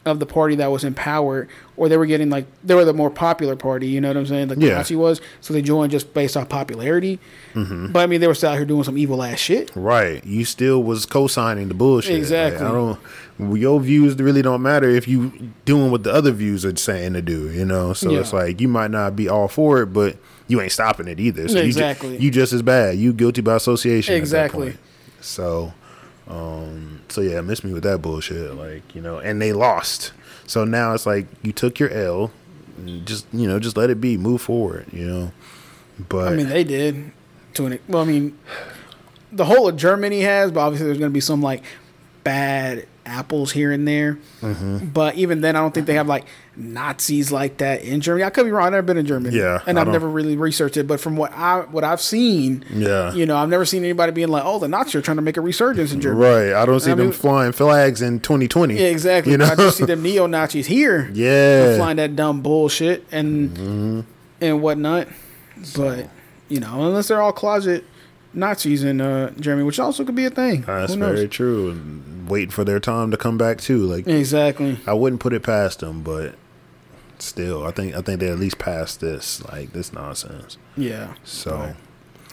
of 0.08 0.20
the 0.20 0.26
party 0.26 0.56
that 0.56 0.72
was 0.72 0.84
in 0.84 0.94
power, 0.94 1.48
or 1.76 1.90
they 1.90 1.98
were 1.98 2.06
getting 2.06 2.30
like 2.30 2.46
they 2.64 2.74
were 2.76 2.86
the 2.86 2.94
more 2.94 3.10
popular 3.10 3.56
party. 3.56 3.88
You 3.88 4.02
know 4.02 4.08
what 4.10 4.18
I'm 4.18 4.26
saying? 4.26 4.50
Like 4.50 4.60
the 4.60 4.68
Yeah. 4.68 4.76
Nazi 4.78 4.96
was, 4.96 5.22
so 5.42 5.54
they 5.54 5.62
joined 5.62 5.92
just 5.92 6.14
based 6.14 6.36
off 6.38 6.50
popularity. 6.50 7.20
Mm-hmm. 7.54 7.92
But 7.92 8.00
I 8.00 8.08
mean, 8.08 8.22
they 8.22 8.28
were 8.28 8.34
still 8.36 8.50
out 8.52 8.58
here 8.58 8.66
doing 8.66 8.84
some 8.84 8.98
evil 8.98 9.22
ass 9.24 9.40
shit. 9.40 9.72
Right. 9.76 10.24
You 10.26 10.46
still 10.46 10.82
was 10.84 11.06
co-signing 11.06 11.68
the 11.68 11.74
bullshit. 11.74 12.12
Like, 12.14 12.20
Exactly. 12.20 12.66
I 12.66 12.72
don't. 12.72 13.00
Your 13.40 13.80
views 13.80 14.16
really 14.16 14.42
don't 14.42 14.62
matter 14.64 14.90
if 14.90 15.08
you 15.08 15.52
doing 15.66 15.92
what 15.92 16.04
the 16.04 16.12
other 16.12 16.32
views 16.32 16.66
are 16.66 16.76
saying 16.76 17.14
to 17.14 17.22
do. 17.22 17.52
You 17.52 17.66
know. 17.66 17.94
So 17.94 18.10
Yeah. 18.12 18.20
it's 18.22 18.34
like 18.34 18.60
you 18.62 18.68
might 18.68 18.92
not 18.92 19.16
be 19.16 19.28
all 19.30 19.48
for 19.48 19.82
it, 19.84 19.88
but 19.88 20.18
you 20.48 20.60
ain't 20.62 20.72
stopping 20.72 21.08
it 21.08 21.20
either. 21.20 21.48
So 21.48 21.60
Exactly. 21.60 22.14
You, 22.14 22.18
ju- 22.20 22.24
you 22.26 22.32
just 22.32 22.54
as 22.54 22.62
bad. 22.62 22.98
You 22.98 23.12
guilty 23.14 23.42
by 23.42 23.56
association. 23.56 24.16
Exactly. 24.16 24.78
So, 25.20 25.74
um, 26.30 27.02
so 27.10 27.22
yeah, 27.22 27.42
miss 27.42 27.64
me 27.64 27.74
with 27.74 27.84
that 27.84 28.02
bullshit. 28.02 28.54
Like 28.56 28.96
you 28.96 29.02
know, 29.02 29.20
and 29.20 29.42
they 29.42 29.54
lost. 29.54 30.12
So 30.46 30.64
now 30.66 30.94
it's 30.94 31.06
like 31.06 31.28
you 31.42 31.52
took 31.52 31.80
your 31.80 31.90
L. 31.90 32.32
Just 33.06 33.26
you 33.34 33.48
know, 33.48 33.60
just 33.60 33.78
let 33.78 33.90
it 33.90 34.00
be. 34.00 34.18
Move 34.18 34.42
forward. 34.42 34.88
You 34.92 35.06
know. 35.06 35.32
But 36.10 36.28
I 36.30 36.36
mean, 36.36 36.50
they 36.50 36.64
did. 36.64 37.12
To 37.56 37.66
an 37.66 37.80
well, 37.88 38.04
I 38.04 38.06
mean, 38.06 38.38
the 39.32 39.46
whole 39.46 39.68
of 39.68 39.78
Germany 39.78 40.22
has, 40.22 40.52
but 40.52 40.60
obviously 40.62 40.86
there's 40.86 41.00
going 41.00 41.12
to 41.12 41.14
be 41.14 41.22
some 41.22 41.42
like 41.42 41.64
bad 42.24 42.88
apples 43.06 43.52
here 43.52 43.72
and 43.72 43.88
there. 43.88 44.20
Mm-hmm. 44.42 44.88
But 44.88 45.16
even 45.16 45.42
then, 45.42 45.56
I 45.56 45.60
don't 45.60 45.74
think 45.74 45.88
they 45.88 45.96
have 45.96 46.08
like 46.08 46.26
Nazis 46.60 47.32
like 47.32 47.58
that 47.58 47.84
in 47.84 48.02
Germany. 48.02 48.24
I 48.24 48.32
could 48.32 48.46
be 48.46 48.52
wrong. 48.52 48.66
I've 48.66 48.72
never 48.72 48.82
been 48.86 48.98
in 48.98 49.06
Germany. 49.06 49.38
Yeah, 49.38 49.62
and 49.68 49.78
I 49.78 49.82
I've 49.84 49.88
never 49.90 50.10
really 50.10 50.36
researched 50.36 50.76
it. 50.76 50.88
But 50.88 51.00
from 51.00 51.16
what 51.16 51.32
I 51.34 51.60
what 51.62 51.84
I've 51.84 52.02
seen, 52.02 52.66
Yeah. 52.74 53.14
you 53.14 53.26
know, 53.28 53.38
I've 53.38 53.50
never 53.50 53.64
seen 53.64 53.84
anybody 53.84 54.12
being 54.12 54.30
like, 54.30 54.44
"Oh, 54.44 54.58
the 54.58 54.68
Nazis 54.68 54.96
are 54.96 55.02
trying 55.02 55.18
to 55.18 55.22
make 55.22 55.38
a 55.38 55.42
resurgence 55.42 55.94
in 55.94 56.02
Germany." 56.02 56.26
Right. 56.26 56.54
I 56.54 56.66
don't 56.66 56.80
see 56.80 56.92
I 56.92 56.96
them 56.96 57.06
mean- 57.08 57.14
flying 57.14 57.52
flags 57.52 58.02
in 58.02 58.20
2020. 58.20 58.74
Yeah, 58.76 58.88
exactly. 58.88 59.34
You 59.34 59.38
know? 59.38 59.46
I 59.46 59.56
just 59.56 59.78
see 59.78 59.86
them 59.86 60.02
neo 60.02 60.26
Nazis 60.26 60.66
here. 60.68 61.12
Yeah. 61.14 61.76
flying 61.78 61.98
that 61.98 62.16
dumb 62.16 62.42
bullshit 62.42 63.06
and 63.12 63.50
Mm-hmm. 63.52 64.00
and 64.42 64.62
whatnot. 64.62 65.08
But 65.76 66.10
you 66.50 66.60
know, 66.60 66.88
unless 66.88 67.08
they're 67.10 67.22
all 67.22 67.34
closet 67.34 67.84
Nazis 68.34 68.84
in 68.84 69.00
uh, 69.02 69.32
Germany, 69.40 69.66
which 69.66 69.80
also 69.80 70.04
could 70.04 70.16
be 70.16 70.26
a 70.26 70.30
thing. 70.30 70.62
That's 70.62 70.94
Who 70.94 71.00
knows? 71.00 71.16
very 71.16 71.28
true. 71.28 71.72
And 71.72 72.28
waiting 72.30 72.50
for 72.50 72.64
their 72.64 72.80
time 72.80 73.12
to 73.12 73.18
come 73.18 73.38
back 73.38 73.60
too. 73.60 73.80
Like 73.86 74.08
Exactly. 74.08 74.80
I 74.88 74.94
wouldn't 74.94 75.22
put 75.22 75.34
it 75.34 75.44
past 75.44 75.80
them, 75.80 76.02
but 76.02 76.36
still, 77.20 77.66
I 77.66 77.72
think 77.72 77.96
I 77.96 78.02
think 78.02 78.20
they 78.20 78.30
at 78.30 78.40
least 78.40 78.58
passed 78.60 79.00
this 79.02 79.44
like 79.46 79.74
this 79.74 79.92
nonsense. 79.94 80.58
Yeah. 80.76 81.14
So, 81.24 81.76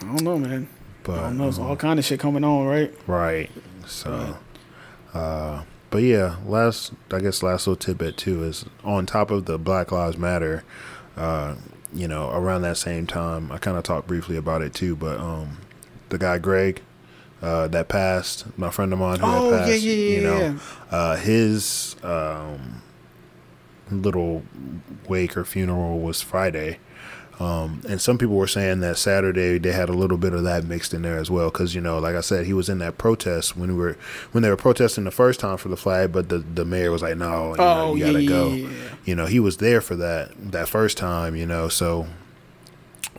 I 0.01 0.05
don't 0.05 0.21
know, 0.23 0.37
man. 0.37 0.67
but 1.03 1.19
I 1.19 1.21
don't 1.23 1.37
know. 1.37 1.47
It's 1.49 1.57
um, 1.59 1.65
all 1.67 1.75
kind 1.75 1.99
of 1.99 2.05
shit 2.05 2.19
coming 2.19 2.43
on, 2.43 2.65
right? 2.67 2.93
right. 3.07 3.49
So, 3.87 4.37
uh, 5.13 5.63
but 5.89 5.99
yeah, 6.03 6.37
last 6.45 6.93
I 7.11 7.19
guess 7.19 7.41
last 7.43 7.67
little 7.67 7.75
tidbit 7.77 8.17
too 8.17 8.43
is 8.43 8.65
on 8.83 9.05
top 9.05 9.31
of 9.31 9.45
the 9.45 9.57
Black 9.57 9.91
Lives 9.91 10.17
Matter. 10.17 10.63
Uh, 11.15 11.55
you 11.93 12.07
know, 12.07 12.29
around 12.31 12.63
that 12.63 12.77
same 12.77 13.07
time, 13.07 13.51
I 13.51 13.57
kind 13.57 13.77
of 13.77 13.83
talked 13.83 14.07
briefly 14.07 14.35
about 14.35 14.61
it 14.61 14.73
too. 14.73 14.95
But 14.95 15.19
um, 15.19 15.57
the 16.09 16.17
guy 16.17 16.37
Greg. 16.37 16.81
Uh, 17.41 17.67
that 17.67 17.89
passed, 17.89 18.45
my 18.57 18.71
friend 18.71 18.91
of 18.93 18.97
mine 18.97 19.19
who 19.19 19.25
Oh, 19.27 19.51
had 19.51 19.59
yeah, 19.67 19.73
passed, 19.73 19.83
yeah, 19.83 19.93
you 19.93 20.21
know, 20.21 20.37
yeah. 20.39 20.57
uh, 20.89 21.15
his 21.17 21.95
um, 22.01 22.81
little 23.91 24.43
wake 25.07 25.35
or 25.37 25.43
funeral 25.45 25.99
was 25.99 26.21
Friday. 26.21 26.79
Um, 27.37 27.81
and 27.89 27.99
some 27.99 28.17
people 28.17 28.35
were 28.37 28.47
saying 28.47 28.79
that 28.79 28.97
Saturday 28.97 29.57
they 29.57 29.73
had 29.73 29.89
a 29.89 29.93
little 29.93 30.15
bit 30.17 30.31
of 30.33 30.43
that 30.45 30.63
mixed 30.63 30.93
in 30.93 31.01
there 31.01 31.17
as 31.17 31.29
well, 31.29 31.49
because 31.49 31.75
you 31.75 31.81
know, 31.81 31.99
like 31.99 32.15
I 32.15 32.21
said, 32.21 32.45
he 32.45 32.53
was 32.53 32.69
in 32.69 32.77
that 32.79 32.97
protest 32.97 33.57
when 33.57 33.71
we 33.73 33.77
were 33.77 33.97
when 34.31 34.41
they 34.41 34.49
were 34.49 34.55
protesting 34.55 35.03
the 35.03 35.11
first 35.11 35.41
time 35.41 35.57
for 35.57 35.67
the 35.67 35.75
flag, 35.75 36.13
but 36.13 36.29
the, 36.29 36.37
the 36.37 36.63
mayor 36.63 36.91
was 36.91 37.01
like, 37.01 37.17
"No, 37.17 37.51
you, 37.51 37.57
know, 37.57 37.81
Oh, 37.81 37.95
you 37.95 38.05
gotta 38.05 38.21
yeah, 38.23 38.29
go." 38.29 38.47
yeah, 38.53 38.67
yeah. 38.69 38.89
You 39.03 39.15
know, 39.15 39.25
he 39.25 39.41
was 39.41 39.57
there 39.57 39.81
for 39.81 39.97
that 39.97 40.31
that 40.51 40.69
first 40.69 40.97
time, 40.97 41.35
you 41.35 41.45
know. 41.45 41.67
So, 41.67 42.07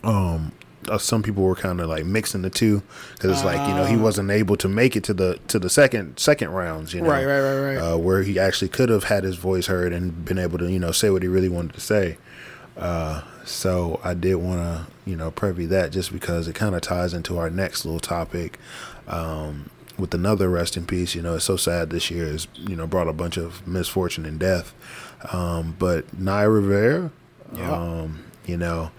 um, 0.03 0.51
uh, 0.89 0.97
some 0.97 1.21
people 1.23 1.43
were 1.43 1.55
kind 1.55 1.79
of 1.81 1.89
like 1.89 2.05
mixing 2.05 2.41
the 2.41 2.49
two 2.49 2.81
because 3.13 3.31
it's 3.31 3.43
like 3.43 3.67
you 3.67 3.73
know 3.75 3.85
he 3.85 3.95
Ah. 3.95 4.01
wasn't 4.01 4.29
able 4.31 4.55
to 4.57 4.67
make 4.67 4.95
it 4.95 5.03
to 5.05 5.13
the 5.13 5.39
to 5.47 5.59
the 5.59 5.69
second 5.69 6.17
second 6.19 6.49
rounds, 6.51 6.93
you 6.93 7.01
know, 7.01 7.09
Right, 7.09 7.25
right, 7.25 7.39
right, 7.41 7.75
right. 7.75 7.77
uh, 7.77 7.97
where 7.97 8.23
he 8.23 8.39
actually 8.39 8.69
could 8.69 8.89
have 8.89 9.05
had 9.05 9.23
his 9.23 9.35
voice 9.37 9.67
heard 9.67 9.93
and 9.93 10.23
been 10.25 10.37
able 10.37 10.57
to, 10.59 10.71
you 10.71 10.79
know, 10.79 10.91
say 10.91 11.09
what 11.09 11.21
he 11.21 11.27
really 11.27 11.49
wanted 11.49 11.73
to 11.73 11.81
say. 11.81 12.17
Uh, 12.77 13.21
so 13.43 13.99
I 14.03 14.13
did 14.13 14.35
want 14.35 14.59
to, 14.61 14.85
you 15.09 15.15
know, 15.15 15.31
preview 15.31 15.67
that 15.69 15.91
just 15.91 16.11
because 16.13 16.47
it 16.47 16.53
kind 16.55 16.75
of 16.75 16.81
ties 16.81 17.13
into 17.13 17.37
our 17.37 17.49
next 17.49 17.85
little 17.85 17.99
topic 17.99 18.59
um, 19.07 19.69
with 19.97 20.13
another 20.13 20.49
rest 20.49 20.77
in 20.77 20.85
peace. 20.85 21.15
You 21.15 21.21
know, 21.23 21.35
it's 21.35 21.45
so 21.45 21.57
sad 21.57 21.89
this 21.89 22.11
year 22.11 22.25
has, 22.27 22.47
you 22.55 22.75
know, 22.75 22.85
brought 22.85 23.07
a 23.07 23.13
bunch 23.13 23.37
of 23.37 23.65
misfortune 23.67 24.25
and 24.25 24.37
death. 24.39 24.73
Um, 25.33 25.75
but 25.79 26.17
Naya 26.19 26.49
Rivera, 26.49 27.11
Yeah. 27.55 27.71
um, 27.71 28.19
you 28.45 28.57
know, 28.57 28.91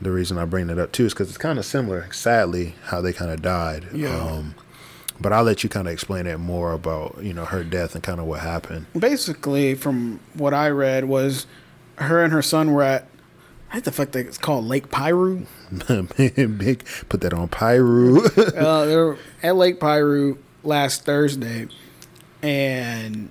the 0.00 0.10
reason 0.10 0.38
I 0.38 0.44
bring 0.44 0.66
that 0.68 0.78
up 0.78 0.92
too 0.92 1.06
is 1.06 1.14
because 1.14 1.28
it's 1.28 1.38
kind 1.38 1.58
of 1.58 1.64
similar, 1.64 2.12
sadly, 2.12 2.74
how 2.84 3.00
they 3.00 3.12
kind 3.12 3.30
of 3.30 3.42
died. 3.42 3.86
Yeah. 3.92 4.16
Um, 4.16 4.54
but 5.20 5.32
I'll 5.32 5.44
let 5.44 5.62
you 5.62 5.70
kind 5.70 5.86
of 5.88 5.92
explain 5.92 6.26
that 6.26 6.38
more 6.38 6.72
about 6.72 7.18
you 7.22 7.32
know 7.32 7.46
her 7.46 7.64
death 7.64 7.94
and 7.94 8.04
kind 8.04 8.20
of 8.20 8.26
what 8.26 8.40
happened. 8.40 8.86
Basically, 8.98 9.74
from 9.74 10.20
what 10.34 10.52
I 10.52 10.68
read, 10.68 11.06
was 11.06 11.46
her 11.96 12.22
and 12.22 12.32
her 12.32 12.42
son 12.42 12.72
were 12.72 12.82
at. 12.82 13.08
I 13.70 13.76
hate 13.76 13.84
the 13.84 13.92
fact 13.92 14.12
that 14.12 14.26
it's 14.26 14.38
called 14.38 14.64
Lake 14.64 14.90
Piru. 14.90 15.46
Big 16.16 16.84
put 17.08 17.20
that 17.22 17.32
on 17.34 17.48
Piru. 17.48 18.24
uh, 18.36 18.84
they 18.84 18.96
were 18.96 19.18
at 19.42 19.56
Lake 19.56 19.80
Piru 19.80 20.38
last 20.62 21.04
Thursday, 21.04 21.68
and 22.42 23.30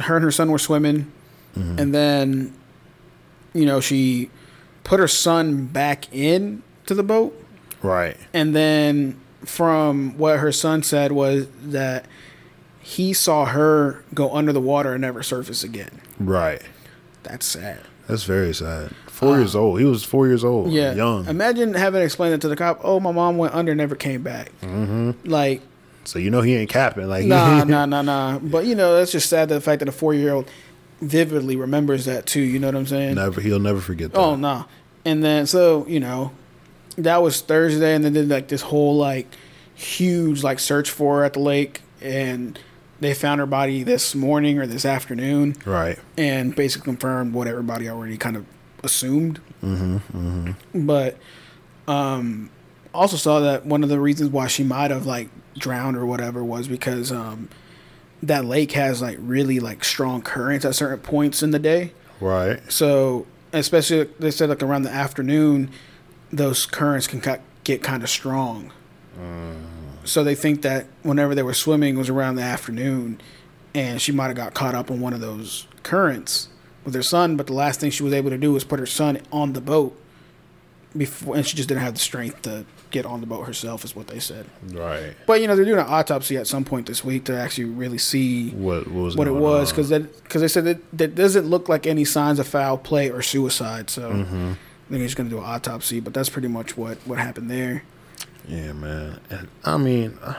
her 0.00 0.16
and 0.16 0.24
her 0.24 0.32
son 0.32 0.50
were 0.50 0.58
swimming, 0.58 1.12
and 1.54 1.94
then, 1.94 2.54
you 3.54 3.64
know, 3.64 3.80
she 3.80 4.30
put 4.86 5.00
her 5.00 5.08
son 5.08 5.66
back 5.66 6.12
in 6.14 6.62
to 6.86 6.94
the 6.94 7.02
boat, 7.02 7.36
right. 7.82 8.16
and 8.32 8.54
then 8.54 9.20
from 9.44 10.16
what 10.16 10.38
her 10.38 10.52
son 10.52 10.82
said 10.82 11.10
was 11.10 11.48
that 11.64 12.06
he 12.80 13.12
saw 13.12 13.46
her 13.46 14.04
go 14.14 14.32
under 14.32 14.52
the 14.52 14.60
water 14.60 14.92
and 14.92 15.02
never 15.02 15.24
surface 15.24 15.64
again. 15.64 16.00
Right. 16.20 16.62
That's 17.24 17.44
sad. 17.44 17.80
That's 18.06 18.22
very 18.22 18.54
sad. 18.54 18.92
Four 19.08 19.38
years 19.38 19.56
old. 19.56 19.80
He 19.80 19.84
was 19.84 20.04
four 20.04 20.28
years 20.28 20.44
old. 20.44 20.68
Uh, 20.68 20.70
Yeah, 20.70 20.94
Young. 20.94 21.26
Imagine 21.26 21.74
having 21.74 22.00
to 22.00 22.04
explain 22.04 22.32
it 22.32 22.40
to 22.42 22.48
the 22.48 22.54
cop. 22.54 22.80
Oh, 22.84 23.00
my 23.00 23.10
mom 23.10 23.38
went 23.38 23.54
under, 23.54 23.72
and 23.72 23.78
never 23.78 23.96
came 23.96 24.22
back. 24.22 24.52
Mm-hmm. 24.60 25.28
Like 25.28 25.62
so 26.06 26.18
you 26.20 26.30
know 26.30 26.40
he 26.40 26.54
ain't 26.54 26.70
capping. 26.70 27.08
Like 27.08 27.26
nah, 27.26 27.64
nah, 27.64 27.86
nah, 27.86 28.02
nah. 28.02 28.38
But 28.38 28.66
you 28.66 28.74
know, 28.74 28.96
that's 28.96 29.12
just 29.12 29.28
sad. 29.28 29.48
The 29.48 29.60
fact 29.60 29.80
that 29.80 29.88
a 29.88 29.92
four 29.92 30.14
year 30.14 30.32
old 30.32 30.48
vividly 31.00 31.56
remembers 31.56 32.04
that 32.06 32.26
too. 32.26 32.40
You 32.40 32.58
know 32.58 32.68
what 32.68 32.76
I'm 32.76 32.86
saying? 32.86 33.14
never 33.16 33.40
he'll 33.40 33.58
never 33.60 33.80
forget 33.80 34.12
that. 34.12 34.18
Oh 34.18 34.36
no. 34.36 34.64
And 35.04 35.22
then 35.22 35.46
so 35.46 35.86
you 35.86 36.00
know, 36.00 36.32
that 36.96 37.22
was 37.22 37.40
Thursday, 37.40 37.94
and 37.94 38.04
then 38.04 38.12
did 38.12 38.28
like 38.28 38.48
this 38.48 38.62
whole 38.62 38.96
like 38.96 39.26
huge 39.74 40.42
like 40.42 40.58
search 40.58 40.90
for 40.90 41.18
her 41.18 41.24
at 41.24 41.34
the 41.34 41.40
lake, 41.40 41.82
and 42.00 42.58
they 43.00 43.12
found 43.12 43.40
her 43.40 43.46
body 43.46 43.82
this 43.82 44.14
morning 44.14 44.58
or 44.58 44.66
this 44.66 44.84
afternoon, 44.86 45.54
Right. 45.66 45.98
and 46.16 46.56
basically 46.56 46.84
confirmed 46.86 47.34
what 47.34 47.46
everybody 47.46 47.88
already 47.90 48.16
kind 48.16 48.36
of 48.36 48.46
assumed. 48.82 49.38
Mm-hmm, 49.62 50.52
But 50.86 51.18
um, 51.86 52.48
also 52.94 53.16
saw 53.18 53.40
that 53.40 53.66
one 53.66 53.82
of 53.82 53.90
the 53.90 54.00
reasons 54.00 54.30
why 54.30 54.46
she 54.46 54.64
might 54.64 54.90
have 54.90 55.04
like 55.06 55.28
drowned 55.58 55.96
or 55.96 56.06
whatever 56.06 56.42
was 56.42 56.68
because 56.68 57.12
um, 57.12 57.48
that 58.26 58.44
lake 58.44 58.72
has 58.72 59.00
like 59.00 59.16
really 59.20 59.60
like 59.60 59.84
strong 59.84 60.22
currents 60.22 60.64
at 60.64 60.74
certain 60.74 60.98
points 60.98 61.42
in 61.42 61.50
the 61.50 61.58
day. 61.58 61.92
Right. 62.20 62.60
So 62.70 63.26
especially 63.52 64.04
they 64.18 64.30
said 64.30 64.48
like 64.48 64.62
around 64.62 64.82
the 64.82 64.90
afternoon, 64.90 65.70
those 66.32 66.66
currents 66.66 67.06
can 67.06 67.22
get 67.64 67.82
kind 67.82 68.02
of 68.02 68.10
strong. 68.10 68.72
Mm. 69.18 69.64
So 70.04 70.22
they 70.22 70.34
think 70.34 70.62
that 70.62 70.86
whenever 71.02 71.34
they 71.34 71.42
were 71.42 71.54
swimming 71.54 71.96
was 71.96 72.08
around 72.08 72.36
the 72.36 72.42
afternoon, 72.42 73.20
and 73.74 74.00
she 74.00 74.12
might 74.12 74.28
have 74.28 74.36
got 74.36 74.54
caught 74.54 74.74
up 74.74 74.90
in 74.90 75.00
one 75.00 75.12
of 75.12 75.20
those 75.20 75.66
currents 75.82 76.48
with 76.84 76.94
her 76.94 77.02
son. 77.02 77.36
But 77.36 77.46
the 77.46 77.52
last 77.52 77.80
thing 77.80 77.90
she 77.90 78.02
was 78.02 78.12
able 78.12 78.30
to 78.30 78.38
do 78.38 78.52
was 78.52 78.64
put 78.64 78.78
her 78.78 78.86
son 78.86 79.20
on 79.32 79.52
the 79.52 79.60
boat 79.60 80.00
before, 80.96 81.36
and 81.36 81.46
she 81.46 81.56
just 81.56 81.68
didn't 81.68 81.82
have 81.82 81.94
the 81.94 82.00
strength 82.00 82.42
to 82.42 82.64
get 82.96 83.06
on 83.06 83.20
the 83.20 83.26
boat 83.26 83.42
herself, 83.46 83.84
is 83.84 83.94
what 83.94 84.06
they 84.08 84.18
said. 84.18 84.46
Right. 84.72 85.14
But 85.26 85.40
you 85.40 85.46
know 85.46 85.54
they're 85.56 85.64
doing 85.72 85.78
an 85.78 85.86
autopsy 85.88 86.36
at 86.36 86.46
some 86.46 86.64
point 86.64 86.86
this 86.86 87.04
week 87.04 87.24
to 87.26 87.38
actually 87.38 87.64
really 87.82 87.98
see 87.98 88.50
What, 88.50 88.86
what 88.86 89.04
was 89.04 89.16
what 89.16 89.26
it 89.28 89.38
was 89.50 89.70
because 89.70 89.88
that 89.90 90.02
because 90.24 90.40
they 90.42 90.48
said 90.48 90.64
that 90.64 90.78
that 90.98 91.14
doesn't 91.14 91.46
look 91.46 91.68
like 91.68 91.86
any 91.86 92.04
signs 92.04 92.38
of 92.38 92.46
foul 92.46 92.78
play 92.78 93.10
or 93.10 93.22
suicide. 93.22 93.90
So 93.90 94.10
Mm-hmm. 94.10 94.52
I 94.86 94.88
think 94.88 95.02
he's 95.02 95.16
going 95.16 95.28
to 95.28 95.34
do 95.34 95.40
an 95.42 95.48
autopsy, 95.54 95.98
but 95.98 96.14
that's 96.14 96.28
pretty 96.28 96.46
much 96.48 96.76
what 96.76 96.98
what 97.06 97.18
happened 97.18 97.50
there. 97.50 97.82
Yeah, 98.46 98.72
man. 98.72 99.18
And 99.30 99.48
I 99.64 99.76
mean, 99.78 100.16
uh, 100.22 100.34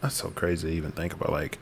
that's 0.00 0.14
so 0.16 0.30
crazy 0.30 0.70
to 0.70 0.74
even 0.74 0.92
think 0.92 1.12
about. 1.12 1.30
Like, 1.30 1.58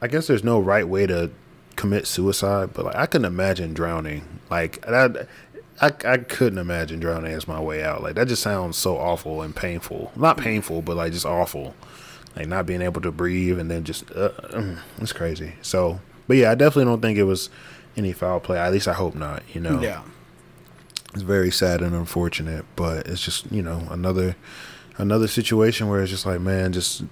I 0.00 0.06
guess 0.06 0.26
there's 0.26 0.42
no 0.44 0.58
right 0.58 0.88
way 0.88 1.06
to 1.06 1.30
commit 1.76 2.06
suicide, 2.06 2.70
but 2.72 2.86
like, 2.86 2.96
I 2.96 3.04
couldn't 3.04 3.26
imagine 3.26 3.74
drowning. 3.74 4.22
Like, 4.50 4.80
that, 4.86 5.28
I, 5.80 5.92
I 6.04 6.18
couldn't 6.18 6.58
imagine 6.58 7.00
drowning 7.00 7.32
as 7.32 7.46
my 7.46 7.60
way 7.60 7.82
out. 7.82 8.02
Like, 8.02 8.14
that 8.14 8.28
just 8.28 8.42
sounds 8.42 8.76
so 8.76 8.96
awful 8.96 9.42
and 9.42 9.54
painful. 9.54 10.12
Not 10.16 10.38
painful, 10.38 10.82
but 10.82 10.96
like 10.96 11.12
just 11.12 11.26
awful. 11.26 11.74
Like, 12.34 12.48
not 12.48 12.66
being 12.66 12.82
able 12.82 13.00
to 13.02 13.12
breathe 13.12 13.58
and 13.58 13.70
then 13.70 13.84
just, 13.84 14.10
uh, 14.12 14.30
mm, 14.50 14.78
it's 14.98 15.12
crazy. 15.12 15.54
So, 15.62 16.00
but 16.26 16.36
yeah, 16.36 16.50
I 16.50 16.54
definitely 16.54 16.90
don't 16.90 17.00
think 17.00 17.18
it 17.18 17.24
was 17.24 17.50
any 17.96 18.12
foul 18.12 18.40
play. 18.40 18.58
At 18.58 18.72
least 18.72 18.88
I 18.88 18.92
hope 18.94 19.14
not, 19.14 19.42
you 19.54 19.60
know? 19.60 19.80
Yeah, 19.80 20.02
it's 21.16 21.22
very 21.22 21.50
sad 21.50 21.80
and 21.80 21.94
unfortunate 21.94 22.62
but 22.76 23.06
it's 23.06 23.22
just 23.22 23.50
you 23.50 23.62
know 23.62 23.88
another 23.90 24.36
another 24.98 25.26
situation 25.26 25.88
where 25.88 26.02
it's 26.02 26.10
just 26.10 26.26
like 26.26 26.42
man 26.42 26.74
just 26.74 27.04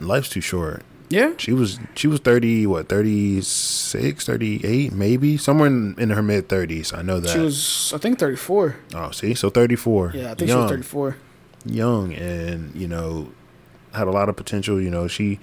life's 0.00 0.28
too 0.28 0.40
short 0.40 0.82
yeah, 1.14 1.30
she 1.38 1.52
was 1.52 1.78
she 1.94 2.06
was 2.08 2.20
30 2.20 2.66
what 2.66 2.88
36 2.88 4.26
38 4.26 4.92
maybe? 4.92 5.36
Somewhere 5.36 5.68
in, 5.68 5.94
in 5.98 6.10
her 6.10 6.22
mid 6.22 6.48
30s 6.48 6.96
i 6.96 7.02
know 7.02 7.20
that. 7.20 7.30
she 7.30 7.38
was 7.38 7.92
I 7.94 7.98
think 7.98 8.18
thirty 8.18 8.36
four. 8.36 8.76
oh 8.94 9.10
see? 9.10 9.34
So 9.34 9.50
34 9.50 10.12
Yeah, 10.14 10.30
I 10.32 10.34
think 10.34 10.50
she 10.50 10.56
was 10.56 10.70
thirty 10.70 10.82
four. 10.82 11.16
young 11.64 12.12
and 12.14 12.74
you 12.74 12.88
know 12.88 13.30
had 13.92 14.08
a 14.08 14.10
lot 14.10 14.28
of 14.28 14.34
potential 14.36 14.80
you 14.80 14.90
know. 14.90 15.06
She 15.06 15.38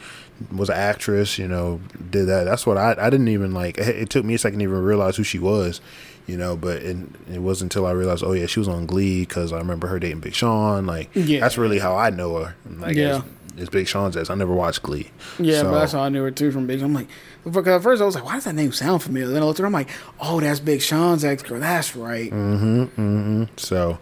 was 0.52 0.70
an 0.70 0.76
actress 0.76 1.38
you 1.38 1.48
know 1.48 1.80
did 2.10 2.26
that. 2.28 2.44
That's 2.46 2.66
what 2.68 2.78
i 2.78 2.96
i 3.00 3.10
didn't 3.10 3.30
even 3.30 3.54
like 3.54 3.78
it, 3.78 3.96
it 4.04 4.10
took 4.10 4.26
me 4.26 4.34
a 4.34 4.38
second 4.38 4.60
to 4.60 4.64
even 4.64 4.82
realize 4.84 5.16
who 5.16 5.24
she 5.24 5.40
was 5.40 5.80
you 6.28 6.38
know 6.38 6.56
but 6.56 6.78
it, 6.84 6.98
it 7.32 7.40
wasn't 7.40 7.74
until 7.74 7.86
i 7.88 7.92
realized 7.92 8.24
oh 8.24 8.32
yeah 8.34 8.46
she 8.46 8.60
was 8.60 8.68
on 8.68 8.86
glee 8.86 9.22
because 9.22 9.52
i 9.52 9.58
remember 9.58 9.88
her 9.88 9.98
dating 10.00 10.20
big 10.20 10.36
sean 10.36 10.86
like 10.86 11.10
Yeah. 11.16 11.40
that's 11.40 11.58
really 11.58 11.80
how 11.80 11.96
i 11.96 12.10
know 12.12 12.36
her. 12.44 12.56
Like 12.78 12.96
Yeah. 12.96 13.22
As, 13.56 13.62
it's 13.62 13.70
Big 13.70 13.88
Sean's 13.88 14.16
ex. 14.18 14.30
I 14.30 14.36
never 14.36 14.54
watched 14.54 14.84
Glee. 14.84 15.10
Yeah, 15.39 15.62
So- 15.62 15.72
but 15.72 15.80
that's 15.80 15.91
how 15.93 16.02
I 16.02 16.10
knew 16.10 16.26
it 16.26 16.36
too 16.36 16.52
from 16.52 16.68
Big. 16.68 16.82
I'm 16.82 16.93
like, 16.93 17.08
because 17.43 17.68
at 17.68 17.82
first 17.84 18.02
I 18.02 18.06
was 18.06 18.16
like, 18.16 18.26
why 18.26 18.36
does 18.36 18.43
that 18.45 18.56
name 18.56 18.72
sound 18.72 19.04
familiar? 19.04 19.28
Then 19.34 19.41
I 19.41 19.45
looked 19.45 19.60
at 19.60 19.66
I'm 19.66 19.72
like, 19.72 19.89
oh, 20.20 20.39
that's 20.39 20.60
Big 20.60 20.82
Sean's 20.82 21.24
ex 21.26 21.41
girl. 21.43 21.60
That's 21.60 21.95
right. 21.95 22.32
Mm-hmm. 22.32 22.82
Mm-hmm. 22.84 23.43
So, 23.58 23.99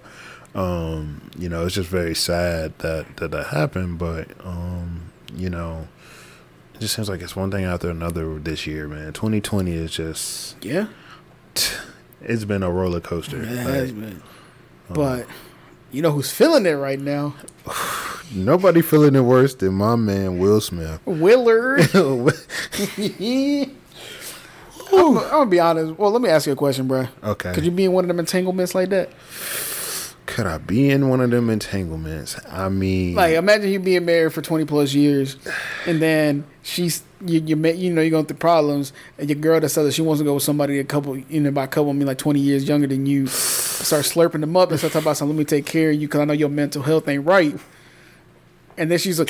um, 0.56 1.30
you 1.38 1.50
know, 1.50 1.66
it's 1.66 1.76
just 1.76 1.89
very 1.89 2.16
sad 2.16 2.78
that 2.80 3.18
that, 3.18 3.32
that 3.32 3.47
happened. 3.47 3.97
But, 4.00 4.28
um, 4.43 5.12
you 5.36 5.50
know, 5.50 5.88
it 6.76 6.82
just 6.82 6.95
seems 6.95 7.10
like 7.10 7.22
it's 7.22 7.36
one 7.36 7.52
thing 7.52 7.66
after 7.66 7.89
another 7.89 8.38
this 8.39 8.66
year, 8.68 8.88
man. 8.88 9.14
2020 9.14 9.72
is 9.72 9.91
just 9.91 10.64
Yeah, 10.64 10.88
it's 12.22 12.45
been 12.45 12.64
a 12.64 12.72
roller 12.72 13.00
coaster. 13.00 13.41
it 13.41 13.47
has 13.47 13.91
Like, 13.91 14.00
been. 14.02 14.22
But 14.89 15.28
you 15.91 16.02
know 16.02 16.12
who's 16.12 16.32
feeling 16.32 16.66
it 16.66 16.72
right 16.74 17.00
now? 17.00 17.36
nobody 18.34 18.82
feeling 18.82 19.16
it 19.16 19.22
worse 19.22 19.56
than 19.56 19.74
my 19.74 19.96
man 19.96 20.38
Will 20.40 20.62
Smith. 20.62 21.00
Willard. 21.06 21.90
I'm, 24.92 25.18
I'm 25.18 25.30
gonna 25.30 25.46
be 25.50 25.60
honest. 25.60 26.00
Well, 26.00 26.12
let 26.12 26.22
me 26.22 26.30
ask 26.30 26.48
you 26.48 26.54
a 26.54 26.56
question, 26.56 26.88
bro. 26.88 27.08
okay. 27.24 27.54
Could 27.54 27.66
you 27.66 27.72
be 27.72 27.86
in 27.86 27.92
one 27.94 28.04
of 28.04 28.08
them 28.08 28.20
entanglements 28.20 28.74
like 28.74 28.90
that? 28.90 29.10
Could 30.26 30.46
I 30.46 30.58
be 30.60 30.90
in 30.92 31.10
one 31.10 31.22
of 31.22 31.32
them 31.32 31.50
entanglements? 31.50 32.38
I 32.50 32.70
mean, 32.70 33.16
Like, 33.16 33.34
imagine 33.34 33.72
you 33.72 33.80
being 33.80 34.06
married 34.06 34.32
for 34.34 34.42
twenty 34.42 34.64
plus 34.66 34.94
years, 34.94 35.38
and 35.88 36.00
then 36.02 36.44
she's 36.62 37.04
you 37.26 37.40
you 37.42 37.56
met 37.56 37.78
you 37.78 37.92
know 37.92 38.02
you're 38.02 38.12
going 38.12 38.26
through 38.26 38.38
problems, 38.38 38.94
and 39.18 39.28
your 39.30 39.40
girl 39.40 39.60
that 39.60 39.70
says 39.70 39.86
that 39.86 39.92
she 39.94 40.02
wants 40.04 40.20
to 40.22 40.26
go 40.26 40.36
with 40.36 40.44
somebody 40.44 40.80
a 40.80 40.84
couple 40.84 41.18
you 41.18 41.40
know 41.42 41.52
by 41.52 41.64
a 41.64 41.68
couple 41.68 41.90
I 41.90 41.94
mean 41.94 42.08
like 42.08 42.20
twenty 42.20 42.40
years 42.40 42.68
younger 42.68 42.86
than 42.88 43.06
you, 43.08 43.26
start 43.28 44.06
slurping 44.06 44.42
them 44.42 44.56
up 44.56 44.70
and 44.70 44.78
start 44.80 44.94
talking 44.94 45.06
about 45.06 45.18
something. 45.18 45.36
Let 45.36 45.40
me 45.40 45.46
take 45.46 45.66
care 45.66 45.90
of 45.90 45.96
you 45.96 46.08
because 46.08 46.22
I 46.22 46.26
know 46.26 46.34
your 46.34 46.50
mental 46.50 46.84
health 46.84 47.08
ain't 47.08 47.26
right. 47.26 47.56
And 48.80 48.90
then 48.90 48.98
she's 48.98 49.20
like, 49.20 49.30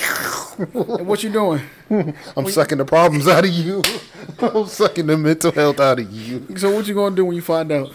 "What 0.73 1.23
you 1.23 1.31
doing?" 1.31 1.61
I'm 2.37 2.47
sucking 2.49 2.77
the 2.77 2.85
problems 2.85 3.27
out 3.27 3.43
of 3.43 3.49
you. 3.51 3.81
I'm 4.39 4.67
sucking 4.67 5.07
the 5.07 5.17
mental 5.17 5.51
health 5.51 5.79
out 5.79 5.99
of 5.99 6.11
you. 6.11 6.45
So 6.55 6.69
what 6.73 6.87
you 6.87 6.93
gonna 6.93 7.15
do 7.15 7.25
when 7.25 7.35
you 7.35 7.41
find 7.41 7.71
out? 7.71 7.91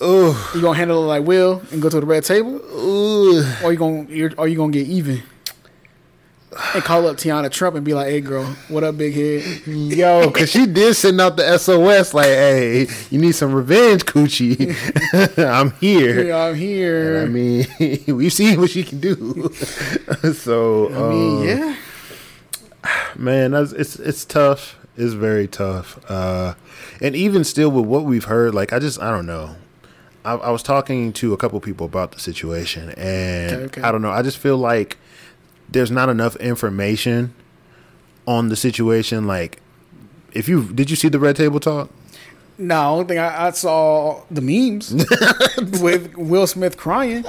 Oh, 0.00 0.50
You 0.54 0.62
gonna 0.62 0.76
handle 0.78 1.04
it 1.04 1.06
like 1.06 1.22
Will 1.24 1.62
and 1.70 1.80
go 1.80 1.88
to 1.88 2.00
the 2.00 2.06
red 2.06 2.24
table, 2.24 2.56
Ugh. 2.56 3.44
or 3.64 3.72
you 3.72 3.78
gonna 3.78 4.30
are 4.38 4.48
you 4.48 4.56
gonna 4.56 4.72
get 4.72 4.86
even 4.88 5.22
and 6.74 6.82
call 6.82 7.06
up 7.06 7.16
Tiana 7.16 7.50
Trump 7.50 7.76
and 7.76 7.84
be 7.84 7.94
like, 7.94 8.08
"Hey, 8.08 8.20
girl, 8.20 8.44
what 8.68 8.82
up, 8.82 8.96
big 8.96 9.14
head?" 9.14 9.66
Yo, 9.66 10.30
cause 10.30 10.50
she 10.50 10.66
did 10.66 10.94
send 10.94 11.20
out 11.20 11.36
the 11.36 11.58
SOS 11.58 12.12
like, 12.12 12.26
"Hey, 12.26 12.88
you 13.10 13.20
need 13.20 13.32
some 13.32 13.52
revenge, 13.52 14.04
coochie. 14.04 14.74
I'm 15.38 15.70
here." 15.72 16.24
Yeah, 16.24 16.44
I'm 16.44 16.54
here. 16.56 17.18
And 17.18 17.24
I 17.24 17.28
mean, 17.28 17.66
we've 18.16 18.32
seen 18.32 18.60
what 18.60 18.70
she 18.70 18.82
can 18.82 19.00
do. 19.00 19.50
so, 20.34 20.88
I 20.88 21.10
mean, 21.10 21.38
um, 21.40 21.44
yeah. 21.46 21.76
man, 23.16 23.52
that's, 23.52 23.72
it's 23.72 23.96
it's 23.96 24.24
tough. 24.24 24.76
It's 24.96 25.14
very 25.14 25.46
tough. 25.46 26.00
Uh, 26.10 26.54
and 27.00 27.14
even 27.14 27.44
still, 27.44 27.70
with 27.70 27.86
what 27.86 28.04
we've 28.04 28.24
heard, 28.24 28.54
like 28.54 28.72
I 28.72 28.80
just 28.80 29.00
I 29.00 29.10
don't 29.10 29.26
know. 29.26 29.56
I, 30.22 30.34
I 30.34 30.50
was 30.50 30.62
talking 30.62 31.14
to 31.14 31.32
a 31.32 31.36
couple 31.38 31.58
people 31.60 31.86
about 31.86 32.12
the 32.12 32.20
situation, 32.20 32.90
and 32.90 33.52
Okay, 33.52 33.64
okay. 33.64 33.82
I 33.82 33.92
don't 33.92 34.02
know. 34.02 34.10
I 34.10 34.22
just 34.22 34.36
feel 34.36 34.58
like 34.58 34.98
there's 35.72 35.90
not 35.90 36.08
enough 36.08 36.36
information 36.36 37.34
on 38.26 38.48
the 38.48 38.56
situation. 38.56 39.26
Like, 39.26 39.60
if 40.32 40.48
you 40.48 40.64
did 40.72 40.90
you 40.90 40.96
see 40.96 41.08
the 41.08 41.18
Red 41.18 41.36
Table 41.36 41.60
Talk? 41.60 41.90
No, 42.58 42.92
only 42.94 43.06
thing 43.06 43.18
I, 43.18 43.46
I 43.46 43.50
saw 43.52 44.22
the 44.30 44.42
memes 44.42 44.92
with 45.80 46.14
Will 46.14 46.46
Smith 46.46 46.76
crying 46.76 47.24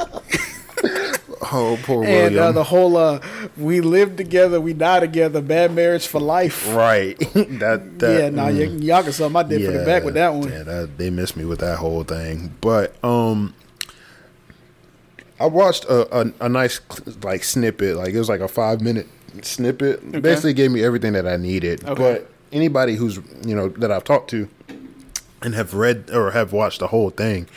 Oh, 1.54 1.78
poor 1.84 2.06
and 2.06 2.38
uh, 2.38 2.52
the 2.52 2.64
whole 2.64 2.96
uh, 2.96 3.20
"we 3.58 3.82
live 3.82 4.16
together, 4.16 4.62
we 4.62 4.74
die 4.74 5.00
together, 5.00 5.42
bad 5.42 5.74
marriage 5.74 6.08
for 6.08 6.22
life." 6.22 6.74
right. 6.74 7.18
that 7.34 8.00
that 8.00 8.20
yeah, 8.20 8.30
nah, 8.30 8.46
y- 8.46 8.52
mm. 8.52 8.82
y'all 8.82 9.04
can 9.04 9.12
suck 9.12 9.32
my 9.32 9.44
dick 9.44 9.66
for 9.66 9.72
the 9.72 9.84
back 9.84 10.04
with 10.04 10.14
that 10.14 10.34
one. 10.34 10.50
Yeah, 10.50 10.64
that, 10.64 10.98
they 10.98 11.10
missed 11.10 11.36
me 11.36 11.44
with 11.44 11.60
that 11.60 11.78
whole 11.80 12.04
thing. 12.04 12.56
But 12.62 12.96
um, 13.04 13.54
I 15.42 15.46
watched 15.48 15.86
a, 15.86 16.22
a 16.22 16.34
a 16.42 16.50
nice 16.50 16.80
like 17.24 17.44
snippet. 17.44 17.98
Like 17.98 18.14
it 18.14 18.20
was 18.20 18.30
like 18.30 18.42
a 18.42 18.48
five 18.48 18.82
minute 18.82 19.08
snippet. 19.42 20.22
Basically, 20.22 20.54
gave 20.54 20.72
me 20.72 20.84
everything 20.84 21.14
that 21.14 21.28
I 21.28 21.38
needed. 21.38 21.84
Okay. 21.84 21.96
But 21.96 22.32
anybody 22.52 22.96
who's 22.96 23.20
you 23.46 23.56
know 23.56 23.70
that 23.70 23.92
I've 23.92 24.04
talked 24.04 24.30
to 24.32 24.48
and 25.42 25.56
have 25.56 25.74
read 25.74 26.12
or 26.12 26.32
have 26.32 26.54
watched 26.54 26.80
the 26.80 26.88
whole 26.88 27.10
thing, 27.10 27.48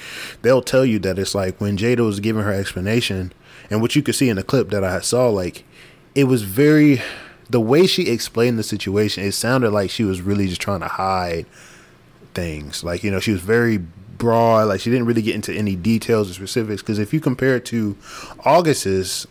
they'll 0.43 0.62
tell 0.62 0.85
you 0.85 0.99
that 1.01 1.18
it's 1.18 1.35
like 1.35 1.61
when 1.61 1.76
Jada 1.76 2.01
was 2.01 2.20
giving 2.20 2.43
her 2.43 2.53
explanation, 2.53 3.32
and 3.70 3.82
what 3.82 3.95
you 3.95 4.03
could 4.03 4.14
see 4.14 4.28
in 4.28 4.37
the 4.37 4.45
clip 4.45 4.70
that 4.70 4.82
I 4.82 5.01
saw, 5.01 5.28
like 5.28 5.64
it 6.14 6.24
was 6.24 6.43
very 6.43 7.03
the 7.51 7.61
way 7.61 7.87
she 7.87 8.09
explained 8.09 8.59
the 8.59 8.62
situation. 8.62 9.24
It 9.24 9.32
sounded 9.32 9.72
like 9.72 9.91
she 9.91 10.05
was 10.05 10.22
really 10.22 10.49
just 10.49 10.62
trying 10.62 10.80
to 10.80 10.89
hide 10.89 11.45
things. 12.32 12.82
Like 12.82 13.05
you 13.05 13.11
know, 13.11 13.20
she 13.20 13.32
was 13.32 13.43
very 13.43 13.85
broad. 14.19 14.69
Like 14.69 14.81
she 14.81 14.91
didn't 14.91 15.07
really 15.07 15.23
get 15.23 15.35
into 15.35 15.53
any 15.53 15.77
details 15.77 16.31
or 16.31 16.35
specifics. 16.35 16.83
Because 16.83 16.99
if 16.99 17.12
you 17.12 17.21
compare 17.21 17.57
it 17.57 17.65
to 17.67 17.97
August's 18.45 19.27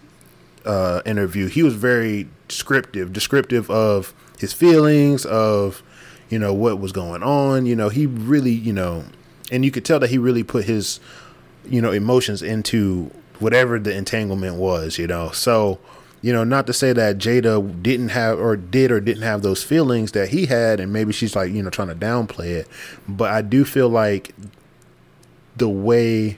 uh, 0.66 1.02
interview, 1.06 1.48
he 1.48 1.64
was 1.64 1.76
very 1.76 2.28
descriptive, 2.48 3.14
descriptive 3.14 3.70
of 3.70 4.14
his 4.40 4.54
feelings, 4.54 5.26
of 5.26 5.84
you 6.30 6.40
know 6.40 6.54
what 6.54 6.80
was 6.80 6.92
going 6.92 7.24
on. 7.24 7.66
You 7.66 7.76
know, 7.76 7.90
he 7.90 8.06
really, 8.06 8.52
you 8.52 8.74
know, 8.74 9.06
and 9.52 9.64
you 9.66 9.72
could 9.72 9.86
tell 9.86 10.00
that 10.00 10.10
he 10.10 10.18
really 10.18 10.44
put 10.44 10.66
his, 10.66 11.00
you 11.66 11.82
know, 11.82 11.92
emotions 11.92 12.42
into 12.42 13.12
whatever 13.40 13.80
the 13.80 13.96
entanglement 13.96 14.56
was. 14.56 14.98
You 14.98 15.08
know, 15.08 15.32
so 15.32 15.80
you 16.24 16.32
know, 16.32 16.46
not 16.46 16.66
to 16.68 16.74
say 16.74 16.94
that 16.94 17.18
Jada 17.18 17.84
didn't 17.84 18.10
have 18.10 18.40
or 18.40 18.56
did 18.56 18.92
or 18.92 19.02
didn't 19.02 19.24
have 19.24 19.42
those 19.42 19.62
feelings 19.62 20.14
that 20.14 20.30
he 20.30 20.46
had, 20.46 20.80
and 20.80 20.94
maybe 20.94 21.12
she's 21.12 21.36
like, 21.36 21.52
you 21.52 21.62
know, 21.62 21.70
trying 21.70 21.90
to 21.90 21.96
downplay 21.96 22.52
it. 22.52 22.68
But 23.08 23.32
I 23.32 23.42
do 23.42 23.66
feel 23.66 23.90
like 23.90 24.34
the 25.56 25.70
way 25.70 26.38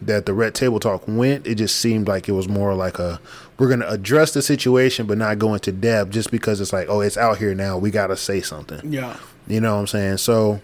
that 0.00 0.26
the 0.26 0.34
red 0.34 0.54
table 0.54 0.80
talk 0.80 1.04
went, 1.06 1.46
it 1.46 1.56
just 1.56 1.76
seemed 1.76 2.08
like 2.08 2.28
it 2.28 2.32
was 2.32 2.48
more 2.48 2.74
like 2.74 2.98
a 2.98 3.20
we're 3.58 3.68
gonna 3.68 3.86
address 3.88 4.32
the 4.32 4.42
situation 4.42 5.06
but 5.06 5.18
not 5.18 5.38
go 5.38 5.54
into 5.54 5.70
depth 5.70 6.10
just 6.10 6.30
because 6.30 6.60
it's 6.60 6.72
like, 6.72 6.88
oh, 6.88 7.00
it's 7.00 7.16
out 7.16 7.38
here 7.38 7.54
now. 7.54 7.78
We 7.78 7.90
gotta 7.90 8.16
say 8.16 8.40
something. 8.40 8.80
Yeah, 8.92 9.16
You 9.46 9.60
know 9.60 9.74
what 9.74 9.80
I'm 9.80 9.86
saying? 9.86 10.16
So 10.18 10.60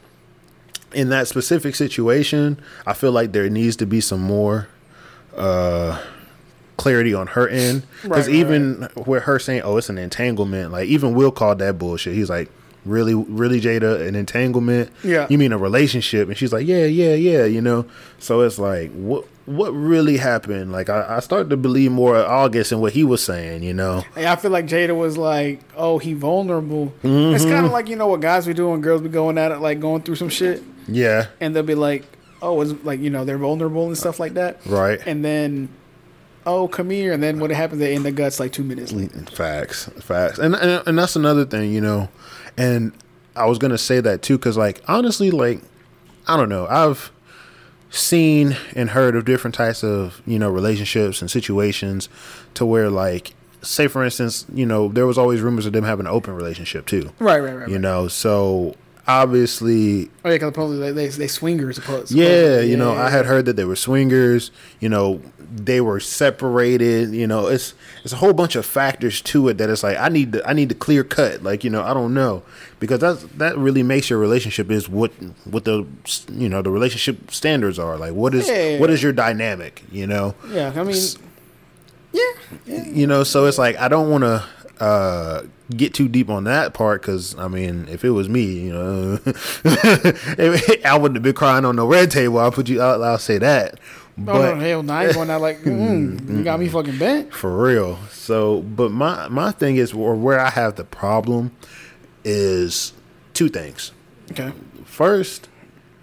in 0.92 1.10
that 1.10 1.28
specific 1.28 1.74
situation, 1.74 2.60
I 2.86 2.94
feel 2.94 3.12
like 3.12 3.32
there 3.32 3.48
needs 3.48 3.76
to 3.76 3.86
be 3.86 4.00
some 4.00 4.20
more 4.20 4.68
uh 5.36 6.02
clarity 6.76 7.12
on 7.12 7.26
her 7.28 7.48
end 7.48 7.82
because 8.02 8.28
Right, 8.28 8.34
right, 8.34 8.34
even 8.34 8.88
with 9.04 9.24
her 9.24 9.38
saying 9.40 9.62
oh 9.64 9.76
it's 9.76 9.88
an 9.88 9.98
entanglement 9.98 10.70
like 10.70 10.88
even 10.88 11.12
will 11.12 11.32
called 11.32 11.58
that 11.58 11.76
bullshit 11.76 12.14
he's 12.14 12.30
like 12.30 12.48
really 12.88 13.14
really 13.14 13.60
jada 13.60 14.00
an 14.06 14.14
entanglement 14.14 14.90
Yeah. 15.04 15.26
you 15.30 15.38
mean 15.38 15.52
a 15.52 15.58
relationship 15.58 16.28
and 16.28 16.36
she's 16.36 16.52
like 16.52 16.66
yeah 16.66 16.84
yeah 16.86 17.14
yeah 17.14 17.44
you 17.44 17.60
know 17.60 17.84
so 18.18 18.40
it's 18.40 18.58
like 18.58 18.90
what 18.92 19.24
what 19.46 19.70
really 19.70 20.16
happened 20.18 20.72
like 20.72 20.90
i, 20.90 21.16
I 21.16 21.20
started 21.20 21.48
to 21.50 21.56
believe 21.56 21.90
more 21.92 22.16
of 22.16 22.26
august 22.26 22.70
and 22.72 22.80
what 22.80 22.92
he 22.92 23.04
was 23.04 23.22
saying 23.22 23.62
you 23.62 23.72
know 23.74 24.04
Hey, 24.14 24.26
I 24.26 24.36
feel 24.36 24.50
like 24.50 24.66
Jada 24.66 24.94
was 24.96 25.16
like, 25.16 25.60
"Oh, 25.76 25.98
he 25.98 26.12
vulnerable." 26.14 26.92
Mm-hmm. 27.02 27.34
It's 27.34 27.44
kind 27.44 27.64
of 27.64 27.72
like 27.72 27.88
you 27.88 27.96
know 27.96 28.06
what 28.08 28.20
guys 28.20 28.46
be 28.46 28.52
doing, 28.54 28.80
girls 28.80 29.00
be 29.02 29.08
going 29.08 29.38
at 29.38 29.52
it, 29.52 29.58
like 29.60 29.80
going 29.80 30.02
through 30.02 30.16
some 30.16 30.28
shit, 30.28 30.62
yeah 30.86 31.26
and 31.40 31.54
they'll 31.54 31.62
be 31.62 31.74
like, 31.74 32.04
"Oh, 32.42 32.60
it's 32.60 32.74
like 32.84 33.00
you 33.00 33.10
know 33.10 33.24
they're 33.24 33.38
vulnerable 33.38 33.86
and 33.86 33.96
stuff 33.96 34.18
like 34.20 34.34
that." 34.34 34.60
right 34.66 35.00
And 35.06 35.24
then, 35.24 35.68
"Oh, 36.44 36.68
come 36.68 36.90
here," 36.90 37.12
and 37.12 37.22
then 37.22 37.38
what 37.40 37.50
happens? 37.50 37.80
They 37.80 37.94
in 37.94 38.02
the 38.02 38.12
guts 38.12 38.38
like 38.40 38.52
two 38.52 38.64
minutes 38.64 38.92
later. 38.92 39.18
Facts, 39.32 39.88
facts, 40.00 40.38
and 40.38 40.54
and, 40.56 40.82
and 40.86 40.98
that's 40.98 41.16
another 41.16 41.44
thing, 41.46 41.72
you 41.72 41.80
know. 41.80 42.08
And 42.58 42.92
I 43.36 43.46
was 43.46 43.58
gonna 43.58 43.78
say 43.78 44.00
that 44.00 44.20
too, 44.20 44.36
because 44.36 44.56
like 44.56 44.82
honestly, 44.88 45.30
like 45.30 45.60
I 46.26 46.36
don't 46.36 46.48
know, 46.50 46.66
I've 46.68 47.10
seen 47.90 48.56
and 48.74 48.90
heard 48.90 49.16
of 49.16 49.24
different 49.24 49.54
types 49.54 49.82
of 49.82 50.20
you 50.26 50.38
know 50.38 50.50
relationships 50.50 51.22
and 51.22 51.30
situations 51.30 52.08
to 52.54 52.66
where 52.66 52.90
like 52.90 53.32
say 53.62 53.86
for 53.88 54.04
instance 54.04 54.44
you 54.52 54.66
know 54.66 54.88
there 54.88 55.06
was 55.06 55.16
always 55.16 55.40
rumors 55.40 55.64
of 55.66 55.72
them 55.72 55.84
having 55.84 56.04
an 56.06 56.12
open 56.12 56.34
relationship 56.34 56.84
too 56.86 57.10
Right, 57.18 57.40
right, 57.40 57.54
right. 57.54 57.68
you 57.68 57.74
right. 57.76 57.80
know 57.80 58.06
so 58.06 58.76
obviously 59.08 60.10
Oh 60.24 60.30
yeah, 60.30 60.38
because 60.38 60.78
they, 60.78 60.92
they 60.92 61.08
they 61.08 61.26
swingers. 61.26 61.76
Supposedly. 61.76 62.22
yeah, 62.22 62.60
you 62.60 62.76
know, 62.76 62.92
Yeah, 62.92 63.04
I 63.04 63.10
had 63.10 63.26
heard 63.26 63.46
that 63.46 63.56
they 63.56 63.64
were 63.64 63.74
swingers. 63.76 64.50
You 64.80 64.88
know, 64.90 65.20
they 65.50 65.80
were 65.80 65.98
separated. 65.98 67.12
You 67.14 67.26
know, 67.26 67.46
it's 67.48 67.74
it's 68.04 68.12
a 68.12 68.16
whole 68.16 68.32
bunch 68.34 68.54
of 68.54 68.66
factors 68.66 69.20
to 69.22 69.48
it 69.48 69.58
that 69.58 69.70
it's 69.70 69.82
like 69.82 69.96
I 69.98 70.08
need 70.10 70.32
to 70.32 70.48
I 70.48 70.52
need 70.52 70.68
to 70.68 70.74
clear 70.74 71.02
cut. 71.02 71.42
Like 71.42 71.64
you 71.64 71.70
know, 71.70 71.82
I 71.82 71.94
don't 71.94 72.12
know 72.14 72.42
because 72.78 73.00
that's 73.00 73.22
that 73.38 73.56
really 73.56 73.82
makes 73.82 74.10
your 74.10 74.18
relationship 74.18 74.70
is 74.70 74.88
what 74.88 75.10
what 75.44 75.64
the 75.64 75.86
you 76.30 76.48
know 76.48 76.60
the 76.62 76.70
relationship 76.70 77.30
standards 77.30 77.78
are. 77.78 77.96
Like 77.96 78.12
what 78.12 78.34
is 78.34 78.46
Yeah. 78.48 78.78
what 78.78 78.90
is 78.90 79.02
your 79.02 79.12
dynamic? 79.12 79.82
You 79.90 80.06
know, 80.06 80.34
yeah. 80.50 80.72
I 80.76 80.82
mean, 80.84 80.96
yeah, 82.12 82.22
yeah. 82.66 82.84
you 82.84 83.06
know. 83.06 83.24
So 83.24 83.46
it's 83.46 83.58
like 83.58 83.76
I 83.78 83.88
don't 83.88 84.10
want 84.10 84.24
to 84.24 84.44
uh 84.80 85.42
get 85.76 85.92
too 85.92 86.08
deep 86.08 86.30
on 86.30 86.44
that 86.44 86.74
part 86.74 87.02
because 87.02 87.36
I 87.38 87.48
mean, 87.48 87.88
if 87.90 88.04
it 88.04 88.10
was 88.10 88.28
me, 88.28 88.44
you 88.44 88.72
know, 88.72 89.18
I 90.84 90.98
wouldn't 90.98 91.16
have 91.16 91.22
been 91.22 91.34
crying 91.34 91.64
on 91.64 91.76
the 91.76 91.86
red 91.86 92.10
table. 92.10 92.38
I'll 92.38 92.52
put 92.52 92.68
you. 92.68 92.80
I'll, 92.80 93.02
I'll 93.02 93.18
say 93.18 93.38
that. 93.38 93.78
No, 94.16 94.32
no, 94.32 94.56
hell 94.56 94.82
no. 94.82 94.94
I 94.94 95.06
ain't 95.06 95.14
going 95.14 95.30
out 95.30 95.40
like, 95.40 95.60
mm, 95.60 96.28
you 96.28 96.42
got 96.42 96.58
me 96.58 96.68
fucking 96.68 96.98
bent. 96.98 97.32
For 97.32 97.56
real. 97.56 97.98
So, 98.10 98.62
but 98.62 98.90
my 98.90 99.28
my 99.28 99.52
thing 99.52 99.76
is, 99.76 99.92
or 99.92 100.16
where 100.16 100.40
I 100.40 100.50
have 100.50 100.74
the 100.74 100.84
problem, 100.84 101.54
is 102.24 102.92
two 103.34 103.48
things. 103.48 103.92
Okay. 104.32 104.52
First, 104.84 105.48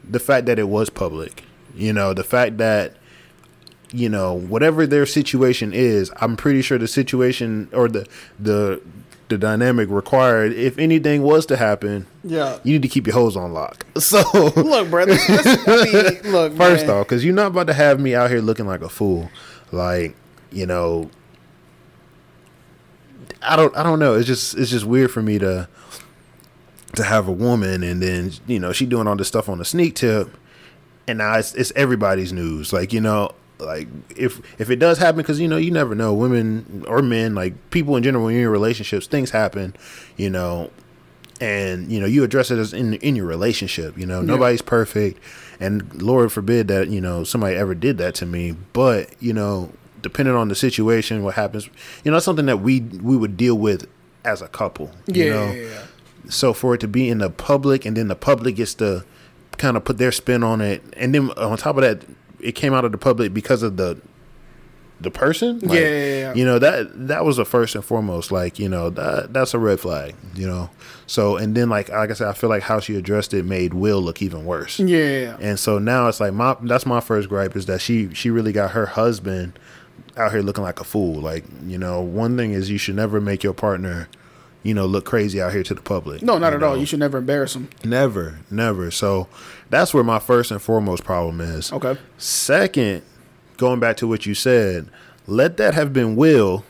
the 0.09 0.19
fact 0.19 0.45
that 0.45 0.59
it 0.59 0.69
was 0.69 0.89
public. 0.89 1.43
You 1.75 1.91
know, 1.91 2.13
the 2.13 2.23
fact 2.23 2.57
that 2.59 2.95
you 3.91 4.09
know 4.09 4.33
whatever 4.33 4.85
their 4.87 5.05
situation 5.05 5.73
is, 5.73 6.11
I'm 6.21 6.35
pretty 6.35 6.61
sure 6.61 6.77
the 6.77 6.87
situation 6.87 7.69
or 7.73 7.87
the 7.87 8.07
the 8.39 8.81
the 9.27 9.37
dynamic 9.39 9.89
required, 9.89 10.53
if 10.53 10.77
anything 10.77 11.23
was 11.23 11.47
to 11.47 11.57
happen, 11.57 12.05
Yeah. 12.23 12.59
you 12.63 12.73
need 12.73 12.83
to 12.83 12.87
keep 12.87 13.07
your 13.07 13.15
hose 13.15 13.35
on 13.35 13.53
lock. 13.53 13.83
So, 13.99 14.21
Look, 14.55 14.91
brother. 14.91 15.17
I 15.17 15.83
mean, 16.23 16.31
look, 16.31 16.55
first 16.55 16.85
man. 16.85 16.95
off, 16.97 17.07
because 17.07 17.25
you're 17.25 17.33
not 17.33 17.47
about 17.47 17.65
to 17.65 17.73
have 17.73 17.99
me 17.99 18.13
out 18.13 18.29
here 18.29 18.39
looking 18.39 18.67
like 18.67 18.81
a 18.81 18.89
fool. 18.89 19.31
Like, 19.71 20.15
you 20.51 20.67
know, 20.67 21.09
I 23.41 23.55
don't, 23.55 23.75
I 23.75 23.81
don't 23.83 23.97
know. 23.99 24.13
It's 24.13 24.27
just, 24.27 24.55
it's 24.57 24.69
just 24.69 24.85
weird 24.85 25.09
for 25.11 25.21
me 25.23 25.39
to, 25.39 25.67
to 26.95 27.03
have 27.03 27.27
a 27.27 27.31
woman 27.31 27.83
and 27.83 28.01
then 28.01 28.31
you 28.47 28.57
know 28.59 28.71
she 28.71 28.85
doing 28.85 29.05
all 29.07 29.15
this 29.17 29.27
stuff 29.27 29.49
on 29.49 29.57
the 29.57 29.65
sneak 29.65 29.95
tip, 29.95 30.29
and 31.07 31.17
now 31.17 31.35
it's, 31.37 31.53
it's 31.55 31.71
everybody's 31.75 32.31
news. 32.31 32.71
Like, 32.71 32.93
you 32.93 33.01
know. 33.01 33.31
Like 33.59 33.87
if 34.15 34.41
if 34.59 34.69
it 34.69 34.77
does 34.77 34.97
happen, 34.97 35.17
because 35.17 35.39
you 35.39 35.47
know 35.47 35.57
you 35.57 35.71
never 35.71 35.95
know, 35.95 36.13
women 36.13 36.83
or 36.87 37.01
men, 37.01 37.35
like 37.35 37.53
people 37.71 37.95
in 37.95 38.03
general, 38.03 38.27
in 38.27 38.47
relationships, 38.47 39.07
things 39.07 39.31
happen, 39.31 39.75
you 40.17 40.29
know, 40.29 40.69
and 41.41 41.91
you 41.91 41.99
know 41.99 42.05
you 42.05 42.23
address 42.23 42.51
it 42.51 42.59
as 42.59 42.73
in 42.73 42.93
in 42.95 43.15
your 43.15 43.25
relationship 43.25 43.97
you 43.97 44.05
know. 44.05 44.21
Nobody's 44.21 44.61
perfect 44.61 45.19
and 45.59 46.01
lord 46.01 46.31
forbid 46.31 46.67
that 46.67 46.89
you 46.89 47.01
know 47.01 47.23
somebody 47.23 47.55
ever 47.55 47.75
did 47.75 47.97
that 47.97 48.15
to 48.15 48.25
me. 48.25 48.55
But 48.73 49.09
you 49.21 49.33
know 49.33 49.71
depending 50.01 50.35
on 50.35 50.49
the 50.49 50.55
situation 50.55 51.23
what 51.23 51.33
happens 51.33 51.65
you 52.03 52.11
know 52.11 52.13
that's 52.13 52.25
something 52.25 52.45
that 52.45 52.57
we 52.57 52.81
we 52.81 53.17
would 53.17 53.35
deal 53.35 53.55
with 53.55 53.87
as 54.23 54.39
a 54.39 54.47
couple 54.47 54.91
you 55.07 55.31
know? 55.31 55.51
yeah, 55.51 55.67
yeah. 55.67 55.83
so 56.29 56.53
for 56.53 56.75
it 56.75 56.77
to 56.77 56.87
be 56.87 57.09
in 57.09 57.17
the 57.17 57.29
public 57.29 57.85
and 57.85 57.97
then 57.97 58.07
the 58.07 58.15
public 58.15 58.57
gets 58.57 58.75
to 58.75 59.03
kind 59.57 59.75
of 59.75 59.83
put 59.83 59.97
their 59.97 60.11
spin 60.11 60.43
on 60.43 60.61
it 60.61 60.83
and 60.95 61.15
then 61.15 61.31
on 61.31 61.57
top 61.57 61.75
of 61.75 61.81
that 61.81 62.05
it 62.45 62.53
came 62.53 62.73
out 62.73 62.85
of 62.85 62.91
the 62.91 62.97
public 62.97 63.33
because 63.33 63.63
of 63.63 63.77
the 63.77 63.97
the 65.01 65.11
person 65.11 65.59
Like, 65.59 65.71
Yeah, 65.71 65.79
yeah, 65.89 66.19
yeah. 66.19 66.33
you 66.35 66.45
know 66.45 66.57
that 66.57 67.07
that 67.09 67.25
was 67.25 67.35
the 67.35 67.43
first 67.43 67.75
and 67.75 67.83
foremost 67.83 68.31
like 68.31 68.57
you 68.59 68.69
know 68.69 68.89
that 68.91 69.33
that's 69.33 69.53
a 69.53 69.59
red 69.59 69.81
flag 69.81 70.15
you 70.35 70.47
know 70.47 70.69
so 71.05 71.35
and 71.35 71.53
then 71.53 71.67
like 71.69 71.89
like 71.89 72.09
i 72.09 72.13
said 72.13 72.27
i 72.29 72.33
feel 72.33 72.49
like 72.49 72.63
how 72.63 72.79
she 72.79 72.95
addressed 72.95 73.33
it 73.33 73.43
made 73.43 73.73
will 73.73 74.01
look 74.01 74.21
even 74.21 74.45
worse 74.45 74.79
Yeah. 74.79 75.35
and 75.41 75.59
so 75.59 75.79
now 75.79 76.07
it's 76.07 76.21
like 76.21 76.33
my 76.33 76.55
that's 76.63 76.85
my 76.85 77.01
first 77.01 77.27
gripe 77.27 77.57
is 77.57 77.65
that 77.65 77.81
she 77.81 78.13
she 78.13 78.29
really 78.29 78.53
got 78.53 78.71
her 78.71 78.85
husband 78.85 79.59
out 80.15 80.31
here 80.31 80.41
looking 80.41 80.63
like 80.63 80.79
a 80.79 80.85
fool 80.85 81.15
like 81.19 81.43
you 81.65 81.77
know 81.77 81.99
one 82.01 82.37
thing 82.37 82.51
is 82.53 82.69
you 82.69 82.77
should 82.77 82.95
never 82.95 83.19
make 83.19 83.43
your 83.43 83.53
partner 83.53 84.07
you 84.65 84.73
know 84.73 84.85
look 84.85 85.05
crazy 85.05 85.39
out 85.41 85.53
here 85.53 85.63
to 85.63 85.73
the 85.73 85.81
public 85.81 86.21
No, 86.21 86.37
not 86.37 86.53
at 86.53 86.61
all. 86.63 86.75
You 86.75 86.85
should 86.85 86.99
never 86.99 87.19
embarrass 87.19 87.53
them. 87.53 87.69
never 87.85 88.39
never 88.51 88.91
so 88.91 89.27
that's 89.69 89.93
where 89.93 90.03
my 90.03 90.19
first 90.19 90.51
and 90.51 90.61
foremost 90.61 91.03
problem 91.05 91.39
is 91.39 91.71
Okay. 91.71 91.97
Second, 92.17 93.03
going 93.57 93.79
back 93.79 93.95
to 93.97 94.07
what 94.07 94.25
you 94.25 94.33
said, 94.33 94.89
let 95.27 95.57
that 95.57 95.73
have 95.73 95.93
been 95.93 96.15
Will 96.15 96.65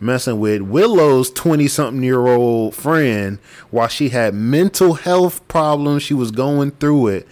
messing 0.00 0.38
with 0.38 0.62
Willow's 0.62 1.30
20 1.30 1.68
something 1.68 2.02
year 2.02 2.26
old 2.26 2.74
friend 2.74 3.38
while 3.70 3.88
she 3.88 4.10
had 4.10 4.34
mental 4.34 4.94
health 4.94 5.46
problems. 5.48 6.02
She 6.02 6.14
was 6.14 6.30
going 6.30 6.72
through 6.72 7.08
it. 7.08 7.28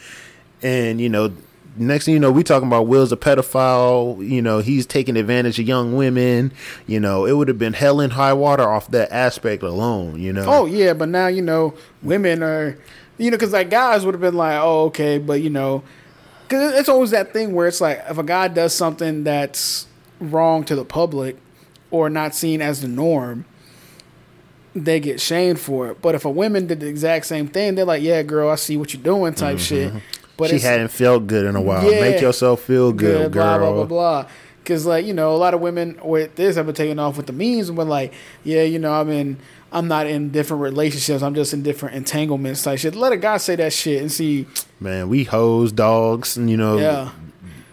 And, 0.62 0.98
you 1.00 1.08
know, 1.10 1.32
next 1.76 2.04
thing 2.04 2.14
you 2.14 2.20
know, 2.20 2.32
we 2.32 2.42
talking 2.42 2.68
about 2.68 2.86
Will's 2.86 3.12
a 3.12 3.16
pedophile. 3.16 4.26
You 4.26 4.42
know, 4.42 4.58
he's 4.58 4.86
taking 4.86 5.16
advantage 5.16 5.58
of 5.58 5.66
young 5.66 5.96
women. 5.96 6.52
You 6.86 7.00
know, 7.00 7.26
it 7.26 7.32
would 7.32 7.48
have 7.48 7.58
been 7.58 7.72
hell 7.72 8.00
and 8.00 8.12
high 8.12 8.32
water 8.32 8.68
off 8.68 8.90
that 8.90 9.12
aspect 9.12 9.62
alone, 9.62 10.20
you 10.20 10.32
know? 10.32 10.44
Oh 10.46 10.66
yeah, 10.66 10.92
but 10.92 11.08
now 11.08 11.26
you 11.26 11.42
know 11.42 11.74
women 12.02 12.42
are, 12.42 12.76
you 13.18 13.30
know, 13.30 13.36
because 13.36 13.52
like 13.52 13.70
guys 13.70 14.04
would 14.04 14.14
have 14.14 14.20
been 14.20 14.34
like, 14.34 14.60
oh 14.60 14.84
okay, 14.84 15.18
but 15.18 15.40
you 15.40 15.50
know, 15.50 15.82
because 16.42 16.74
it's 16.74 16.88
always 16.88 17.10
that 17.10 17.32
thing 17.32 17.54
where 17.54 17.66
it's 17.66 17.80
like 17.80 18.02
if 18.08 18.18
a 18.18 18.24
guy 18.24 18.48
does 18.48 18.74
something 18.74 19.24
that's 19.24 19.86
wrong 20.20 20.64
to 20.64 20.76
the 20.76 20.84
public 20.84 21.36
or 21.90 22.10
not 22.10 22.34
seen 22.34 22.60
as 22.60 22.82
the 22.82 22.88
norm, 22.88 23.44
they 24.74 25.00
get 25.00 25.20
shamed 25.20 25.60
for 25.60 25.90
it. 25.90 26.02
But 26.02 26.14
if 26.14 26.24
a 26.24 26.30
woman 26.30 26.66
did 26.66 26.80
the 26.80 26.86
exact 26.86 27.26
same 27.26 27.46
thing, 27.48 27.74
they're 27.74 27.84
like, 27.84 28.02
yeah, 28.02 28.22
girl, 28.22 28.50
I 28.50 28.56
see 28.56 28.76
what 28.76 28.92
you're 28.92 29.02
doing, 29.02 29.34
type 29.34 29.58
mm-hmm. 29.58 29.92
shit. 29.96 30.02
But 30.36 30.50
she 30.50 30.58
hadn't 30.58 30.88
felt 30.88 31.26
good 31.26 31.46
in 31.46 31.56
a 31.56 31.62
while. 31.62 31.84
Yeah. 31.90 32.00
Make 32.00 32.20
yourself 32.20 32.60
feel 32.62 32.92
good, 32.92 33.24
good, 33.24 33.32
girl. 33.32 33.58
blah 33.58 33.58
blah 33.58 33.72
blah 33.72 33.84
blah. 33.84 34.26
Because 34.62 34.86
like 34.86 35.04
you 35.04 35.12
know, 35.12 35.34
a 35.34 35.36
lot 35.36 35.54
of 35.54 35.60
women 35.60 35.98
with 36.02 36.34
this 36.36 36.56
have 36.56 36.66
been 36.66 36.74
taking 36.74 36.98
off 36.98 37.16
with 37.16 37.26
the 37.26 37.32
memes 37.32 37.68
and 37.68 37.76
been 37.76 37.88
like, 37.88 38.12
yeah, 38.44 38.62
you 38.62 38.78
know, 38.78 38.92
I'm 38.92 39.10
in, 39.10 39.36
I'm 39.72 39.88
not 39.88 40.06
in 40.06 40.30
different 40.30 40.62
relationships. 40.62 41.22
I'm 41.22 41.34
just 41.34 41.52
in 41.52 41.62
different 41.62 41.96
entanglements 41.96 42.62
type 42.62 42.78
shit. 42.78 42.94
Let 42.94 43.12
a 43.12 43.16
guy 43.16 43.36
say 43.36 43.56
that 43.56 43.72
shit 43.72 44.00
and 44.00 44.10
see. 44.10 44.46
Man, 44.80 45.08
we 45.08 45.24
hoes, 45.24 45.70
dogs, 45.70 46.36
and 46.36 46.50
you 46.50 46.56
know, 46.56 46.78
Yeah. 46.78 47.10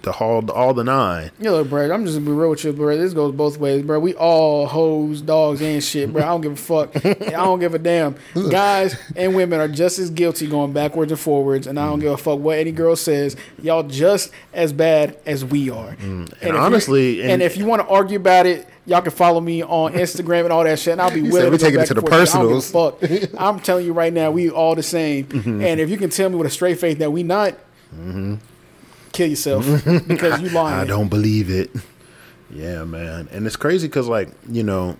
The 0.01 0.11
all, 0.11 0.49
all 0.51 0.73
the 0.73 0.83
nine. 0.83 1.31
Yo, 1.39 1.63
bro, 1.63 1.91
I'm 1.91 2.05
just 2.05 2.17
gonna 2.17 2.25
be 2.25 2.31
real 2.31 2.49
with 2.49 2.63
you, 2.63 2.73
bro. 2.73 2.97
This 2.97 3.13
goes 3.13 3.33
both 3.33 3.57
ways, 3.57 3.83
bro. 3.83 3.99
We 3.99 4.15
all 4.15 4.65
hoes, 4.65 5.21
dogs, 5.21 5.61
and 5.61 5.83
shit, 5.83 6.11
bro. 6.11 6.23
I 6.23 6.27
don't 6.27 6.41
give 6.41 6.53
a 6.53 6.55
fuck. 6.55 6.95
I 7.05 7.31
don't 7.31 7.59
give 7.59 7.75
a 7.75 7.79
damn. 7.79 8.15
Guys 8.33 8.95
and 9.15 9.35
women 9.35 9.59
are 9.59 9.67
just 9.67 9.99
as 9.99 10.09
guilty 10.09 10.47
going 10.47 10.73
backwards 10.73 11.11
and 11.11 11.19
forwards, 11.19 11.67
and 11.67 11.79
I 11.79 11.85
don't 11.85 11.99
mm. 11.99 12.03
give 12.03 12.13
a 12.13 12.17
fuck 12.17 12.39
what 12.39 12.57
any 12.57 12.71
girl 12.71 12.95
says. 12.95 13.35
Y'all 13.61 13.83
just 13.83 14.31
as 14.53 14.73
bad 14.73 15.17
as 15.25 15.45
we 15.45 15.69
are. 15.69 15.91
Mm. 15.95 16.01
And, 16.01 16.33
if 16.33 16.43
you- 16.43 16.57
honestly, 16.57 17.21
and, 17.21 17.31
and- 17.31 17.41
if 17.41 17.57
you 17.57 17.65
want 17.65 17.81
to 17.81 17.87
argue 17.87 18.17
about 18.17 18.45
it, 18.45 18.67
y'all 18.85 19.01
can 19.01 19.11
follow 19.11 19.39
me 19.39 19.63
on 19.63 19.93
Instagram 19.93 20.45
and 20.45 20.53
all 20.53 20.63
that 20.63 20.79
shit, 20.79 20.93
and 20.93 21.01
I'll 21.01 21.13
be 21.13 21.21
willing 21.21 21.51
we 21.51 21.57
to 21.57 21.63
go 21.63 21.69
taking 21.69 21.79
it 21.81 21.85
to 21.87 21.93
the 21.93 22.01
forth. 22.01 22.13
I 22.13 22.17
don't 22.17 22.47
give 22.47 22.51
a 22.51 22.61
personals. 22.61 22.71
fuck. 22.71 23.39
I'm 23.39 23.59
telling 23.59 23.85
you 23.85 23.93
right 23.93 24.13
now, 24.13 24.31
we 24.31 24.49
all 24.49 24.75
the 24.75 24.83
same. 24.83 25.25
Mm-hmm. 25.25 25.63
And 25.63 25.79
if 25.79 25.89
you 25.89 25.97
can 25.97 26.09
tell 26.09 26.29
me 26.29 26.35
with 26.35 26.47
a 26.47 26.51
straight 26.51 26.79
face 26.79 26.97
that 26.97 27.11
we 27.11 27.23
not, 27.23 27.53
mm-hmm. 27.93 28.35
Kill 29.11 29.27
yourself 29.27 29.65
because 30.07 30.41
you 30.41 30.49
lying. 30.53 30.79
I 30.79 30.85
don't 30.85 31.09
believe 31.09 31.49
it. 31.49 31.71
Yeah, 32.49 32.83
man. 32.83 33.29
And 33.31 33.47
it's 33.47 33.55
crazy 33.55 33.87
because, 33.87 34.07
like, 34.07 34.29
you 34.49 34.63
know, 34.63 34.97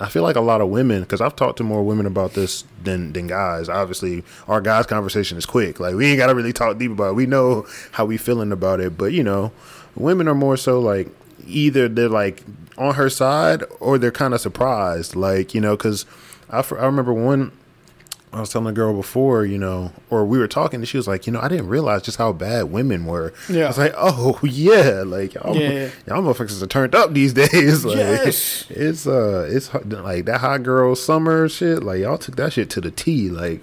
I 0.00 0.08
feel 0.08 0.22
like 0.22 0.36
a 0.36 0.40
lot 0.40 0.60
of 0.60 0.68
women, 0.68 1.02
because 1.02 1.20
I've 1.20 1.36
talked 1.36 1.58
to 1.58 1.64
more 1.64 1.82
women 1.82 2.06
about 2.06 2.34
this 2.34 2.64
than 2.82 3.12
than 3.12 3.26
guys. 3.26 3.68
Obviously, 3.68 4.24
our 4.48 4.60
guys' 4.60 4.86
conversation 4.86 5.38
is 5.38 5.46
quick. 5.46 5.80
Like, 5.80 5.94
we 5.94 6.06
ain't 6.06 6.18
got 6.18 6.28
to 6.28 6.34
really 6.34 6.52
talk 6.52 6.78
deep 6.78 6.90
about 6.90 7.10
it. 7.10 7.14
We 7.14 7.26
know 7.26 7.66
how 7.92 8.04
we 8.04 8.16
feeling 8.16 8.52
about 8.52 8.80
it. 8.80 8.96
But, 8.96 9.12
you 9.12 9.22
know, 9.22 9.52
women 9.94 10.28
are 10.28 10.34
more 10.34 10.56
so 10.56 10.80
like 10.80 11.08
either 11.46 11.88
they're 11.88 12.08
like 12.08 12.42
on 12.78 12.94
her 12.94 13.08
side 13.08 13.62
or 13.80 13.98
they're 13.98 14.10
kind 14.10 14.34
of 14.34 14.40
surprised. 14.40 15.14
Like, 15.14 15.54
you 15.54 15.60
know, 15.60 15.76
because 15.76 16.06
I, 16.50 16.58
I 16.58 16.86
remember 16.86 17.12
one. 17.12 17.52
I 18.34 18.40
was 18.40 18.50
telling 18.50 18.66
a 18.68 18.72
girl 18.72 18.92
before, 18.94 19.46
you 19.46 19.58
know, 19.58 19.92
or 20.10 20.24
we 20.24 20.38
were 20.38 20.48
talking, 20.48 20.80
and 20.80 20.88
she 20.88 20.96
was 20.96 21.06
like, 21.06 21.26
you 21.26 21.32
know, 21.32 21.40
I 21.40 21.48
didn't 21.48 21.68
realize 21.68 22.02
just 22.02 22.18
how 22.18 22.32
bad 22.32 22.64
women 22.64 23.06
were. 23.06 23.32
Yeah. 23.48 23.64
I 23.64 23.68
was 23.68 23.78
like, 23.78 23.94
oh 23.96 24.38
yeah, 24.42 25.04
like 25.06 25.34
y'all, 25.34 25.56
Yeah. 25.56 25.90
y'all 26.06 26.22
motherfuckers 26.22 26.60
are 26.62 26.66
turned 26.66 26.94
up 26.94 27.14
these 27.14 27.32
days. 27.44 27.84
Like, 27.84 27.96
Yes. 27.96 28.66
it's 28.70 29.06
uh, 29.06 29.48
it's 29.50 29.72
like 29.72 30.24
that 30.24 30.40
hot 30.40 30.62
girl 30.64 30.94
summer 30.96 31.48
shit. 31.48 31.82
Like 31.82 32.00
y'all 32.00 32.18
took 32.18 32.36
that 32.36 32.52
shit 32.52 32.70
to 32.70 32.80
the 32.80 32.90
T. 32.90 33.30
Like, 33.30 33.60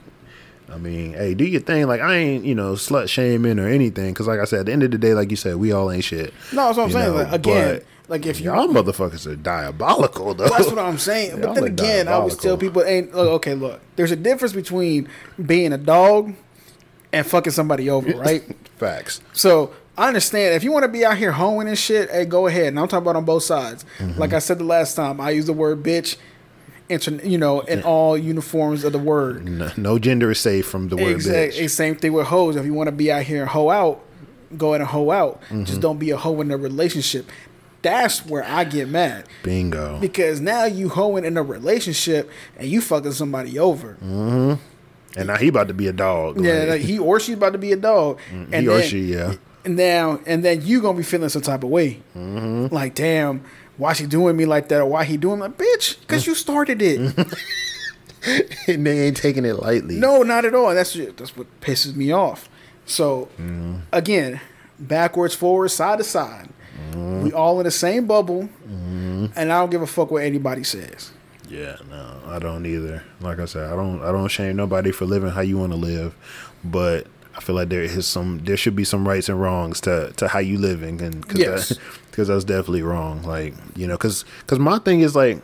I 0.72 0.78
mean, 0.78 1.14
hey, 1.14 1.34
do 1.34 1.46
your 1.46 1.62
thing. 1.62 1.88
Like 1.88 2.02
I 2.02 2.16
ain't, 2.16 2.46
you 2.46 2.56
know, 2.56 2.74
slut 2.74 3.10
shaming 3.10 3.60
or 3.60 3.68
anything. 3.68 4.14
Because 4.14 4.28
like 4.28 4.40
I 4.40 4.46
said, 4.46 4.62
at 4.62 4.66
the 4.68 4.72
end 4.72 4.84
of 4.84 4.92
the 4.92 4.98
day, 4.98 5.14
like 5.14 5.30
you 5.30 5.36
said, 5.36 5.58
we 5.58 5.72
all 5.72 5.92
ain't 5.92 6.04
shit. 6.04 6.34
No, 6.54 6.66
that's 6.66 6.78
what 6.78 6.84
I'm 6.86 6.92
saying. 6.92 7.08
know, 7.12 7.16
Like, 7.24 7.34
again, 7.34 7.76
but 7.76 7.86
like 8.08 8.26
if 8.26 8.40
you 8.40 8.46
y'all 8.46 8.68
motherfuckers 8.68 9.26
are 9.26 9.36
diabolical 9.36 10.34
though. 10.34 10.50
That's 10.50 10.68
what 10.68 10.80
I'm 10.80 10.98
saying. 10.98 11.32
Y'all 11.42 11.42
But 11.42 11.56
then 11.56 11.64
again, 11.66 12.08
I 12.08 12.14
always 12.14 12.38
tell 12.38 12.58
people, 12.58 12.84
"Ain't 12.84 13.14
look, 13.14 13.30
okay. 13.34 13.54
Look, 13.56 13.80
there's 13.96 14.12
a 14.12 14.16
difference 14.16 14.54
between 14.54 15.08
being 15.46 15.74
a 15.74 15.78
dog 15.78 16.34
and 17.14 17.26
fucking 17.26 17.54
somebody 17.54 17.90
over, 17.90 18.12
right? 18.18 18.44
Facts. 18.78 19.22
so 19.34 19.74
I 19.98 20.08
understand 20.08 20.56
if 20.56 20.64
you 20.64 20.72
want 20.72 20.84
to 20.84 20.90
be 20.90 21.06
out 21.06 21.18
here 21.18 21.32
hoeing 21.32 21.68
and 21.68 21.78
shit. 21.78 22.10
Hey, 22.10 22.26
go 22.26 22.48
ahead. 22.48 22.68
And 22.68 22.80
I'm 22.80 22.88
talking 22.88 23.04
about 23.04 23.16
on 23.18 23.26
both 23.26 23.44
sides. 23.44 23.86
Mm-hmm. 24.00 24.20
Like 24.20 24.34
I 24.34 24.40
said 24.40 24.58
the 24.58 24.64
last 24.64 24.96
time, 24.96 25.22
I 25.22 25.32
used 25.32 25.48
the 25.48 25.54
word 25.54 25.84
bitch, 25.84 26.18
inter- 26.92 27.26
you 27.26 27.38
know, 27.38 27.62
in 27.62 27.82
all 27.84 28.18
uniforms 28.18 28.84
of 28.84 28.92
the 28.92 29.00
word. 29.00 29.46
No, 29.48 29.72
no 29.78 30.00
gender 30.00 30.32
is 30.32 30.39
safe 30.39 30.68
from 30.68 30.89
the 30.89 30.96
word 30.98 31.12
Exactly. 31.16 31.64
bitch. 31.66 31.70
Same 31.70 31.96
thing 31.96 32.14
with 32.14 32.28
hoes. 32.28 32.56
If 32.56 32.66
you 32.66 32.74
want 32.74 32.88
to 32.88 32.92
be 32.92 33.12
out 33.12 33.24
here 33.24 33.42
and 33.42 33.50
hoe 33.50 33.70
out, 33.70 34.02
go 34.58 34.70
ahead 34.70 34.82
and 34.82 34.89
hoe 34.89 35.12
out. 35.12 35.42
Mm-hmm. 35.44 35.64
Just 35.64 35.82
don't 35.82 35.98
be 35.98 36.12
a 36.12 36.18
hoe 36.18 36.39
in 36.42 36.52
a 36.52 36.58
relationship. 36.58 37.30
That's 37.82 38.24
where 38.28 38.44
I 38.44 38.64
get 38.66 38.89
mad. 38.89 39.26
Bingo. 39.42 39.98
Because 40.00 40.39
now 40.39 40.66
you 40.66 40.89
hoeing 40.89 41.26
in 41.26 41.36
a 41.36 41.42
relationship 41.42 42.30
and 42.58 42.68
you 42.70 42.80
fucking 42.80 43.14
somebody 43.14 43.58
over. 43.58 43.98
And 44.02 45.28
now 45.28 45.38
he 45.38 45.48
about 45.48 45.68
to 45.68 45.74
be 45.74 45.88
a 45.88 45.94
dog. 45.94 46.44
Yeah, 46.44 46.66
like, 46.70 46.82
he 46.82 47.00
or 47.00 47.20
she's 47.20 47.36
about 47.36 47.54
to 47.54 47.58
be 47.58 47.72
a 47.72 47.76
dog. 47.78 48.20
and 48.32 48.54
he 48.54 48.68
or 48.68 48.82
she, 48.82 49.02
yeah. 49.14 49.34
And 49.66 49.76
now 49.76 50.20
and 50.26 50.44
then 50.44 50.66
you 50.66 50.82
gonna 50.82 50.98
be 50.98 51.04
feeling 51.04 51.30
some 51.30 51.42
type 51.42 51.64
of 51.64 51.70
way. 51.70 52.02
Mm-hmm. 52.16 52.74
Like, 52.74 52.96
damn, 52.96 53.44
why 53.82 53.94
she 53.94 54.06
doing 54.06 54.36
me 54.38 54.46
like 54.46 54.68
that 54.70 54.80
or 54.82 54.86
why 54.86 55.04
he 55.04 55.18
doing 55.18 55.40
like 55.40 55.58
bitch? 55.58 56.00
Because 56.02 56.28
you 56.28 56.36
started 56.36 56.82
it. 56.82 57.00
and 58.68 58.86
they 58.86 59.08
ain't 59.08 59.18
taking 59.18 59.46
it 59.46 59.54
lightly. 59.56 59.96
no, 59.96 60.22
not 60.24 60.46
at 60.46 60.54
all. 60.54 60.74
That's 60.76 60.94
that's 60.94 61.36
what 61.36 61.48
pisses 61.62 61.96
me 61.96 62.12
off. 62.12 62.48
So 62.86 63.30
Mm-hmm. 63.40 63.78
again, 63.92 64.40
backwards, 64.80 65.34
forward 65.34 65.70
side 65.70 65.98
to 65.98 66.04
side. 66.04 66.50
Mm-hmm. 66.92 67.24
We 67.24 67.34
all 67.34 67.60
in 67.60 67.64
the 67.66 67.72
same 67.72 68.06
bubble, 68.06 68.50
and 68.68 69.52
I 69.52 69.60
don't 69.60 69.70
give 69.70 69.82
a 69.82 69.88
fuck 69.88 70.12
what 70.12 70.24
anybody 70.24 70.64
says. 70.64 71.12
Yeah, 71.50 71.78
no, 71.90 72.20
I 72.28 72.40
don't 72.40 72.66
either. 72.66 73.04
Like 73.20 73.40
I 73.40 73.46
said, 73.46 73.72
I 73.72 73.76
don't 73.76 74.02
I 74.04 74.12
don't 74.12 74.28
shame 74.30 74.56
nobody 74.56 74.92
for 74.92 75.06
living 75.06 75.30
how 75.32 75.42
you 75.42 75.58
want 75.58 75.72
to 75.74 75.78
live, 75.78 76.16
but 76.64 77.08
I 77.42 77.44
feel 77.44 77.56
like 77.56 77.70
there 77.70 77.82
is 77.82 78.06
some 78.06 78.39
there 78.46 78.56
should 78.56 78.76
be 78.76 78.84
some 78.84 79.08
rights 79.08 79.28
and 79.28 79.42
wrongs 79.42 79.82
to 79.82 80.14
to 80.18 80.28
how 80.28 80.38
you 80.38 80.60
living 80.60 81.02
and 81.02 81.28
cause 81.28 81.39
Yes. 81.39 81.70
that, 81.70 81.80
cause 82.12 82.28
that's 82.28 82.44
definitely 82.44 82.84
wrong. 82.84 83.24
Like, 83.24 83.56
you 83.76 83.88
know, 83.88 83.98
cuz 83.98 84.26
cuz 84.46 84.60
my 84.60 84.78
thing 84.78 85.02
is 85.02 85.16
like 85.16 85.42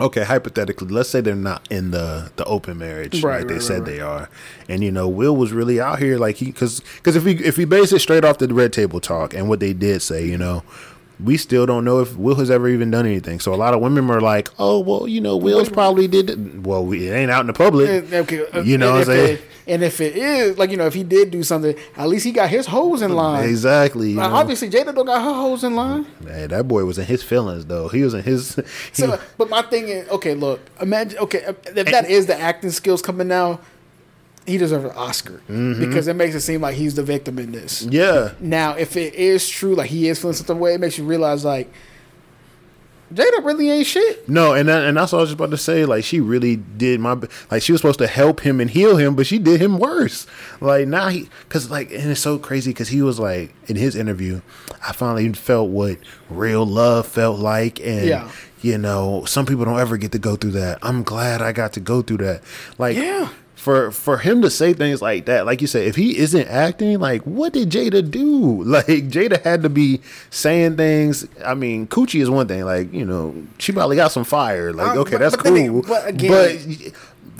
okay, 0.00 0.22
hypothetically, 0.22 0.86
let's 0.88 1.08
say 1.08 1.20
they're 1.20 1.34
not 1.34 1.66
in 1.70 1.90
the 1.92 2.30
the 2.36 2.44
open 2.44 2.76
marriage 2.78 3.22
Right, 3.24 3.38
like 3.38 3.48
they 3.48 3.54
right, 3.54 3.62
said 3.62 3.78
right, 3.80 3.86
they 3.86 4.00
are. 4.00 4.28
And 4.68 4.84
you 4.84 4.92
know, 4.92 5.08
Will 5.08 5.34
was 5.34 5.50
really 5.52 5.80
out 5.80 5.98
here 5.98 6.18
like 6.18 6.36
he 6.36 6.52
cuz 6.52 6.82
cuz 7.02 7.16
if 7.16 7.24
we 7.24 7.32
if 7.42 7.56
we 7.56 7.64
base 7.64 7.90
it 7.92 8.00
straight 8.00 8.24
off 8.24 8.36
the 8.36 8.46
red 8.52 8.72
table 8.74 9.00
talk 9.00 9.32
and 9.32 9.48
what 9.48 9.60
they 9.60 9.72
did 9.72 10.02
say, 10.02 10.26
you 10.26 10.36
know, 10.36 10.62
we 11.22 11.36
still 11.36 11.66
don't 11.66 11.84
know 11.84 12.00
if 12.00 12.16
Will 12.16 12.36
has 12.36 12.50
ever 12.50 12.68
even 12.68 12.90
done 12.90 13.06
anything. 13.06 13.40
So 13.40 13.52
a 13.52 13.56
lot 13.56 13.74
of 13.74 13.80
women 13.80 14.08
are 14.10 14.20
like, 14.20 14.48
"Oh, 14.58 14.78
well, 14.80 15.08
you 15.08 15.20
know, 15.20 15.36
Will's 15.36 15.68
probably 15.68 16.06
did." 16.08 16.30
It. 16.30 16.38
Well, 16.62 16.84
we, 16.84 17.08
it 17.08 17.12
ain't 17.12 17.30
out 17.30 17.40
in 17.40 17.46
the 17.48 17.52
public. 17.52 17.88
Okay, 18.12 18.46
uh, 18.52 18.62
You 18.62 18.78
know 18.78 18.96
and 18.96 18.98
what 18.98 19.08
I'm 19.08 19.14
if 19.20 19.26
saying? 19.26 19.36
it- 19.38 19.42
and 19.68 19.82
if 19.84 20.00
it 20.00 20.16
is 20.16 20.56
like 20.56 20.70
you 20.70 20.78
know, 20.78 20.86
if 20.86 20.94
he 20.94 21.02
did 21.04 21.30
do 21.30 21.42
something, 21.42 21.76
at 21.94 22.08
least 22.08 22.24
he 22.24 22.32
got 22.32 22.48
his 22.48 22.64
hoes 22.66 23.02
in 23.02 23.12
line. 23.14 23.46
Exactly. 23.46 24.14
Know? 24.14 24.22
obviously, 24.22 24.70
Jada 24.70 24.94
don't 24.94 25.04
got 25.04 25.22
her 25.22 25.34
hoes 25.34 25.62
in 25.62 25.76
line. 25.76 26.06
Hey, 26.26 26.46
that 26.46 26.66
boy 26.66 26.86
was 26.86 26.96
in 26.98 27.04
his 27.04 27.22
feelings 27.22 27.66
though. 27.66 27.88
He 27.88 28.02
was 28.02 28.14
in 28.14 28.22
his. 28.22 28.54
he- 28.56 28.62
So, 28.92 29.20
but 29.36 29.50
my 29.50 29.60
thing 29.60 29.88
is, 29.88 30.08
okay, 30.08 30.32
look, 30.34 30.60
imagine, 30.80 31.18
okay, 31.18 31.40
if 31.66 31.84
that 31.90 32.08
is 32.08 32.24
the 32.24 32.40
acting 32.40 32.70
skills 32.70 33.02
coming 33.02 33.28
now, 33.28 33.60
he 34.48 34.58
deserves 34.58 34.84
an 34.86 34.90
Oscar 34.96 35.40
Mm-hmm. 35.48 35.78
because 35.88 36.08
it 36.08 36.14
makes 36.16 36.34
it 36.34 36.40
seem 36.40 36.60
like 36.62 36.74
he's 36.74 36.94
the 36.94 37.02
victim 37.02 37.38
in 37.38 37.52
this. 37.52 37.82
yeah. 37.82 38.32
Now, 38.40 38.72
if 38.72 38.96
it 38.96 39.14
is 39.14 39.48
true, 39.48 39.74
like 39.74 39.90
he 39.90 40.08
is 40.08 40.18
feeling 40.18 40.34
some 40.34 40.58
way, 40.58 40.74
it 40.74 40.80
makes 40.80 40.98
you 40.98 41.04
realize 41.04 41.44
like 41.44 41.70
Jada 43.12 43.42
really 43.42 43.70
ain't 43.70 43.86
shit. 43.86 44.28
No, 44.28 44.52
and 44.52 44.68
that, 44.68 44.84
and 44.84 44.94
that's 44.98 45.12
what 45.12 45.18
I 45.18 45.22
was 45.22 45.30
just 45.30 45.38
about 45.38 45.50
to 45.52 45.56
say. 45.56 45.86
Like 45.86 46.04
she 46.04 46.20
really 46.20 46.56
did 46.56 47.00
my 47.00 47.16
like 47.50 47.62
she 47.62 47.72
was 47.72 47.80
supposed 47.80 48.00
to 48.00 48.06
help 48.06 48.40
him 48.40 48.60
and 48.60 48.68
heal 48.68 48.98
him, 48.98 49.16
but 49.16 49.26
she 49.26 49.38
did 49.38 49.62
him 49.62 49.78
worse. 49.78 50.26
Like 50.60 50.86
now 50.88 51.08
he 51.08 51.30
because 51.48 51.70
like 51.70 51.90
and 51.90 52.10
it's 52.10 52.20
so 52.20 52.38
crazy 52.38 52.70
because 52.70 52.88
he 52.88 53.00
was 53.00 53.18
like 53.18 53.54
in 53.66 53.76
his 53.76 53.96
interview, 53.96 54.42
I 54.86 54.92
finally 54.92 55.32
felt 55.32 55.70
what 55.70 55.96
real 56.28 56.66
love 56.66 57.06
felt 57.06 57.38
like, 57.38 57.80
and 57.80 58.06
Yeah. 58.06 58.30
you 58.60 58.76
know 58.76 59.24
some 59.24 59.46
people 59.46 59.64
don't 59.64 59.80
ever 59.80 59.96
get 59.96 60.12
to 60.12 60.18
go 60.18 60.36
through 60.36 60.50
that. 60.52 60.78
I'm 60.82 61.02
glad 61.02 61.40
I 61.40 61.52
got 61.52 61.72
to 61.74 61.80
go 61.80 62.02
through 62.02 62.18
that. 62.18 62.42
Like 62.76 62.98
Yeah. 62.98 63.30
For, 63.58 63.90
for 63.90 64.18
him 64.18 64.40
to 64.42 64.50
say 64.50 64.72
things 64.72 65.02
like 65.02 65.26
that, 65.26 65.44
like 65.44 65.60
you 65.60 65.66
said, 65.66 65.82
if 65.88 65.96
he 65.96 66.16
isn't 66.16 66.46
acting, 66.46 67.00
like 67.00 67.22
what 67.22 67.52
did 67.52 67.70
Jada 67.70 68.08
do? 68.08 68.62
Like 68.64 68.86
Jada 68.86 69.42
had 69.42 69.62
to 69.64 69.68
be 69.68 70.00
saying 70.30 70.76
things. 70.76 71.26
I 71.44 71.54
mean, 71.54 71.88
Coochie 71.88 72.20
is 72.20 72.30
one 72.30 72.46
thing. 72.46 72.64
Like 72.64 72.92
you 72.92 73.04
know, 73.04 73.34
she 73.58 73.72
probably 73.72 73.96
got 73.96 74.12
some 74.12 74.22
fire. 74.24 74.72
Like 74.72 74.92
Um, 74.92 74.98
okay, 74.98 75.12
but- 75.12 75.18
that's 75.18 75.36
but 75.36 75.44
cool. 75.44 75.82
but 75.82 76.06
again- 76.08 76.30
but 76.30 76.92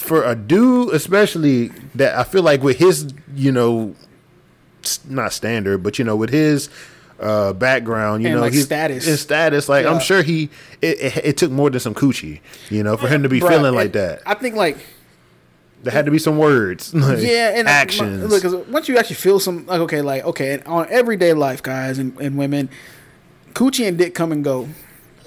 for 0.02 0.24
a 0.24 0.34
dude, 0.34 0.92
especially 0.92 1.68
that 1.94 2.16
I 2.18 2.24
feel 2.24 2.42
like 2.42 2.62
with 2.64 2.78
his, 2.78 3.12
you 3.36 3.52
know, 3.52 3.94
not 5.08 5.32
standard, 5.32 5.82
but 5.82 5.98
you 6.00 6.04
know, 6.04 6.16
with 6.16 6.30
his 6.30 6.68
uh 7.20 7.52
background, 7.52 8.22
you 8.22 8.28
And, 8.28 8.36
know, 8.36 8.42
like, 8.42 8.52
his 8.52 8.64
status. 8.64 9.04
his 9.04 9.20
status. 9.20 9.68
Like 9.68 9.84
Yeah. 9.84 9.92
I'm 9.92 10.00
sure 10.00 10.22
he, 10.22 10.50
it, 10.82 10.98
it, 11.00 11.16
it 11.24 11.36
took 11.36 11.50
more 11.52 11.70
than 11.70 11.80
some 11.80 11.94
coochie, 11.94 12.40
you 12.70 12.82
know, 12.82 12.96
for 12.96 13.06
him 13.08 13.22
to 13.22 13.28
be 13.28 13.40
Bruh, 13.40 13.48
feeling 13.50 13.74
like 13.74 13.92
that. 13.92 14.22
I 14.26 14.34
think 14.34 14.54
like 14.56 14.78
There 15.82 15.92
had 15.92 16.06
to 16.06 16.10
be 16.10 16.18
some 16.18 16.38
words, 16.38 16.92
like, 16.94 17.20
yeah, 17.20 17.52
and 17.58 17.68
uh, 17.68 17.70
actions. 17.70 18.30
Look, 18.30 18.42
'cause 18.42 18.54
once 18.68 18.88
you 18.88 18.98
actually 18.98 19.16
feel 19.16 19.38
some 19.38 19.64
like 19.66 19.80
okay, 19.82 20.02
like 20.02 20.24
okay, 20.24 20.54
and 20.54 20.64
on 20.64 20.86
everyday 20.90 21.32
life, 21.34 21.62
guys 21.62 21.98
and, 21.98 22.18
and 22.20 22.36
women, 22.36 22.68
coochie 23.52 23.86
and 23.86 23.96
dick 23.96 24.14
come 24.14 24.32
and 24.32 24.42
go, 24.42 24.68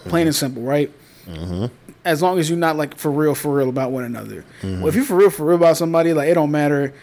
plain 0.06 0.28
and 0.28 0.36
simple, 0.36 0.62
right? 0.64 0.92
Mm-hmm. 1.26 1.66
As 2.04 2.22
long 2.22 2.38
as 2.40 2.50
you're 2.50 2.60
not 2.60 2.76
like 2.76 2.98
for 2.98 3.12
real, 3.12 3.34
for 3.36 3.54
real 3.56 3.70
about 3.70 3.92
one 3.92 4.04
another. 4.04 4.44
Mm-hmm. 4.62 4.82
Well, 4.82 4.90
if 4.90 4.96
you're 4.96 5.06
for 5.06 5.16
real, 5.16 5.30
for 5.30 5.46
real 5.46 5.56
about 5.58 5.78
somebody, 5.78 6.14
like 6.14 6.28
it 6.30 6.34
don't 6.34 6.52
matter 6.52 6.94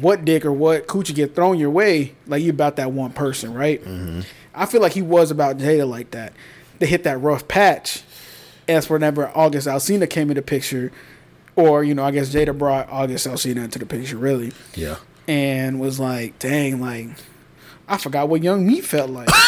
what 0.00 0.24
dick 0.24 0.44
or 0.44 0.52
what 0.52 0.86
coochie 0.88 1.14
get 1.14 1.34
thrown 1.34 1.58
your 1.58 1.70
way, 1.70 2.14
like 2.26 2.42
you 2.42 2.50
about 2.50 2.76
that 2.76 2.92
one 2.92 3.12
person, 3.12 3.54
right? 3.54 3.82
Mm-hmm. 3.84 4.20
I 4.54 4.66
feel 4.66 4.80
like 4.80 4.92
he 4.92 5.02
was 5.02 5.30
about 5.30 5.58
Jada 5.58 5.88
like 5.88 6.10
that. 6.10 6.32
They 6.78 6.86
hit 6.86 7.04
that 7.04 7.18
rough 7.18 7.46
patch. 7.46 8.02
As 8.66 8.90
whenever 8.90 9.28
August 9.34 9.66
Alsina 9.66 10.08
came 10.10 10.28
into 10.30 10.42
picture, 10.42 10.92
or 11.58 11.82
you 11.82 11.94
know, 11.94 12.04
I 12.04 12.10
guess 12.12 12.30
Jada 12.32 12.56
brought 12.56 12.88
August 12.88 13.26
Alsina 13.26 13.64
into 13.64 13.78
the 13.80 13.86
picture, 13.86 14.16
really 14.16 14.52
yeah. 14.74 14.96
and 15.26 15.80
was 15.80 15.98
like, 15.98 16.38
"Dang, 16.38 16.80
like 16.80 17.08
I 17.88 17.98
forgot 17.98 18.28
what 18.28 18.42
young 18.42 18.66
me 18.66 18.80
felt 18.80 19.10
like." 19.10 19.28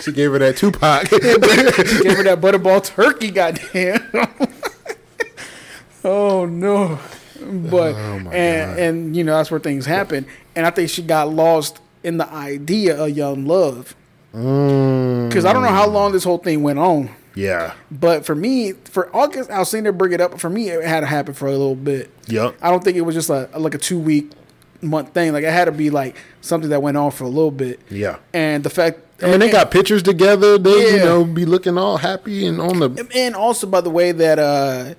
She 0.00 0.12
gave 0.12 0.32
her 0.32 0.38
that 0.38 0.56
Tupac. 0.56 1.08
she 1.08 2.02
gave 2.02 2.16
her 2.16 2.22
that 2.24 2.40
butterball 2.40 2.84
turkey, 2.84 3.30
goddamn. 3.30 4.08
oh 6.04 6.46
no, 6.46 6.98
but 7.40 7.94
Oh, 7.94 7.98
and 7.98 8.30
God. 8.30 8.78
and 8.78 9.16
you 9.16 9.22
know 9.24 9.36
that's 9.36 9.50
where 9.50 9.60
things 9.60 9.86
happen, 9.86 10.26
and 10.56 10.66
I 10.66 10.70
think 10.70 10.88
she 10.90 11.02
got 11.02 11.28
lost 11.30 11.80
in 12.02 12.16
the 12.16 12.28
idea 12.32 13.00
of 13.02 13.10
young 13.10 13.46
love 13.46 13.94
Mm, 14.34 15.28
because 15.28 15.44
I 15.44 15.52
don't 15.52 15.62
know 15.62 15.68
how 15.68 15.86
long 15.86 16.12
this 16.12 16.24
whole 16.24 16.38
thing 16.38 16.62
went 16.62 16.78
on. 16.78 17.10
Yeah. 17.34 17.74
But 17.90 18.24
for 18.26 18.34
me, 18.34 18.72
for 18.72 19.14
August 19.14 19.50
Alsina 19.50 19.96
bring 19.96 20.12
it 20.12 20.20
up. 20.20 20.38
For 20.38 20.50
me, 20.50 20.68
it 20.70 20.84
had 20.84 21.00
to 21.00 21.06
happen 21.06 21.34
for 21.34 21.46
a 21.46 21.52
little 21.52 21.74
bit. 21.74 22.10
Yep. 22.26 22.56
I 22.60 22.70
don't 22.70 22.82
think 22.84 22.96
it 22.96 23.02
was 23.02 23.14
just 23.14 23.30
a 23.30 23.48
like 23.56 23.74
a 23.74 23.78
two 23.78 23.98
week 23.98 24.32
month 24.82 25.14
thing. 25.14 25.32
Like 25.32 25.44
it 25.44 25.52
had 25.52 25.66
to 25.66 25.72
be 25.72 25.90
like 25.90 26.16
something 26.40 26.70
that 26.70 26.82
went 26.82 26.96
on 26.96 27.10
for 27.10 27.24
a 27.24 27.28
little 27.28 27.50
bit. 27.50 27.80
Yeah. 27.90 28.18
And 28.34 28.64
the 28.64 28.70
fact, 28.70 29.00
I 29.22 29.26
mean, 29.30 29.40
they 29.40 29.50
got 29.50 29.70
pictures 29.70 30.02
together. 30.02 30.58
They, 30.58 30.94
you 30.94 30.98
know, 30.98 31.24
be 31.24 31.44
looking 31.46 31.78
all 31.78 31.96
happy 31.98 32.44
and 32.46 32.60
on 32.60 32.80
the. 32.80 33.08
and 33.14 33.34
also 33.36 33.66
by 33.66 33.80
the 33.80 33.90
way 33.90 34.12
that 34.12 34.38
uh 34.38 34.94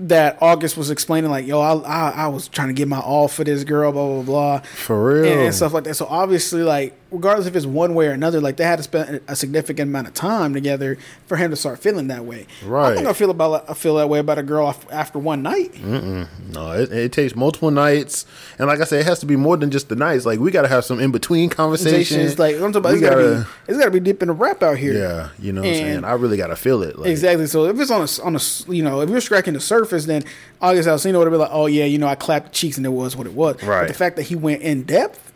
that 0.00 0.38
August 0.40 0.76
was 0.76 0.90
explaining 0.90 1.30
like, 1.30 1.46
yo, 1.46 1.60
I, 1.60 1.74
I 1.74 2.10
I 2.10 2.26
was 2.28 2.48
trying 2.48 2.68
to 2.68 2.74
get 2.74 2.86
my 2.88 3.00
all 3.00 3.26
for 3.28 3.42
this 3.44 3.64
girl, 3.64 3.90
blah 3.92 4.06
blah 4.06 4.22
blah, 4.22 4.58
For 4.60 5.14
real. 5.22 5.24
and, 5.32 5.40
and 5.42 5.54
stuff 5.54 5.72
like 5.72 5.84
that. 5.84 5.94
So 5.94 6.06
obviously, 6.06 6.62
like, 6.62 6.97
regardless 7.10 7.46
if 7.46 7.56
it's 7.56 7.66
one 7.66 7.94
way 7.94 8.06
or 8.08 8.12
another, 8.12 8.40
like 8.40 8.56
they 8.56 8.64
had 8.64 8.76
to 8.76 8.82
spend 8.82 9.20
a 9.28 9.34
significant 9.36 9.88
amount 9.88 10.06
of 10.08 10.14
time 10.14 10.52
together 10.54 10.98
for 11.26 11.36
him 11.36 11.50
to 11.50 11.56
start 11.56 11.78
feeling 11.78 12.08
that 12.08 12.24
way. 12.24 12.46
Right. 12.64 12.88
I'm 12.90 12.94
not 12.96 13.02
gonna 13.04 13.14
feel 13.14 13.30
about 13.30 13.68
I 13.70 13.74
feel 13.74 13.96
that 13.96 14.08
way 14.08 14.18
about 14.18 14.38
a 14.38 14.42
girl 14.42 14.74
after 14.90 15.18
one 15.18 15.42
night. 15.42 15.74
No, 15.82 16.72
it, 16.72 16.92
it 16.92 17.12
takes 17.12 17.34
multiple 17.36 17.70
nights, 17.70 18.26
and 18.58 18.66
like 18.68 18.80
I 18.80 18.84
said, 18.84 19.00
it 19.00 19.06
has 19.06 19.20
to 19.20 19.26
be 19.26 19.36
more 19.36 19.56
than 19.56 19.70
just 19.70 19.88
the 19.88 19.96
nights. 19.96 20.26
Like 20.26 20.38
we 20.38 20.50
got 20.50 20.62
to 20.62 20.68
have 20.68 20.84
some 20.84 21.00
in 21.00 21.10
between 21.12 21.50
conversations. 21.50 22.38
Like 22.38 22.56
I'm 22.56 22.72
talking 22.72 22.76
about, 22.76 22.92
We 22.92 22.98
it's 22.98 23.08
gotta, 23.08 23.22
gotta- 23.22 23.46
be 23.66 23.72
it's 23.72 23.78
gotta 23.78 23.90
be 23.90 24.00
deep 24.00 24.22
in 24.22 24.28
the 24.28 24.34
rap 24.34 24.62
out 24.62 24.76
here. 24.78 24.92
yeah, 24.94 25.28
you 25.38 25.52
know 25.52 25.60
what 25.62 25.68
I'm 25.68 25.74
saying. 25.74 25.96
And- 25.98 26.06
I 26.06 26.12
really 26.12 26.36
got 26.36 26.48
to 26.48 26.56
feel 26.56 26.82
it. 26.82 26.98
Like, 26.98 27.10
Exactly. 27.10 27.46
So 27.46 27.66
if 27.66 27.78
it's 27.80 27.90
on 27.90 28.02
a 28.02 28.26
on 28.26 28.36
a 28.36 28.72
you 28.72 28.82
know 28.82 29.00
if 29.00 29.10
you're 29.10 29.20
scratching 29.20 29.54
the 29.54 29.60
surface, 29.60 30.06
then 30.06 30.24
August 30.60 30.88
Alsina 30.88 31.18
would 31.18 31.24
have 31.26 31.32
been 31.32 31.40
like, 31.40 31.50
oh 31.52 31.66
yeah, 31.66 31.84
you 31.84 31.98
know 31.98 32.06
I 32.08 32.14
clapped 32.14 32.52
cheeks 32.52 32.76
and 32.76 32.86
it 32.86 32.90
was 32.90 33.16
what 33.16 33.26
it 33.26 33.34
was. 33.34 33.56
But 33.56 33.66
Right. 33.66 33.88
the 33.88 33.94
fact 33.94 34.16
that 34.16 34.22
he 34.24 34.34
went 34.36 34.62
in 34.62 34.82
depth, 34.82 35.27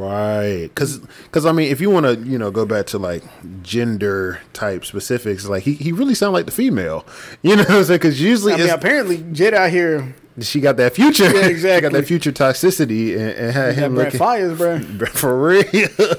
Right, 0.00 0.62
because 0.62 1.00
cuz 1.30 1.44
I 1.44 1.52
mean, 1.52 1.70
if 1.70 1.80
you 1.80 1.90
want 1.90 2.06
to, 2.06 2.16
you 2.16 2.38
know, 2.38 2.50
go 2.50 2.64
back 2.64 2.86
to 2.86 2.98
like 2.98 3.22
gender 3.62 4.40
type 4.52 4.84
specifics, 4.84 5.46
like 5.46 5.64
he, 5.64 5.74
he 5.74 5.92
really 5.92 6.14
sounded 6.14 6.32
like 6.32 6.46
the 6.46 6.52
female, 6.52 7.04
you 7.42 7.56
know 7.56 7.62
what 7.62 7.70
I'm 7.70 7.84
saying? 7.84 7.98
Because 7.98 8.20
usually 8.20 8.54
I 8.54 8.56
mean, 8.56 8.70
apparently 8.70 9.24
Jed 9.32 9.54
out 9.54 9.70
here 9.70 10.14
she 10.40 10.60
got 10.60 10.76
that 10.78 10.94
future, 10.94 11.24
Yeah, 11.24 11.30
she 11.32 11.40
got 11.40 11.50
exactly. 11.50 11.88
that 11.90 12.06
future 12.06 12.32
toxicity, 12.32 13.12
and, 13.12 13.30
and 13.30 13.52
had 13.52 13.74
got 13.74 13.84
him 13.84 13.96
looking 13.96 14.18
Fires, 14.18 14.56
bro. 14.56 14.78
for 15.12 15.38
real. 15.38 15.64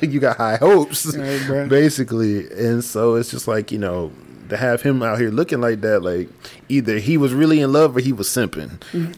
you 0.01 0.19
got 0.19 0.37
high 0.37 0.57
hopes, 0.57 1.15
Right, 1.17 1.67
basically, 1.67 2.51
and 2.51 2.83
so 2.83 3.15
it's 3.15 3.31
just 3.31 3.47
like 3.47 3.71
you 3.71 3.79
know 3.79 4.11
to 4.49 4.57
have 4.57 4.81
him 4.81 5.01
out 5.01 5.17
here 5.19 5.29
looking 5.31 5.61
like 5.61 5.81
that, 5.81 6.01
like 6.03 6.29
either 6.69 6.99
he 6.99 7.17
was 7.17 7.33
really 7.33 7.61
in 7.61 7.71
love 7.71 7.95
or 7.95 7.99
he 8.01 8.13
was 8.13 8.27
simping. 8.27 8.77
Mm. 8.91 9.15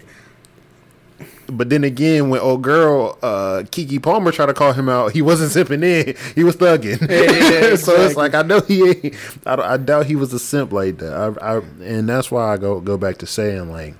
But 1.47 1.69
then 1.69 1.83
again, 1.83 2.29
when 2.29 2.39
old 2.39 2.61
girl 2.61 3.17
uh, 3.21 3.63
Keke 3.65 4.01
Palmer 4.01 4.31
tried 4.31 4.45
to 4.45 4.53
call 4.53 4.73
him 4.73 4.87
out, 4.87 5.11
he 5.11 5.21
wasn't 5.21 5.51
zipping 5.51 5.83
in; 5.83 6.15
he 6.35 6.43
was 6.43 6.55
thugging. 6.55 7.01
yeah, 7.01 7.75
so 7.75 7.93
it's 8.01 8.15
like 8.15 8.33
I 8.33 8.43
know 8.43 8.61
he 8.61 8.89
ain't. 8.89 9.15
I, 9.45 9.73
I 9.73 9.77
doubt 9.77 10.05
he 10.05 10.15
was 10.15 10.31
a 10.33 10.39
simp 10.39 10.71
like 10.71 10.99
that. 10.99 11.13
I, 11.13 11.55
I, 11.55 11.57
and 11.81 12.07
that's 12.07 12.31
why 12.31 12.53
I 12.53 12.57
go 12.57 12.79
go 12.79 12.97
back 12.97 13.17
to 13.17 13.25
saying 13.27 13.69
like, 13.69 13.95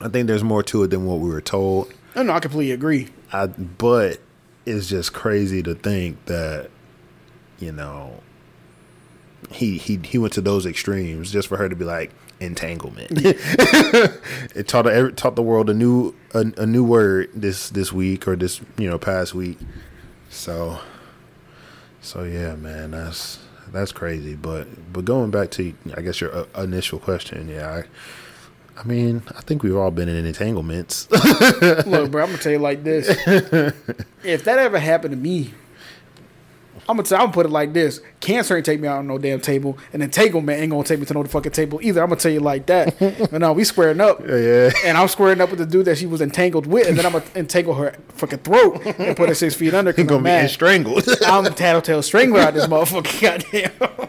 I 0.00 0.08
think 0.08 0.28
there's 0.28 0.44
more 0.44 0.62
to 0.64 0.82
it 0.84 0.88
than 0.88 1.04
what 1.04 1.20
we 1.20 1.28
were 1.28 1.42
told. 1.42 1.92
No, 2.16 2.22
no, 2.22 2.32
I 2.32 2.40
completely 2.40 2.72
agree. 2.72 3.08
I, 3.32 3.46
but 3.46 4.18
it's 4.66 4.88
just 4.88 5.12
crazy 5.12 5.62
to 5.62 5.74
think 5.74 6.24
that, 6.26 6.70
you 7.58 7.72
know, 7.72 8.20
he 9.50 9.78
he 9.78 9.98
he 10.04 10.18
went 10.18 10.32
to 10.34 10.40
those 10.40 10.66
extremes 10.66 11.30
just 11.30 11.48
for 11.48 11.56
her 11.56 11.68
to 11.68 11.76
be 11.76 11.84
like 11.84 12.12
entanglement. 12.40 13.08
it 13.12 14.66
taught 14.66 14.86
every, 14.86 15.12
taught 15.12 15.36
the 15.36 15.42
world 15.42 15.70
a 15.70 15.74
new 15.74 16.14
a, 16.34 16.52
a 16.56 16.66
new 16.66 16.82
word 16.82 17.30
this 17.34 17.70
this 17.70 17.92
week 17.92 18.26
or 18.26 18.36
this 18.36 18.60
you 18.78 18.88
know 18.88 18.98
past 18.98 19.34
week. 19.34 19.58
So, 20.30 20.78
so 22.00 22.24
yeah, 22.24 22.56
man, 22.56 22.92
that's 22.92 23.38
that's 23.70 23.92
crazy. 23.92 24.34
But 24.34 24.92
but 24.92 25.04
going 25.04 25.30
back 25.30 25.50
to 25.52 25.74
I 25.96 26.00
guess 26.00 26.20
your 26.20 26.34
uh, 26.34 26.46
initial 26.62 26.98
question, 26.98 27.48
yeah, 27.48 27.82
I 28.76 28.84
mean, 28.84 29.22
I 29.36 29.42
think 29.42 29.62
we've 29.62 29.76
all 29.76 29.90
been 29.90 30.08
in 30.08 30.24
entanglements. 30.24 31.10
Look, 31.86 32.10
bro, 32.10 32.22
I'm 32.22 32.30
gonna 32.30 32.38
tell 32.38 32.52
you 32.52 32.58
like 32.58 32.82
this: 32.82 33.08
if 34.24 34.44
that 34.44 34.58
ever 34.58 34.78
happened 34.78 35.12
to 35.12 35.18
me, 35.18 35.52
I'm 36.90 36.96
gonna, 36.96 37.08
tell, 37.08 37.18
I'm 37.18 37.26
gonna 37.26 37.32
put 37.32 37.46
it 37.46 37.50
like 37.50 37.72
this: 37.72 38.00
cancer 38.18 38.56
ain't 38.56 38.66
take 38.66 38.80
me 38.80 38.88
out 38.88 38.98
on 38.98 39.06
no 39.06 39.16
damn 39.16 39.40
table, 39.40 39.78
and 39.92 40.02
entanglement 40.02 40.60
ain't 40.60 40.70
gonna 40.70 40.82
take 40.82 40.98
me 40.98 41.06
to 41.06 41.14
no 41.14 41.22
fucking 41.22 41.52
table 41.52 41.78
either. 41.82 42.02
I'm 42.02 42.08
gonna 42.08 42.20
tell 42.20 42.32
you 42.32 42.40
like 42.40 42.66
that. 42.66 42.98
but 42.98 43.32
no, 43.32 43.50
uh, 43.50 43.52
we 43.52 43.62
squaring 43.62 44.00
up, 44.00 44.20
yeah. 44.26 44.70
and 44.84 44.98
I'm 44.98 45.06
squaring 45.06 45.40
up 45.40 45.50
with 45.50 45.60
the 45.60 45.66
dude 45.66 45.84
that 45.86 45.98
she 45.98 46.06
was 46.06 46.20
entangled 46.20 46.66
with, 46.66 46.88
and 46.88 46.98
then 46.98 47.06
I'm 47.06 47.12
gonna 47.12 47.24
entangle 47.36 47.74
her 47.74 47.94
fucking 48.08 48.40
throat 48.40 48.84
and 48.84 49.16
put 49.16 49.28
her 49.28 49.34
six 49.36 49.54
feet 49.54 49.72
under. 49.72 49.92
Cause 49.92 50.04
Gonna 50.04 50.28
I'm 50.28 50.44
be 50.44 50.48
strangled. 50.48 51.08
I'm 51.24 51.46
a 51.46 51.50
tattletale 51.50 52.02
strangler 52.02 52.40
out 52.40 52.54
this 52.54 52.66
motherfucker. 52.66 53.20
Goddamn. 53.20 54.08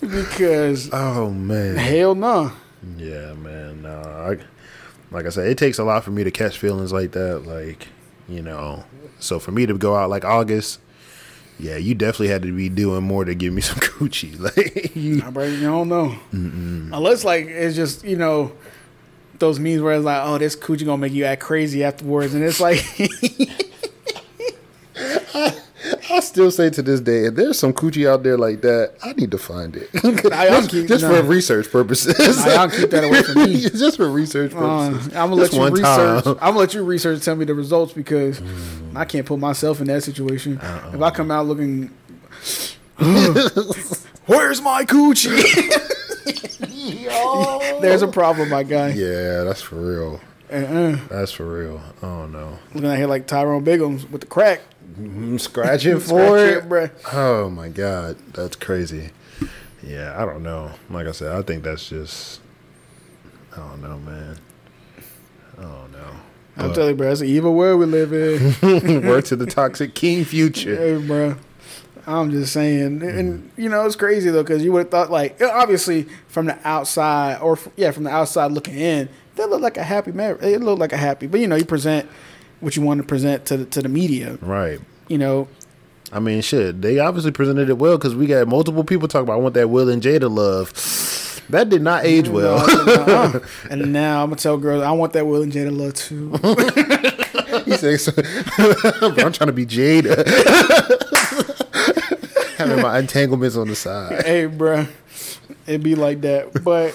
because 0.00 0.88
oh 0.92 1.30
man. 1.30 1.76
hell 1.76 2.14
no. 2.14 2.52
Yeah, 2.96 3.34
man. 3.34 3.82
No, 3.82 4.00
I, 4.00 4.38
like 5.14 5.26
I 5.26 5.28
said, 5.28 5.46
it 5.46 5.58
takes 5.58 5.78
a 5.78 5.84
lot 5.84 6.04
for 6.04 6.10
me 6.10 6.24
to 6.24 6.30
catch 6.30 6.58
feelings 6.58 6.92
like 6.92 7.12
that. 7.12 7.46
Like, 7.46 7.88
you 8.28 8.42
know, 8.42 8.84
so 9.18 9.38
for 9.38 9.52
me 9.52 9.66
to 9.66 9.76
go 9.76 9.94
out 9.94 10.10
like 10.10 10.24
August, 10.24 10.80
yeah, 11.62 11.76
you 11.76 11.94
definitely 11.94 12.28
had 12.28 12.42
to 12.42 12.52
be 12.54 12.68
doing 12.68 13.04
more 13.04 13.24
to 13.24 13.34
give 13.36 13.52
me 13.54 13.60
some 13.62 13.76
coochie. 13.80 14.32
Like, 14.42 14.96
you, 14.96 15.14
you 15.14 15.60
don't 15.62 15.88
know. 15.88 16.16
Unless 16.32 17.24
like 17.24 17.46
it's 17.46 17.76
just 17.76 18.04
you 18.04 18.16
know 18.16 18.52
those 19.38 19.58
memes 19.58 19.80
where 19.80 19.94
it's 19.94 20.04
like, 20.04 20.22
oh, 20.24 20.38
this 20.38 20.56
coochie 20.56 20.84
gonna 20.84 20.98
make 20.98 21.12
you 21.12 21.24
act 21.24 21.42
crazy 21.42 21.84
afterwards, 21.84 22.34
and 22.34 22.42
it's 22.42 22.60
like, 22.60 22.84
I 22.98 23.06
still 26.32 26.50
say 26.50 26.70
to 26.70 26.82
this 26.82 27.00
day, 27.00 27.26
if 27.26 27.34
there's 27.34 27.58
some 27.58 27.72
coochie 27.74 28.08
out 28.08 28.22
there 28.22 28.38
like 28.38 28.62
that, 28.62 28.94
I 29.02 29.12
need 29.12 29.30
to 29.32 29.38
find 29.38 29.76
it. 29.76 29.90
I- 30.32 30.48
just 30.48 30.70
keep- 30.70 30.88
just 30.88 31.04
for 31.04 31.22
research 31.22 31.70
purposes. 31.70 32.16
Y'all 32.46 32.68
keep 32.70 32.90
that 32.90 33.04
away 33.04 33.22
from 33.22 33.44
me. 33.44 33.60
just 33.68 33.98
for 33.98 34.08
research 34.10 34.52
uh, 34.54 34.58
purposes. 34.90 35.06
I'm 35.08 35.30
gonna 35.30 35.34
let 35.36 35.50
Just 35.50 35.56
you 35.56 35.68
research. 35.68 36.24
time. 36.24 36.34
I'm 36.40 36.48
gonna 36.48 36.58
let 36.58 36.74
you 36.74 36.82
research. 36.84 37.22
Tell 37.24 37.36
me 37.36 37.44
the 37.44 37.54
results 37.54 37.92
because 37.92 38.40
I 38.96 39.04
can't 39.04 39.26
put 39.26 39.38
myself 39.38 39.80
in 39.80 39.86
that 39.88 40.02
situation. 40.02 40.58
If 40.62 41.00
I 41.02 41.10
come 41.10 41.30
out 41.30 41.46
looking, 41.46 41.88
where's 44.26 44.60
my 44.62 44.84
coochie? 44.84 45.42
Yo. 46.70 47.80
There's 47.80 48.02
a 48.02 48.08
problem, 48.08 48.48
my 48.48 48.62
guy. 48.62 48.88
Yeah, 48.88 49.44
that's 49.44 49.62
for 49.62 49.76
real. 49.76 50.20
Uh-uh. 50.50 50.96
That's 51.08 51.32
for 51.32 51.44
real. 51.46 51.80
Oh 52.02 52.26
no. 52.26 52.58
Looking 52.74 52.90
out 52.90 52.96
here 52.96 53.06
like 53.06 53.26
Tyrone 53.26 53.64
Biggums 53.64 54.08
with 54.10 54.20
the 54.22 54.26
crack. 54.26 54.60
Mm-hmm. 54.92 55.24
I'm 55.24 55.38
scratching 55.38 56.00
for 56.00 56.38
it. 56.38 56.68
bro. 56.68 56.90
Oh 57.12 57.50
my 57.50 57.68
god, 57.68 58.16
that's 58.32 58.56
crazy. 58.56 59.10
Yeah, 59.82 60.14
I 60.20 60.24
don't 60.24 60.42
know. 60.42 60.70
Like 60.90 61.06
I 61.06 61.12
said, 61.12 61.32
I 61.32 61.42
think 61.42 61.64
that's 61.64 61.88
just. 61.88 62.40
I 63.52 63.56
don't 63.56 63.82
know, 63.82 63.98
man. 63.98 64.38
I 65.58 65.62
don't 65.62 65.92
know. 65.92 66.10
I'm 66.56 66.72
telling 66.72 66.90
you, 66.90 66.96
bro, 66.96 67.10
it's 67.10 67.20
an 67.20 67.28
evil 67.28 67.54
world 67.54 67.80
we 67.80 67.86
live 67.86 68.12
in. 68.12 69.02
Word 69.06 69.24
to 69.26 69.36
the 69.36 69.46
toxic 69.46 69.94
king 69.94 70.24
future. 70.24 70.76
Hey, 70.76 71.06
bro. 71.06 71.36
I'm 72.06 72.30
just 72.30 72.52
saying, 72.52 73.02
and 73.02 73.02
mm-hmm. 73.02 73.60
you 73.60 73.68
know 73.68 73.86
it's 73.86 73.94
crazy 73.94 74.28
though 74.30 74.42
because 74.42 74.64
you 74.64 74.72
would 74.72 74.80
have 74.80 74.90
thought 74.90 75.10
like 75.10 75.40
uh, 75.40 75.50
obviously 75.52 76.08
from 76.26 76.46
the 76.46 76.58
outside 76.66 77.38
or 77.40 77.52
f- 77.52 77.68
yeah 77.76 77.92
from 77.92 78.04
the 78.04 78.10
outside 78.10 78.50
looking 78.50 78.74
in, 78.74 79.08
they 79.36 79.46
look 79.46 79.60
like 79.60 79.76
a 79.76 79.84
happy 79.84 80.10
man. 80.10 80.36
It 80.42 80.60
looked 80.60 80.80
like 80.80 80.92
a 80.92 80.96
happy, 80.96 81.28
but 81.28 81.38
you 81.38 81.46
know 81.46 81.54
you 81.54 81.64
present 81.64 82.08
what 82.62 82.76
you 82.76 82.82
want 82.82 83.00
to 83.00 83.06
present 83.06 83.44
to 83.46 83.58
the, 83.58 83.64
to 83.66 83.82
the 83.82 83.88
media. 83.88 84.38
Right. 84.40 84.80
You 85.08 85.18
know, 85.18 85.48
I 86.12 86.20
mean, 86.20 86.42
shit. 86.42 86.80
They 86.82 86.98
obviously 86.98 87.32
presented 87.32 87.70
it 87.70 87.78
well 87.78 87.96
because 87.96 88.14
we 88.14 88.26
got 88.26 88.46
multiple 88.46 88.84
people 88.84 89.08
talking 89.08 89.24
about 89.24 89.34
I 89.34 89.36
want 89.36 89.54
that 89.54 89.68
Will 89.68 89.88
and 89.88 90.02
Jada 90.02 90.30
love. 90.30 90.72
That 91.48 91.68
did 91.70 91.82
not 91.82 92.04
age 92.04 92.28
well. 92.28 92.58
Uh-uh. 92.58 93.40
and 93.70 93.92
now 93.92 94.22
I'm 94.22 94.28
gonna 94.30 94.36
tell 94.40 94.58
girls 94.58 94.82
I 94.82 94.92
want 94.92 95.14
that 95.14 95.26
Will 95.26 95.42
and 95.42 95.52
Jada 95.52 95.76
love 95.76 95.94
too. 95.94 96.30
he 97.64 97.76
"Bro, 99.14 99.24
"I'm 99.24 99.32
trying 99.32 99.48
to 99.48 99.52
be 99.52 99.66
Jada." 99.66 100.26
Having 102.58 102.82
my 102.82 102.98
entanglements 102.98 103.56
on 103.56 103.68
the 103.68 103.74
side. 103.74 104.24
hey, 104.24 104.46
bro, 104.46 104.86
it'd 105.66 105.82
be 105.82 105.94
like 105.94 106.20
that, 106.20 106.62
but 106.62 106.94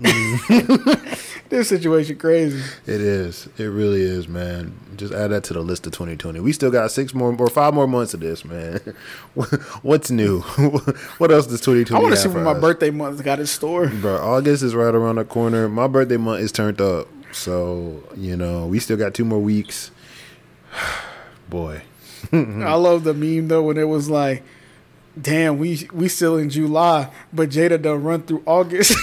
Mm-hmm. 0.00 1.14
this 1.48 1.68
situation 1.68 2.16
crazy. 2.16 2.62
It 2.86 3.00
is. 3.00 3.48
It 3.58 3.64
really 3.64 4.02
is, 4.02 4.26
man. 4.26 4.76
Just 4.96 5.12
add 5.12 5.30
that 5.30 5.44
to 5.44 5.54
the 5.54 5.60
list 5.60 5.86
of 5.86 5.92
2020. 5.92 6.40
We 6.40 6.52
still 6.52 6.70
got 6.70 6.90
six 6.90 7.14
more 7.14 7.34
or 7.34 7.48
five 7.48 7.74
more 7.74 7.86
months 7.86 8.14
of 8.14 8.20
this, 8.20 8.44
man. 8.44 8.80
What's 9.82 10.10
new? 10.10 10.40
what 11.18 11.30
else 11.30 11.46
does 11.46 11.60
2020? 11.60 11.94
I 11.94 12.02
want 12.02 12.14
to 12.14 12.20
see 12.20 12.28
what 12.28 12.42
my 12.42 12.52
us? 12.52 12.60
birthday 12.60 12.90
month 12.90 13.22
got 13.22 13.40
in 13.40 13.46
store. 13.46 13.88
Bro, 13.88 14.16
August 14.16 14.62
is 14.62 14.74
right 14.74 14.94
around 14.94 15.16
the 15.16 15.24
corner. 15.24 15.68
My 15.68 15.86
birthday 15.86 16.16
month 16.16 16.42
is 16.42 16.52
turned 16.52 16.80
up, 16.80 17.08
so 17.32 18.02
you 18.16 18.36
know 18.36 18.66
we 18.66 18.78
still 18.78 18.96
got 18.96 19.14
two 19.14 19.24
more 19.24 19.40
weeks. 19.40 19.90
Boy, 21.48 21.82
I 22.32 22.74
love 22.74 23.04
the 23.04 23.14
meme 23.14 23.48
though 23.48 23.62
when 23.62 23.76
it 23.76 23.88
was 23.88 24.08
like, 24.08 24.42
"Damn, 25.20 25.58
we 25.58 25.88
we 25.92 26.08
still 26.08 26.36
in 26.36 26.50
July, 26.50 27.10
but 27.32 27.50
Jada 27.50 27.80
done 27.80 28.02
run 28.02 28.22
through 28.22 28.42
August." 28.46 28.96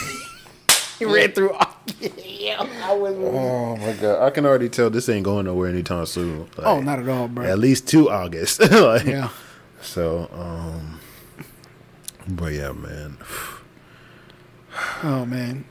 He 1.07 1.13
ran 1.13 1.31
through 1.31 1.53
August. 1.53 2.13
yeah, 2.25 2.57
I 2.83 2.93
was. 2.93 3.13
oh 3.15 3.75
my 3.77 3.93
god, 3.93 4.23
I 4.25 4.29
can 4.29 4.45
already 4.45 4.69
tell 4.69 4.89
this 4.89 5.07
ain't 5.09 5.23
going 5.25 5.45
nowhere 5.45 5.69
anytime 5.69 6.05
soon. 6.05 6.41
Like, 6.57 6.65
Oh, 6.67 6.81
not 6.81 6.99
at 6.99 7.09
all, 7.09 7.27
bro. 7.27 7.45
at 7.45 7.59
least 7.59 7.87
two 7.87 8.09
August. 8.09 8.59
Like, 8.71 9.05
yeah, 9.05 9.29
So, 9.81 10.29
um, 10.33 10.99
but 12.27 12.53
yeah, 12.53 12.71
man. 12.71 13.17
oh 15.03 15.25
man, 15.25 15.65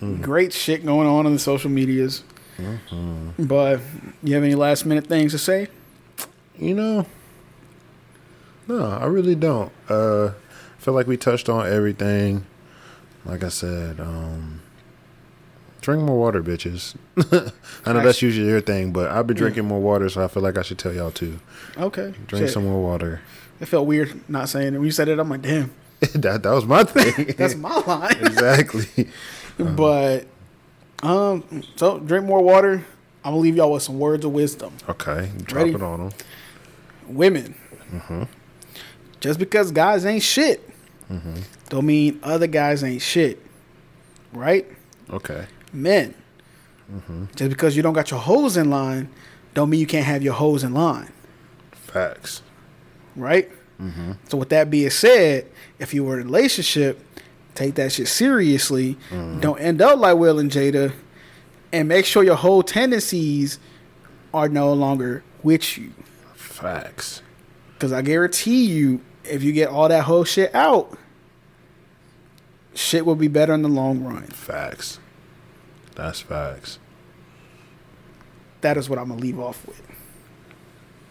Hmm. 0.00 0.20
great 0.22 0.52
shit 0.52 0.84
going 0.84 1.06
on 1.06 1.26
in 1.26 1.32
the 1.34 1.38
social 1.38 1.70
medias. 1.70 2.22
Mm-hmm. 2.58 3.44
But 3.46 3.80
you 4.22 4.34
have 4.34 4.44
any 4.44 4.54
last 4.54 4.84
minute 4.84 5.06
things 5.06 5.32
to 5.32 5.38
say? 5.38 5.68
You 6.58 6.74
know, 6.74 7.06
no, 8.68 8.84
I 8.84 9.06
really 9.06 9.34
don't. 9.34 9.72
Uh, 9.88 10.26
I 10.28 10.32
feel 10.82 10.92
like 10.94 11.06
we 11.06 11.16
touched 11.16 11.48
on 11.48 11.66
everything. 11.66 12.44
Like 13.24 13.44
I 13.44 13.48
said, 13.48 14.00
um, 14.00 14.60
drink 15.82 16.02
more 16.02 16.18
water, 16.18 16.42
bitches. 16.42 16.94
I 17.86 17.92
know 17.92 18.02
that's 18.02 18.22
usually 18.22 18.48
your 18.48 18.60
thing, 18.60 18.92
but 18.92 19.10
I've 19.10 19.26
been 19.26 19.36
drinking 19.36 19.66
more 19.66 19.80
water, 19.80 20.08
so 20.08 20.24
I 20.24 20.28
feel 20.28 20.42
like 20.42 20.56
I 20.56 20.62
should 20.62 20.78
tell 20.78 20.92
y'all 20.92 21.10
too. 21.10 21.38
Okay, 21.76 22.14
Drink 22.26 22.46
Shit. 22.46 22.50
some 22.52 22.64
more 22.64 22.82
water. 22.82 23.20
It 23.60 23.66
felt 23.66 23.86
weird 23.86 24.28
not 24.28 24.48
saying 24.48 24.74
it. 24.74 24.78
When 24.78 24.86
you 24.86 24.90
said 24.90 25.08
it, 25.08 25.18
I'm 25.18 25.28
like, 25.28 25.42
damn, 25.42 25.70
that 26.00 26.42
that 26.42 26.50
was 26.50 26.64
my 26.64 26.82
thing. 26.84 27.34
that's 27.38 27.54
my 27.56 27.76
line. 27.80 28.16
exactly. 28.20 29.08
but 29.58 30.26
um, 31.02 31.62
so 31.76 31.98
drink 31.98 32.24
more 32.24 32.42
water. 32.42 32.84
I'm 33.22 33.32
gonna 33.32 33.36
leave 33.42 33.56
y'all 33.56 33.72
with 33.72 33.82
some 33.82 33.98
words 33.98 34.24
of 34.24 34.32
wisdom. 34.32 34.72
Okay, 34.88 35.30
drop 35.44 35.64
Ready? 35.64 35.74
it 35.74 35.82
on 35.82 35.98
them. 36.08 36.10
Women, 37.06 37.54
Mm-hmm. 37.92 38.22
just 39.20 39.38
because 39.38 39.72
guys 39.72 40.06
ain't 40.06 40.22
shit, 40.22 40.66
Mm-hmm. 41.10 41.34
Don't 41.70 41.86
mean 41.86 42.20
other 42.22 42.46
guys 42.46 42.84
ain't 42.84 43.00
shit, 43.02 43.40
right? 44.32 44.66
Okay. 45.10 45.46
Men, 45.72 46.14
Mm-hmm. 46.92 47.26
just 47.36 47.50
because 47.50 47.76
you 47.76 47.82
don't 47.84 47.92
got 47.92 48.10
your 48.10 48.18
hoes 48.18 48.56
in 48.56 48.68
line, 48.68 49.08
don't 49.54 49.70
mean 49.70 49.78
you 49.78 49.86
can't 49.86 50.04
have 50.06 50.24
your 50.24 50.34
hoes 50.34 50.64
in 50.64 50.74
line, 50.74 51.12
Facts. 51.70 52.42
right? 53.14 53.48
Mm-hmm. 53.80 54.12
So 54.28 54.36
with 54.38 54.48
that 54.48 54.70
being 54.72 54.90
said, 54.90 55.46
if 55.78 55.94
you 55.94 56.02
were 56.02 56.14
in 56.18 56.22
a 56.22 56.24
relationship, 56.24 56.98
take 57.54 57.76
that 57.76 57.92
shit 57.92 58.08
seriously. 58.08 58.96
Mm-hmm. 59.10 59.38
Don't 59.38 59.60
end 59.60 59.80
up 59.80 60.00
like 60.00 60.16
Will 60.16 60.40
and 60.40 60.50
Jada, 60.50 60.92
and 61.72 61.86
make 61.86 62.06
sure 62.06 62.24
your 62.24 62.34
whole 62.34 62.64
tendencies 62.64 63.60
are 64.34 64.48
no 64.48 64.72
longer 64.72 65.22
with 65.44 65.78
you. 65.78 65.92
Facts. 66.34 67.22
Because 67.74 67.92
I 67.92 68.02
guarantee 68.02 68.64
you, 68.66 69.00
if 69.22 69.44
you 69.44 69.52
get 69.52 69.68
all 69.68 69.88
that 69.88 70.02
whole 70.02 70.24
shit 70.24 70.52
out, 70.56 70.98
shit 72.74 73.04
will 73.06 73.14
be 73.14 73.28
better 73.28 73.52
in 73.52 73.62
the 73.62 73.68
long 73.68 74.02
run. 74.02 74.26
Facts. 74.28 74.98
That's 75.94 76.20
facts. 76.20 76.78
That 78.60 78.76
is 78.76 78.88
what 78.88 78.98
I'm 78.98 79.08
gonna 79.08 79.20
leave 79.20 79.38
off 79.38 79.66
with. 79.66 79.82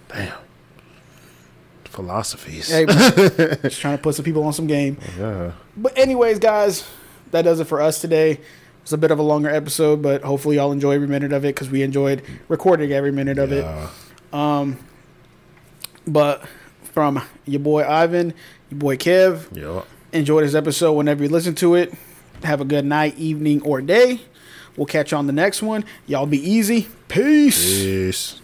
Damn. 0.10 0.38
Philosophies. 1.86 2.70
Hey, 2.70 2.86
just 3.62 3.82
trying 3.82 3.98
to 3.98 4.02
put 4.02 4.16
some 4.16 4.24
people 4.26 4.44
on 4.44 4.54
some 4.54 4.68
game. 4.68 4.98
Yeah. 5.18 5.54
But 5.76 5.98
anyways, 5.98 6.40
guys, 6.40 6.88
that 7.32 7.42
does 7.44 7.60
it 7.60 7.66
for 7.66 7.82
us 7.82 8.00
today. 8.00 8.40
It's 8.84 8.94
a 8.94 8.98
bit 8.98 9.12
of 9.12 9.20
a 9.20 9.24
longer 9.24 9.50
episode, 9.50 10.02
but 10.02 10.24
hopefully 10.24 10.56
y'all 10.56 10.72
enjoy 10.72 10.92
every 10.94 11.08
minute 11.08 11.34
of 11.34 11.44
it 11.46 11.56
because 11.56 11.70
we 11.70 11.84
enjoyed 11.84 12.24
recording 12.48 12.92
every 12.92 13.12
minute 13.12 13.38
of 13.38 13.52
it. 13.52 13.66
Um, 14.34 14.78
but 16.08 16.44
from 16.94 17.22
your 17.46 17.60
boy 17.60 17.84
Ivan, 17.84 18.34
your 18.70 18.80
boy 18.80 18.98
Kev, 18.98 19.56
Yup. 19.56 19.88
Enjoy 20.12 20.42
this 20.42 20.56
episode 20.56 20.94
whenever 20.94 21.24
you 21.24 21.30
listen 21.30 21.56
to 21.56 21.76
it. 21.76 21.94
Have 22.44 22.62
a 22.62 22.66
good 22.66 22.86
night, 22.86 23.18
evening, 23.18 23.62
or 23.64 23.82
day. 23.82 24.22
We'll 24.76 24.86
catch 24.86 25.12
you 25.12 25.18
on 25.18 25.28
the 25.28 25.34
next 25.34 25.62
one. 25.62 25.84
Y'all 26.08 26.26
be 26.26 26.38
easy. 26.38 26.88
Peace. 27.08 27.84
Peace. 27.84 28.42